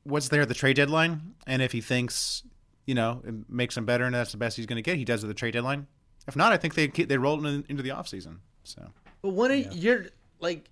what's 0.04 0.30
there 0.30 0.42
at 0.42 0.48
the 0.48 0.54
trade 0.54 0.76
deadline, 0.76 1.36
and 1.48 1.62
if 1.62 1.72
he 1.72 1.82
thinks 1.82 2.44
you 2.86 2.96
know 2.96 3.22
it 3.26 3.34
makes 3.50 3.78
him 3.78 3.86
better 3.86 4.06
and 4.06 4.16
that's 4.16 4.32
the 4.32 4.38
best 4.38 4.58
he's 4.58 4.66
going 4.66 4.78
to 4.78 4.82
get, 4.82 4.98
he 4.98 5.06
does 5.06 5.24
at 5.24 5.28
the 5.28 5.34
trade 5.34 5.54
deadline. 5.54 5.88
If 6.28 6.36
not, 6.36 6.52
I 6.52 6.58
think 6.58 6.76
they 6.76 6.88
they 6.88 7.18
roll 7.18 7.46
in, 7.46 7.66
into 7.70 7.84
the 7.84 7.90
offseason. 7.90 8.38
So 8.64 8.88
But 9.22 9.30
when 9.30 9.52
are 9.52 9.56
you're 9.56 10.06
like, 10.40 10.70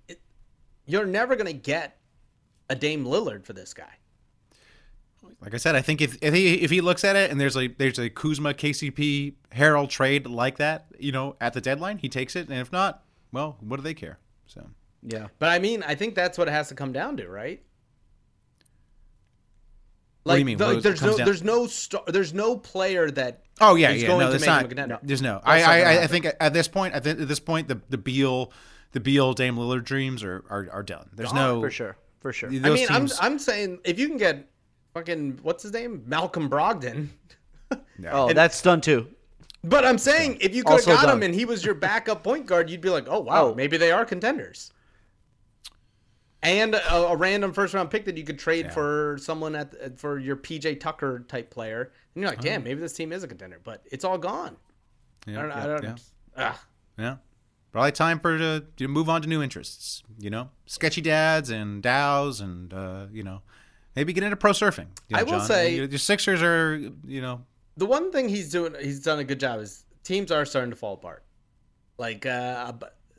you're 0.86 1.06
never 1.06 1.36
gonna 1.36 1.54
get 1.54 1.98
a 2.70 2.76
Dame 2.76 3.06
Lillard 3.06 3.46
for 3.46 3.54
this 3.54 3.74
guy. 3.74 3.94
like 5.42 5.54
I 5.54 5.58
said, 5.58 5.76
I 5.76 5.82
think 5.82 6.02
if 6.02 6.18
if 6.22 6.34
he 6.34 6.56
if 6.56 6.70
he 6.70 6.82
looks 6.82 7.04
at 7.04 7.16
it 7.16 7.32
and 7.32 7.40
there's 7.40 7.58
a 7.58 7.68
there's 7.68 8.00
a 8.00 8.10
Kuzma 8.10 8.54
KCP 8.54 9.34
Harrell 9.52 9.90
trade 9.90 10.28
like 10.28 10.58
that, 10.58 10.86
you 11.00 11.12
know, 11.12 11.36
at 11.42 11.54
the 11.54 11.62
deadline, 11.62 11.98
he 11.98 12.10
takes 12.10 12.36
it, 12.36 12.50
and 12.50 12.60
if 12.60 12.72
not, 12.72 13.04
well, 13.32 13.58
what 13.60 13.78
do 13.78 13.84
they 13.84 13.94
care? 13.94 14.20
So 14.46 14.68
Yeah. 15.04 15.28
But 15.40 15.50
I 15.50 15.60
mean, 15.60 15.84
I 15.84 15.96
think 15.96 16.16
that's 16.16 16.38
what 16.38 16.48
it 16.48 16.52
has 16.52 16.70
to 16.70 16.76
come 16.76 16.92
down 16.92 17.18
to, 17.18 17.28
right? 17.30 17.62
What 20.28 20.34
do 20.34 20.40
you 20.40 20.46
Like, 20.46 20.46
mean? 20.46 20.58
the- 20.58 20.66
What 20.76 20.84
there's 20.84 21.02
no, 21.02 21.18
down- 21.18 21.26
there's 21.26 21.44
no, 21.44 21.68
star, 21.68 22.04
there's 22.08 22.34
no 22.34 22.58
player 22.58 23.10
that. 23.12 23.44
Oh 23.60 23.76
yeah, 23.76 23.92
is 23.92 24.02
yeah. 24.02 24.08
going 24.10 24.20
no, 24.20 24.26
to 24.28 24.32
that's 24.34 24.42
make 24.46 24.60
him 24.60 24.66
a 24.66 24.68
contender. 24.68 25.00
There's 25.02 25.22
no. 25.22 25.42
That's 25.46 25.66
I, 25.68 25.82
I, 25.82 26.04
I 26.04 26.08
think 26.08 26.28
at 26.40 26.54
this 26.54 26.68
point, 26.68 26.94
I 26.94 27.00
think 27.00 27.20
at 27.22 27.28
this 27.28 27.40
point, 27.40 27.68
the 27.68 27.82
the 27.90 27.98
Beal, 27.98 28.52
the 28.92 29.00
Beal 29.00 29.34
Dame 29.34 29.56
Lillard 29.56 29.84
dreams 29.84 30.24
are 30.24 30.44
are, 30.50 30.68
are 30.72 30.84
done. 30.84 31.10
There's 31.16 31.32
ah, 31.32 31.36
no 31.36 31.62
For 31.62 31.72
sure. 31.72 31.98
For 32.20 32.34
sure. 32.34 32.50
Those 32.52 32.64
I 32.66 32.70
mean, 32.74 32.88
teams, 32.88 33.18
I'm 33.20 33.34
I'm 33.34 33.40
saying 33.40 33.80
if 33.84 33.98
you 33.98 34.08
can 34.08 34.18
get 34.18 34.48
fucking 34.94 35.40
what's 35.44 35.64
his 35.64 35.74
name, 35.74 36.04
Malcolm 36.06 36.50
Brogdon. 36.50 37.10
Oh, 38.12 38.32
that's 38.32 38.62
done 38.62 38.80
too. 38.80 39.08
But 39.64 39.84
I'm 39.86 39.98
saying 39.98 40.38
if 40.40 40.56
you 40.56 40.64
could 40.64 40.80
have 40.80 40.88
Also 40.88 40.96
got 40.96 41.14
him 41.14 41.24
and 41.24 41.34
he 41.34 41.46
was 41.46 41.66
your 41.66 41.74
backup 41.74 42.24
point 42.24 42.46
guard, 42.46 42.70
you'd 42.70 42.80
be 42.80 42.90
like, 42.90 43.06
oh 43.10 43.20
wow, 43.20 43.48
Oh. 43.48 43.56
maybe 43.56 43.76
they 43.76 43.92
are 43.92 44.06
contenders. 44.06 44.72
And 46.48 46.76
a, 46.76 46.96
a 46.96 47.16
random 47.16 47.52
first 47.52 47.74
round 47.74 47.90
pick 47.90 48.06
that 48.06 48.18
you 48.18 48.24
could 48.24 48.40
trade 48.40 48.72
for 48.72 49.18
someone 49.20 49.56
at 49.56 50.00
for 50.00 50.18
your 50.18 50.38
PJ 50.38 50.80
Tucker 50.80 51.26
type 51.28 51.50
player, 51.50 51.92
and 52.16 52.22
you're 52.22 52.30
like, 52.30 52.42
damn, 52.42 52.64
maybe 52.64 52.80
this 52.80 52.94
team 52.94 53.12
is 53.12 53.24
a 53.24 53.28
contender, 53.28 53.60
but 53.64 53.84
it's 53.92 54.06
all 54.06 54.18
gone. 54.18 54.56
yeah, 55.26 55.40
I 55.40 55.42
don't, 55.42 55.50
yeah, 55.50 55.64
I 55.64 55.68
don't, 55.68 55.84
yeah. 55.84 55.96
ah. 56.38 56.66
Yeah. 56.98 57.16
Probably 57.74 57.92
time 57.92 58.20
for 58.20 58.38
to, 58.38 58.64
to 58.78 58.88
move 58.88 59.10
on 59.10 59.22
to 59.22 59.28
new 59.28 59.44
interests. 59.44 60.04
You 60.18 60.30
know, 60.30 60.50
sketchy 60.66 61.02
dads 61.02 61.50
and 61.50 61.84
DAOs, 61.84 62.42
and 62.42 62.74
uh, 62.74 63.08
you 63.12 63.24
know, 63.24 63.42
maybe 63.96 64.14
get 64.14 64.24
into 64.24 64.38
pro 64.38 64.52
surfing. 64.52 64.88
You 65.10 65.16
know, 65.16 65.20
I 65.20 65.24
will 65.24 65.32
John. 65.32 65.46
say- 65.46 65.76
your, 65.76 65.86
your 65.86 66.00
Sixers 66.00 66.42
are 66.42 66.78
you 67.06 67.22
know 67.22 67.42
the 67.76 67.86
one 67.86 68.12
thing 68.12 68.30
he's 68.30 68.50
doing, 68.50 68.74
he's 68.82 69.02
done 69.02 69.20
a 69.20 69.24
good 69.24 69.40
job 69.40 69.60
is 69.60 69.86
teams 70.04 70.32
are 70.32 70.46
starting 70.46 70.72
to 70.72 70.76
fall 70.78 70.94
apart. 70.94 71.24
Like 71.98 72.26
uh, 72.26 72.74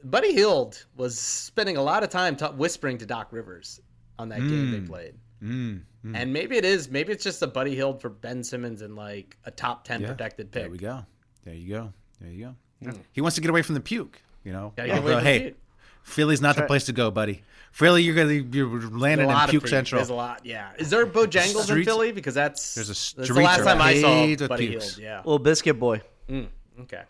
Buddy 0.04 0.32
Hield 0.32 0.84
was 0.96 1.18
spending 1.18 1.76
a 1.76 1.82
lot 1.82 2.02
of 2.02 2.10
time 2.10 2.36
ta 2.36 2.52
whispering 2.52 2.98
to 2.98 3.06
Doc 3.06 3.28
Rivers 3.30 3.80
on 4.18 4.28
that 4.30 4.40
game 4.40 4.70
they 4.70 4.80
played. 4.80 5.14
mm, 5.42 5.80
mm, 6.04 6.16
And 6.16 6.32
maybe 6.32 6.56
it 6.56 6.64
is. 6.64 6.90
Maybe 6.90 7.12
it's 7.12 7.24
just 7.24 7.42
a 7.42 7.46
Buddy 7.46 7.74
Hield 7.74 8.00
for 8.00 8.08
Ben 8.08 8.42
Simmons 8.42 8.82
and 8.82 8.96
like 8.96 9.36
a 9.44 9.50
top 9.50 9.84
ten 9.84 10.00
yeah. 10.00 10.08
protected 10.08 10.50
pick. 10.50 10.62
There 10.62 10.70
we 10.70 10.78
go. 10.78 11.04
There 11.44 11.54
you 11.54 11.68
go. 11.68 11.92
There 12.20 12.30
you 12.30 12.54
go. 12.82 12.92
He 13.12 13.20
wants 13.20 13.34
to 13.36 13.40
get 13.40 13.50
away 13.50 13.62
from 13.62 13.74
the 13.74 13.80
puke. 13.80 14.20
You 14.44 14.52
know. 14.52 14.72
Gotta 14.76 14.88
get 14.88 14.98
away 14.98 15.12
from 15.14 15.24
hey, 15.24 15.40
puke. 15.40 15.56
Philly's 16.02 16.40
not 16.40 16.56
the 16.56 16.62
place 16.62 16.84
to 16.86 16.92
go, 16.92 17.10
buddy. 17.10 17.42
Philly, 17.72 18.02
you're 18.02 18.14
gonna 18.14 18.32
you're 18.32 18.80
landing 18.90 19.30
a 19.30 19.42
in 19.44 19.48
puke 19.50 19.64
of 19.64 19.68
central. 19.68 19.98
There's 19.98 20.08
a 20.10 20.14
lot. 20.14 20.44
Yeah. 20.44 20.70
Is 20.78 20.90
there 20.90 21.06
Bojangles 21.06 21.56
in 21.56 21.62
Streets- 21.64 21.86
Philly? 21.86 22.12
Because 22.12 22.34
that's 22.34 22.74
There's 22.74 22.88
a 22.88 23.16
that's 23.16 23.28
the 23.28 23.40
last 23.40 23.62
time 23.64 23.80
I 23.80 23.92
paved 23.92 24.40
saw 24.40 24.48
Buddy 24.48 24.68
pukes. 24.68 24.96
Hield. 24.96 25.04
Yeah. 25.04 25.18
Little 25.18 25.38
biscuit 25.38 25.78
boy. 25.78 26.00
Okay. 26.80 27.02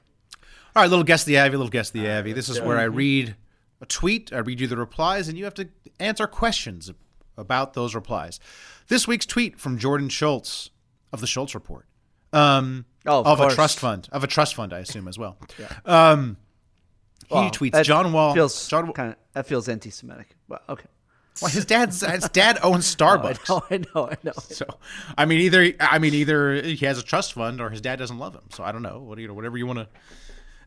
All 0.77 0.83
right, 0.83 0.91
little 0.91 1.05
guess 1.05 1.25
the 1.25 1.39
Avi, 1.39 1.57
little 1.57 1.71
guess 1.71 1.91
the 1.91 2.09
Avi. 2.11 2.33
This 2.33 2.49
is 2.49 2.61
where 2.61 2.79
I 2.79 2.85
read 2.85 3.35
a 3.81 3.87
tweet, 3.87 4.33
I 4.33 4.39
read 4.39 4.61
you 4.61 4.67
the 4.67 4.77
replies, 4.77 5.29
and 5.29 5.37
you 5.39 5.45
have 5.45 5.55
to 5.55 5.69
answer 5.99 6.27
questions 6.27 6.91
about 7.37 7.75
those 7.75 7.95
replies. 7.95 8.39
This 8.89 9.07
week's 9.09 9.27
tweet 9.27 9.59
from 9.59 9.79
Jordan 9.79 10.09
Schultz 10.09 10.71
of 11.13 11.21
the 11.21 11.27
Schultz 11.27 11.55
Report. 11.55 11.87
Um, 12.33 12.85
Oh, 13.07 13.21
of 13.21 13.41
of 13.41 13.51
a 13.51 13.55
trust 13.55 13.79
fund, 13.79 14.07
of 14.13 14.23
a 14.23 14.27
trust 14.27 14.55
fund, 14.55 14.73
I 14.75 14.81
assume 14.81 15.09
as 15.09 15.19
well. 15.19 15.39
Um, 15.87 16.37
he 17.29 17.35
Well, 17.35 17.51
tweets 17.51 17.73
that 17.73 17.87
John 17.87 18.13
Wall. 18.13 18.35
feels 18.35 18.69
John, 18.69 18.93
kind 18.93 19.11
of 19.11 19.17
that 19.35 19.47
feels 19.47 19.69
anti-Semitic. 19.69 20.35
Well, 20.49 20.61
okay. 20.69 20.87
well, 21.41 21.51
his 21.51 21.65
dad's 21.65 22.01
his 22.05 22.29
dad 22.31 22.59
owns 22.63 22.95
I 23.01 23.05
Starbucks. 23.05 23.49
know, 23.49 23.63
I 23.71 23.79
know, 23.95 24.09
I 24.11 24.17
know. 24.23 24.33
So, 24.37 24.67
I 25.17 25.25
mean, 25.25 25.41
either 25.41 25.73
I 25.81 25.99
mean, 25.99 26.13
either 26.15 26.55
he 26.61 26.85
has 26.87 26.99
a 26.99 27.03
trust 27.03 27.33
fund 27.35 27.61
or 27.61 27.71
his 27.71 27.81
dad 27.81 27.99
doesn't 27.99 28.19
love 28.19 28.35
him. 28.35 28.45
So 28.51 28.63
I 28.65 28.73
don't 28.73 28.83
know. 28.83 28.99
What 29.01 29.19
you 29.19 29.29
know? 29.29 29.35
Whatever 29.35 29.57
you 29.59 29.67
want 29.67 29.79
to. 29.79 29.89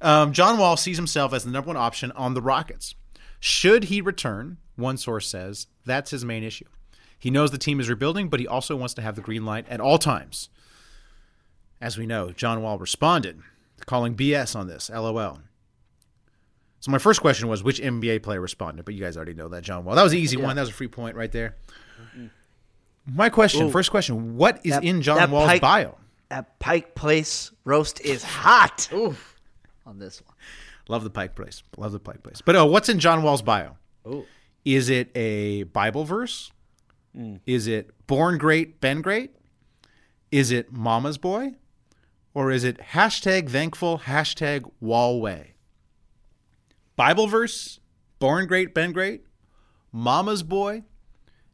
Um, 0.01 0.33
John 0.33 0.57
Wall 0.57 0.77
sees 0.77 0.97
himself 0.97 1.33
as 1.33 1.43
the 1.43 1.51
number 1.51 1.67
one 1.67 1.77
option 1.77 2.11
on 2.13 2.33
the 2.33 2.41
Rockets. 2.41 2.95
Should 3.39 3.85
he 3.85 4.01
return, 4.01 4.57
one 4.75 4.97
source 4.97 5.27
says 5.27 5.67
that's 5.85 6.11
his 6.11 6.25
main 6.25 6.43
issue. 6.43 6.65
He 7.17 7.29
knows 7.29 7.51
the 7.51 7.57
team 7.57 7.79
is 7.79 7.89
rebuilding, 7.89 8.29
but 8.29 8.39
he 8.39 8.47
also 8.47 8.75
wants 8.75 8.93
to 8.95 9.01
have 9.01 9.15
the 9.15 9.21
green 9.21 9.45
light 9.45 9.67
at 9.69 9.79
all 9.79 9.97
times. 9.99 10.49
As 11.79 11.97
we 11.97 12.05
know, 12.07 12.31
John 12.31 12.61
Wall 12.61 12.77
responded, 12.79 13.39
calling 13.85 14.15
BS 14.15 14.55
on 14.55 14.67
this. 14.67 14.89
LOL. 14.89 15.39
So 16.79 16.89
my 16.91 16.97
first 16.97 17.21
question 17.21 17.47
was 17.47 17.63
which 17.63 17.79
NBA 17.79 18.23
player 18.23 18.41
responded, 18.41 18.85
but 18.85 18.95
you 18.95 19.01
guys 19.03 19.15
already 19.17 19.35
know 19.35 19.49
that 19.49 19.63
John 19.63 19.85
Wall. 19.85 19.95
That 19.95 20.03
was 20.03 20.13
an 20.13 20.19
easy 20.19 20.37
one. 20.37 20.55
That 20.55 20.63
was 20.63 20.69
a 20.69 20.73
free 20.73 20.87
point 20.87 21.15
right 21.15 21.31
there. 21.31 21.55
My 23.05 23.29
question, 23.29 23.71
first 23.71 23.91
question, 23.91 24.35
what 24.35 24.59
is 24.63 24.71
That- 24.73 24.83
in 24.83 25.01
John 25.01 25.29
Wall's 25.31 25.47
Pike- 25.47 25.61
bio? 25.61 25.97
That 26.29 26.59
Pike 26.59 26.95
Place 26.95 27.51
roast 27.65 27.99
is 28.01 28.23
hot. 28.23 28.89
On 29.91 29.99
this 29.99 30.21
one. 30.25 30.35
Love 30.87 31.03
the 31.03 31.09
Pike 31.09 31.35
Place. 31.35 31.63
Love 31.75 31.91
the 31.91 31.99
Pike 31.99 32.23
Place. 32.23 32.39
But 32.39 32.55
oh, 32.55 32.65
what's 32.65 32.87
in 32.87 32.97
John 32.97 33.23
Wall's 33.23 33.41
bio? 33.41 33.75
Ooh. 34.07 34.25
Is 34.63 34.89
it 34.89 35.11
a 35.17 35.63
Bible 35.63 36.05
verse? 36.05 36.49
Hmm. 37.13 37.35
Is 37.45 37.67
it 37.67 37.91
born 38.07 38.37
great, 38.37 38.79
been 38.79 39.01
great? 39.01 39.35
Is 40.31 40.49
it 40.49 40.71
mama's 40.71 41.17
boy? 41.17 41.55
Or 42.33 42.51
is 42.51 42.63
it 42.63 42.77
hashtag 42.77 43.49
thankful, 43.49 43.99
hashtag 44.05 44.71
wallway? 44.81 45.55
Bible 46.95 47.27
verse, 47.27 47.81
born 48.19 48.47
great, 48.47 48.73
been 48.73 48.93
great, 48.93 49.25
mama's 49.91 50.41
boy, 50.41 50.83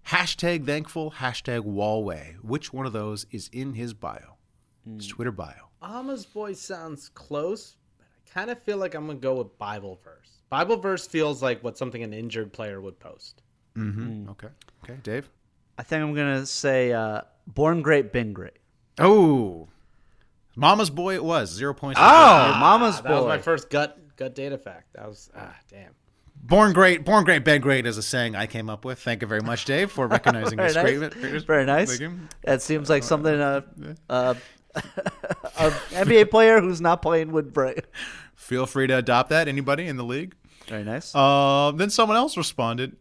hashtag 0.09 0.63
thankful, 0.63 1.09
hashtag 1.17 1.61
wallway. 1.61 2.35
Which 2.43 2.71
one 2.71 2.85
of 2.85 2.93
those 2.93 3.25
is 3.31 3.49
in 3.51 3.73
his 3.73 3.95
bio? 3.95 4.37
His 4.85 5.07
hmm. 5.07 5.15
Twitter 5.15 5.31
bio. 5.31 5.71
Mama's 5.81 6.27
boy 6.27 6.53
sounds 6.53 7.09
close, 7.09 7.75
kind 8.33 8.49
of 8.49 8.61
feel 8.63 8.77
like 8.77 8.93
I'm 8.95 9.07
gonna 9.07 9.19
go 9.19 9.35
with 9.35 9.57
Bible 9.57 9.99
verse. 10.03 10.29
Bible 10.49 10.77
verse 10.77 11.07
feels 11.07 11.41
like 11.41 11.63
what 11.63 11.77
something 11.77 12.03
an 12.03 12.13
injured 12.13 12.53
player 12.53 12.79
would 12.79 12.99
post. 12.99 13.41
Okay. 13.77 14.47
Okay, 14.83 14.97
Dave? 15.03 15.29
I 15.77 15.83
think 15.83 16.01
I'm 16.01 16.13
gonna 16.15 16.45
say 16.45 16.91
uh, 16.93 17.21
"Born 17.45 17.81
Great, 17.81 18.11
Been 18.11 18.33
Great." 18.33 18.57
Oh, 18.97 19.67
Mama's 20.55 20.89
boy, 20.89 21.13
it 21.13 21.23
was 21.23 21.51
zero 21.51 21.73
points. 21.73 21.99
Oh, 22.01 22.03
Mama's 22.59 22.99
Boy. 22.99 23.09
That 23.09 23.15
was 23.15 23.25
my 23.25 23.37
first 23.37 23.69
gut 23.69 23.99
gut 24.15 24.33
data 24.33 24.57
fact. 24.57 24.93
That 24.93 25.07
was 25.07 25.29
ah 25.35 25.55
damn. 25.69 25.93
born 26.41 26.73
great, 26.73 27.05
born 27.05 27.23
great, 27.25 27.43
bed 27.43 27.61
great 27.61 27.85
is 27.85 27.97
a 27.97 28.01
saying 28.01 28.35
I 28.35 28.47
came 28.47 28.67
up 28.69 28.83
with. 28.83 28.97
Thank 28.99 29.21
you 29.21 29.27
very 29.27 29.41
much, 29.41 29.65
Dave, 29.65 29.91
for 29.91 30.07
recognizing 30.17 30.57
Very 30.57 30.69
this 30.69 30.75
nice. 30.75 31.21
great. 31.21 31.45
Very 31.45 31.65
nice. 31.65 31.99
That 32.43 32.63
seems 32.63 32.89
like 32.89 33.03
something 33.03 33.39
uh, 33.39 33.61
uh, 34.09 34.33
a 35.57 35.71
NBA 35.91 36.29
player 36.29 36.61
who's 36.61 36.81
not 36.81 37.01
playing 37.01 37.31
would 37.31 37.53
bring. 37.53 37.75
Feel 38.35 38.65
free 38.65 38.87
to 38.87 38.97
adopt 38.97 39.29
that. 39.29 39.47
Anybody 39.47 39.87
in 39.87 39.97
the 39.97 40.03
league? 40.03 40.35
Very 40.67 40.83
nice. 40.83 41.13
Uh, 41.15 41.71
then 41.75 41.89
someone 41.89 42.17
else 42.17 42.37
responded. 42.37 42.95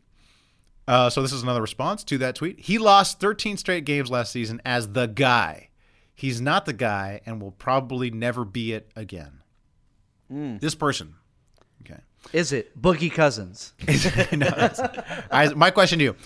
Uh, 0.88 1.10
so 1.10 1.20
this 1.20 1.32
is 1.32 1.42
another 1.42 1.60
response 1.60 2.04
to 2.04 2.18
that 2.18 2.36
tweet. 2.36 2.60
He 2.60 2.78
lost 2.78 3.18
13 3.18 3.56
straight 3.56 3.84
games 3.84 4.10
last 4.10 4.32
season 4.32 4.62
as 4.64 4.92
the 4.92 5.06
guy. 5.06 5.68
He's 6.14 6.40
not 6.40 6.64
the 6.64 6.72
guy 6.72 7.20
and 7.26 7.42
will 7.42 7.50
probably 7.50 8.10
never 8.10 8.44
be 8.44 8.72
it 8.72 8.90
again. 8.96 9.42
This 10.58 10.74
person. 10.74 11.14
Okay. 11.82 12.00
Is 12.32 12.52
it 12.52 12.80
Boogie 12.80 13.12
Cousins? 13.12 13.74
no, 14.32 14.48
I, 15.30 15.52
my 15.54 15.70
question 15.70 15.98
to 16.00 16.04
you: 16.04 16.16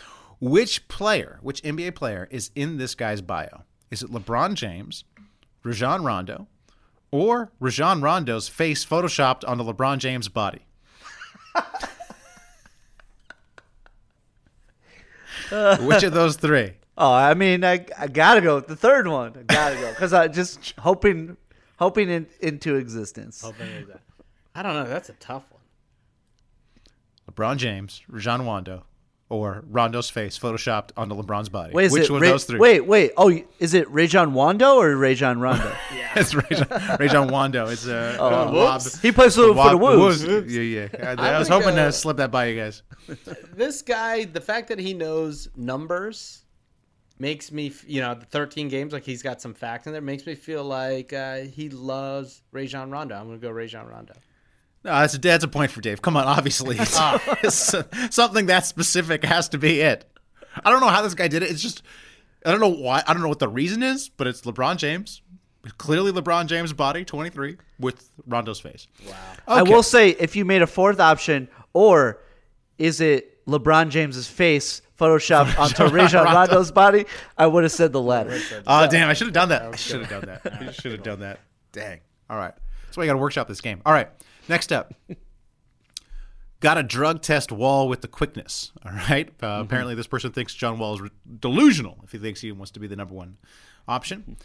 Which 0.41 0.89
player, 0.89 1.39
which 1.43 1.63
NBA 1.63 1.95
player, 1.95 2.29
is 2.31 2.51
in 2.55 2.79
this 2.79 2.95
guy's 2.95 3.21
bio? 3.21 3.65
Is 3.91 4.03
it 4.03 4.11
LeBron 4.11 4.55
James, 4.55 5.05
Rajon 5.63 6.05
Rondo, 6.05 6.47
or 7.11 7.51
Rajon 7.61 8.03
Rondo's 8.03 8.49
face 8.49 8.85
photoshopped 8.85 9.47
onto 9.47 9.65
LeBron 9.65 9.99
James' 9.99 10.29
body? 10.29 10.61
which 15.81 16.03
of 16.03 16.13
those 16.13 16.37
three? 16.37 16.73
Oh, 16.97 17.13
I 17.13 17.35
mean, 17.35 17.65
I, 17.65 17.87
I 17.99 18.09
gotta 18.09 18.41
go 18.41 18.57
with 18.57 18.67
the 18.67 18.77
third 18.77 19.07
one. 19.07 19.35
I 19.39 19.43
gotta 19.43 19.77
go 19.77 19.91
because 19.91 20.13
I 20.13 20.29
just 20.29 20.75
hoping, 20.79 21.37
hoping 21.79 22.11
in, 22.11 22.27
into 22.41 22.77
existence. 22.77 23.43
I 24.55 24.63
don't 24.63 24.75
know. 24.75 24.85
That's 24.85 25.09
a 25.09 25.15
tough 25.15 25.45
one. 25.51 25.61
LeBron 27.31 27.57
James, 27.57 28.03
Rajon 28.09 28.45
Rondo, 28.45 28.85
or 29.31 29.65
Rondo's 29.71 30.11
face 30.11 30.39
photoshopped 30.39 30.91
onto 30.97 31.15
LeBron's 31.15 31.49
body? 31.49 31.73
Wait, 31.73 31.91
which 31.91 32.11
one 32.11 32.21
Ra- 32.21 32.29
of 32.29 32.33
those 32.35 32.45
three? 32.45 32.59
Wait, 32.59 32.81
wait. 32.87 33.13
Oh, 33.17 33.41
is 33.59 33.73
it 33.73 33.89
Rajon 33.89 34.33
Wando 34.33 34.77
or 34.77 34.95
Rajon 34.97 35.41
Rondo? 35.41 35.73
yeah, 35.97 36.11
it's 36.17 36.35
Rajon, 36.35 36.67
Rajon 36.99 37.29
Rondo. 37.29 37.69
It's 37.69 37.87
uh, 37.87 38.17
uh, 38.21 38.51
Wob- 38.53 38.83
he 39.01 39.13
plays 39.13 39.39
a 39.39 39.43
for, 39.43 39.55
for 39.55 39.71
the 39.71 39.77
Wob- 39.79 39.99
Wolves. 39.99 40.25
Yeah, 40.25 40.41
yeah. 40.43 40.89
I, 41.19 41.31
I 41.35 41.39
was 41.39 41.49
hoping 41.49 41.79
uh, 41.79 41.87
to 41.87 41.93
slip 41.93 42.19
that 42.19 42.31
by 42.31 42.47
you 42.47 42.61
guys. 42.61 42.83
This 43.55 43.81
guy, 43.83 44.25
the 44.25 44.41
fact 44.41 44.69
that 44.69 44.79
he 44.79 44.93
knows 44.93 45.49
numbers 45.57 46.45
makes 47.21 47.53
me, 47.53 47.73
you 47.87 48.01
know, 48.01 48.15
the 48.15 48.27
13 48.27 48.69
games, 48.69 48.93
like 48.93 49.05
he's 49.05 49.23
got 49.23 49.41
some 49.41 49.55
facts 49.55 49.87
in 49.87 49.93
there, 49.93 50.03
makes 50.03 50.27
me 50.27 50.35
feel 50.35 50.65
like 50.65 51.13
uh, 51.13 51.37
he 51.39 51.69
loves 51.69 52.43
Rajon 52.51 52.91
Rondo. 52.91 53.15
I'm 53.15 53.27
gonna 53.27 53.39
go 53.39 53.51
Rajon 53.51 53.87
Rondo. 53.87 54.15
No, 54.83 54.93
that's 54.93 55.15
a, 55.15 55.19
that's 55.19 55.45
a 55.45 55.49
point 55.49 55.71
for 55.71 55.81
Dave. 55.81 56.01
Come 56.01 56.17
on, 56.17 56.25
obviously, 56.25 56.79
it's, 56.79 56.99
uh, 57.75 57.83
something 58.11 58.47
that 58.47 58.65
specific 58.65 59.25
has 59.25 59.51
to 59.51 59.59
be 59.59 59.81
it. 59.81 60.07
I 60.65 60.71
don't 60.71 60.81
know 60.81 60.89
how 60.89 61.03
this 61.03 61.15
guy 61.15 61.29
did 61.29 61.43
it. 61.43 61.51
It's 61.51 61.63
just 61.63 61.83
I 62.45 62.51
don't 62.51 62.61
know 62.61 62.69
why. 62.69 63.03
I 63.07 63.13
don't 63.13 63.23
know 63.23 63.29
what 63.29 63.39
the 63.39 63.49
reason 63.49 63.83
is, 63.83 64.09
but 64.09 64.27
it's 64.27 64.43
LeBron 64.43 64.77
James. 64.77 65.23
Clearly, 65.77 66.11
LeBron 66.11 66.47
James' 66.47 66.73
body, 66.73 67.05
23, 67.05 67.59
with 67.79 68.11
Rondo's 68.27 68.61
face. 68.61 68.87
Wow. 69.07 69.15
I 69.47 69.63
will 69.63 69.83
say, 69.83 70.11
if 70.11 70.35
you 70.35 70.47
made 70.47 70.63
a 70.63 70.67
fourth 70.67 71.01
option, 71.01 71.49
or 71.75 72.23
is 72.79 73.03
it 73.03 73.45
LeBron 73.47 73.91
James's 73.91 74.27
face 74.27 74.81
photoshopped 74.99 75.59
onto 75.59 75.95
Rajon 75.95 76.25
Rondo's 76.25 76.73
body, 76.73 77.05
I 77.37 77.47
would 77.47 77.65
have 77.65 77.73
said 77.73 77.93
the 77.93 78.01
latter. 78.01 78.41
Oh, 78.53 78.63
ah, 78.67 78.87
damn. 78.87 79.11
I 79.11 79.13
should 79.13 79.27
have 79.27 79.35
done 79.35 79.51
that. 79.51 79.63
I 79.63 79.77
should 79.77 80.01
have 80.01 80.09
done 80.09 80.25
that. 80.27 80.63
I 80.69 80.73
should 80.73 80.93
have 80.93 81.03
done 81.03 81.21
that. 81.21 81.41
Dang. 81.73 82.01
All 82.31 82.39
right. 82.39 82.55
That's 82.87 82.97
why 82.97 83.05
you 83.05 83.09
got 83.09 83.15
to 83.15 83.19
workshop 83.19 83.47
this 83.47 83.61
game. 83.61 83.83
All 83.85 83.93
right. 83.93 84.09
Next 84.51 84.73
up. 84.73 84.93
Got 86.59 86.77
a 86.77 86.83
drug 86.83 87.23
test 87.23 87.51
wall 87.53 87.89
with 87.89 88.03
the 88.03 88.09
quickness. 88.09 88.73
All 88.85 88.91
right. 88.93 89.31
Uh, 89.43 89.63
Apparently, 89.65 89.95
this 89.95 90.09
person 90.09 90.33
thinks 90.33 90.53
John 90.55 90.79
Wall 90.79 90.95
is 90.95 91.01
re- 91.01 91.11
delusional 91.39 91.99
if 92.05 92.13
he 92.13 92.19
thinks 92.19 92.41
he 92.41 92.51
wants 92.53 92.73
to 92.73 92.81
be 92.81 92.87
the 92.89 92.97
number 92.97 93.15
one 93.15 93.39
option. 93.89 94.37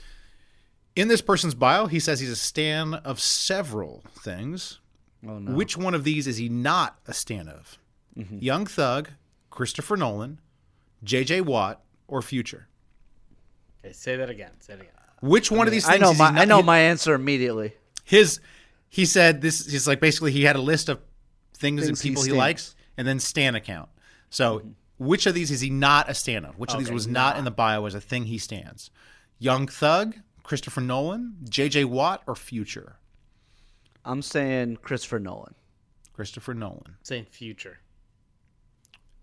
In 0.96 1.10
this 1.10 1.22
person's 1.22 1.56
bio, 1.56 1.88
he 1.88 2.00
says 2.00 2.20
he's 2.22 2.30
a 2.30 2.36
stan 2.38 2.94
of 2.94 3.20
several 3.20 4.04
things. 4.18 4.80
Oh, 5.28 5.40
no. 5.40 5.52
Which 5.54 5.76
one 5.76 5.94
of 5.96 6.04
these 6.06 6.28
is 6.28 6.38
he 6.38 6.48
not 6.48 7.00
a 7.08 7.14
stan 7.14 7.50
of? 7.50 7.78
Young 8.40 8.66
Thug, 8.66 9.10
Christopher 9.50 9.98
Nolan, 9.98 10.40
J.J. 11.04 11.42
Watt, 11.42 11.82
or 12.08 12.22
Future? 12.22 12.68
Okay, 13.84 13.92
say 13.92 14.16
that 14.16 14.30
again. 14.30 14.52
Say 14.62 14.74
it 14.74 14.82
again. 14.82 14.92
Which 15.22 15.52
one 15.52 15.68
of 15.68 15.74
these 15.74 15.90
I 15.90 15.98
know 15.98 16.12
is 16.12 16.18
he 16.18 16.24
my 16.24 16.30
not- 16.30 16.42
I 16.42 16.46
know 16.46 16.58
he- 16.58 16.64
my 16.64 16.78
answer 16.80 17.14
immediately. 17.14 17.74
his 18.06 18.40
he 18.96 19.06
said 19.06 19.42
this 19.42 19.66
he's 19.66 19.90
like 19.90 20.00
basically 20.00 20.32
he 20.32 20.44
had 20.44 20.56
a 20.56 20.62
list 20.62 20.88
of 20.88 21.00
things, 21.54 21.82
Things 21.82 21.90
and 21.90 22.00
people 22.00 22.24
he, 22.24 22.30
stans. 22.30 22.38
likes 22.38 22.76
and 22.96 23.06
then 23.06 23.20
stan 23.20 23.54
account 23.54 23.90
so 24.30 24.60
mm-hmm. 24.60 24.70
which 25.06 25.26
of 25.26 25.34
these 25.34 25.52
is 25.52 25.60
he 25.60 25.70
not 25.70 26.10
a 26.10 26.14
stan 26.14 26.46
of 26.46 26.58
which 26.58 26.74
of 26.74 26.80
these 26.80 26.92
was 26.92 27.06
not 27.06 27.38
in 27.38 27.44
the 27.44 27.52
bio 27.52 27.86
as 27.86 27.94
a 27.94 28.00
thing 28.00 28.24
he 28.24 28.38
stands 28.38 28.90
young 29.38 29.68
thug 29.68 30.16
christopher 30.44 30.80
nolan 30.80 31.36
jj 31.44 31.84
watt 31.84 32.24
or 32.26 32.36
future 32.36 32.96
I'm 34.08 34.22
saying 34.22 34.78
Christopher 34.78 35.20
Nolan. 35.20 35.56
christopher 36.14 36.54
nolan 36.54 36.96
saying 37.04 37.26
future. 37.26 37.80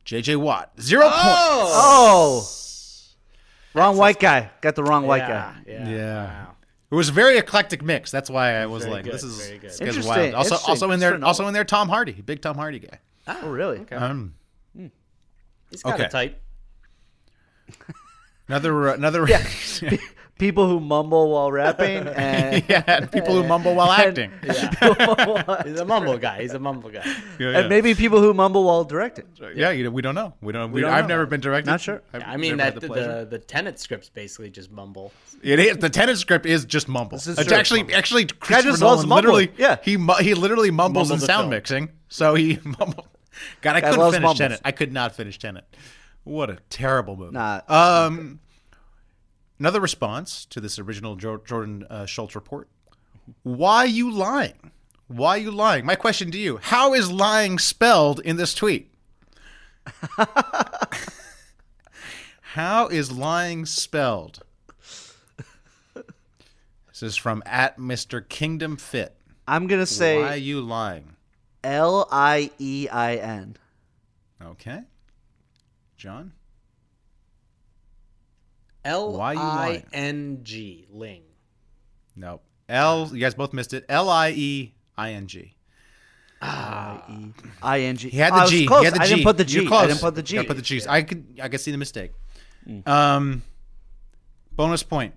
jj 0.05 0.37
watt 0.37 0.73
zero 0.79 1.05
oh! 1.07 2.43
points 2.43 3.15
Oh, 3.75 3.79
wrong 3.81 3.97
white 3.97 4.21
guy. 4.21 4.51
Got 4.61 4.75
the 4.75 4.85
wrong 4.85 5.07
white 5.07 5.27
guy. 5.27 5.55
Yeah. 5.67 5.89
Yeah. 5.89 6.25
Wow. 6.25 6.52
It 6.93 6.95
was 6.95 7.09
a 7.09 7.13
very 7.13 7.39
eclectic 7.39 7.83
mix 7.83 8.11
that's 8.11 8.29
why 8.31 8.55
i 8.57 8.67
was 8.67 8.83
Very 8.85 8.95
like 8.97 9.05
good, 9.05 9.15
this 9.15 9.23
is 9.25 9.47
very 9.47 9.59
good. 9.59 9.71
this 9.71 9.81
guy's 9.81 10.07
wild 10.07 10.35
also 10.35 10.57
also 10.71 10.91
in 10.93 11.01
there 11.01 11.25
also 11.25 11.47
in 11.49 11.55
there 11.55 11.65
tom 11.65 11.89
hardy 11.89 12.13
big 12.13 12.41
tom 12.43 12.57
hardy 12.57 12.79
guy 12.79 12.99
Oh, 13.27 13.49
really? 13.51 13.85
um 13.93 14.35
He's 15.71 15.83
got 15.83 15.95
Okay. 15.95 16.05
a 16.05 16.09
type. 16.11 16.43
another 18.49 18.91
uh, 18.91 18.95
another 18.95 19.27
people 20.43 20.67
who 20.69 20.81
mumble 20.81 21.31
while 21.31 21.53
rapping 21.53 22.07
and, 22.09 22.65
yeah, 22.69 22.83
and 22.89 23.11
people 23.13 23.33
who 23.41 23.47
mumble 23.47 23.75
while 23.77 23.91
acting. 24.05 24.33
He's 24.43 25.81
a 25.81 25.85
mumble 25.87 26.19
guy. 26.19 26.43
He's 26.43 26.53
a 26.53 26.59
mumble 26.59 26.91
guy. 26.91 27.05
Yeah, 27.39 27.59
and 27.61 27.69
maybe 27.69 27.95
people 27.95 28.21
who 28.21 28.35
mumble 28.35 28.65
while 28.65 28.83
directing. 28.85 29.27
yeah, 29.55 29.71
you 29.71 29.85
know, 29.85 29.91
we 29.91 30.03
don't 30.03 30.17
know. 30.17 30.35
We 30.41 30.53
don't. 30.53 30.73
We, 30.73 30.81
don't 30.81 30.91
I've 30.91 31.05
know. 31.05 31.09
never 31.15 31.27
been 31.27 31.41
directed. 31.41 31.71
Not 31.71 31.81
sure. 31.81 32.03
I've 32.13 32.23
I 32.27 32.37
mean, 32.37 32.57
that 32.57 32.75
the 32.75 32.81
the, 32.81 32.87
pleasure. 32.89 33.19
the 33.25 33.39
the 33.39 33.39
Tenet 33.39 33.79
scripts 33.79 34.09
basically 34.09 34.51
just 34.51 34.71
mumble. 34.73 35.13
It 35.43 35.59
is 35.61 35.77
the 35.79 35.89
Tenet 35.91 36.19
script 36.19 36.45
is 36.47 36.65
just 36.65 36.89
mumble. 36.89 37.19
This 37.19 37.29
is 37.29 37.39
It's 37.39 37.49
true. 37.49 37.57
actually 37.57 37.95
actually 37.95 38.27
Christopher 38.27 38.71
just 38.71 38.83
loves 38.83 39.05
Nolan 39.05 39.17
literally 39.17 39.53
Yeah. 39.57 39.77
he 39.83 39.97
mu- 39.97 40.15
he 40.21 40.35
literally 40.35 40.71
mumbles 40.73 41.09
Mumbled 41.11 41.23
in 41.23 41.27
sound 41.27 41.43
film. 41.45 41.51
mixing. 41.51 41.89
So 42.09 42.35
he 42.35 42.59
mumbled. 42.65 43.07
God, 43.61 43.77
I 43.77 43.81
Guy 43.81 43.91
couldn't 43.91 44.07
finish 44.13 44.23
mumbles. 44.23 44.39
Tenet. 44.39 44.61
I 44.65 44.73
could 44.73 44.93
not 44.93 45.15
finish 45.15 45.39
Tenet. 45.39 45.65
What 46.25 46.51
a 46.51 46.59
terrible 46.69 47.17
movie. 47.17 47.33
Nah, 47.33 47.61
Um, 47.69 48.39
another 49.59 49.81
response 49.81 50.45
to 50.47 50.61
this 50.61 50.79
original 50.79 51.17
Jo- 51.17 51.43
Jordan 51.45 51.85
uh, 51.89 52.07
Schultz 52.07 52.35
report. 52.35 52.69
Why 53.43 53.85
you 53.85 54.11
lying? 54.11 54.73
Why 55.09 55.37
you 55.37 55.51
lying? 55.51 55.85
My 55.87 55.95
question 55.95 56.31
to 56.31 56.39
you: 56.39 56.59
How 56.63 56.95
is 56.95 57.11
lying 57.11 57.59
spelled 57.59 58.21
in 58.21 58.37
this 58.37 58.55
tweet? 58.55 58.93
How 62.41 62.89
is 62.89 63.11
lying 63.11 63.67
spelled? 63.67 64.41
This 65.95 67.03
is 67.03 67.17
from 67.17 67.43
at 67.47 67.79
Mr. 67.79 68.27
Kingdom 68.29 68.77
Fit. 68.77 69.17
I'm 69.49 69.67
gonna 69.67 69.87
say 69.87 70.19
Why 70.19 70.35
you 70.37 70.61
lying? 70.61 71.17
L 71.65 72.07
I 72.11 72.51
E 72.59 72.89
I 72.89 73.17
N. 73.17 73.57
Okay, 74.43 74.83
John. 75.97 76.33
L 78.85 79.13
Why 79.13 79.33
you 79.35 79.41
I 79.41 79.85
lying? 79.93 80.85
Ling. 80.93 81.23
No. 82.17 82.41
L. 82.69 83.09
You 83.13 83.21
guys 83.21 83.35
both 83.35 83.53
missed 83.53 83.73
it. 83.75 83.85
L 83.89 84.09
I 84.09 84.31
E 84.31 84.75
I 84.97 85.13
N 85.13 85.27
G. 85.27 85.55
I 86.41 87.81
N 87.81 87.97
G. 87.97 88.09
He 88.09 88.19
had 88.19 88.33
the 88.35 88.47
G. 88.47 88.67
Close. 88.67 88.81
He 88.81 88.85
had 88.87 88.95
the 88.95 89.03
I 89.03 89.07
G. 89.07 89.15
didn't 89.15 89.25
put 89.25 89.37
the 89.39 89.45
You're 89.45 89.63
G. 89.63 89.69
close. 89.69 89.85
I 89.85 89.87
didn't 89.87 90.01
put 90.01 90.15
the 90.15 90.23
G. 90.23 90.37
Gotta 90.37 90.49
put 90.49 90.57
the 90.57 90.63
G's. 90.63 90.87
I 90.87 91.03
could. 91.03 91.41
I 91.43 91.49
could 91.49 91.61
see 91.61 91.71
the 91.71 91.79
mistake. 91.79 92.13
Um, 92.87 93.43
bonus 94.53 94.83
point. 94.83 95.15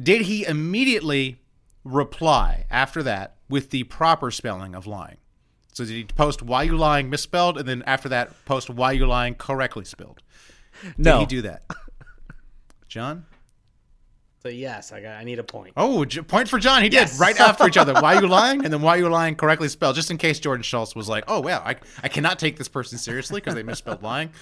Did 0.00 0.22
he 0.22 0.44
immediately 0.44 1.38
reply 1.84 2.66
after 2.70 3.02
that 3.04 3.36
with 3.48 3.70
the 3.70 3.84
proper 3.84 4.30
spelling 4.30 4.74
of 4.74 4.86
lying? 4.86 5.16
So 5.72 5.84
did 5.84 5.92
he 5.94 6.04
post 6.04 6.42
"Why 6.42 6.64
you 6.64 6.76
lying" 6.76 7.10
misspelled, 7.10 7.58
and 7.58 7.68
then 7.68 7.82
after 7.86 8.08
that 8.10 8.44
post 8.44 8.70
"Why 8.70 8.92
you 8.92 9.06
lying" 9.06 9.34
correctly 9.34 9.84
spelled? 9.84 10.22
Did 10.82 10.98
No. 10.98 11.20
he 11.20 11.26
do 11.26 11.42
that? 11.42 11.64
John. 12.88 13.26
So 14.42 14.48
yes, 14.48 14.92
I 14.92 15.00
got. 15.00 15.16
I 15.18 15.24
need 15.24 15.38
a 15.38 15.44
point. 15.44 15.72
Oh, 15.76 16.04
j- 16.04 16.22
point 16.22 16.48
for 16.48 16.58
John. 16.58 16.82
He 16.82 16.88
did 16.88 17.08
right 17.18 17.38
after 17.40 17.66
each 17.66 17.76
other. 17.76 17.92
Why 17.94 18.14
are 18.16 18.22
you 18.22 18.28
lying? 18.40 18.64
And 18.64 18.72
then 18.72 18.82
why 18.82 18.94
are 18.94 18.98
you 18.98 19.08
lying 19.08 19.34
correctly 19.34 19.68
spelled. 19.68 19.96
Just 19.96 20.10
in 20.12 20.16
case 20.16 20.38
Jordan 20.38 20.62
Schultz 20.62 20.94
was 20.94 21.08
like, 21.08 21.24
"Oh 21.28 21.40
wow, 21.40 21.60
I, 21.64 21.76
I 22.02 22.08
cannot 22.08 22.38
take 22.38 22.56
this 22.56 22.68
person 22.68 22.98
seriously 22.98 23.40
because 23.40 23.54
they 23.54 23.62
misspelled 23.62 24.02
lying." 24.02 24.30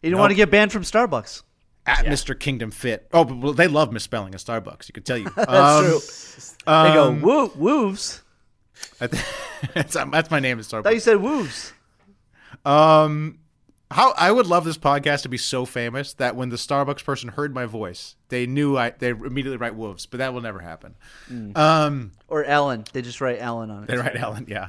You 0.00 0.10
don't 0.12 0.20
want 0.20 0.30
to 0.30 0.36
get 0.36 0.48
banned 0.48 0.70
from 0.70 0.82
Starbucks. 0.82 1.42
At 1.84 2.04
Mr. 2.06 2.38
Kingdom 2.38 2.70
Fit. 2.70 3.08
Oh, 3.12 3.24
but 3.24 3.36
well, 3.38 3.52
they 3.52 3.66
love 3.66 3.92
misspelling 3.92 4.32
at 4.32 4.40
Starbucks. 4.40 4.86
You 4.88 4.92
could 4.92 5.04
tell 5.04 5.16
you. 5.18 5.28
That's 5.36 5.48
Um, 5.48 5.84
true. 5.84 5.98
They 6.66 6.94
go 6.94 7.10
woo 7.20 7.48
woofs. 7.90 8.20
that's, 9.00 9.96
that's 9.96 10.30
my 10.30 10.38
name 10.38 10.60
at 10.60 10.72
I 10.72 10.82
thought 10.82 10.94
you 10.94 11.00
Starbucks. 11.00 11.02
said 11.02 11.16
woofs. 11.16 11.72
Um, 12.64 13.40
how 13.90 14.12
I 14.16 14.30
would 14.30 14.46
love 14.46 14.64
this 14.64 14.76
podcast 14.78 15.22
to 15.22 15.28
be 15.28 15.38
so 15.38 15.64
famous 15.64 16.12
that 16.14 16.36
when 16.36 16.50
the 16.50 16.56
Starbucks 16.56 17.04
person 17.04 17.30
heard 17.30 17.54
my 17.54 17.64
voice, 17.66 18.16
they 18.28 18.46
knew 18.46 18.76
I 18.76 18.90
they 18.90 19.10
immediately 19.10 19.56
write 19.56 19.74
wolves, 19.74 20.04
but 20.06 20.18
that 20.18 20.34
will 20.34 20.40
never 20.42 20.58
happen. 20.60 20.94
Um, 21.56 22.12
Or 22.28 22.44
Ellen. 22.44 22.84
They 22.92 23.02
just 23.02 23.20
write 23.20 23.38
Ellen 23.40 23.70
on 23.70 23.84
it. 23.84 23.86
they 23.88 23.96
write 23.96 24.16
Ellen, 24.16 24.46
yeah. 24.48 24.68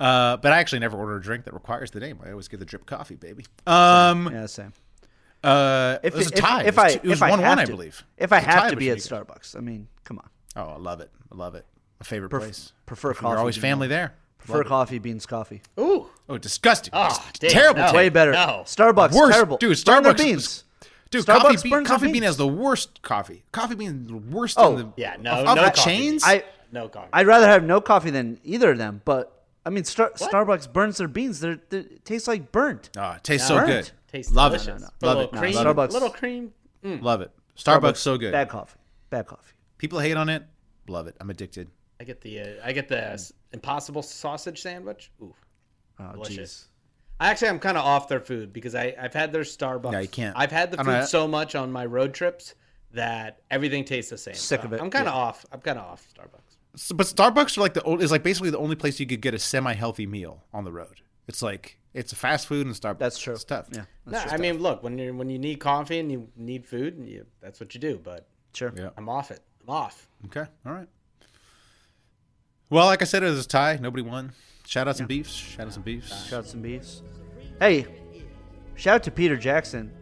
Uh, 0.00 0.36
but 0.38 0.52
I 0.52 0.58
actually 0.58 0.80
never 0.80 0.96
order 0.96 1.16
a 1.16 1.22
drink 1.22 1.44
that 1.44 1.54
requires 1.54 1.90
the 1.92 2.00
name. 2.00 2.18
I 2.24 2.30
always 2.30 2.48
get 2.48 2.58
the 2.60 2.66
drip 2.66 2.84
coffee, 2.86 3.14
baby. 3.16 3.44
Um, 3.66 4.28
Yeah, 4.32 4.46
same. 4.46 4.72
uh, 5.42 5.98
it 6.02 6.14
was 6.14 6.28
a 6.28 6.30
tie. 6.30 6.62
If, 6.64 6.76
it 6.78 6.82
was, 6.82 6.84
I 6.84 6.88
it 6.96 7.02
was 7.04 7.18
if 7.18 7.22
I 7.22 7.30
one 7.30 7.40
one, 7.42 7.58
I 7.58 7.64
believe. 7.64 8.04
If 8.16 8.32
I 8.32 8.38
It 8.38 8.40
was 8.40 8.44
a 8.44 8.46
tie 8.46 8.60
have 8.62 8.70
to 8.70 8.76
be 8.76 8.90
at. 8.90 8.98
Starbucks, 8.98 9.56
I 9.56 9.60
mean, 9.60 9.86
come 10.04 10.18
on. 10.18 10.28
Oh, 10.56 10.70
I 10.74 10.78
love 10.78 11.00
it. 11.00 11.10
I 11.32 11.36
love 11.36 11.54
it. 11.54 11.64
My 12.00 12.04
favorite 12.04 12.28
Pref- 12.30 12.42
place. 12.42 12.72
prefer 12.86 13.08
We're 13.10 13.14
coffee 13.14 13.38
always 13.38 13.56
family 13.56 13.88
there. 13.88 14.14
Prefer 14.38 14.64
coffee 14.64 14.98
beans 14.98 15.26
coffee. 15.26 15.62
Ooh. 15.78 16.06
Oh, 16.28 16.38
disgusting. 16.38 16.90
Oh, 16.94 17.06
It's 17.30 17.38
damn, 17.38 17.50
terrible. 17.50 17.80
no. 17.82 17.92
Way 17.92 18.08
better. 18.08 18.32
no. 18.32 18.62
Starbucks, 18.64 19.12
Worst. 19.12 19.32
terrible. 19.32 19.56
Dude, 19.58 19.84
Burn 19.84 20.02
their 20.02 20.14
Starbucks- 20.14 20.18
beans. 20.18 20.64
Dude, 21.10 21.24
Starbucks 21.26 21.26
coffee 21.42 21.56
bean, 21.62 21.70
burns 21.70 21.88
their 21.88 21.96
coffee 21.98 22.12
bean 22.12 22.22
has 22.24 22.36
the 22.36 22.46
worst 22.48 23.02
coffee. 23.02 23.44
Coffee 23.52 23.74
bean 23.74 24.02
is 24.04 24.08
the 24.08 24.16
worst 24.16 24.56
Oh, 24.58 24.72
in 24.72 24.76
the 24.78 24.92
Yeah, 24.96 25.16
no, 25.20 25.32
of, 25.32 25.44
no 25.44 25.52
of 25.52 25.74
the 25.74 25.80
chains. 25.80 26.22
I 26.24 26.44
No 26.72 26.88
coffee. 26.88 27.10
I'd 27.12 27.26
rather 27.26 27.46
have 27.46 27.62
no 27.62 27.80
coffee 27.80 28.10
than 28.10 28.40
either 28.42 28.72
of 28.72 28.78
them. 28.78 29.02
But 29.04 29.30
I 29.66 29.70
mean, 29.70 29.84
Star- 29.84 30.10
Starbucks 30.16 30.72
burns 30.72 30.96
their 30.98 31.06
beans. 31.08 31.40
They're, 31.40 31.60
they 31.70 31.78
it 31.78 32.04
tastes 32.04 32.26
like 32.26 32.50
burnt. 32.50 32.90
oh, 32.98 33.12
it 33.12 33.22
tastes 33.24 33.48
No. 33.48 33.54
so 33.56 33.60
Burnt. 33.60 33.68
good. 33.68 33.90
Tastes 34.10 34.32
love 34.32 34.52
delicious. 34.52 34.82
it. 34.82 34.90
Put 34.98 35.06
a 35.06 35.14
Love 35.14 35.18
it. 35.34 35.38
cream. 35.38 35.54
Starbucks. 35.54 35.90
Little 35.92 36.10
cream. 36.10 36.52
Mm. 36.84 37.02
Love 37.02 37.20
it. 37.20 37.30
Starbucks, 37.56 37.96
so 37.98 38.16
good. 38.18 38.32
Bad 38.32 38.48
coffee. 38.48 38.78
Bad 39.10 39.26
coffee. 39.26 39.52
People 39.78 40.00
hate 40.00 40.16
on 40.16 40.28
it. 40.28 40.42
Love 40.88 41.06
it. 41.06 41.16
I'm 41.20 41.30
addicted. 41.30 41.68
I 42.00 42.04
get 42.04 42.20
the 42.22 42.40
uh, 42.40 42.46
I 42.64 42.72
get 42.72 42.88
the 42.88 42.98
uh, 42.98 43.12
s- 43.12 43.32
Impossible 43.52 44.02
sausage 44.02 44.60
sandwich. 44.60 45.12
Ooh, 45.22 45.32
Oh, 45.98 46.12
delicious. 46.12 46.68
I 47.20 47.30
actually 47.30 47.48
I'm 47.48 47.58
kind 47.60 47.78
of 47.78 47.84
off 47.84 48.08
their 48.08 48.20
food 48.20 48.52
because 48.52 48.74
I 48.74 48.94
I've 49.00 49.14
had 49.14 49.32
their 49.32 49.42
Starbucks. 49.42 49.92
No, 49.92 49.98
you 50.00 50.08
can't. 50.08 50.36
I've 50.36 50.50
had 50.52 50.70
the 50.70 50.78
food 50.78 50.86
not- 50.86 51.08
so 51.08 51.28
much 51.28 51.54
on 51.54 51.70
my 51.72 51.86
road 51.86 52.12
trips 52.14 52.54
that 52.92 53.40
everything 53.50 53.84
tastes 53.84 54.10
the 54.10 54.18
same. 54.18 54.34
Sick 54.34 54.60
So 54.60 54.66
of 54.66 54.72
it, 54.72 54.80
I'm 54.80 54.90
kind 54.90 55.08
of 55.08 55.14
yeah. 55.14 55.20
off. 55.20 55.46
I'm 55.52 55.60
kind 55.60 55.78
of 55.78 55.84
off 55.84 56.06
Starbucks. 56.16 56.56
So, 56.76 56.94
but 56.96 57.06
Starbucks 57.06 57.56
are 57.56 57.60
like 57.60 57.74
the 57.74 57.82
o- 57.84 57.98
is 57.98 58.10
like 58.10 58.22
basically 58.24 58.50
the 58.50 58.58
only 58.58 58.74
place 58.76 58.98
you 58.98 59.06
could 59.06 59.20
get 59.20 59.32
a 59.34 59.38
semi-healthy 59.38 60.06
meal 60.06 60.42
on 60.52 60.64
the 60.64 60.72
road. 60.72 61.00
It's 61.28 61.40
like 61.40 61.78
it's 61.94 62.12
a 62.12 62.16
fast 62.16 62.48
food 62.48 62.66
and 62.66 62.74
Starbucks. 62.74 62.98
That's 62.98 63.18
true. 63.18 63.34
It's 63.34 63.44
tough. 63.44 63.68
Yeah. 63.70 63.84
No, 64.06 64.18
I 64.18 64.36
mean, 64.36 64.58
look 64.58 64.82
when 64.82 64.98
you 64.98 65.14
when 65.14 65.30
you 65.30 65.38
need 65.38 65.60
coffee 65.60 66.00
and 66.00 66.10
you 66.10 66.28
need 66.36 66.66
food, 66.66 66.96
and 66.98 67.08
you, 67.08 67.26
that's 67.40 67.60
what 67.60 67.74
you 67.74 67.80
do. 67.80 68.00
But 68.02 68.26
Sure. 68.52 68.72
Yeah. 68.76 68.90
I'm 68.96 69.08
off 69.08 69.30
it. 69.30 69.40
I'm 69.62 69.70
off. 69.74 70.08
Okay. 70.26 70.44
All 70.66 70.72
right. 70.72 70.88
Well, 72.70 72.86
like 72.86 73.02
I 73.02 73.04
said, 73.04 73.22
it 73.22 73.26
was 73.30 73.44
a 73.44 73.48
tie. 73.48 73.78
Nobody 73.80 74.02
won. 74.02 74.32
Shout 74.66 74.88
out 74.88 74.96
some 74.96 75.06
beefs. 75.06 75.32
Shout 75.32 75.66
out 75.66 75.72
some 75.74 75.82
beefs. 75.82 76.26
Shout 76.28 76.38
out 76.40 76.46
some 76.46 76.62
beefs. 76.62 77.02
Hey, 77.60 77.86
shout 78.76 78.96
out 78.96 79.02
to 79.04 79.10
Peter 79.10 79.36
Jackson. 79.36 79.92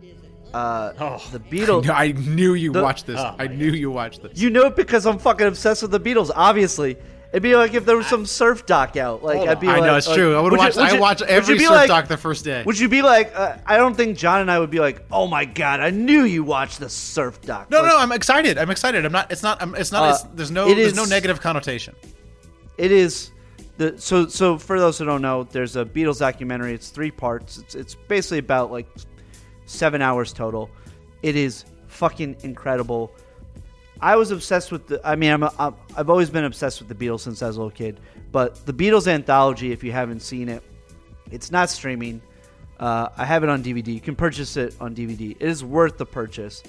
Uh, 0.54 0.92
Oh. 1.00 1.22
the 1.32 1.40
Beatles. 1.40 1.88
I 1.88 2.12
knew 2.12 2.54
you 2.54 2.72
The- 2.72 2.82
watched 2.82 3.06
this. 3.06 3.18
Oh, 3.18 3.34
I 3.38 3.48
my 3.48 3.54
knew 3.54 3.70
you 3.72 3.90
watched 3.90 4.22
this. 4.22 4.32
You 4.38 4.50
know 4.50 4.66
it 4.66 4.76
because 4.76 5.06
I'm 5.06 5.18
fucking 5.18 5.46
obsessed 5.46 5.82
with 5.82 5.90
the 5.90 6.00
Beatles. 6.00 6.30
Obviously, 6.34 6.96
it'd 7.32 7.42
be 7.42 7.56
like 7.56 7.72
if 7.72 7.86
there 7.86 7.96
was 7.96 8.06
some 8.06 8.26
surf 8.26 8.66
doc 8.66 8.96
out. 8.98 9.24
Like 9.24 9.38
Hold 9.38 9.48
I'd 9.48 9.60
be 9.60 9.68
I 9.68 9.72
like, 9.74 9.82
I 9.82 9.86
know 9.86 9.96
it's 9.96 10.06
like, 10.06 10.16
true. 10.16 10.36
I 10.36 10.40
would 10.42 10.52
would 10.52 10.60
you- 10.60 10.66
watch. 10.66 10.76
would 10.76 10.84
I 10.84 10.92
you- 10.94 11.00
watch 11.00 11.20
would 11.20 11.30
every 11.30 11.54
you 11.54 11.60
be 11.60 11.64
surf 11.64 11.74
like- 11.74 11.88
doc 11.88 12.08
the 12.08 12.18
first 12.18 12.44
day. 12.44 12.62
Would 12.66 12.78
you 12.78 12.88
be 12.90 13.00
like? 13.00 13.32
Uh, 13.34 13.56
I 13.66 13.78
don't 13.78 13.94
think 13.96 14.18
John 14.18 14.42
and 14.42 14.50
I 14.50 14.58
would 14.58 14.70
be 14.70 14.78
like, 14.78 15.02
"Oh 15.10 15.26
my 15.26 15.46
god, 15.46 15.80
I 15.80 15.88
knew 15.88 16.22
you 16.24 16.44
watched 16.44 16.80
the 16.80 16.90
surf 16.90 17.40
doc." 17.40 17.70
no, 17.70 17.78
Like, 17.80 17.86
no, 17.90 17.98
I'm 17.98 18.12
excited. 18.12 18.58
I'm 18.58 18.70
excited. 18.70 19.06
I'm 19.06 19.12
not. 19.12 19.32
It's 19.32 19.42
not. 19.42 19.60
I'm, 19.62 19.74
it's 19.74 19.90
not. 19.90 20.02
Uh, 20.02 20.10
it's, 20.12 20.22
there's 20.34 20.50
no. 20.50 20.68
it 20.68 20.74
There's 20.76 20.94
no 20.94 21.06
negative 21.06 21.40
connotation. 21.40 21.94
it 22.76 22.92
is 22.92 23.30
the 23.78 23.98
so 23.98 24.26
so 24.28 24.58
for 24.58 24.78
those 24.78 24.98
who 24.98 25.04
don't 25.04 25.22
know 25.22 25.44
there's 25.44 25.76
a 25.76 25.84
beatles 25.84 26.18
documentary. 26.18 26.74
It's 26.74 26.90
three 26.90 27.10
parts. 27.10 27.58
It's, 27.58 27.74
it's 27.74 27.94
basically 27.94 28.38
about 28.38 28.70
like 28.70 28.86
seven 29.66 30.02
hours 30.02 30.32
total. 30.32 30.70
It 31.22 31.36
is 31.36 31.64
fucking 31.88 32.36
incredible. 32.42 33.12
I 34.00 34.16
was 34.16 34.32
obsessed 34.32 34.72
with 34.72 34.88
the 34.88 35.00
i 35.06 35.14
mean 35.14 35.30
I'm, 35.30 35.42
a, 35.44 35.54
I'm 35.60 35.74
i've 35.96 36.10
always 36.10 36.28
been 36.28 36.42
obsessed 36.44 36.80
with 36.80 36.88
the 36.88 36.94
beatles 36.96 37.20
since 37.20 37.40
i 37.40 37.46
was 37.46 37.54
a 37.56 37.60
little 37.60 37.70
kid 37.70 38.00
but 38.32 38.56
the 38.66 38.72
beatles 38.72 39.06
anthology 39.06 39.70
if 39.70 39.84
you 39.84 39.92
haven't 39.92 40.20
seen 40.22 40.48
it 40.48 40.60
it's 41.30 41.52
not 41.52 41.70
streaming. 41.70 42.20
Uh, 42.80 43.10
i 43.16 43.24
have 43.24 43.44
it 43.44 43.48
on 43.48 43.62
dvd 43.62 43.94
you 43.94 44.00
can 44.00 44.16
purchase 44.16 44.56
it 44.56 44.74
on 44.80 44.92
dvd 44.92 45.36
it 45.38 45.48
is 45.48 45.62
worth 45.62 45.98
the 45.98 46.06
purchase. 46.06 46.64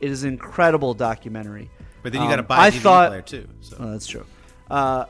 It 0.00 0.10
is 0.12 0.22
an 0.22 0.30
incredible 0.30 0.94
documentary. 0.94 1.70
But 2.04 2.12
then 2.12 2.20
you 2.22 2.26
Um, 2.28 2.32
got 2.32 2.36
to 2.36 2.42
buy 2.44 2.56
I 2.58 2.68
a 2.68 2.70
DVD 2.70 2.80
thought- 2.80 3.08
player 3.08 3.22
too. 3.22 3.48
So. 3.62 3.76
Oh, 3.80 3.90
that's 3.90 4.06
true. 4.06 4.24
Uh, 4.70 5.06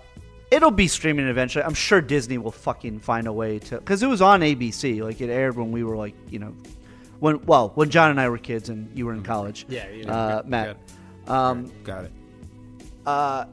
it'll 0.50 0.70
be 0.70 0.88
streaming 0.88 1.26
eventually. 1.28 1.64
I'm 1.64 1.74
sure 1.74 2.00
Disney 2.00 2.38
will 2.38 2.52
fucking 2.52 3.00
find 3.00 3.26
a 3.26 3.32
way 3.32 3.58
to 3.60 3.78
because 3.78 4.02
it 4.02 4.06
was 4.08 4.20
on 4.22 4.40
ABC. 4.40 5.02
Like 5.02 5.20
it 5.20 5.30
aired 5.30 5.56
when 5.56 5.72
we 5.72 5.84
were 5.84 5.96
like 5.96 6.14
you 6.30 6.38
know 6.38 6.54
when 7.20 7.44
well 7.46 7.70
when 7.74 7.90
John 7.90 8.10
and 8.10 8.20
I 8.20 8.28
were 8.28 8.38
kids 8.38 8.68
and 8.68 8.90
you 8.96 9.06
were 9.06 9.12
in 9.14 9.22
college. 9.22 9.66
Yeah, 9.68 9.88
you- 9.90 10.04
uh, 10.06 10.42
Matt. 10.46 10.76
Um, 11.26 11.72
got 11.82 12.04
it. 12.04 12.12
uh, 13.04 13.46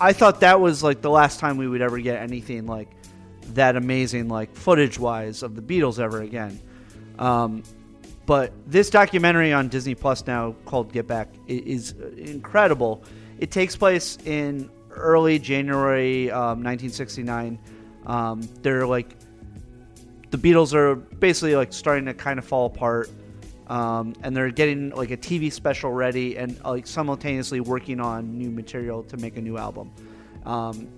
I 0.00 0.12
thought 0.12 0.40
that 0.40 0.60
was 0.60 0.82
like 0.82 1.00
the 1.00 1.10
last 1.10 1.40
time 1.40 1.56
we 1.56 1.66
would 1.66 1.80
ever 1.82 1.98
get 1.98 2.20
anything 2.22 2.66
like 2.66 2.88
that 3.54 3.74
amazing, 3.76 4.28
like 4.28 4.54
footage 4.54 4.98
wise, 4.98 5.42
of 5.42 5.56
the 5.56 5.62
Beatles 5.62 5.98
ever 5.98 6.22
again. 6.22 6.60
Um, 7.18 7.62
but 8.26 8.52
this 8.66 8.90
documentary 8.90 9.52
on 9.52 9.68
Disney 9.68 9.94
Plus 9.94 10.26
now 10.26 10.54
called 10.66 10.92
Get 10.92 11.06
Back 11.06 11.28
is 11.46 11.92
incredible. 12.16 13.02
It 13.38 13.50
takes 13.50 13.74
place 13.76 14.18
in 14.24 14.68
early 14.96 15.38
January 15.38 16.30
um, 16.30 16.62
1969. 16.62 17.58
Um, 18.06 18.48
they're 18.62 18.86
like 18.86 19.16
the 20.30 20.38
Beatles 20.38 20.74
are 20.74 20.94
basically 20.96 21.56
like 21.56 21.72
starting 21.72 22.06
to 22.06 22.14
kind 22.14 22.38
of 22.38 22.44
fall 22.44 22.66
apart. 22.66 23.10
um, 23.68 24.14
and 24.22 24.36
they're 24.36 24.50
getting 24.50 24.90
like 24.90 25.10
a 25.10 25.16
TV 25.16 25.52
special 25.52 25.92
ready 25.92 26.36
and 26.36 26.58
uh, 26.64 26.70
like 26.70 26.86
simultaneously 26.86 27.60
working 27.60 28.00
on 28.00 28.38
new 28.38 28.50
material 28.50 29.02
to 29.04 29.16
make 29.16 29.36
a 29.36 29.40
new 29.40 29.58
album. 29.58 29.92
Um, 30.44 30.88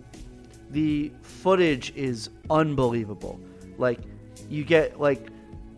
the 0.70 1.10
footage 1.22 1.94
is 1.96 2.28
unbelievable. 2.50 3.40
Like 3.78 4.00
you 4.50 4.64
get 4.64 5.00
like 5.00 5.28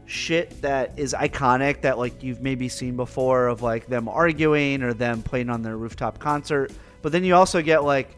shit 0.06 0.60
that 0.62 0.98
is 0.98 1.14
iconic 1.14 1.82
that 1.82 1.96
like 1.96 2.22
you've 2.22 2.40
maybe 2.40 2.68
seen 2.68 2.96
before 2.96 3.46
of 3.46 3.62
like 3.62 3.86
them 3.86 4.08
arguing 4.08 4.82
or 4.82 4.92
them 4.92 5.22
playing 5.22 5.48
on 5.48 5.62
their 5.62 5.76
rooftop 5.76 6.18
concert. 6.18 6.72
But 7.02 7.12
then 7.12 7.24
you 7.24 7.34
also 7.34 7.62
get 7.62 7.84
like 7.84 8.16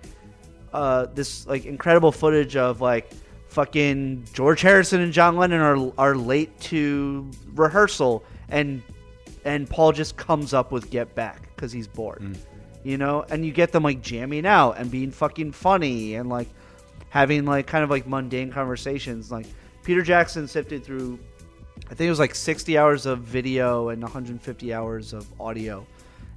uh, 0.73 1.07
this 1.15 1.47
like 1.47 1.65
incredible 1.65 2.13
footage 2.13 2.57
of 2.57 2.81
like 2.81 3.11
fucking 3.49 4.25
George 4.33 4.63
Harrison 4.63 5.01
and 5.01 5.13
John 5.13 5.37
Lennon 5.37 5.61
are 5.61 5.93
are 5.99 6.15
late 6.17 6.59
to 6.61 7.31
rehearsal 7.55 8.25
and 8.49 8.83
and 9.45 9.69
Paul 9.69 9.93
just 9.93 10.17
comes 10.17 10.55
up 10.55 10.73
with 10.73 10.91
Get 10.91 11.15
Back 11.15 11.55
because 11.55 11.73
he's 11.73 11.89
bored. 11.89 12.23
You 12.85 12.99
know, 12.99 13.25
and 13.29 13.47
you 13.47 13.53
get 13.53 13.71
them 13.71 13.85
like 13.85 14.03
jamming 14.03 14.47
out 14.47 14.73
and 14.79 14.91
being 14.91 15.11
fucking 15.13 15.53
funny 15.53 16.17
and 16.17 16.29
like 16.29 16.49
having 17.11 17.45
like 17.45 17.67
kind 17.67 17.85
of 17.85 17.91
like 17.91 18.07
mundane 18.07 18.51
conversations. 18.51 19.31
Like 19.31 19.47
Peter 19.85 20.03
Jackson 20.03 20.49
sifted 20.49 20.85
through, 20.85 21.19
I 21.87 21.95
think 21.95 22.07
it 22.07 22.11
was 22.11 22.19
like 22.19 22.35
60 22.35 22.77
hours 22.79 23.07
of 23.07 23.21
video 23.21 23.91
and 23.91 24.03
150 24.03 24.75
hours 24.75 25.13
of 25.13 25.29
audio, 25.41 25.87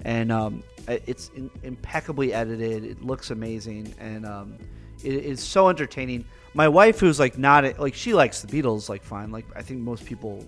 and 0.04 0.32
um, 0.32 0.64
it's 0.88 1.30
in, 1.36 1.50
impeccably 1.64 2.34
edited. 2.34 2.84
It 2.84 3.04
looks 3.04 3.32
amazing, 3.32 3.94
and 4.00 4.26
um, 4.26 4.58
it 5.04 5.14
is 5.14 5.42
so 5.42 5.70
entertaining. 5.70 6.26
My 6.54 6.68
wife, 6.68 7.00
who's 7.00 7.20
like 7.20 7.38
not 7.38 7.80
like 7.80 7.94
she 7.94 8.14
likes 8.14 8.42
the 8.42 8.48
Beatles, 8.48 8.90
like 8.90 9.04
fine. 9.04 9.32
Like 9.32 9.46
I 9.56 9.62
think 9.62 9.82
most 9.82 10.06
people 10.06 10.46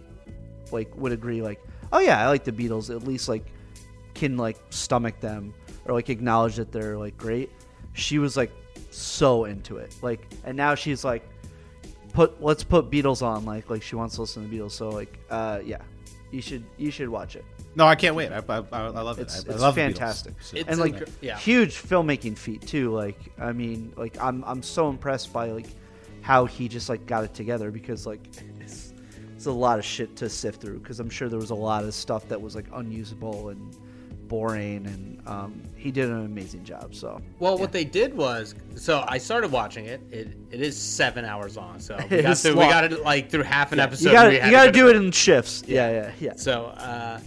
like 0.71 0.95
would 0.97 1.11
agree. 1.11 1.41
Like 1.41 1.61
oh 1.91 1.99
yeah, 1.99 2.23
I 2.23 2.27
like 2.27 2.43
the 2.43 2.51
Beatles. 2.51 2.93
At 2.93 3.03
least 3.07 3.29
like 3.29 3.45
can 4.13 4.37
like 4.37 4.57
stomach 4.69 5.19
them 5.19 5.53
or 5.85 5.93
like 5.93 6.09
acknowledge 6.09 6.55
that 6.55 6.71
they're 6.71 6.97
like 6.97 7.17
great. 7.17 7.51
She 7.93 8.19
was 8.19 8.37
like 8.37 8.51
so 8.89 9.45
into 9.45 9.77
it. 9.77 9.95
Like 10.01 10.27
and 10.43 10.55
now 10.55 10.75
she's 10.75 11.03
like 11.03 11.27
put 12.13 12.41
let's 12.41 12.63
put 12.63 12.89
Beatles 12.89 13.21
on 13.21 13.45
like 13.45 13.69
like 13.69 13.83
she 13.83 13.95
wants 13.95 14.15
to 14.15 14.21
listen 14.21 14.49
to 14.49 14.55
Beatles. 14.55 14.71
So 14.71 14.89
like 14.89 15.19
uh 15.29 15.59
yeah. 15.63 15.81
You 16.31 16.41
should 16.41 16.65
you 16.77 16.91
should 16.91 17.09
watch 17.09 17.35
it. 17.35 17.45
No, 17.77 17.85
I 17.85 17.93
can't 17.95 18.15
wait. 18.15 18.31
I, 18.31 18.37
I, 18.49 18.63
I 18.71 18.87
love 19.01 19.19
it. 19.19 19.23
It's, 19.23 19.35
I, 19.35 19.51
I 19.51 19.53
it's 19.53 19.61
love 19.61 19.75
the 19.75 19.81
Beatles. 19.81 19.85
fantastic. 19.85 20.33
So- 20.41 20.57
It's 20.57 20.67
and 20.67 20.79
like 20.79 21.07
yeah. 21.21 21.37
huge 21.37 21.75
filmmaking 21.75 22.35
feat 22.35 22.65
too. 22.65 22.91
Like 22.91 23.19
I 23.39 23.51
mean, 23.53 23.93
like 23.95 24.17
I'm 24.19 24.43
I'm 24.45 24.63
so 24.63 24.89
impressed 24.89 25.31
by 25.31 25.51
like 25.51 25.67
how 26.21 26.45
he 26.45 26.67
just 26.67 26.89
like 26.89 27.05
got 27.05 27.23
it 27.23 27.35
together 27.35 27.69
because 27.69 28.07
like 28.07 28.19
it's, 28.59 28.93
it's 29.35 29.45
a 29.45 29.51
lot 29.51 29.77
of 29.77 29.85
shit 29.85 30.15
to 30.17 30.27
sift 30.27 30.59
through 30.59 30.79
because 30.79 30.99
I'm 30.99 31.09
sure 31.09 31.29
there 31.29 31.37
was 31.39 31.51
a 31.51 31.55
lot 31.55 31.83
of 31.83 31.93
stuff 31.93 32.27
that 32.29 32.41
was 32.41 32.55
like 32.55 32.65
unusable 32.73 33.49
and 33.49 33.77
boring 34.27 34.85
and 34.87 35.21
um, 35.27 35.61
he 35.75 35.91
did 35.91 36.09
an 36.09 36.25
amazing 36.25 36.63
job. 36.63 36.95
So 36.95 37.21
Well, 37.39 37.57
what 37.59 37.71
they 37.71 37.85
did 37.85 38.17
was, 38.17 38.55
so 38.75 39.05
I 39.07 39.19
started 39.19 39.51
watching 39.51 39.85
it. 39.85 40.01
It 40.11 40.29
it 40.49 40.61
is 40.61 40.75
seven 40.75 41.25
hours 41.25 41.55
long, 41.55 41.79
so 41.79 41.95
we 42.09 42.23
got 42.23 42.37
through, 42.39 42.53
we 42.53 42.65
got 42.67 42.85
it 42.91 43.03
like 43.03 43.29
through 43.29 43.43
half 43.43 43.71
an 43.71 43.79
episode. 43.79 44.09
you 44.09 44.13
gotta, 44.13 44.33
you 44.33 44.51
got 44.51 44.65
to 44.65 44.71
do 44.71 44.89
it 44.89 44.95
in 44.95 45.11
shifts. 45.11 45.63
Yeah, 45.67 45.91
yeah, 45.91 46.11
yeah. 46.19 46.33
So, 46.35 46.65
uh, 46.65 47.19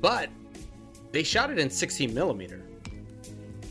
but 0.00 0.28
they 1.12 1.22
shot 1.22 1.50
it 1.50 1.58
in 1.58 1.70
16 1.70 2.12
millimeter. 2.14 2.62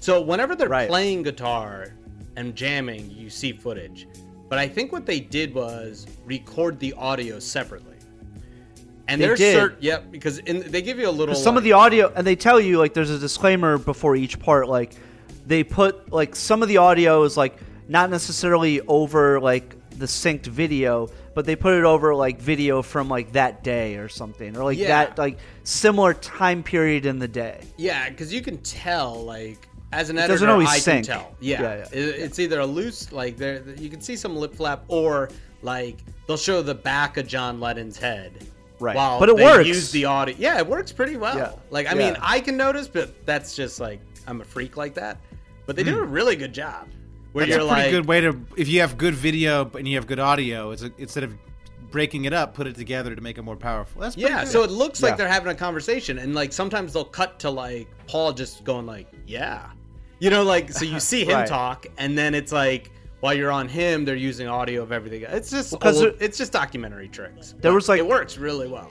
So 0.02 0.22
whenever 0.22 0.56
they're 0.56 0.70
Right. 0.70 0.90
playing 0.90 1.24
guitar 1.24 1.94
and 2.36 2.56
jamming, 2.56 3.10
you 3.12 3.30
see 3.30 3.52
footage. 3.52 4.08
But 4.48 4.60
I 4.60 4.68
think 4.68 4.92
what 4.92 5.06
they 5.06 5.20
did 5.20 5.54
was 5.54 6.08
record 6.26 6.80
the 6.80 6.94
audio 6.94 7.40
separately. 7.40 7.96
And 9.08 9.20
They 9.22 9.26
there's 9.28 9.40
did. 9.40 9.56
certain, 9.56 9.78
yep, 9.82 10.12
because 10.12 10.38
in, 10.40 10.62
they 10.72 10.82
give 10.82 11.00
you 11.00 11.10
a 11.10 11.12
little. 11.12 11.34
some 11.36 11.58
of 11.58 11.64
the 11.64 11.74
audio 11.74 12.12
and 12.16 12.26
they 12.26 12.36
tell 12.36 12.60
you 12.60 12.78
like 12.78 12.94
there's 12.94 13.10
a 13.10 13.18
disclaimer 13.20 13.78
before 13.78 14.16
each 14.16 14.40
part 14.40 14.68
like 14.70 14.94
they 15.48 15.64
put 15.64 16.12
like 16.14 16.36
some 16.36 16.62
of 16.62 16.68
the 16.70 16.78
audio 16.78 17.24
is 17.24 17.36
like 17.36 17.58
not 17.88 18.12
necessarily 18.12 18.82
over 18.82 19.40
like 19.40 19.76
the 19.98 20.06
synced 20.06 20.46
video 20.46 21.10
but 21.34 21.46
they 21.46 21.56
put 21.56 21.74
it 21.74 21.84
over 21.84 22.14
like 22.16 22.40
video 22.40 22.82
from 22.82 23.10
like 23.10 23.32
that 23.34 23.64
day 23.64 23.96
or 23.96 24.10
something 24.10 24.56
or 24.58 24.64
like 24.64 24.78
Yeah. 24.78 24.88
that 24.88 25.18
like 25.18 25.38
similar 25.64 26.14
time 26.14 26.64
period 26.64 27.06
in 27.06 27.20
the 27.20 27.28
day 27.28 27.62
Yeah, 27.78 28.10
because 28.10 28.34
you 28.34 28.42
can 28.42 28.58
tell, 28.60 29.24
like, 29.24 29.68
as 29.92 30.10
an 30.10 30.18
It 30.18 30.22
editor, 30.22 30.34
doesn't 30.34 30.50
always 30.50 30.70
I 30.70 30.80
sync. 30.80 31.08
can 31.08 31.18
tell. 31.20 31.36
Yeah, 31.40 31.62
Yeah, 31.62 31.76
yeah. 31.78 32.00
It, 32.00 32.16
it's 32.20 32.40
either 32.40 32.60
a 32.60 32.66
loose, 32.66 33.12
like, 33.12 33.38
there 33.38 33.64
you 33.78 33.90
can 33.90 34.02
see 34.02 34.16
some 34.16 34.36
lip 34.36 34.54
flap, 34.56 34.84
or 34.88 35.30
like 35.62 35.98
they'll 36.28 36.38
show 36.38 36.62
the 36.62 36.76
back 36.76 37.18
of 37.18 37.28
John 37.28 37.60
Lennon's 37.60 37.98
head. 37.98 38.32
Right. 38.80 38.96
While 38.96 39.20
But 39.20 39.30
it 39.30 39.38
they 39.38 39.44
works. 39.44 39.68
Use 39.68 39.92
the 39.92 40.06
audio. 40.06 40.36
Yeah, 40.40 40.58
it 40.58 40.66
works 40.66 40.92
pretty 40.94 41.18
well. 41.18 41.36
Yeah. 41.36 41.52
Like, 41.70 41.88
I 41.92 41.94
mean, 41.96 42.16
I 42.22 42.40
can 42.40 42.56
notice, 42.56 42.88
but 42.88 43.26
that's 43.26 43.56
just 43.56 43.80
like 43.80 44.00
I'm 44.26 44.40
a 44.42 44.46
freak 44.46 44.78
like 44.78 44.94
that. 44.94 45.18
But 45.66 45.76
they 45.76 45.84
do 45.84 45.96
hmm. 45.98 46.04
a 46.04 46.06
really 46.06 46.36
good 46.36 46.54
job. 46.54 46.88
Where. 47.34 47.46
That's 47.46 47.58
you're 47.58 47.66
a 47.66 47.72
pretty 47.72 47.82
like, 47.84 47.92
good 47.92 48.06
way 48.08 48.22
to 48.22 48.40
if 48.58 48.68
you 48.68 48.82
have 48.82 48.98
good 48.98 49.14
video 49.16 49.70
and 49.78 49.88
you 49.88 49.96
have 49.96 50.08
good 50.08 50.20
audio. 50.20 50.72
It's 50.72 50.84
a, 50.84 50.92
instead 50.98 51.24
of 51.24 51.36
breaking 51.92 52.26
it 52.26 52.34
up, 52.34 52.54
put 52.54 52.68
it 52.68 52.76
together 52.76 53.16
to 53.16 53.22
make 53.22 53.38
it 53.38 53.42
more 53.42 53.56
powerful. 53.56 54.02
That's 54.02 54.16
Yeah, 54.16 54.44
good. 54.44 54.52
so 54.52 54.64
it 54.64 54.70
looks 54.70 55.02
like 55.02 55.18
they're 55.18 55.28
having 55.28 55.52
a 55.52 55.56
conversation, 55.56 56.20
and 56.20 56.36
like 56.36 56.54
sometimes 56.54 56.94
they'll 56.94 57.04
cut 57.04 57.40
to 57.40 57.50
like 57.50 57.88
Paul 58.08 58.32
just 58.34 58.64
going 58.64 58.86
like, 58.86 59.08
"Yeah," 59.28 59.68
you 60.20 60.30
know, 60.30 60.44
like 60.44 60.72
so 60.72 60.86
you 60.86 61.00
see 61.00 61.24
him 61.26 61.36
Right. 61.40 61.48
talk, 61.48 61.88
and 61.98 62.18
then 62.18 62.36
it's 62.36 62.52
like 62.52 62.92
while 63.22 63.34
you're 63.34 63.52
on 63.52 63.68
him, 63.68 64.06
they're 64.06 64.16
using 64.16 64.48
audio 64.48 64.82
of 64.82 64.92
everything. 64.94 65.24
It's 65.28 65.52
just 65.52 65.74
Well, 65.74 65.80
'cause 65.80 66.02
old- 66.02 66.16
it's 66.22 66.38
just 66.38 66.54
documentary 66.54 67.10
tricks. 67.10 67.52
There 67.60 67.72
But 67.72 67.76
was, 67.76 67.90
like- 67.90 68.00
it 68.00 68.08
works 68.08 68.38
really 68.38 68.68
well. 68.70 68.90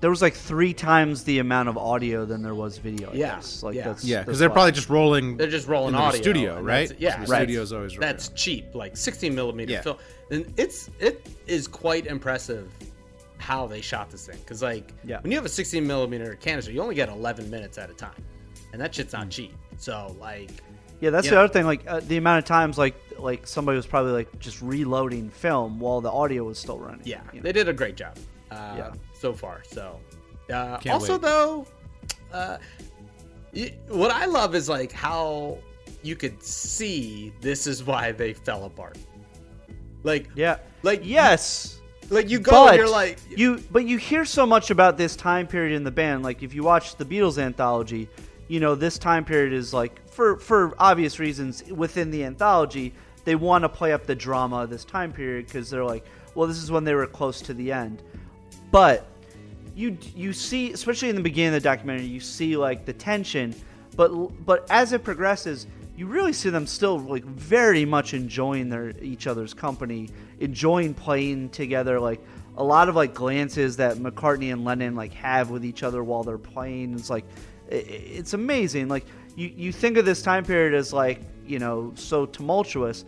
There 0.00 0.10
was 0.10 0.22
like 0.22 0.34
three 0.34 0.72
times 0.72 1.24
the 1.24 1.38
amount 1.40 1.68
of 1.68 1.76
audio 1.76 2.24
than 2.24 2.42
there 2.42 2.54
was 2.54 2.78
video 2.78 3.10
I 3.10 3.14
Yeah, 3.14 3.34
guess. 3.36 3.62
like 3.62 3.74
yeah. 3.74 3.84
that's 3.84 4.04
yeah, 4.04 4.20
because 4.22 4.38
they're 4.38 4.50
probably 4.50 4.72
just 4.72 4.88
rolling. 4.88 5.36
They're 5.36 5.48
just 5.48 5.66
rolling 5.68 5.94
into 5.94 5.98
the 5.98 6.04
audio 6.08 6.20
studio, 6.22 6.60
right? 6.60 6.92
Yeah, 6.98 7.16
So 7.20 7.24
the 7.26 7.32
right. 7.32 7.38
studio's 7.38 7.72
always 7.72 7.96
That's 7.96 8.28
cheap, 8.30 8.74
like 8.74 8.96
16 8.96 9.34
millimeter 9.34 9.72
Yeah. 9.72 9.82
film, 9.82 9.96
and 10.30 10.52
it's 10.56 10.90
it 11.00 11.26
is 11.46 11.66
quite 11.66 12.06
impressive 12.06 12.70
how 13.38 13.66
they 13.66 13.80
shot 13.80 14.10
this 14.10 14.26
thing. 14.26 14.38
Because 14.38 14.62
like 14.62 14.92
Yeah. 15.04 15.20
when 15.20 15.30
you 15.32 15.36
have 15.38 15.46
a 15.46 15.48
16 15.48 15.86
millimeter 15.86 16.34
canister, 16.36 16.70
you 16.72 16.80
only 16.82 16.94
get 16.94 17.08
11 17.08 17.50
minutes 17.50 17.78
at 17.78 17.90
a 17.90 17.94
time, 17.94 18.22
and 18.72 18.80
that 18.80 18.94
shit's 18.94 19.12
not 19.12 19.30
cheap. 19.30 19.54
So 19.78 20.14
like. 20.20 20.50
Yeah, 21.00 21.10
that's 21.10 21.26
Yeah. 21.26 21.32
the 21.34 21.38
other 21.40 21.52
thing. 21.52 21.64
Like 21.64 21.82
uh, 21.86 22.00
the 22.00 22.16
amount 22.16 22.38
of 22.40 22.44
times, 22.44 22.76
like 22.78 22.94
like 23.18 23.46
somebody 23.46 23.76
was 23.76 23.86
probably 23.86 24.12
like 24.12 24.38
just 24.40 24.60
reloading 24.62 25.30
film 25.30 25.78
while 25.80 26.00
the 26.00 26.10
audio 26.10 26.44
was 26.44 26.58
still 26.58 26.78
running. 26.78 27.00
Yeah, 27.04 27.20
you 27.32 27.38
know? 27.40 27.44
they 27.44 27.52
did 27.52 27.68
a 27.68 27.72
great 27.72 27.96
job 27.96 28.16
uh, 28.50 28.74
Yeah. 28.76 28.90
So 29.18 29.32
far. 29.32 29.62
So, 29.66 30.00
uh, 30.52 30.78
also 30.90 31.14
wait. 31.14 31.22
though, 31.22 31.66
uh, 32.32 32.58
y- 33.54 33.74
what 33.88 34.10
I 34.10 34.26
love 34.26 34.54
is 34.54 34.68
like 34.68 34.92
how 34.92 35.58
you 36.02 36.16
could 36.16 36.42
see 36.42 37.32
this 37.40 37.66
is 37.66 37.84
why 37.84 38.12
they 38.12 38.32
fell 38.32 38.64
apart. 38.64 38.98
Like, 40.04 40.28
yeah, 40.34 40.58
like 40.82 41.00
yes. 41.04 41.80
like 42.08 42.30
you 42.30 42.38
go 42.38 42.52
but 42.52 42.68
and 42.68 42.76
you're 42.78 42.88
like, 42.88 43.18
you, 43.28 43.62
but 43.70 43.84
you 43.84 43.98
hear 43.98 44.24
so 44.24 44.46
much 44.46 44.70
about 44.70 44.96
this 44.96 45.16
time 45.16 45.46
period 45.46 45.74
in 45.74 45.84
the 45.84 45.90
band. 45.90 46.22
Like 46.22 46.42
if 46.42 46.54
you 46.54 46.62
watch 46.62 46.96
the 46.96 47.04
Beatles 47.04 47.38
anthology, 47.38 48.08
you 48.46 48.60
know 48.60 48.74
this 48.74 48.98
time 48.98 49.24
period 49.24 49.52
is 49.52 49.74
like 49.74 50.08
for 50.08 50.38
for 50.38 50.74
obvious 50.78 51.18
reasons 51.18 51.64
within 51.64 52.10
the 52.10 52.24
anthology. 52.24 52.94
They 53.24 53.34
want 53.34 53.62
to 53.62 53.68
play 53.68 53.92
up 53.92 54.06
the 54.06 54.14
drama 54.14 54.62
of 54.62 54.70
this 54.70 54.86
time 54.86 55.12
period 55.12 55.46
because 55.46 55.68
they're 55.68 55.84
like, 55.84 56.06
well, 56.34 56.48
this 56.48 56.62
is 56.62 56.70
when 56.70 56.84
they 56.84 56.94
were 56.94 57.06
close 57.06 57.42
to 57.42 57.52
the 57.52 57.70
end. 57.70 58.02
But 58.70 59.06
you 59.74 59.96
you 60.14 60.32
see, 60.32 60.72
especially 60.72 61.08
in 61.08 61.16
the 61.16 61.22
beginning 61.22 61.54
of 61.54 61.62
the 61.62 61.68
documentary, 61.68 62.06
you 62.06 62.20
see 62.20 62.56
like 62.56 62.84
the 62.84 62.92
tension. 62.92 63.54
But 63.96 64.10
but 64.44 64.66
as 64.70 64.92
it 64.92 65.04
progresses, 65.04 65.66
you 65.96 66.06
really 66.06 66.32
see 66.32 66.50
them 66.50 66.66
still 66.66 66.98
like 66.98 67.24
very 67.24 67.84
much 67.84 68.14
enjoying 68.14 68.68
their 68.68 68.90
each 69.00 69.26
other's 69.26 69.54
company, 69.54 70.10
enjoying 70.40 70.94
playing 70.94 71.50
together. 71.50 71.98
Like 71.98 72.20
a 72.56 72.64
lot 72.64 72.88
of 72.88 72.96
like 72.96 73.14
glances 73.14 73.76
that 73.76 73.96
McCartney 73.98 74.52
and 74.52 74.64
Lennon 74.64 74.94
like 74.96 75.12
have 75.14 75.50
with 75.50 75.64
each 75.64 75.82
other 75.82 76.02
while 76.04 76.24
they're 76.24 76.38
playing. 76.38 76.94
It's 76.94 77.10
like 77.10 77.24
i- 77.70 77.76
i- 77.76 77.78
it's 77.78 78.34
amazing. 78.34 78.88
Like 78.88 79.06
you 79.36 79.52
you 79.56 79.72
think 79.72 79.96
of 79.96 80.04
this 80.04 80.22
time 80.22 80.44
period 80.44 80.74
as 80.74 80.92
like 80.92 81.20
you 81.46 81.58
know 81.58 81.92
so 81.94 82.26
tumultuous, 82.26 83.04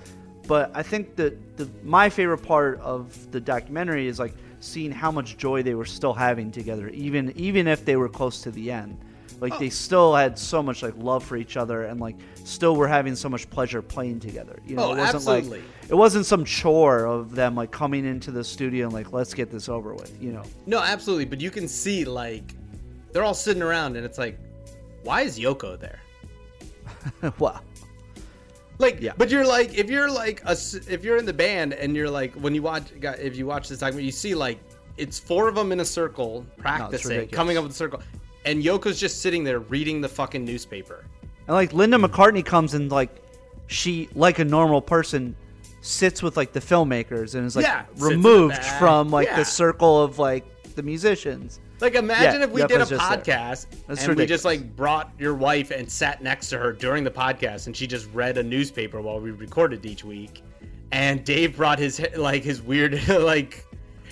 but 0.47 0.70
I 0.74 0.82
think 0.82 1.16
that 1.16 1.57
the 1.57 1.69
my 1.82 2.09
favorite 2.09 2.39
part 2.39 2.78
of 2.81 3.31
the 3.32 3.41
documentary 3.41 4.07
is 4.07 4.19
like 4.19 4.35
seeing 4.61 4.93
how 4.93 5.11
much 5.11 5.37
joy 5.37 5.62
they 5.62 5.74
were 5.74 5.85
still 5.87 6.12
having 6.15 6.51
together, 6.51 6.89
even 6.91 7.32
even 7.37 7.66
if 7.66 7.85
they 7.85 7.97
were 7.97 8.09
close 8.09 8.43
to 8.43 8.51
the 8.51 8.70
end. 8.70 8.99
Like 9.41 9.59
they 9.59 9.70
still 9.70 10.15
had 10.15 10.39
so 10.39 10.62
much 10.62 10.82
like 10.82 10.93
love 10.99 11.24
for 11.24 11.37
each 11.39 11.57
other, 11.57 11.85
and 11.85 11.99
like 11.99 12.16
still 12.45 12.77
were 12.77 12.87
having 12.89 13.16
so 13.16 13.28
much 13.31 13.49
pleasure 13.49 13.81
playing 13.81 14.20
together. 14.20 14.59
You 14.66 14.77
know, 14.77 14.91
Oh, 14.91 14.93
it 14.93 14.99
wasn't 14.99 15.15
absolutely. 15.15 15.51
like 15.61 15.69
it 15.89 15.95
wasn't 15.95 16.27
some 16.27 16.45
chore 16.45 17.07
of 17.07 17.35
them 17.35 17.55
like 17.55 17.70
coming 17.70 18.05
into 18.05 18.31
the 18.31 18.45
studio 18.45 18.85
and 18.85 18.93
like 18.93 19.12
let's 19.12 19.32
get 19.32 19.51
this 19.51 19.69
over 19.70 19.95
with. 19.95 20.15
You 20.23 20.32
know, 20.32 20.43
no, 20.66 20.78
absolutely. 20.81 21.24
But 21.24 21.41
you 21.41 21.51
can 21.51 21.69
see 21.69 22.05
like 22.05 22.55
they're 23.12 23.24
all 23.24 23.32
sitting 23.32 23.62
around, 23.62 23.97
and 23.97 24.05
it's 24.05 24.19
like, 24.19 24.39
why 25.05 25.23
is 25.23 25.39
Yoko 25.39 25.78
there? 25.81 26.01
wow. 27.39 27.61
Like, 28.81 29.01
Yeah. 29.01 29.12
but 29.19 29.28
you're 29.31 29.47
like, 29.47 29.74
if 29.74 29.90
you're 29.90 30.11
like 30.11 30.43
a, 30.47 30.52
if 30.89 31.05
you're 31.05 31.19
in 31.19 31.27
the 31.27 31.32
band 31.35 31.74
and 31.74 31.94
you're 31.94 32.11
like, 32.11 32.32
when 32.35 32.55
you 32.55 32.62
watch, 32.62 32.85
if 33.02 33.36
you 33.36 33.47
watch 33.47 33.69
this 33.69 33.78
documentary, 33.81 34.07
you 34.07 34.12
see 34.12 34.35
like 34.35 34.59
it's 34.97 35.19
four 35.19 35.48
of 35.48 35.55
them 35.55 35.70
in 35.70 35.81
a 35.81 35.85
circle 35.85 36.47
practicing, 36.57 37.11
ridiculous. 37.11 37.36
coming 37.36 37.57
up 37.59 37.62
with 37.65 37.73
a 37.73 37.77
circle, 37.77 38.01
and 38.47 38.62
Yoko's 38.62 38.98
just 38.98 39.20
sitting 39.20 39.44
there 39.44 39.59
reading 39.61 40.01
the 40.01 40.09
fucking 40.09 40.44
newspaper. 40.44 41.05
And 41.47 41.55
like 41.55 41.73
Linda 41.74 41.98
McCartney 41.98 42.44
comes 42.44 42.73
and 42.74 42.90
like 42.90 43.11
she 43.66 44.09
like 44.15 44.39
a 44.39 44.44
normal 44.44 44.81
person 44.81 45.36
sits 45.82 46.23
with 46.23 46.36
like 46.39 46.52
the 46.52 46.61
filmmakers 46.61 47.35
and 47.35 47.47
is 47.47 47.57
like 47.57 47.66
Yeah, 47.66 47.85
sits 47.86 48.01
in 48.02 48.09
the 48.09 48.16
removed 48.16 48.65
from 48.78 49.11
like 49.11 49.27
Yeah. 49.28 49.36
the 49.36 49.44
circle 49.44 50.02
of 50.02 50.19
like 50.19 50.44
the 50.74 50.82
musicians. 50.82 51.61
Like, 51.81 51.94
imagine 51.94 52.40
Yeah, 52.40 52.47
if 52.47 52.52
we 52.52 52.61
did 52.62 52.73
a 52.73 52.85
Yoko's 52.85 52.89
just 52.90 53.11
there. 53.11 53.19
podcast 53.19 53.66
That's 53.86 54.05
and 54.07 54.16
we 54.16 54.27
just 54.27 54.44
like 54.44 54.77
brought 54.77 55.12
your 55.19 55.35
wife 55.35 55.70
and 55.70 55.90
sat 55.90 56.23
next 56.23 56.48
to 56.51 56.59
her 56.59 56.73
during 56.73 57.05
the 57.05 57.11
podcast, 57.11 57.66
and 57.66 57.77
she 57.77 57.86
just 57.86 58.09
read 58.12 58.36
a 58.39 58.43
newspaper 58.43 59.01
while 59.01 59.20
we 59.20 59.31
recorded 59.31 59.85
each 59.86 60.05
week. 60.05 60.43
And 60.93 61.24
Dave 61.24 61.57
brought 61.57 61.78
his 61.78 62.05
like 62.16 62.43
his 62.43 62.61
weird 62.62 63.07
like 63.09 63.65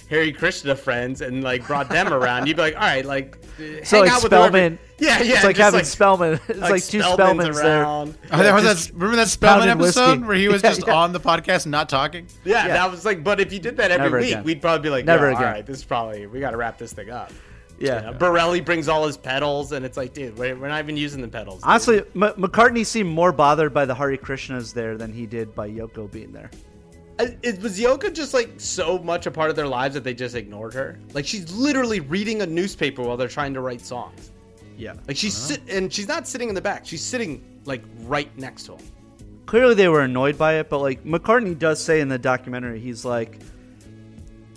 Hare 0.09 0.33
Krishna 0.33 0.75
friends 0.75 1.21
and 1.21 1.43
like 1.45 1.67
brought 1.67 1.89
them 1.91 2.13
around. 2.13 2.47
You'd 2.47 2.57
be 2.57 2.63
like, 2.63 2.75
all 2.77 2.81
right, 2.81 3.05
like 3.05 3.39
So 3.85 3.97
hang 3.97 4.05
like 4.05 4.13
out 4.13 4.23
with 4.23 4.33
whoever- 4.33 4.47
Spellman, 4.59 4.79
Yeah, 4.99 5.21
yeah. 5.21 5.35
it's 5.35 5.45
like 5.45 5.57
just, 5.57 5.65
having 5.75 5.85
Spellman. 5.85 6.41
It's 6.49 6.59
like, 6.61 6.85
two 6.85 7.03
Spellman's 7.03 7.57
Spellmans 7.59 7.63
there. 7.63 7.83
around. 7.83 8.17
Oh, 8.33 8.39
there 8.43 8.55
was 8.55 8.63
that, 8.87 8.95
remember 8.95 9.17
that 9.17 9.29
Spellman 9.29 9.67
pounding 9.69 9.79
whiskey. 9.85 10.01
episode 10.01 10.25
where 10.27 10.37
he 10.37 10.49
was 10.49 10.63
Yeah, 10.63 10.71
just 10.71 10.87
yeah. 10.87 10.95
on 10.95 11.13
the 11.13 11.21
podcast 11.21 11.65
and 11.65 11.73
not 11.73 11.89
talking? 11.89 12.27
Yeah, 12.45 12.67
Yeah. 12.69 12.75
that 12.75 12.91
was 12.91 13.05
like. 13.05 13.23
But 13.25 13.41
if 13.41 13.53
you 13.53 13.59
did 13.59 13.77
that 13.79 13.91
every 13.91 14.05
Never 14.05 14.19
week, 14.21 14.29
again. 14.31 14.45
we'd 14.45 14.63
probably 14.63 14.85
be 14.85 14.91
like, 14.91 15.05
Never 15.05 15.25
Never 15.27 15.33
again. 15.33 15.45
All 15.45 15.53
right, 15.53 15.67
this 15.67 15.79
is 15.79 15.85
probably 15.85 16.27
we 16.29 16.39
got 16.41 16.53
to 16.53 16.57
wrap 16.57 16.79
this 16.79 16.93
thing 16.93 17.11
up. 17.11 17.33
Yeah. 17.79 18.03
Yeah, 18.03 18.13
Borelli 18.13 18.61
brings 18.61 18.89
all 18.89 19.07
his 19.07 19.17
pedals, 19.17 19.73
and 19.73 19.85
it's 19.85 19.97
like, 19.97 20.13
dude, 20.13 20.37
we're, 20.37 20.57
we're 20.57 20.69
not 20.69 20.83
even 20.83 20.97
using 20.97 21.21
the 21.21 21.29
pedals. 21.29 21.61
dude. 21.61 21.69
Honestly, 21.69 21.99
M- 21.99 22.35
McCartney 22.37 22.85
seemed 22.85 23.11
more 23.11 23.33
bothered 23.33 23.73
by 23.73 23.85
the 23.85 23.95
Hare 23.95 24.17
Krishnas 24.17 24.73
there 24.75 24.97
than 24.97 25.13
he 25.13 25.27
did 25.27 25.55
by 25.55 25.71
Yoko 25.71 26.11
being 26.11 26.33
there. 26.33 26.51
I- 27.21 27.37
it 27.43 27.61
was 27.61 27.79
Yoko 27.79 28.13
just 28.13 28.35
like 28.35 28.51
so 28.59 28.99
much 28.99 29.27
a 29.27 29.31
part 29.31 29.51
of 29.51 29.57
their 29.57 29.67
lives 29.67 29.95
that 29.95 30.05
they 30.05 30.15
just 30.15 30.35
ignored 30.35 30.75
her. 30.75 30.99
Like 31.15 31.27
she's 31.27 31.53
literally 31.53 32.01
reading 32.01 32.43
a 32.43 32.47
newspaper 32.47 33.03
while 33.03 33.17
they're 33.17 33.29
trying 33.29 33.55
to 33.55 33.61
write 33.61 33.81
songs. 33.81 34.33
Yeah. 34.77 34.95
Like 35.07 35.17
she's 35.17 35.37
uh-huh. 35.37 35.61
sit 35.61 35.77
and 35.77 35.93
she's 35.93 36.09
not 36.09 36.29
sitting 36.29 36.49
in 36.49 36.55
the 36.55 36.61
back. 36.61 36.87
She's 36.87 37.03
sitting 37.03 37.45
like 37.65 37.83
right 38.03 38.31
next 38.39 38.65
to 38.65 38.73
him. 38.73 38.85
clearly 39.47 39.75
they 39.75 39.89
were 39.89 40.03
annoyed 40.03 40.39
by 40.39 40.55
it, 40.55 40.69
but 40.69 40.79
like 40.79 41.05
McCartney 41.05 41.59
does 41.59 41.83
say 41.83 42.01
in 42.01 42.09
the 42.09 42.19
documentary, 42.19 42.79
he's 42.81 43.05
like, 43.05 43.41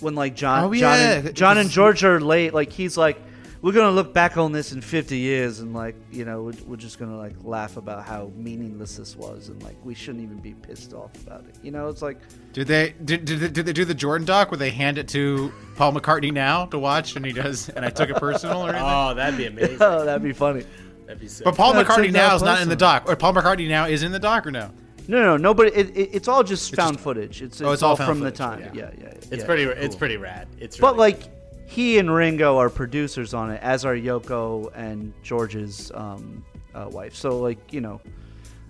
when 0.02 0.16
like 0.16 0.36
John, 0.36 0.64
Oh, 0.66 0.74
John, 0.74 0.98
yeah. 0.98 1.12
and, 1.14 1.36
John 1.36 1.58
and 1.58 1.70
George 1.70 2.04
are 2.04 2.20
late, 2.20 2.54
like 2.54 2.72
he's 2.72 2.98
like, 2.98 3.18
we're 3.62 3.74
gonna 3.74 3.92
look 3.92 4.12
back 4.12 4.38
on 4.38 4.52
this 4.52 4.72
in 4.72 4.82
50 4.82 5.18
years 5.18 5.60
and 5.60 5.72
like, 5.74 5.96
you 6.12 6.26
know, 6.26 6.42
we're, 6.42 6.54
we're 6.66 6.76
just 6.78 6.98
gonna 6.98 7.16
like 7.18 7.36
laugh 7.44 7.78
about 7.78 8.04
how 8.06 8.32
meaningless 8.36 8.96
this 8.98 9.16
was 9.16 9.50
and 9.50 9.62
like 9.62 9.76
we 9.84 9.94
shouldn't 9.94 10.24
even 10.24 10.38
be 10.40 10.54
pissed 10.56 10.94
off 10.94 11.12
about 11.26 11.46
it. 11.48 11.56
You 11.62 11.70
know, 11.70 11.88
it's 11.88 12.02
like, 12.02 12.18
Did 12.54 12.66
they 12.68 12.96
did, 13.06 13.24
did, 13.26 13.40
they- 13.40 13.50
did 13.50 13.66
they 13.68 13.74
do 13.74 13.86
the 13.86 13.94
Jordan 13.94 14.26
doc 14.26 14.50
where 14.50 14.58
they 14.58 14.72
hand 14.72 14.98
it 14.98 15.08
to 15.10 15.54
Paul 15.76 15.94
McCartney 15.94 16.32
now 16.34 16.66
to 16.68 16.80
watch 16.80 17.16
and 17.16 17.24
he 17.24 17.34
does 17.34 17.70
and 17.70 17.86
I 17.86 17.90
took 17.92 18.10
it 18.10 18.16
personal 18.16 18.62
or 18.66 18.70
anything? 18.70 18.84
Oh, 18.88 19.14
that'd 19.14 19.38
be 19.38 19.46
amazing. 19.46 19.78
oh, 19.82 20.06
that'd 20.06 20.24
be 20.24 20.34
funny. 20.34 20.66
That'd 21.06 21.20
be 21.22 21.28
sick. 21.28 21.46
but 21.46 21.56
Paul 21.56 21.76
Yeah, 21.76 21.84
McCartney 21.84 22.12
now 22.12 22.34
is 22.36 22.42
not 22.42 22.62
in 22.62 22.70
the 22.70 22.76
doc. 22.76 23.04
Or 23.08 23.16
Paul 23.16 23.34
McCartney 23.34 23.68
now 23.70 23.86
is 23.86 24.02
in 24.02 24.12
the 24.12 24.20
doc 24.20 24.48
or 24.48 24.52
no? 24.52 24.72
No, 25.08 25.22
no, 25.22 25.38
nobody. 25.38 25.72
It, 25.72 25.96
it, 25.98 26.10
it's 26.14 26.28
all 26.28 26.44
just 26.44 26.76
found 26.76 26.94
just- 26.96 27.04
footage. 27.04 27.42
It's, 27.42 27.60
it's, 27.60 27.62
Oh, 27.62 27.72
it's 27.72 27.84
all 27.84 27.92
all 27.92 27.96
from 27.96 28.20
the 28.20 28.32
time. 28.32 28.60
yeah. 28.62 28.72
Yeah, 28.74 28.92
yeah. 29.00 29.08
it's 29.08 29.32
yeah. 29.32 29.46
pretty. 29.46 29.64
It's 29.64 29.96
pretty 29.96 30.18
rad. 30.18 30.48
It's 30.60 30.78
But 30.78 30.96
really- 30.96 31.14
like, 31.14 31.68
he 31.68 31.98
and 32.00 32.14
Ringo 32.14 32.58
are 32.58 32.70
producers 32.70 33.34
on 33.34 33.52
it, 33.52 33.62
as 33.64 33.86
are 33.86 33.96
Yoko 33.96 34.72
and 34.76 35.14
George's 35.24 35.92
um, 35.94 36.44
uh, 36.76 36.88
wife. 36.92 37.16
So 37.16 37.40
like, 37.40 37.72
you 37.74 37.82
know, 37.82 38.02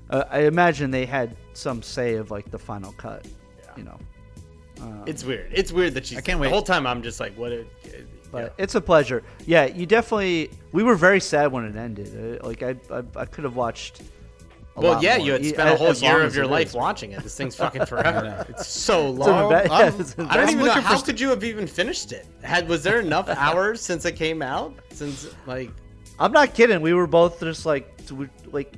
uh, 0.10 0.26
I 0.30 0.42
imagine 0.42 0.92
they 0.92 1.06
had 1.06 1.36
some 1.54 1.82
say 1.82 2.16
of 2.16 2.32
like 2.32 2.52
the 2.52 2.60
final 2.60 2.92
cut. 2.94 3.26
You 3.78 3.84
know, 3.84 4.00
it's 5.06 5.24
weird. 5.24 5.52
It's 5.54 5.72
weird 5.72 5.94
that 5.96 6.06
she's. 6.06 6.18
I 6.18 6.22
can't 6.22 6.40
wait. 6.40 6.48
The 6.48 6.54
whole 6.54 6.62
time 6.62 6.86
I'm 6.86 7.02
just 7.02 7.20
like, 7.20 7.34
what? 7.38 7.52
A, 7.52 7.66
but 8.32 8.44
yeah. 8.44 8.50
it's 8.64 8.76
a 8.76 8.82
pleasure. 8.82 9.24
Yeah, 9.46 9.66
you 9.66 9.86
definitely. 9.86 10.52
We 10.72 10.84
were 10.84 10.96
very 10.96 11.20
sad 11.20 11.52
when 11.52 11.66
it 11.66 11.76
ended. 11.76 12.40
Uh, 12.42 12.46
like 12.46 12.64
I, 12.64 12.76
I, 12.92 13.04
I 13.16 13.26
could 13.26 13.44
have 13.44 13.56
watched. 13.56 14.02
A 14.78 14.82
Well, 14.82 15.04
yeah, 15.04 15.18
more, 15.18 15.26
you 15.28 15.34
had 15.34 15.46
spent 15.46 15.70
a 15.70 15.76
whole 15.76 15.94
year 15.94 16.22
of 16.24 16.36
your 16.36 16.48
life 16.48 16.68
is. 16.68 16.74
watching 16.74 17.12
it. 17.12 17.22
This 17.24 17.36
thing's 17.36 17.56
fucking 17.64 17.86
forever. 17.86 18.46
it's 18.50 18.68
so 18.68 19.10
long. 19.10 19.48
a 19.48 19.50
bad- 19.50 19.70
I'm- 19.72 20.00
it's 20.00 20.16
a 20.18 20.24
I 20.30 20.38
don't 20.38 20.50
even 20.50 20.66
know 20.66 20.72
how 20.72 20.96
st- 20.96 21.06
could 21.06 21.20
you 21.20 21.30
have 21.30 21.44
even 21.44 21.68
finished 21.68 22.12
it. 22.14 22.26
Had 22.42 22.68
was 22.70 22.82
there 22.84 23.00
enough 23.00 23.28
hours 23.38 23.82
since 23.82 24.06
it 24.06 24.16
came 24.16 24.42
out? 24.42 24.74
Since 24.92 25.28
like 25.46 25.72
I'm 26.20 26.32
not 26.32 26.54
kidding. 26.54 26.82
We 26.82 26.94
were 26.94 27.08
both 27.08 27.40
just 27.40 27.66
like, 27.66 27.92
we, 28.12 28.28
like, 28.52 28.74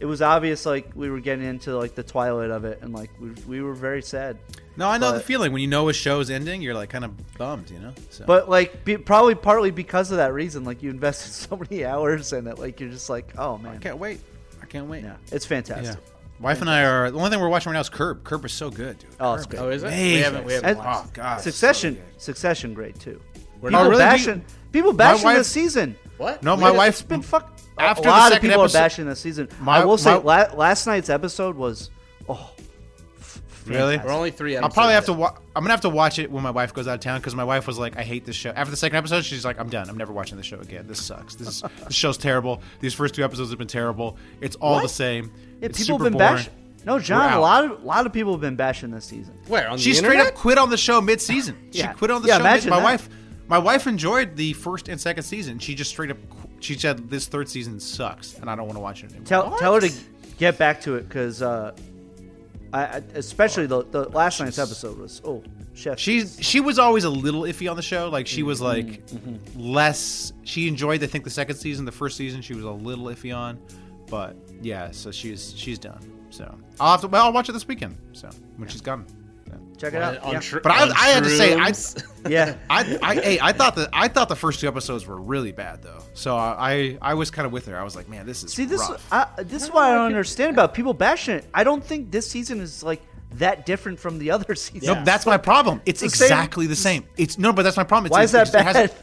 it 0.00 0.06
was 0.06 0.22
obvious 0.22 0.64
like 0.66 0.90
we 0.94 1.10
were 1.10 1.20
getting 1.20 1.44
into 1.44 1.76
like 1.76 1.94
the 1.94 2.02
twilight 2.02 2.50
of 2.50 2.64
it, 2.64 2.78
and 2.82 2.92
like 2.94 3.10
we, 3.20 3.30
we 3.46 3.62
were 3.62 3.74
very 3.74 4.02
sad. 4.02 4.38
No, 4.78 4.88
I 4.88 4.98
know 4.98 5.12
the 5.12 5.20
feeling 5.20 5.52
when 5.52 5.62
you 5.62 5.68
know 5.68 5.88
a 5.88 5.92
show's 5.94 6.28
ending, 6.30 6.60
you're 6.60 6.74
like 6.74 6.90
kind 6.90 7.04
of 7.04 7.12
bummed, 7.38 7.70
you 7.70 7.78
know. 7.78 7.92
So. 8.10 8.24
But 8.26 8.48
like, 8.50 8.84
be, 8.84 8.96
probably 8.98 9.34
partly 9.34 9.70
because 9.70 10.10
of 10.10 10.16
that 10.18 10.32
reason, 10.34 10.64
like 10.64 10.82
you 10.82 10.90
invested 10.90 11.32
so 11.32 11.56
many 11.56 11.84
hours 11.84 12.32
in 12.32 12.46
it, 12.46 12.58
like 12.58 12.80
you're 12.80 12.90
just 12.90 13.08
like, 13.08 13.32
oh 13.38 13.56
I 13.56 13.62
man, 13.62 13.78
can't 13.80 13.98
wait. 13.98 14.20
I 14.66 14.68
can't 14.68 14.86
wait. 14.88 15.04
yeah, 15.04 15.14
it's 15.30 15.44
Yeah. 15.44 15.48
fantastic. 15.48 16.04
Wife 16.40 16.60
and 16.60 16.68
I 16.68 16.82
are 16.84 17.10
the 17.10 17.16
only 17.16 17.30
thing 17.30 17.40
we're 17.40 17.48
watching 17.48 17.70
right 17.70 17.76
now 17.76 17.80
is 17.80 17.88
Curb. 17.88 18.24
Curb 18.24 18.44
is 18.44 18.52
so 18.52 18.68
good, 18.68 18.98
dude. 18.98 19.08
Oh, 19.20 19.34
it's 19.34 19.44
Curb 19.46 19.50
great. 19.50 19.60
oh 19.62 19.68
is 19.70 19.82
it? 19.84 19.86
amazing. 19.86 20.12
We 20.16 20.20
haven't 20.20 20.44
we 20.44 20.52
haven't 20.54 20.68
And- 20.70 20.78
watched. 20.78 21.06
Oh 21.06 21.10
god, 21.14 21.40
Succession, 21.40 21.94
so. 21.96 22.02
Succession, 22.32 22.74
great 22.74 22.98
too. 22.98 23.20
We're 23.60 23.70
People 23.70 23.84
not- 23.84 23.90
really? 23.90 24.02
bashing, 24.02 24.44
people 24.72 24.92
bashing 24.92 25.24
wife- 25.24 25.38
this 25.38 25.48
season. 25.48 25.96
What? 26.18 26.42
No, 26.42 26.56
my 26.56 26.70
wife 26.70 26.94
It's 26.94 27.02
been 27.02 27.22
fuck. 27.22 27.52
After 27.78 28.00
a 28.00 28.04
the 28.04 28.08
lot 28.10 28.32
of 28.34 28.40
people 28.40 28.60
episode- 28.62 28.78
are 28.78 28.82
bashing 28.82 29.06
this 29.06 29.20
season. 29.20 29.48
My- 29.60 29.78
I 29.78 29.84
will 29.84 29.96
say, 29.98 30.10
my- 30.14 30.46
la- 30.46 30.54
last 30.54 30.86
night's 30.86 31.08
episode 31.10 31.56
was, 31.56 31.88
f- 31.90 32.05
Really? 33.74 33.98
We're 33.98 34.10
only 34.12 34.30
three. 34.30 34.56
I'll 34.56 34.68
probably 34.68 34.94
have 34.94 35.06
to. 35.06 35.12
Wa- 35.12 35.34
I'm 35.54 35.62
gonna 35.62 35.72
have 35.72 35.80
to 35.82 35.88
watch 35.88 36.18
it 36.18 36.30
when 36.30 36.42
my 36.42 36.50
wife 36.50 36.72
goes 36.74 36.86
out 36.88 36.94
of 36.94 37.00
town 37.00 37.18
because 37.20 37.34
my 37.34 37.44
wife 37.44 37.66
was 37.66 37.78
like, 37.78 37.96
"I 37.96 38.02
hate 38.02 38.24
this 38.24 38.36
show." 38.36 38.50
After 38.50 38.70
the 38.70 38.76
second 38.76 38.96
episode, 38.96 39.24
she's 39.24 39.44
like, 39.44 39.58
"I'm 39.58 39.68
done. 39.68 39.88
I'm 39.88 39.96
never 39.98 40.12
watching 40.12 40.36
this 40.36 40.46
show 40.46 40.58
again. 40.60 40.86
This 40.86 41.02
sucks. 41.02 41.34
This 41.34 41.48
is, 41.48 41.62
this 41.84 41.94
show's 41.94 42.16
terrible. 42.18 42.60
These 42.80 42.94
first 42.94 43.14
two 43.14 43.24
episodes 43.24 43.50
have 43.50 43.58
been 43.58 43.66
terrible. 43.68 44.16
It's 44.40 44.56
all 44.56 44.80
the 44.80 44.88
same. 44.88 45.32
Yeah, 45.60 45.66
it's 45.66 45.78
people 45.78 45.98
super 45.98 46.04
have 46.04 46.12
been 46.12 46.18
boring." 46.18 46.36
bashing. 46.36 46.52
No, 46.84 47.00
John, 47.00 47.32
a 47.32 47.40
lot 47.40 47.64
of 47.64 47.82
a 47.82 47.84
lot 47.86 48.06
of 48.06 48.12
people 48.12 48.32
have 48.32 48.40
been 48.40 48.54
bashing 48.56 48.92
this 48.92 49.04
season. 49.06 49.34
Where 49.48 49.68
on 49.68 49.78
She 49.78 49.90
the 49.90 49.96
straight 49.96 50.12
internet? 50.12 50.34
up 50.34 50.38
quit 50.38 50.56
on 50.58 50.70
the 50.70 50.76
show 50.76 51.00
mid-season. 51.00 51.56
She 51.72 51.82
quit 51.84 52.12
on 52.12 52.22
the 52.22 52.28
Yeah, 52.28 52.34
show. 52.38 52.44
Mid- 52.44 52.52
imagine 52.52 52.70
my 52.70 52.82
wife, 52.82 53.08
my 53.48 53.58
wife 53.58 53.88
enjoyed 53.88 54.36
the 54.36 54.52
first 54.52 54.88
and 54.88 55.00
second 55.00 55.24
season. 55.24 55.58
She 55.58 55.74
just 55.74 55.90
straight 55.90 56.12
up, 56.12 56.16
she 56.60 56.78
said 56.78 57.10
this 57.10 57.26
third 57.26 57.48
season 57.48 57.80
sucks, 57.80 58.38
and 58.38 58.48
I 58.48 58.54
don't 58.54 58.66
want 58.66 58.76
to 58.76 58.80
watch 58.80 59.02
it 59.02 59.06
anymore. 59.10 59.26
Tell 59.26 59.56
tell 59.58 59.74
her 59.74 59.80
to 59.80 59.92
get 60.38 60.58
back 60.58 60.80
to 60.82 60.94
it 60.94 61.08
because, 61.08 61.42
uh, 61.42 61.72
I, 62.72 63.02
especially 63.14 63.66
the, 63.66 63.84
the 63.84 64.08
last 64.08 64.40
night's 64.40 64.58
episode 64.58 64.98
was 64.98 65.20
oh 65.24 65.42
chef. 65.74 65.98
She's 65.98 66.38
she 66.40 66.60
was 66.60 66.78
always 66.78 67.04
a 67.04 67.10
little 67.10 67.42
iffy 67.42 67.70
on 67.70 67.76
the 67.76 67.82
show. 67.82 68.08
Like 68.08 68.26
she 68.26 68.42
was 68.42 68.60
mm-hmm, 68.60 68.88
like 68.88 69.06
mm-hmm. 69.06 69.60
less. 69.60 70.32
She 70.44 70.68
enjoyed, 70.68 71.02
I 71.02 71.06
think, 71.06 71.24
the 71.24 71.30
second 71.30 71.56
season. 71.56 71.84
The 71.84 71.92
first 71.92 72.16
season, 72.16 72.42
she 72.42 72.54
was 72.54 72.64
a 72.64 72.70
little 72.70 73.06
iffy 73.06 73.36
on, 73.36 73.58
but 74.08 74.36
yeah. 74.60 74.90
So 74.90 75.10
she's 75.10 75.54
she's 75.56 75.78
done. 75.78 76.00
So 76.30 76.54
I'll 76.80 76.92
have 76.92 77.00
to. 77.02 77.08
Well, 77.08 77.24
I'll 77.24 77.32
watch 77.32 77.48
it 77.48 77.52
this 77.52 77.68
weekend. 77.68 77.96
So 78.12 78.28
when 78.56 78.68
she's 78.68 78.80
gone. 78.80 79.06
So. 79.78 79.86
check 79.86 79.94
it 79.94 80.02
out. 80.02 80.18
on 80.22 80.32
yeah. 80.32 80.40
tr- 80.40 80.60
But 80.60 80.72
I- 80.72 80.88
I 80.90 81.08
had 81.08 81.24
to 81.24 81.30
say, 81.30 81.54
I- 81.54 81.72
yeah. 82.30 82.56
I, 82.70 82.98
I, 83.02 83.14
hey, 83.14 83.38
I 83.40 83.52
thought 83.52 83.76
that 83.76 83.90
I 83.92 84.08
thought 84.08 84.28
the 84.28 84.36
first 84.36 84.60
two 84.60 84.68
episodes 84.68 85.06
were 85.06 85.16
really 85.20 85.52
bad 85.52 85.82
though. 85.82 86.02
So 86.14 86.36
I, 86.36 86.98
I 87.02 87.14
was 87.14 87.30
kind 87.30 87.46
of 87.46 87.52
with 87.52 87.66
her. 87.66 87.78
I 87.78 87.82
was 87.84 87.94
like, 87.96 88.08
man, 88.08 88.26
this 88.26 88.42
is 88.44 88.52
See 88.52 88.64
this 88.64 88.80
rough. 88.80 89.06
I, 89.12 89.28
this 89.42 89.62
is 89.64 89.70
what 89.70 89.84
I 89.84 89.94
don't 89.94 90.06
understand 90.06 90.52
about 90.52 90.74
people 90.74 90.94
bashing 90.94 91.36
it. 91.36 91.46
I 91.54 91.64
don't 91.64 91.84
think 91.84 92.10
this 92.10 92.28
season 92.30 92.60
is 92.60 92.82
like 92.82 93.02
that 93.32 93.66
different 93.66 93.98
from 94.00 94.18
the 94.18 94.30
other 94.30 94.54
seasons. 94.56 94.84
No, 94.86 95.04
that's 95.04 95.26
my 95.26 95.36
problem. 95.36 95.82
It's 95.86 96.00
the 96.00 96.08
same- 96.10 96.26
exactly 96.26 96.66
the 96.66 96.76
same. 96.76 97.04
It's 97.16 97.38
no, 97.38 97.52
but 97.52 97.62
that's 97.62 97.76
my 97.76 97.84
problem. 97.84 98.06
It's, 98.06 98.12
Why 98.12 98.22
is 98.22 98.32
that 98.32 98.48
it's- 98.48 98.64
it 98.66 98.74
bad? 98.74 98.92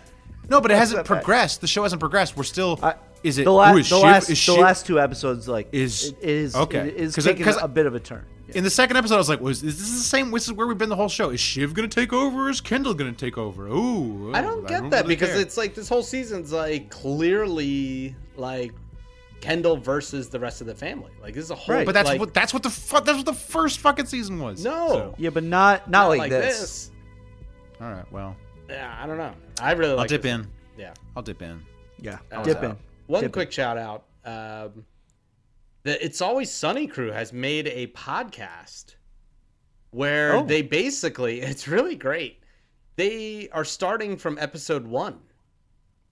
No, 0.50 0.60
but 0.60 0.72
it 0.72 0.74
Why 0.74 0.80
hasn't 0.82 0.98
that 0.98 1.08
bad? 1.08 1.20
progressed. 1.22 1.62
The 1.62 1.68
show 1.68 1.84
hasn't 1.84 2.02
progressed. 2.02 2.36
We're 2.36 2.44
still. 2.44 2.78
I- 2.84 2.96
is 3.24 3.38
it? 3.38 3.46
the, 3.46 3.52
la- 3.52 3.72
ooh, 3.72 3.78
is 3.78 3.90
the 3.90 3.96
Shiv- 3.96 4.04
last 4.04 4.30
is 4.30 4.46
the 4.46 4.54
last 4.56 4.86
two 4.86 5.00
episodes 5.00 5.48
like 5.48 5.70
Is- 5.72 6.10
it 6.10 6.18
is 6.22 6.54
okay. 6.56 6.80
it 6.80 6.96
is 6.96 7.16
'Cause- 7.16 7.24
taking 7.24 7.46
'cause- 7.46 7.58
a 7.62 7.68
bit 7.70 7.86
of 7.86 7.96
a 7.96 8.00
turn. 8.02 8.26
Yeah. 8.48 8.58
In 8.58 8.64
the 8.66 8.70
second 8.70 8.98
episode, 8.98 9.16
I 9.16 9.18
was 9.20 9.30
like, 9.30 9.40
"Was 9.40 9.64
is 9.64 9.80
this 9.80 9.90
the 9.90 9.98
same? 10.04 10.30
This 10.32 10.48
is 10.48 10.54
where 10.54 10.68
we've 10.68 10.78
been 10.78 10.90
the 10.90 10.96
whole 10.98 11.08
show? 11.10 11.30
Is 11.30 11.40
Shiv 11.40 11.74
gonna 11.74 11.88
take 11.88 12.12
over? 12.12 12.48
Or 12.48 12.50
is 12.50 12.60
Kendall 12.60 12.94
gonna 12.94 13.14
take 13.14 13.38
over? 13.38 13.68
Ooh, 13.68 14.34
I 14.36 14.42
don't 14.42 14.68
get 14.68 14.90
that 14.90 15.08
because 15.08 15.30
it's 15.40 15.56
like 15.56 15.76
this 15.76 15.88
whole 15.88 16.04
season's 16.04 16.52
like 16.52 16.90
clearly 16.90 18.16
like 18.36 18.74
Kendall 19.40 19.78
versus 19.78 20.30
the 20.30 20.40
rest 20.40 20.60
of 20.62 20.68
the 20.68 20.76
family. 20.76 21.12
Like 21.22 21.34
this 21.34 21.46
is 21.46 21.52
a 21.52 21.56
whole. 21.56 21.76
Right. 21.76 21.86
But 21.86 21.94
that's 21.94 22.10
like, 22.10 22.20
what 22.20 22.34
that's 22.34 22.54
what 22.54 22.64
the 22.64 22.70
fu- 22.70 23.00
that's 23.02 23.18
what 23.18 23.26
the 23.26 23.34
first 23.34 23.80
fucking 23.80 24.06
season 24.08 24.40
was. 24.40 24.64
no, 24.64 24.88
So- 24.90 25.16
Yeah, 25.18 25.30
but 25.30 25.44
not 25.44 25.90
not, 25.90 26.10
like, 26.10 26.30
this. 26.30 26.60
this. 26.60 26.92
all 27.82 27.92
right. 27.92 28.12
Well, 28.12 28.36
Yeah, 28.70 28.94
I 29.02 29.06
don't 29.08 29.18
know. 29.18 29.34
I 29.62 29.72
really 29.74 29.92
I'll 29.92 29.98
like. 29.98 30.10
dip 30.10 30.24
this. 30.24 30.34
in. 30.34 30.48
Yeah. 30.78 30.94
I'll 31.16 31.24
dip 31.24 31.42
in. 31.42 31.62
Yeah, 32.00 32.18
Uh, 32.32 32.44
dip 32.44 32.62
in. 32.64 32.76
One 33.08 33.22
Dip 33.22 33.30
in. 33.30 33.32
quick 33.32 33.52
shout 33.52 33.78
out. 33.78 34.04
Um, 34.26 34.86
the 35.84 36.04
It's 36.04 36.22
Always 36.22 36.50
Sunny 36.52 36.88
crew 36.88 37.12
has 37.12 37.34
made 37.34 37.68
a 37.68 37.88
podcast 37.88 38.96
where 39.92 40.36
Oh. 40.38 40.44
they 40.46 40.62
basically, 40.62 41.42
it's 41.42 41.68
really 41.68 41.96
great. 41.96 42.42
They 42.96 43.50
are 43.52 43.66
starting 43.66 44.18
from 44.18 44.38
episode 44.38 44.86
one, 44.88 45.20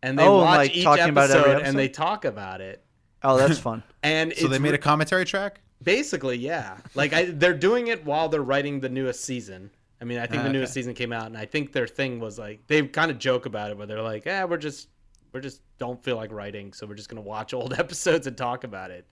and 0.04 0.18
they 0.18 0.24
Oh, 0.26 0.38
watch 0.40 0.58
like 0.58 0.76
each 0.76 0.84
talking 0.84 1.10
about 1.10 1.30
episode, 1.30 1.62
and 1.64 1.78
they 1.78 1.88
talk 1.90 2.26
about 2.26 2.60
it. 2.62 2.84
Oh, 3.24 3.38
that's 3.38 3.60
fun. 3.60 3.84
And 4.04 4.34
So 4.36 4.48
they 4.48 4.58
made 4.58 4.70
re- 4.72 4.76
a 4.76 4.80
commentary 4.80 5.26
track. 5.26 5.62
basically, 5.84 6.38
yeah. 6.38 6.78
Like 6.96 7.14
I, 7.14 7.26
they're 7.26 7.54
doing 7.54 7.88
it 7.88 8.04
while 8.04 8.30
they're 8.30 8.42
writing 8.42 8.80
the 8.80 8.90
newest 8.90 9.24
season, 9.24 9.70
I 10.02 10.06
mean, 10.06 10.18
I 10.18 10.26
think 10.26 10.42
Ah, 10.42 10.46
the 10.48 10.54
newest 10.54 10.72
okay. 10.72 10.80
season 10.82 10.94
came 10.96 11.14
out, 11.14 11.28
and 11.28 11.38
I 11.38 11.46
think 11.46 11.72
their 11.72 11.86
thing 11.88 12.20
was 12.20 12.40
like 12.40 12.66
they 12.66 12.82
kind 12.88 13.12
of 13.12 13.20
joke 13.20 13.46
about 13.46 13.70
it, 13.70 13.78
where 13.78 13.86
they're 13.86 14.02
like, 14.02 14.26
"Yeah, 14.26 14.46
we're 14.46 14.58
just 14.58 14.88
we're 15.32 15.40
just 15.42 15.62
don't 15.78 16.04
feel 16.04 16.16
like 16.16 16.32
writing, 16.32 16.74
so 16.74 16.88
we're 16.88 16.96
just 16.96 17.08
gonna 17.10 17.22
watch 17.22 17.54
old 17.54 17.74
episodes 17.80 18.26
and 18.26 18.36
talk 18.36 18.64
about 18.64 18.90
it." 18.90 19.06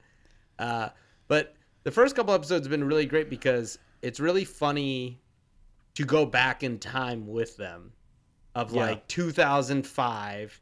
Uh, 0.60 0.90
but 1.28 1.56
the 1.84 1.92
first 1.92 2.16
couple 2.16 2.34
episodes 2.34 2.66
have 2.68 2.72
been 2.72 2.84
really 2.84 3.06
great 3.08 3.30
because 3.30 3.80
it's 4.02 4.20
really 4.20 4.46
funny 4.46 5.20
to 5.96 6.06
go 6.06 6.26
back 6.26 6.62
in 6.64 6.78
time 6.80 7.26
with 7.28 7.58
them, 7.58 7.92
of 8.56 8.72
Yeah. 8.74 8.82
like 8.88 9.08
2005. 9.08 10.62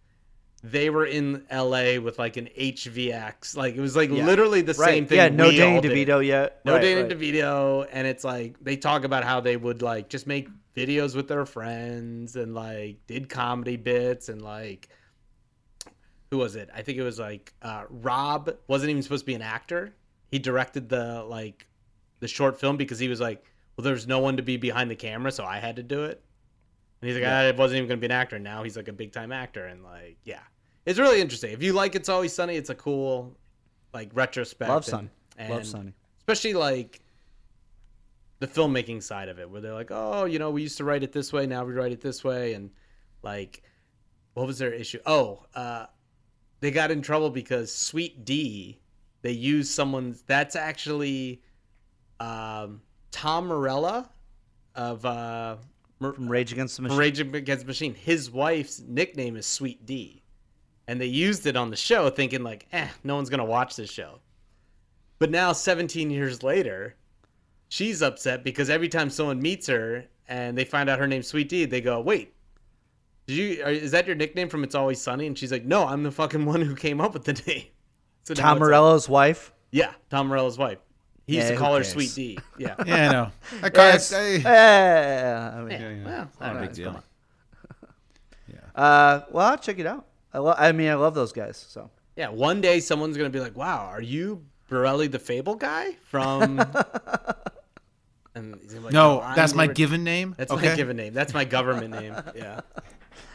They 0.64 0.90
were 0.90 1.06
in 1.06 1.46
LA 1.52 2.00
with 2.00 2.18
like 2.18 2.36
an 2.38 2.50
HVX, 2.58 3.56
like 3.56 3.76
it 3.76 3.82
was 3.82 3.96
like 3.96 4.10
Yeah. 4.10 4.26
literally 4.26 4.62
the 4.62 4.74
right. 4.74 4.90
same 4.90 5.06
thing. 5.06 5.18
Yeah, 5.18 5.30
no 5.30 5.52
Danny. 5.52 5.82
DeVito 5.88 6.26
yet. 6.26 6.62
No 6.66 6.74
right, 6.74 6.82
Danny 6.82 7.02
right. 7.04 7.12
DeVito, 7.12 7.88
and 7.92 8.08
it's 8.08 8.24
like 8.24 8.56
they 8.62 8.76
talk 8.76 9.04
about 9.04 9.24
how 9.24 9.40
they 9.40 9.56
would 9.56 9.82
like 9.82 10.10
just 10.10 10.26
make 10.28 10.50
videos 10.76 11.16
with 11.16 11.28
their 11.28 11.46
friends 11.46 12.36
and 12.36 12.54
like 12.56 12.98
did 13.08 13.30
comedy 13.30 13.78
bits 13.78 14.30
and 14.30 14.42
like 14.42 14.90
who 16.32 16.38
was 16.38 16.56
it? 16.56 16.70
I 16.74 16.82
think 16.82 16.98
it 16.98 17.04
was 17.04 17.20
like 17.20 17.54
uh, 17.62 17.84
Rob 17.90 18.52
wasn't 18.68 18.90
even 18.92 19.02
supposed 19.04 19.24
to 19.24 19.28
be 19.28 19.36
an 19.36 19.42
actor. 19.42 19.94
He 20.32 20.40
directed 20.40 20.90
the 20.90 21.24
like 21.24 21.68
the 22.20 22.28
short 22.28 22.60
film 22.60 22.78
because 22.78 23.00
he 23.00 23.08
was 23.08 23.22
like, 23.22 23.44
well, 23.76 23.84
there's 23.84 24.08
no 24.08 24.20
one 24.20 24.38
to 24.38 24.44
be 24.44 24.58
behind 24.58 24.90
the 24.92 24.96
camera, 24.96 25.32
so 25.32 25.46
I 25.46 25.58
had 25.60 25.76
to 25.78 25.84
do 25.84 26.04
it. 26.04 26.22
And 27.02 27.10
he's 27.10 27.18
like, 27.20 27.28
I 27.30 27.52
wasn't 27.52 27.78
even 27.78 27.90
gonna 27.90 28.02
be 28.02 28.08
an 28.08 28.12
actor. 28.12 28.40
Now 28.40 28.64
he's 28.64 28.76
like 28.76 28.88
a 28.88 28.94
big 28.94 29.12
time 29.12 29.32
actor, 29.32 29.66
and 29.66 29.84
like, 29.84 30.18
yeah, 30.24 30.42
it's 30.86 31.00
really 31.00 31.22
interesting. 31.22 31.52
If 31.54 31.62
you 31.64 31.74
like 31.74 31.96
It's 31.96 32.10
Always 32.10 32.34
Sunny, 32.34 32.56
it's 32.56 32.70
a 32.72 32.76
cool 32.76 33.38
like 33.94 34.10
retrospect. 34.14 34.70
Love 34.70 34.84
and- 34.84 35.10
Sunny. 35.40 35.50
Love 35.50 35.66
Sunny. 35.68 35.94
especially 36.20 36.54
like 36.56 37.00
the 38.40 38.48
filmmaking 38.48 39.02
side 39.04 39.30
of 39.30 39.40
it 39.40 39.50
where 39.50 39.62
they're 39.62 39.74
like 39.74 39.90
oh 39.92 40.26
you 40.26 40.38
know 40.40 40.50
we 40.52 40.62
used 40.62 40.78
to 40.78 40.84
write 40.84 41.04
it 41.04 41.12
this 41.12 41.32
way 41.34 41.46
now 41.48 41.64
we 41.64 41.74
write 41.74 41.92
it 41.92 42.02
this 42.02 42.24
way 42.24 42.54
and 42.54 42.70
like 43.24 43.62
what 44.34 44.46
was 44.48 44.58
their 44.60 44.72
issue 44.74 45.00
oh 45.06 45.44
uh 45.56 45.86
they 46.60 46.72
got 46.72 46.92
in 46.92 47.02
trouble 47.02 47.30
because 47.30 47.74
sweet 47.74 48.26
d 48.26 48.80
they 49.22 49.32
used 49.32 49.72
someone's 49.72 50.22
that's 50.24 50.56
actually 50.56 51.42
um 52.20 52.82
tom 53.12 53.48
morello 53.48 54.08
of 54.76 55.06
uh 55.06 55.56
Mer- 56.00 56.14
From 56.14 56.30
Rage 56.30 56.52
Against 56.52 56.76
the 56.76 56.84
Machine. 56.84 56.98
Rage 56.98 57.20
Against 57.20 57.64
the 57.64 57.68
Machine. 57.68 57.96
His 57.96 58.30
wife's 58.30 58.82
nickname 58.88 59.36
is 59.36 59.46
Sweet 59.46 59.86
D, 59.86 60.22
and 60.88 61.02
they 61.02 61.08
used 61.08 61.46
it 61.48 61.56
on 61.56 61.70
the 61.70 61.76
show, 61.76 62.10
thinking 62.10 62.44
like, 62.44 62.68
"Eh, 62.72 62.88
no 63.04 63.16
one's 63.16 63.30
gonna 63.30 63.46
watch 63.46 63.76
this 63.76 63.92
show." 63.92 64.20
But 65.20 65.32
now, 65.32 65.54
17 65.54 66.12
years 66.12 66.44
later, 66.44 66.96
she's 67.70 68.04
upset 68.04 68.44
because 68.44 68.70
every 68.70 68.90
time 68.90 69.10
someone 69.10 69.42
meets 69.42 69.66
her 69.68 70.06
and 70.28 70.56
they 70.56 70.66
find 70.66 70.90
out 70.90 71.00
her 71.00 71.08
name's 71.08 71.28
Sweet 71.28 71.50
D, 71.50 71.66
they 71.66 71.82
go, 71.82 72.00
"Wait, 72.00 72.34
did 73.28 73.34
you? 73.36 73.64
Are, 73.64 73.70
is 73.70 73.92
that 73.92 74.08
your 74.08 74.16
nickname 74.16 74.50
from 74.50 74.64
It's 74.64 74.74
Always 74.76 75.00
Sunny?" 75.02 75.28
And 75.28 75.38
she's 75.38 75.52
like, 75.52 75.64
"No, 75.66 75.86
I'm 75.86 76.04
the 76.04 76.12
fucking 76.12 76.46
one 76.46 76.62
who 76.62 76.76
came 76.76 77.00
up 77.00 77.14
with 77.14 77.26
the 77.26 77.34
name." 77.48 77.66
So 78.24 78.34
Tom 78.34 78.34
it's 78.34 78.40
like- 78.40 78.60
Morello's 78.60 79.08
wife. 79.08 79.54
yeah, 79.72 79.92
Tom 80.10 80.28
Morello's 80.28 80.58
wife. 80.58 80.80
He 81.26 81.36
used 81.36 81.48
Yeah, 81.48 81.52
to 81.54 81.58
call 81.60 81.74
her 81.76 81.80
cares? 81.82 81.92
Sweet 81.92 82.14
D. 82.16 82.40
Yeah. 82.58 82.76
Yeah, 82.86 83.10
I 83.10 83.12
know. 83.12 83.32
I, 83.64 83.72
Yes. 83.74 84.14
I, 84.14 84.18
I, 84.20 84.36
Yeah, 84.38 85.52
I 85.56 85.62
mean, 85.62 85.72
Yeah, 85.82 85.90
yeah. 85.90 86.04
well, 86.06 86.30
Not 86.40 86.56
a 86.56 86.60
big 86.62 86.74
deal. 86.74 86.86
come 86.94 86.96
on. 86.96 88.84
uh, 88.84 89.26
well, 89.32 89.48
I'll 89.48 89.58
check 89.58 89.80
it 89.80 89.86
out. 89.86 90.06
I, 90.34 90.38
lo- 90.40 90.56
I 90.58 90.72
mean, 90.72 90.88
I 90.90 90.94
love 90.96 91.16
those 91.16 91.34
guys. 91.34 91.58
So 91.70 91.90
Yeah, 92.16 92.30
one 92.30 92.62
day 92.62 92.80
someone's 92.80 93.18
gonna 93.18 93.30
be 93.30 93.40
like, 93.42 93.58
"Wow, 93.58 93.88
are 93.88 94.02
you 94.02 94.46
Borelli 94.70 95.08
the 95.08 95.20
Fable 95.20 95.56
guy 95.56 95.98
from?" 96.04 96.60
and 98.36 98.56
he's 98.62 98.74
gonna 98.74 98.80
be 98.80 98.80
like, 98.86 98.94
no, 98.94 99.22
I'm 99.22 99.36
that's 99.36 99.54
my 99.54 99.68
given 99.68 100.04
name. 100.04 100.34
That's 100.38 100.52
okay. 100.52 100.70
my 100.70 100.76
given 100.76 100.96
name. 100.98 101.14
That's 101.14 101.34
my 101.34 101.44
government 101.46 101.92
name. 101.92 102.16
Yeah, 102.36 102.62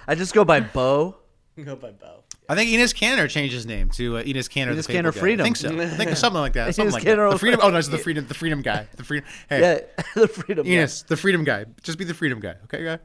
I 0.07 0.15
just 0.15 0.35
go 0.35 0.45
by 0.45 0.61
Bo. 0.77 1.17
go 1.65 1.77
by 1.77 1.91
Bo. 1.93 2.25
I 2.49 2.55
think 2.57 2.71
Enes 2.71 2.93
Kanter 2.95 3.29
changed 3.31 3.55
his 3.55 3.67
name 3.67 3.89
to 3.91 4.19
uh, 4.19 4.23
Enes 4.25 4.49
Kanter. 4.51 4.73
Enos 4.73 4.77
the 4.87 4.93
Fable 4.93 4.97
Canner 4.99 5.13
Guy. 5.13 5.21
Freedom. 5.21 5.41
I 5.41 5.45
think 5.45 5.57
so. 5.57 5.81
I 5.81 5.87
think 5.89 6.17
something 6.17 6.41
like 6.41 6.53
that. 6.55 6.67
Something 6.75 6.83
Enos 6.87 6.95
like 6.95 7.03
Canner 7.05 7.25
that. 7.29 7.31
The 7.33 7.39
freedom. 7.39 7.61
Freedom. 7.61 7.61
Oh 7.63 7.71
no, 7.73 7.79
it's 7.79 7.89
the 7.89 7.99
freedom. 8.07 8.27
The 8.27 8.35
freedom 8.35 8.63
guy. 8.63 8.89
The 8.97 9.05
freedom. 9.05 9.29
Hey, 9.49 9.61
Yeah, 9.61 10.03
the 10.15 10.29
freedom. 10.29 10.67
guy. 10.67 10.87
The 10.87 11.17
freedom 11.17 11.45
guy. 11.45 11.65
Just 11.83 11.99
be 11.99 12.05
the 12.05 12.15
freedom 12.15 12.41
guy. 12.41 12.55
Okay, 12.65 12.85
guy. 12.85 12.99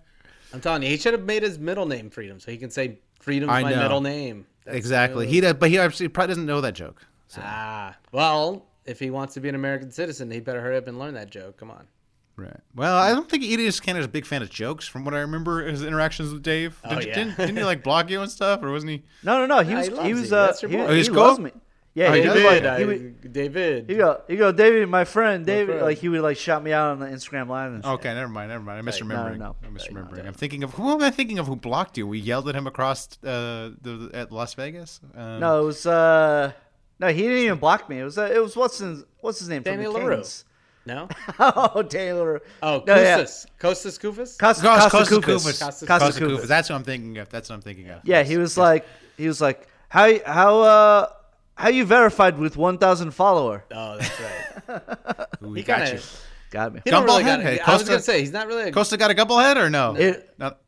I'm 0.54 0.62
telling 0.62 0.82
you, 0.84 0.90
he 0.90 0.98
should 0.98 1.14
have 1.14 1.24
made 1.24 1.44
his 1.44 1.60
middle 1.60 1.86
name 1.86 2.10
Freedom, 2.10 2.40
so 2.40 2.52
he 2.52 2.58
can 2.58 2.70
say 2.72 3.00
Freedom's 3.20 3.52
I 3.52 3.62
my 3.64 3.72
know. 3.72 3.82
middle 3.84 4.02
name. 4.02 4.46
That's 4.66 4.78
exactly. 4.78 5.26
good. 5.26 5.34
He 5.34 5.42
does, 5.42 5.54
but 5.56 5.70
he 5.70 5.78
actually 5.78 6.08
probably 6.08 6.30
doesn't 6.32 6.46
know 6.46 6.62
that 6.62 6.74
joke. 6.74 7.06
So, 7.28 7.42
Ah, 7.44 7.96
well, 8.14 8.66
if 8.86 8.98
he 9.00 9.10
wants 9.10 9.34
to 9.36 9.42
be 9.42 9.50
an 9.50 9.56
American 9.56 9.92
citizen, 9.92 10.32
he 10.32 10.40
better 10.40 10.62
hurry 10.62 10.78
up 10.78 10.88
and 10.88 10.98
learn 10.98 11.14
that 11.16 11.30
joke. 11.30 11.58
Come 11.58 11.70
on. 11.70 11.86
Right. 12.38 12.60
Well, 12.76 12.96
I 12.96 13.10
don't 13.14 13.28
think 13.28 13.44
Enes 13.44 13.82
Kanter 13.82 13.98
is 13.98 14.06
a 14.06 14.10
big 14.10 14.26
fan 14.26 14.44
of 14.44 14.50
jokes. 14.52 14.88
From 14.88 15.04
what 15.04 15.16
I 15.16 15.20
remember, 15.22 15.66
his 15.68 15.84
interactions 15.84 16.32
with 16.32 16.44
Dave. 16.44 16.80
Oh, 16.84 16.90
Did 16.96 17.04
you- 17.04 17.10
yeah. 17.10 17.16
didn't, 17.16 17.38
didn't 17.38 17.58
he 17.58 17.64
like 17.64 17.82
block 17.84 18.10
you 18.12 18.22
and 18.22 18.30
stuff, 18.32 18.62
or 18.62 18.72
wasn't 18.72 18.92
he? 18.92 19.04
No, 19.24 19.46
no, 19.46 19.48
no. 19.58 19.64
He 19.64 19.74
was. 19.74 19.88
he 19.88 20.02
He, 20.04 20.14
was. 20.14 20.32
Uh, 20.32 20.54
he, 20.62 20.68
boy. 20.68 20.86
Oh, 20.88 20.94
he 20.94 21.04
cool? 21.08 21.16
loves 21.16 21.40
me. 21.40 21.52
Yeah, 21.96 22.10
Oh, 22.10 22.14
he 22.14 22.22
he 22.22 22.28
was 22.28 22.36
does? 22.36 22.44
like. 22.44 22.62
David, 22.62 22.78
He 22.78 22.84
I, 22.84 22.86
would, 22.86 23.34
David. 23.34 23.90
you 23.90 23.98
go, 23.98 24.22
you 24.28 24.38
go, 24.38 24.52
David, 24.52 24.88
my 24.88 25.04
friend, 25.04 25.44
David. 25.48 25.68
friend. 25.78 25.82
Like 25.82 25.98
he 25.98 26.10
would 26.10 26.22
like 26.22 26.38
shout 26.38 26.64
me 26.64 26.72
out 26.72 26.92
on 26.92 27.00
the 27.00 27.08
Instagram 27.08 27.48
live 27.50 27.74
and 27.74 27.84
shit. 27.84 27.92
Okay, 27.94 28.14
never 28.14 28.28
mind, 28.30 28.50
never 28.52 28.64
mind. 28.64 28.78
I'm 28.78 28.86
misremembering. 28.86 29.40
no, 29.40 29.48
no. 29.48 29.56
I'm 29.66 29.76
misremembering. 29.76 30.28
I'm 30.28 30.34
thinking 30.36 30.64
of 30.64 30.76
who 30.76 30.92
am 30.92 31.02
I 31.02 31.10
thinking 31.10 31.40
of? 31.40 31.48
Who 31.48 31.56
blocked 31.56 31.98
you? 31.98 32.06
We 32.06 32.20
yelled 32.20 32.48
at 32.50 32.54
him 32.56 32.68
across 32.68 33.08
uh, 33.24 33.72
the 33.82 34.12
at 34.14 34.32
Las 34.32 34.54
Vegas. 34.54 35.02
Um, 35.16 35.40
No, 35.40 35.64
it 35.64 35.66
was. 35.66 35.88
uh 35.88 36.52
No, 37.00 37.08
he 37.08 37.24
didn't 37.24 37.38
even 37.40 37.58
block 37.58 37.90
me. 37.90 38.00
It 38.00 38.04
was. 38.04 38.20
Uh, 38.20 38.30
it 38.32 38.44
was 38.44 38.56
what's 38.56 38.78
his 38.78 39.04
what's 39.22 39.40
his 39.40 39.50
name 39.50 39.64
Danny 39.64 39.86
from 39.86 39.94
the 39.94 40.00
Leroux. 40.00 40.16
Kings. 40.18 40.46
No. 40.88 41.08
oh, 41.40 41.84
Taylor. 41.84 42.42
Oh, 42.64 42.84
No, 42.88 42.96
yeah. 42.96 43.20
Kostas. 43.20 43.46
Kostas 43.60 44.00
Koufos. 44.00 44.38
Costa, 44.40 44.64
Costa 44.68 44.90
Costa 44.90 45.16
Koufos. 45.16 45.22
Koufos. 45.22 45.60
Costa 45.66 45.86
Costa 45.86 46.20
Koufos. 46.22 46.38
Koufos. 46.40 46.48
That's 46.48 46.70
what 46.70 46.76
I'm 46.78 46.84
thinking 46.84 47.18
of. 47.20 47.30
That's 47.30 47.50
what 47.50 47.56
I'm 47.56 47.62
thinking 47.62 47.90
of. 47.90 48.02
Yeah, 48.04 48.24
he 48.24 48.38
was 48.38 48.58
like, 48.58 48.86
he 49.18 49.28
was 49.28 49.40
like, 49.42 49.68
how 49.90 50.12
how 50.26 50.62
uh 50.62 51.08
how 51.56 51.70
you 51.70 51.86
verified 51.86 52.38
with 52.38 52.56
1,000 52.58 53.12
follower? 53.12 53.64
Oh, 53.72 53.98
that's 53.98 54.20
right. 54.22 55.28
Ooh, 55.44 55.48
He 55.48 55.52
we 55.54 55.64
got 55.64 55.80
kinda- 55.86 55.94
you. 55.96 56.02
Got 56.50 56.74
me. 56.74 56.82
He 56.86 56.92
don't 56.92 57.04
really 57.04 57.24
got. 57.24 57.42
head? 57.42 57.58
Hey, 57.58 57.60
I 57.60 57.74
was 57.74 57.84
gonna 57.84 58.00
say 58.00 58.22
he's 58.22 58.32
not 58.32 58.48
really. 58.48 58.70
A, 58.70 58.72
Costa 58.72 58.96
got 58.96 59.12
a 59.12 59.16
couple 59.16 59.38
head 59.38 59.58
or 59.58 59.70
no? 59.70 59.96
It- 59.96 60.34
Not- 60.38 60.60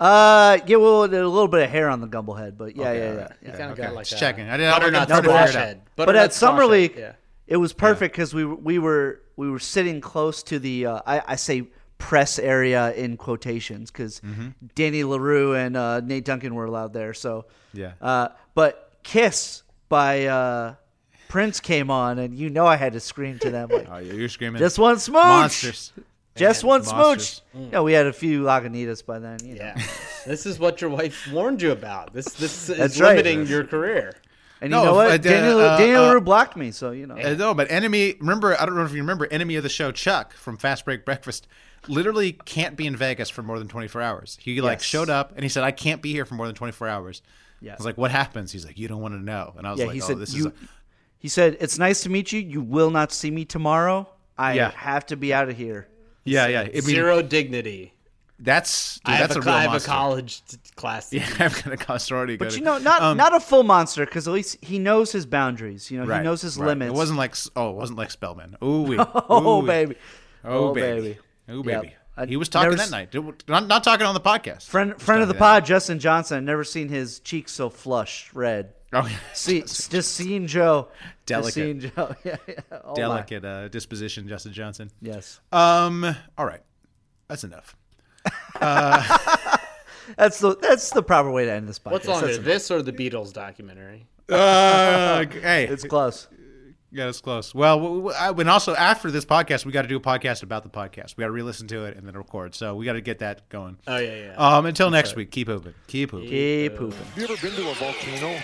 Uh, 0.00 0.58
yeah, 0.66 0.76
well, 0.76 1.08
there's 1.08 1.24
a 1.26 1.28
little 1.28 1.48
bit 1.48 1.62
of 1.62 1.70
hair 1.70 1.88
on 1.90 2.00
the 2.00 2.06
gumble 2.06 2.34
head, 2.34 2.56
but 2.56 2.74
yeah, 2.76 2.88
Okay, 2.88 2.98
yeah, 2.98 3.08
all 3.08 3.14
yeah. 3.14 3.20
right. 3.22 3.32
he 3.42 3.46
kind 3.50 3.62
of 3.64 3.70
okay. 3.72 3.82
got 3.82 3.94
like 3.94 4.06
Just 4.06 4.16
a 4.20 4.24
checking. 4.24 4.48
I 4.48 4.56
didn't- 4.56 4.72
I 4.72 4.78
butternut 4.78 5.08
wasn't 5.08 5.08
trying 5.08 5.22
to 5.22 5.28
squash 5.28 5.46
figure 5.48 5.60
it 5.60 5.62
out. 5.62 5.68
head. 5.68 5.82
But 5.96 6.06
Butternut 6.06 6.24
at 6.24 6.32
Summer 6.34 6.66
League, 6.66 6.94
yeah. 6.96 7.12
It 7.46 7.56
was 7.58 7.72
perfect 7.72 8.14
because 8.14 8.34
we 8.34 8.44
were- 8.44 8.56
we 8.56 8.78
were 8.78 9.20
we 9.36 9.50
were 9.50 9.58
sitting 9.58 10.00
close 10.00 10.42
to 10.44 10.58
the 10.58 10.86
uh, 10.86 11.00
I, 11.06 11.22
I 11.28 11.36
say 11.36 11.68
press 11.98 12.38
area 12.38 12.92
in 12.94 13.16
quotations 13.16 13.90
because 13.90 14.20
Mm-hmm. 14.20 14.48
Danny 14.74 15.04
Leroux 15.04 15.54
and 15.54 15.76
uh, 15.76 16.00
Nate 16.00 16.24
Duncan 16.24 16.54
were 16.54 16.64
allowed 16.64 16.92
there. 16.92 17.14
So 17.14 17.46
Yeah. 17.72 17.92
uh, 18.00 18.28
but 18.54 18.92
Kiss 19.02 19.62
by 19.88 20.26
uh, 20.26 20.74
Prince 21.28 21.60
came 21.60 21.90
on, 21.90 22.18
and 22.18 22.34
you 22.34 22.50
know 22.50 22.66
I 22.66 22.76
had 22.76 22.92
to 22.94 23.00
scream 23.00 23.38
to 23.40 23.50
them 23.50 23.68
like, 23.70 23.86
Oh, 23.90 23.98
you're 23.98 24.28
screaming. 24.28 24.58
"Just 24.58 24.78
one 24.78 24.98
smooch, 24.98 25.14
monsters. 25.22 25.92
just 26.36 26.62
Man, 26.64 26.68
one 26.68 26.84
monsters. 26.84 27.42
smooch." 27.52 27.72
Yeah, 27.72 27.80
we 27.82 27.92
had 27.92 28.06
a 28.06 28.12
few 28.12 28.42
Lagunitas 28.42 29.04
by 29.06 29.18
then. 29.20 29.38
You 29.44 29.54
know. 29.56 29.64
Yeah, 29.76 29.82
this 30.26 30.46
is 30.46 30.58
what 30.58 30.80
your 30.80 30.90
wife 30.90 31.28
warned 31.32 31.62
you 31.62 31.70
about. 31.72 32.12
This 32.12 32.26
this 32.34 32.68
is 32.68 32.76
That's 32.78 33.00
right. 33.00 33.16
limiting 33.16 33.46
your 33.46 33.64
career. 33.64 34.14
And 34.60 34.70
No, 34.70 34.78
you 34.80 34.84
know 34.86 34.94
what? 34.94 35.10
uh, 35.10 35.16
Daniel, 35.18 35.58
uh, 35.58 35.76
Daniel 35.78 36.04
uh, 36.04 36.08
Leroux 36.08 36.20
blocked 36.22 36.56
me, 36.56 36.70
so 36.70 36.90
you 36.90 37.06
know. 37.06 37.16
Uh, 37.16 37.34
no, 37.34 37.52
but 37.54 37.70
enemy. 37.70 38.14
Remember, 38.20 38.58
I 38.60 38.64
don't 38.64 38.74
know 38.76 38.84
if 38.84 38.92
you 38.92 38.98
remember, 39.02 39.26
enemy 39.30 39.56
of 39.56 39.62
the 39.62 39.68
show, 39.68 39.92
Chuck 39.92 40.32
from 40.32 40.56
Fast 40.56 40.84
Break 40.86 41.04
Breakfast, 41.04 41.46
literally 41.88 42.32
can't 42.32 42.74
be 42.76 42.86
in 42.86 42.96
Vegas 42.96 43.28
for 43.28 43.42
more 43.42 43.58
than 43.58 43.68
24 43.68 44.00
hours. 44.00 44.38
He 44.40 44.60
like 44.62 44.78
Yes. 44.78 44.82
showed 44.84 45.10
up 45.10 45.32
and 45.36 45.42
he 45.42 45.48
said, 45.50 45.62
"I 45.62 45.72
can't 45.72 46.00
be 46.00 46.12
here 46.12 46.24
for 46.24 46.34
more 46.34 46.46
than 46.46 46.54
24 46.56 46.88
hours." 46.88 47.20
Yeah. 47.60 47.72
I 47.72 47.76
was 47.76 47.84
like, 47.86 47.98
"What 47.98 48.10
happens?" 48.10 48.50
He's 48.52 48.64
like, 48.64 48.78
"You 48.78 48.88
don't 48.88 49.00
want 49.02 49.14
to 49.14 49.20
know." 49.20 49.54
And 49.58 49.66
I 49.66 49.70
was 49.72 49.80
Yeah, 49.80 49.86
like, 49.86 49.94
he 49.94 50.02
"Oh, 50.02 50.06
said 50.06 50.18
this 50.18 50.32
you. 50.34 50.40
is." 50.40 50.46
A, 50.46 50.52
He 51.18 51.28
said 51.28 51.56
it's 51.60 51.78
nice 51.78 52.02
to 52.02 52.08
meet 52.10 52.32
you. 52.32 52.40
You 52.40 52.60
will 52.60 52.90
not 52.90 53.12
see 53.12 53.30
me 53.30 53.44
tomorrow. 53.44 54.08
I 54.38 54.54
Yeah. 54.54 54.70
have 54.72 55.04
to 55.06 55.16
be 55.16 55.32
out 55.34 55.48
of 55.48 55.56
here. 55.56 55.88
yeah, 56.24 56.46
yeah. 56.46 56.60
I 56.62 56.66
mean, 56.72 56.82
Zero 56.82 57.22
dignity. 57.22 57.92
That's 58.38 58.96
dude, 59.00 59.02
I 59.06 59.16
have, 59.16 59.28
that's 59.28 59.36
a, 59.36 59.40
a, 59.40 59.42
real 59.42 59.54
I 59.54 59.62
have 59.62 59.74
a 59.74 59.80
college 59.86 60.42
class. 60.74 61.12
Yeah, 61.12 61.26
I've 61.38 61.62
got 61.64 61.72
a 61.72 61.76
college 61.76 62.02
sorority. 62.02 62.36
But 62.36 62.54
you 62.56 62.62
know, 62.62 62.78
not 62.78 63.00
Um, 63.02 63.16
not 63.16 63.34
a 63.34 63.40
full 63.40 63.62
monster 63.62 64.04
because 64.04 64.28
at 64.28 64.34
least 64.34 64.62
he 64.62 64.78
knows 64.78 65.12
his 65.12 65.24
boundaries. 65.26 65.90
You 65.90 66.00
know, 66.00 66.06
right, 66.06 66.18
he 66.18 66.24
knows 66.24 66.42
his 66.42 66.58
right. 66.58 66.68
limits. 66.68 66.92
It 66.92 66.96
wasn't 66.96 67.18
like 67.18 67.34
oh, 67.56 67.70
it 67.70 67.76
wasn't 67.76 67.98
like 67.98 68.10
Spellman. 68.10 68.56
Ooh 68.62 68.82
wee. 68.82 68.98
Oh 69.14 69.58
Ooh, 69.58 69.60
wee. 69.62 69.66
baby, 69.66 69.96
Oh, 70.44 70.68
Oh, 70.68 70.74
baby. 70.74 71.00
baby. 71.00 71.18
Oh 71.48 71.62
baby. 71.62 71.94
I 72.18 72.24
He 72.26 72.36
was 72.36 72.48
talking 72.48 72.70
never 72.70 72.82
that 72.82 72.90
night. 72.90 73.14
Not, 73.46 73.66
not 73.66 73.84
talking 73.84 74.06
on 74.06 74.14
the 74.14 74.20
podcast. 74.20 74.64
friend 74.68 75.00
friend 75.00 75.22
of 75.22 75.28
the 75.28 75.34
talking 75.34 75.38
that 75.40 75.60
pod, 75.62 75.66
Justin 75.66 75.98
Johnson. 75.98 76.38
I've 76.38 76.44
never 76.44 76.64
seen 76.64 76.88
his 76.88 77.20
cheeks 77.20 77.52
so 77.52 77.68
flushed 77.70 78.32
red. 78.34 78.72
Oh, 78.92 79.06
yeah. 79.06 79.16
See, 79.34 79.60
just 79.62 80.14
seeing 80.14 80.46
Joe, 80.46 80.88
just 81.26 81.26
Delicate. 81.26 81.52
seeing 81.52 81.80
Joe. 81.80 82.14
Yeah, 82.24 82.36
yeah. 82.46 82.54
Oh, 82.84 82.94
delicate 82.94 83.44
uh, 83.44 83.68
disposition, 83.68 84.28
Justin 84.28 84.52
Johnson. 84.52 84.90
Yes, 85.02 85.40
Um. 85.52 86.04
All 86.38 86.46
right, 86.46 86.62
that's 87.28 87.44
enough. 87.44 87.76
that's 90.16 90.38
the 90.38 90.56
that's 90.60 90.90
the 90.90 91.02
proper 91.02 91.30
way 91.30 91.44
to 91.44 91.52
end 91.52 91.68
this 91.68 91.78
podcast. 91.78 91.92
What's 91.92 92.08
longer, 92.08 92.26
That's- 92.28 92.44
this 92.44 92.70
or 92.70 92.82
the 92.82 92.92
Beatles 92.92 93.32
documentary? 93.32 94.06
Uh, 94.28 95.24
hey, 95.40 95.66
It's 95.68 95.84
close. 95.84 96.26
Yeah, 96.92 97.08
it's 97.08 97.20
close. 97.20 97.54
Well, 97.54 97.76
w- 97.78 97.96
w- 98.04 98.16
I- 98.18 98.30
and 98.30 98.48
also 98.48 98.74
after 98.74 99.10
this 99.10 99.24
podcast, 99.24 99.66
we 99.66 99.72
got 99.72 99.82
to 99.82 99.88
do 99.88 99.96
a 99.96 100.00
podcast 100.00 100.42
about 100.42 100.62
the 100.62 100.68
podcast. 100.70 101.16
We 101.16 101.22
got 101.22 101.26
to 101.26 101.32
re-listen 101.32 101.66
to 101.68 101.84
it 101.84 101.96
and 101.96 102.06
then 102.06 102.16
record. 102.16 102.54
So 102.54 102.74
we 102.74 102.84
got 102.86 102.94
to 102.94 103.00
get 103.00 103.18
that 103.18 103.48
going. 103.50 103.76
Oh 103.86 103.98
yeah, 103.98 104.14
yeah. 104.28 104.34
Um, 104.36 104.64
until 104.66 104.90
next 104.90 105.14
week, 105.16 105.30
keep 105.30 105.48
hooping. 105.48 105.74
Keep 105.88 106.12
hooping. 106.12 106.28
Keep 106.30 106.76
pooping. 106.76 106.98
Have 106.98 107.18
you 107.18 107.24
ever 107.24 107.36
been 107.46 107.54
to 107.56 107.70
a 107.70 107.74
volcano 107.74 108.40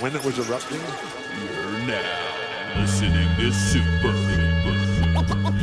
when 0.00 0.16
it 0.16 0.24
was 0.24 0.38
erupting? 0.38 0.80
You're 0.80 1.86
now 1.86 2.80
listening 2.80 3.28
to 3.36 3.52
Super 3.52 3.82
Hooper. 4.10 4.15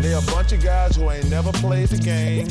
They're 0.04 0.18
a 0.18 0.22
bunch 0.24 0.52
of 0.52 0.62
guys 0.62 0.98
who 0.98 1.10
ain't 1.10 1.30
never 1.30 1.54
played 1.54 1.88
the 1.88 1.98
game. 1.98 2.46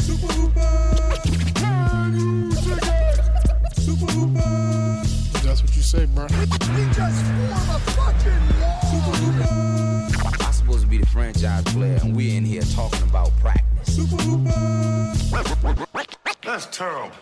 That's 5.43 5.63
what 5.63 5.77
you 5.77 5.83
say, 5.83 6.07
bro. 6.07 6.25
I'm 10.41 10.53
supposed 10.55 10.81
to 10.81 10.87
be 10.87 10.97
the 10.97 11.07
franchise 11.13 11.65
player, 11.65 11.99
and 12.03 12.17
we're 12.17 12.35
in 12.35 12.47
here 12.47 12.63
talking 12.63 13.03
about 13.03 13.31
practice. 13.41 13.99
That's 16.43 16.75
terrible. 16.75 17.13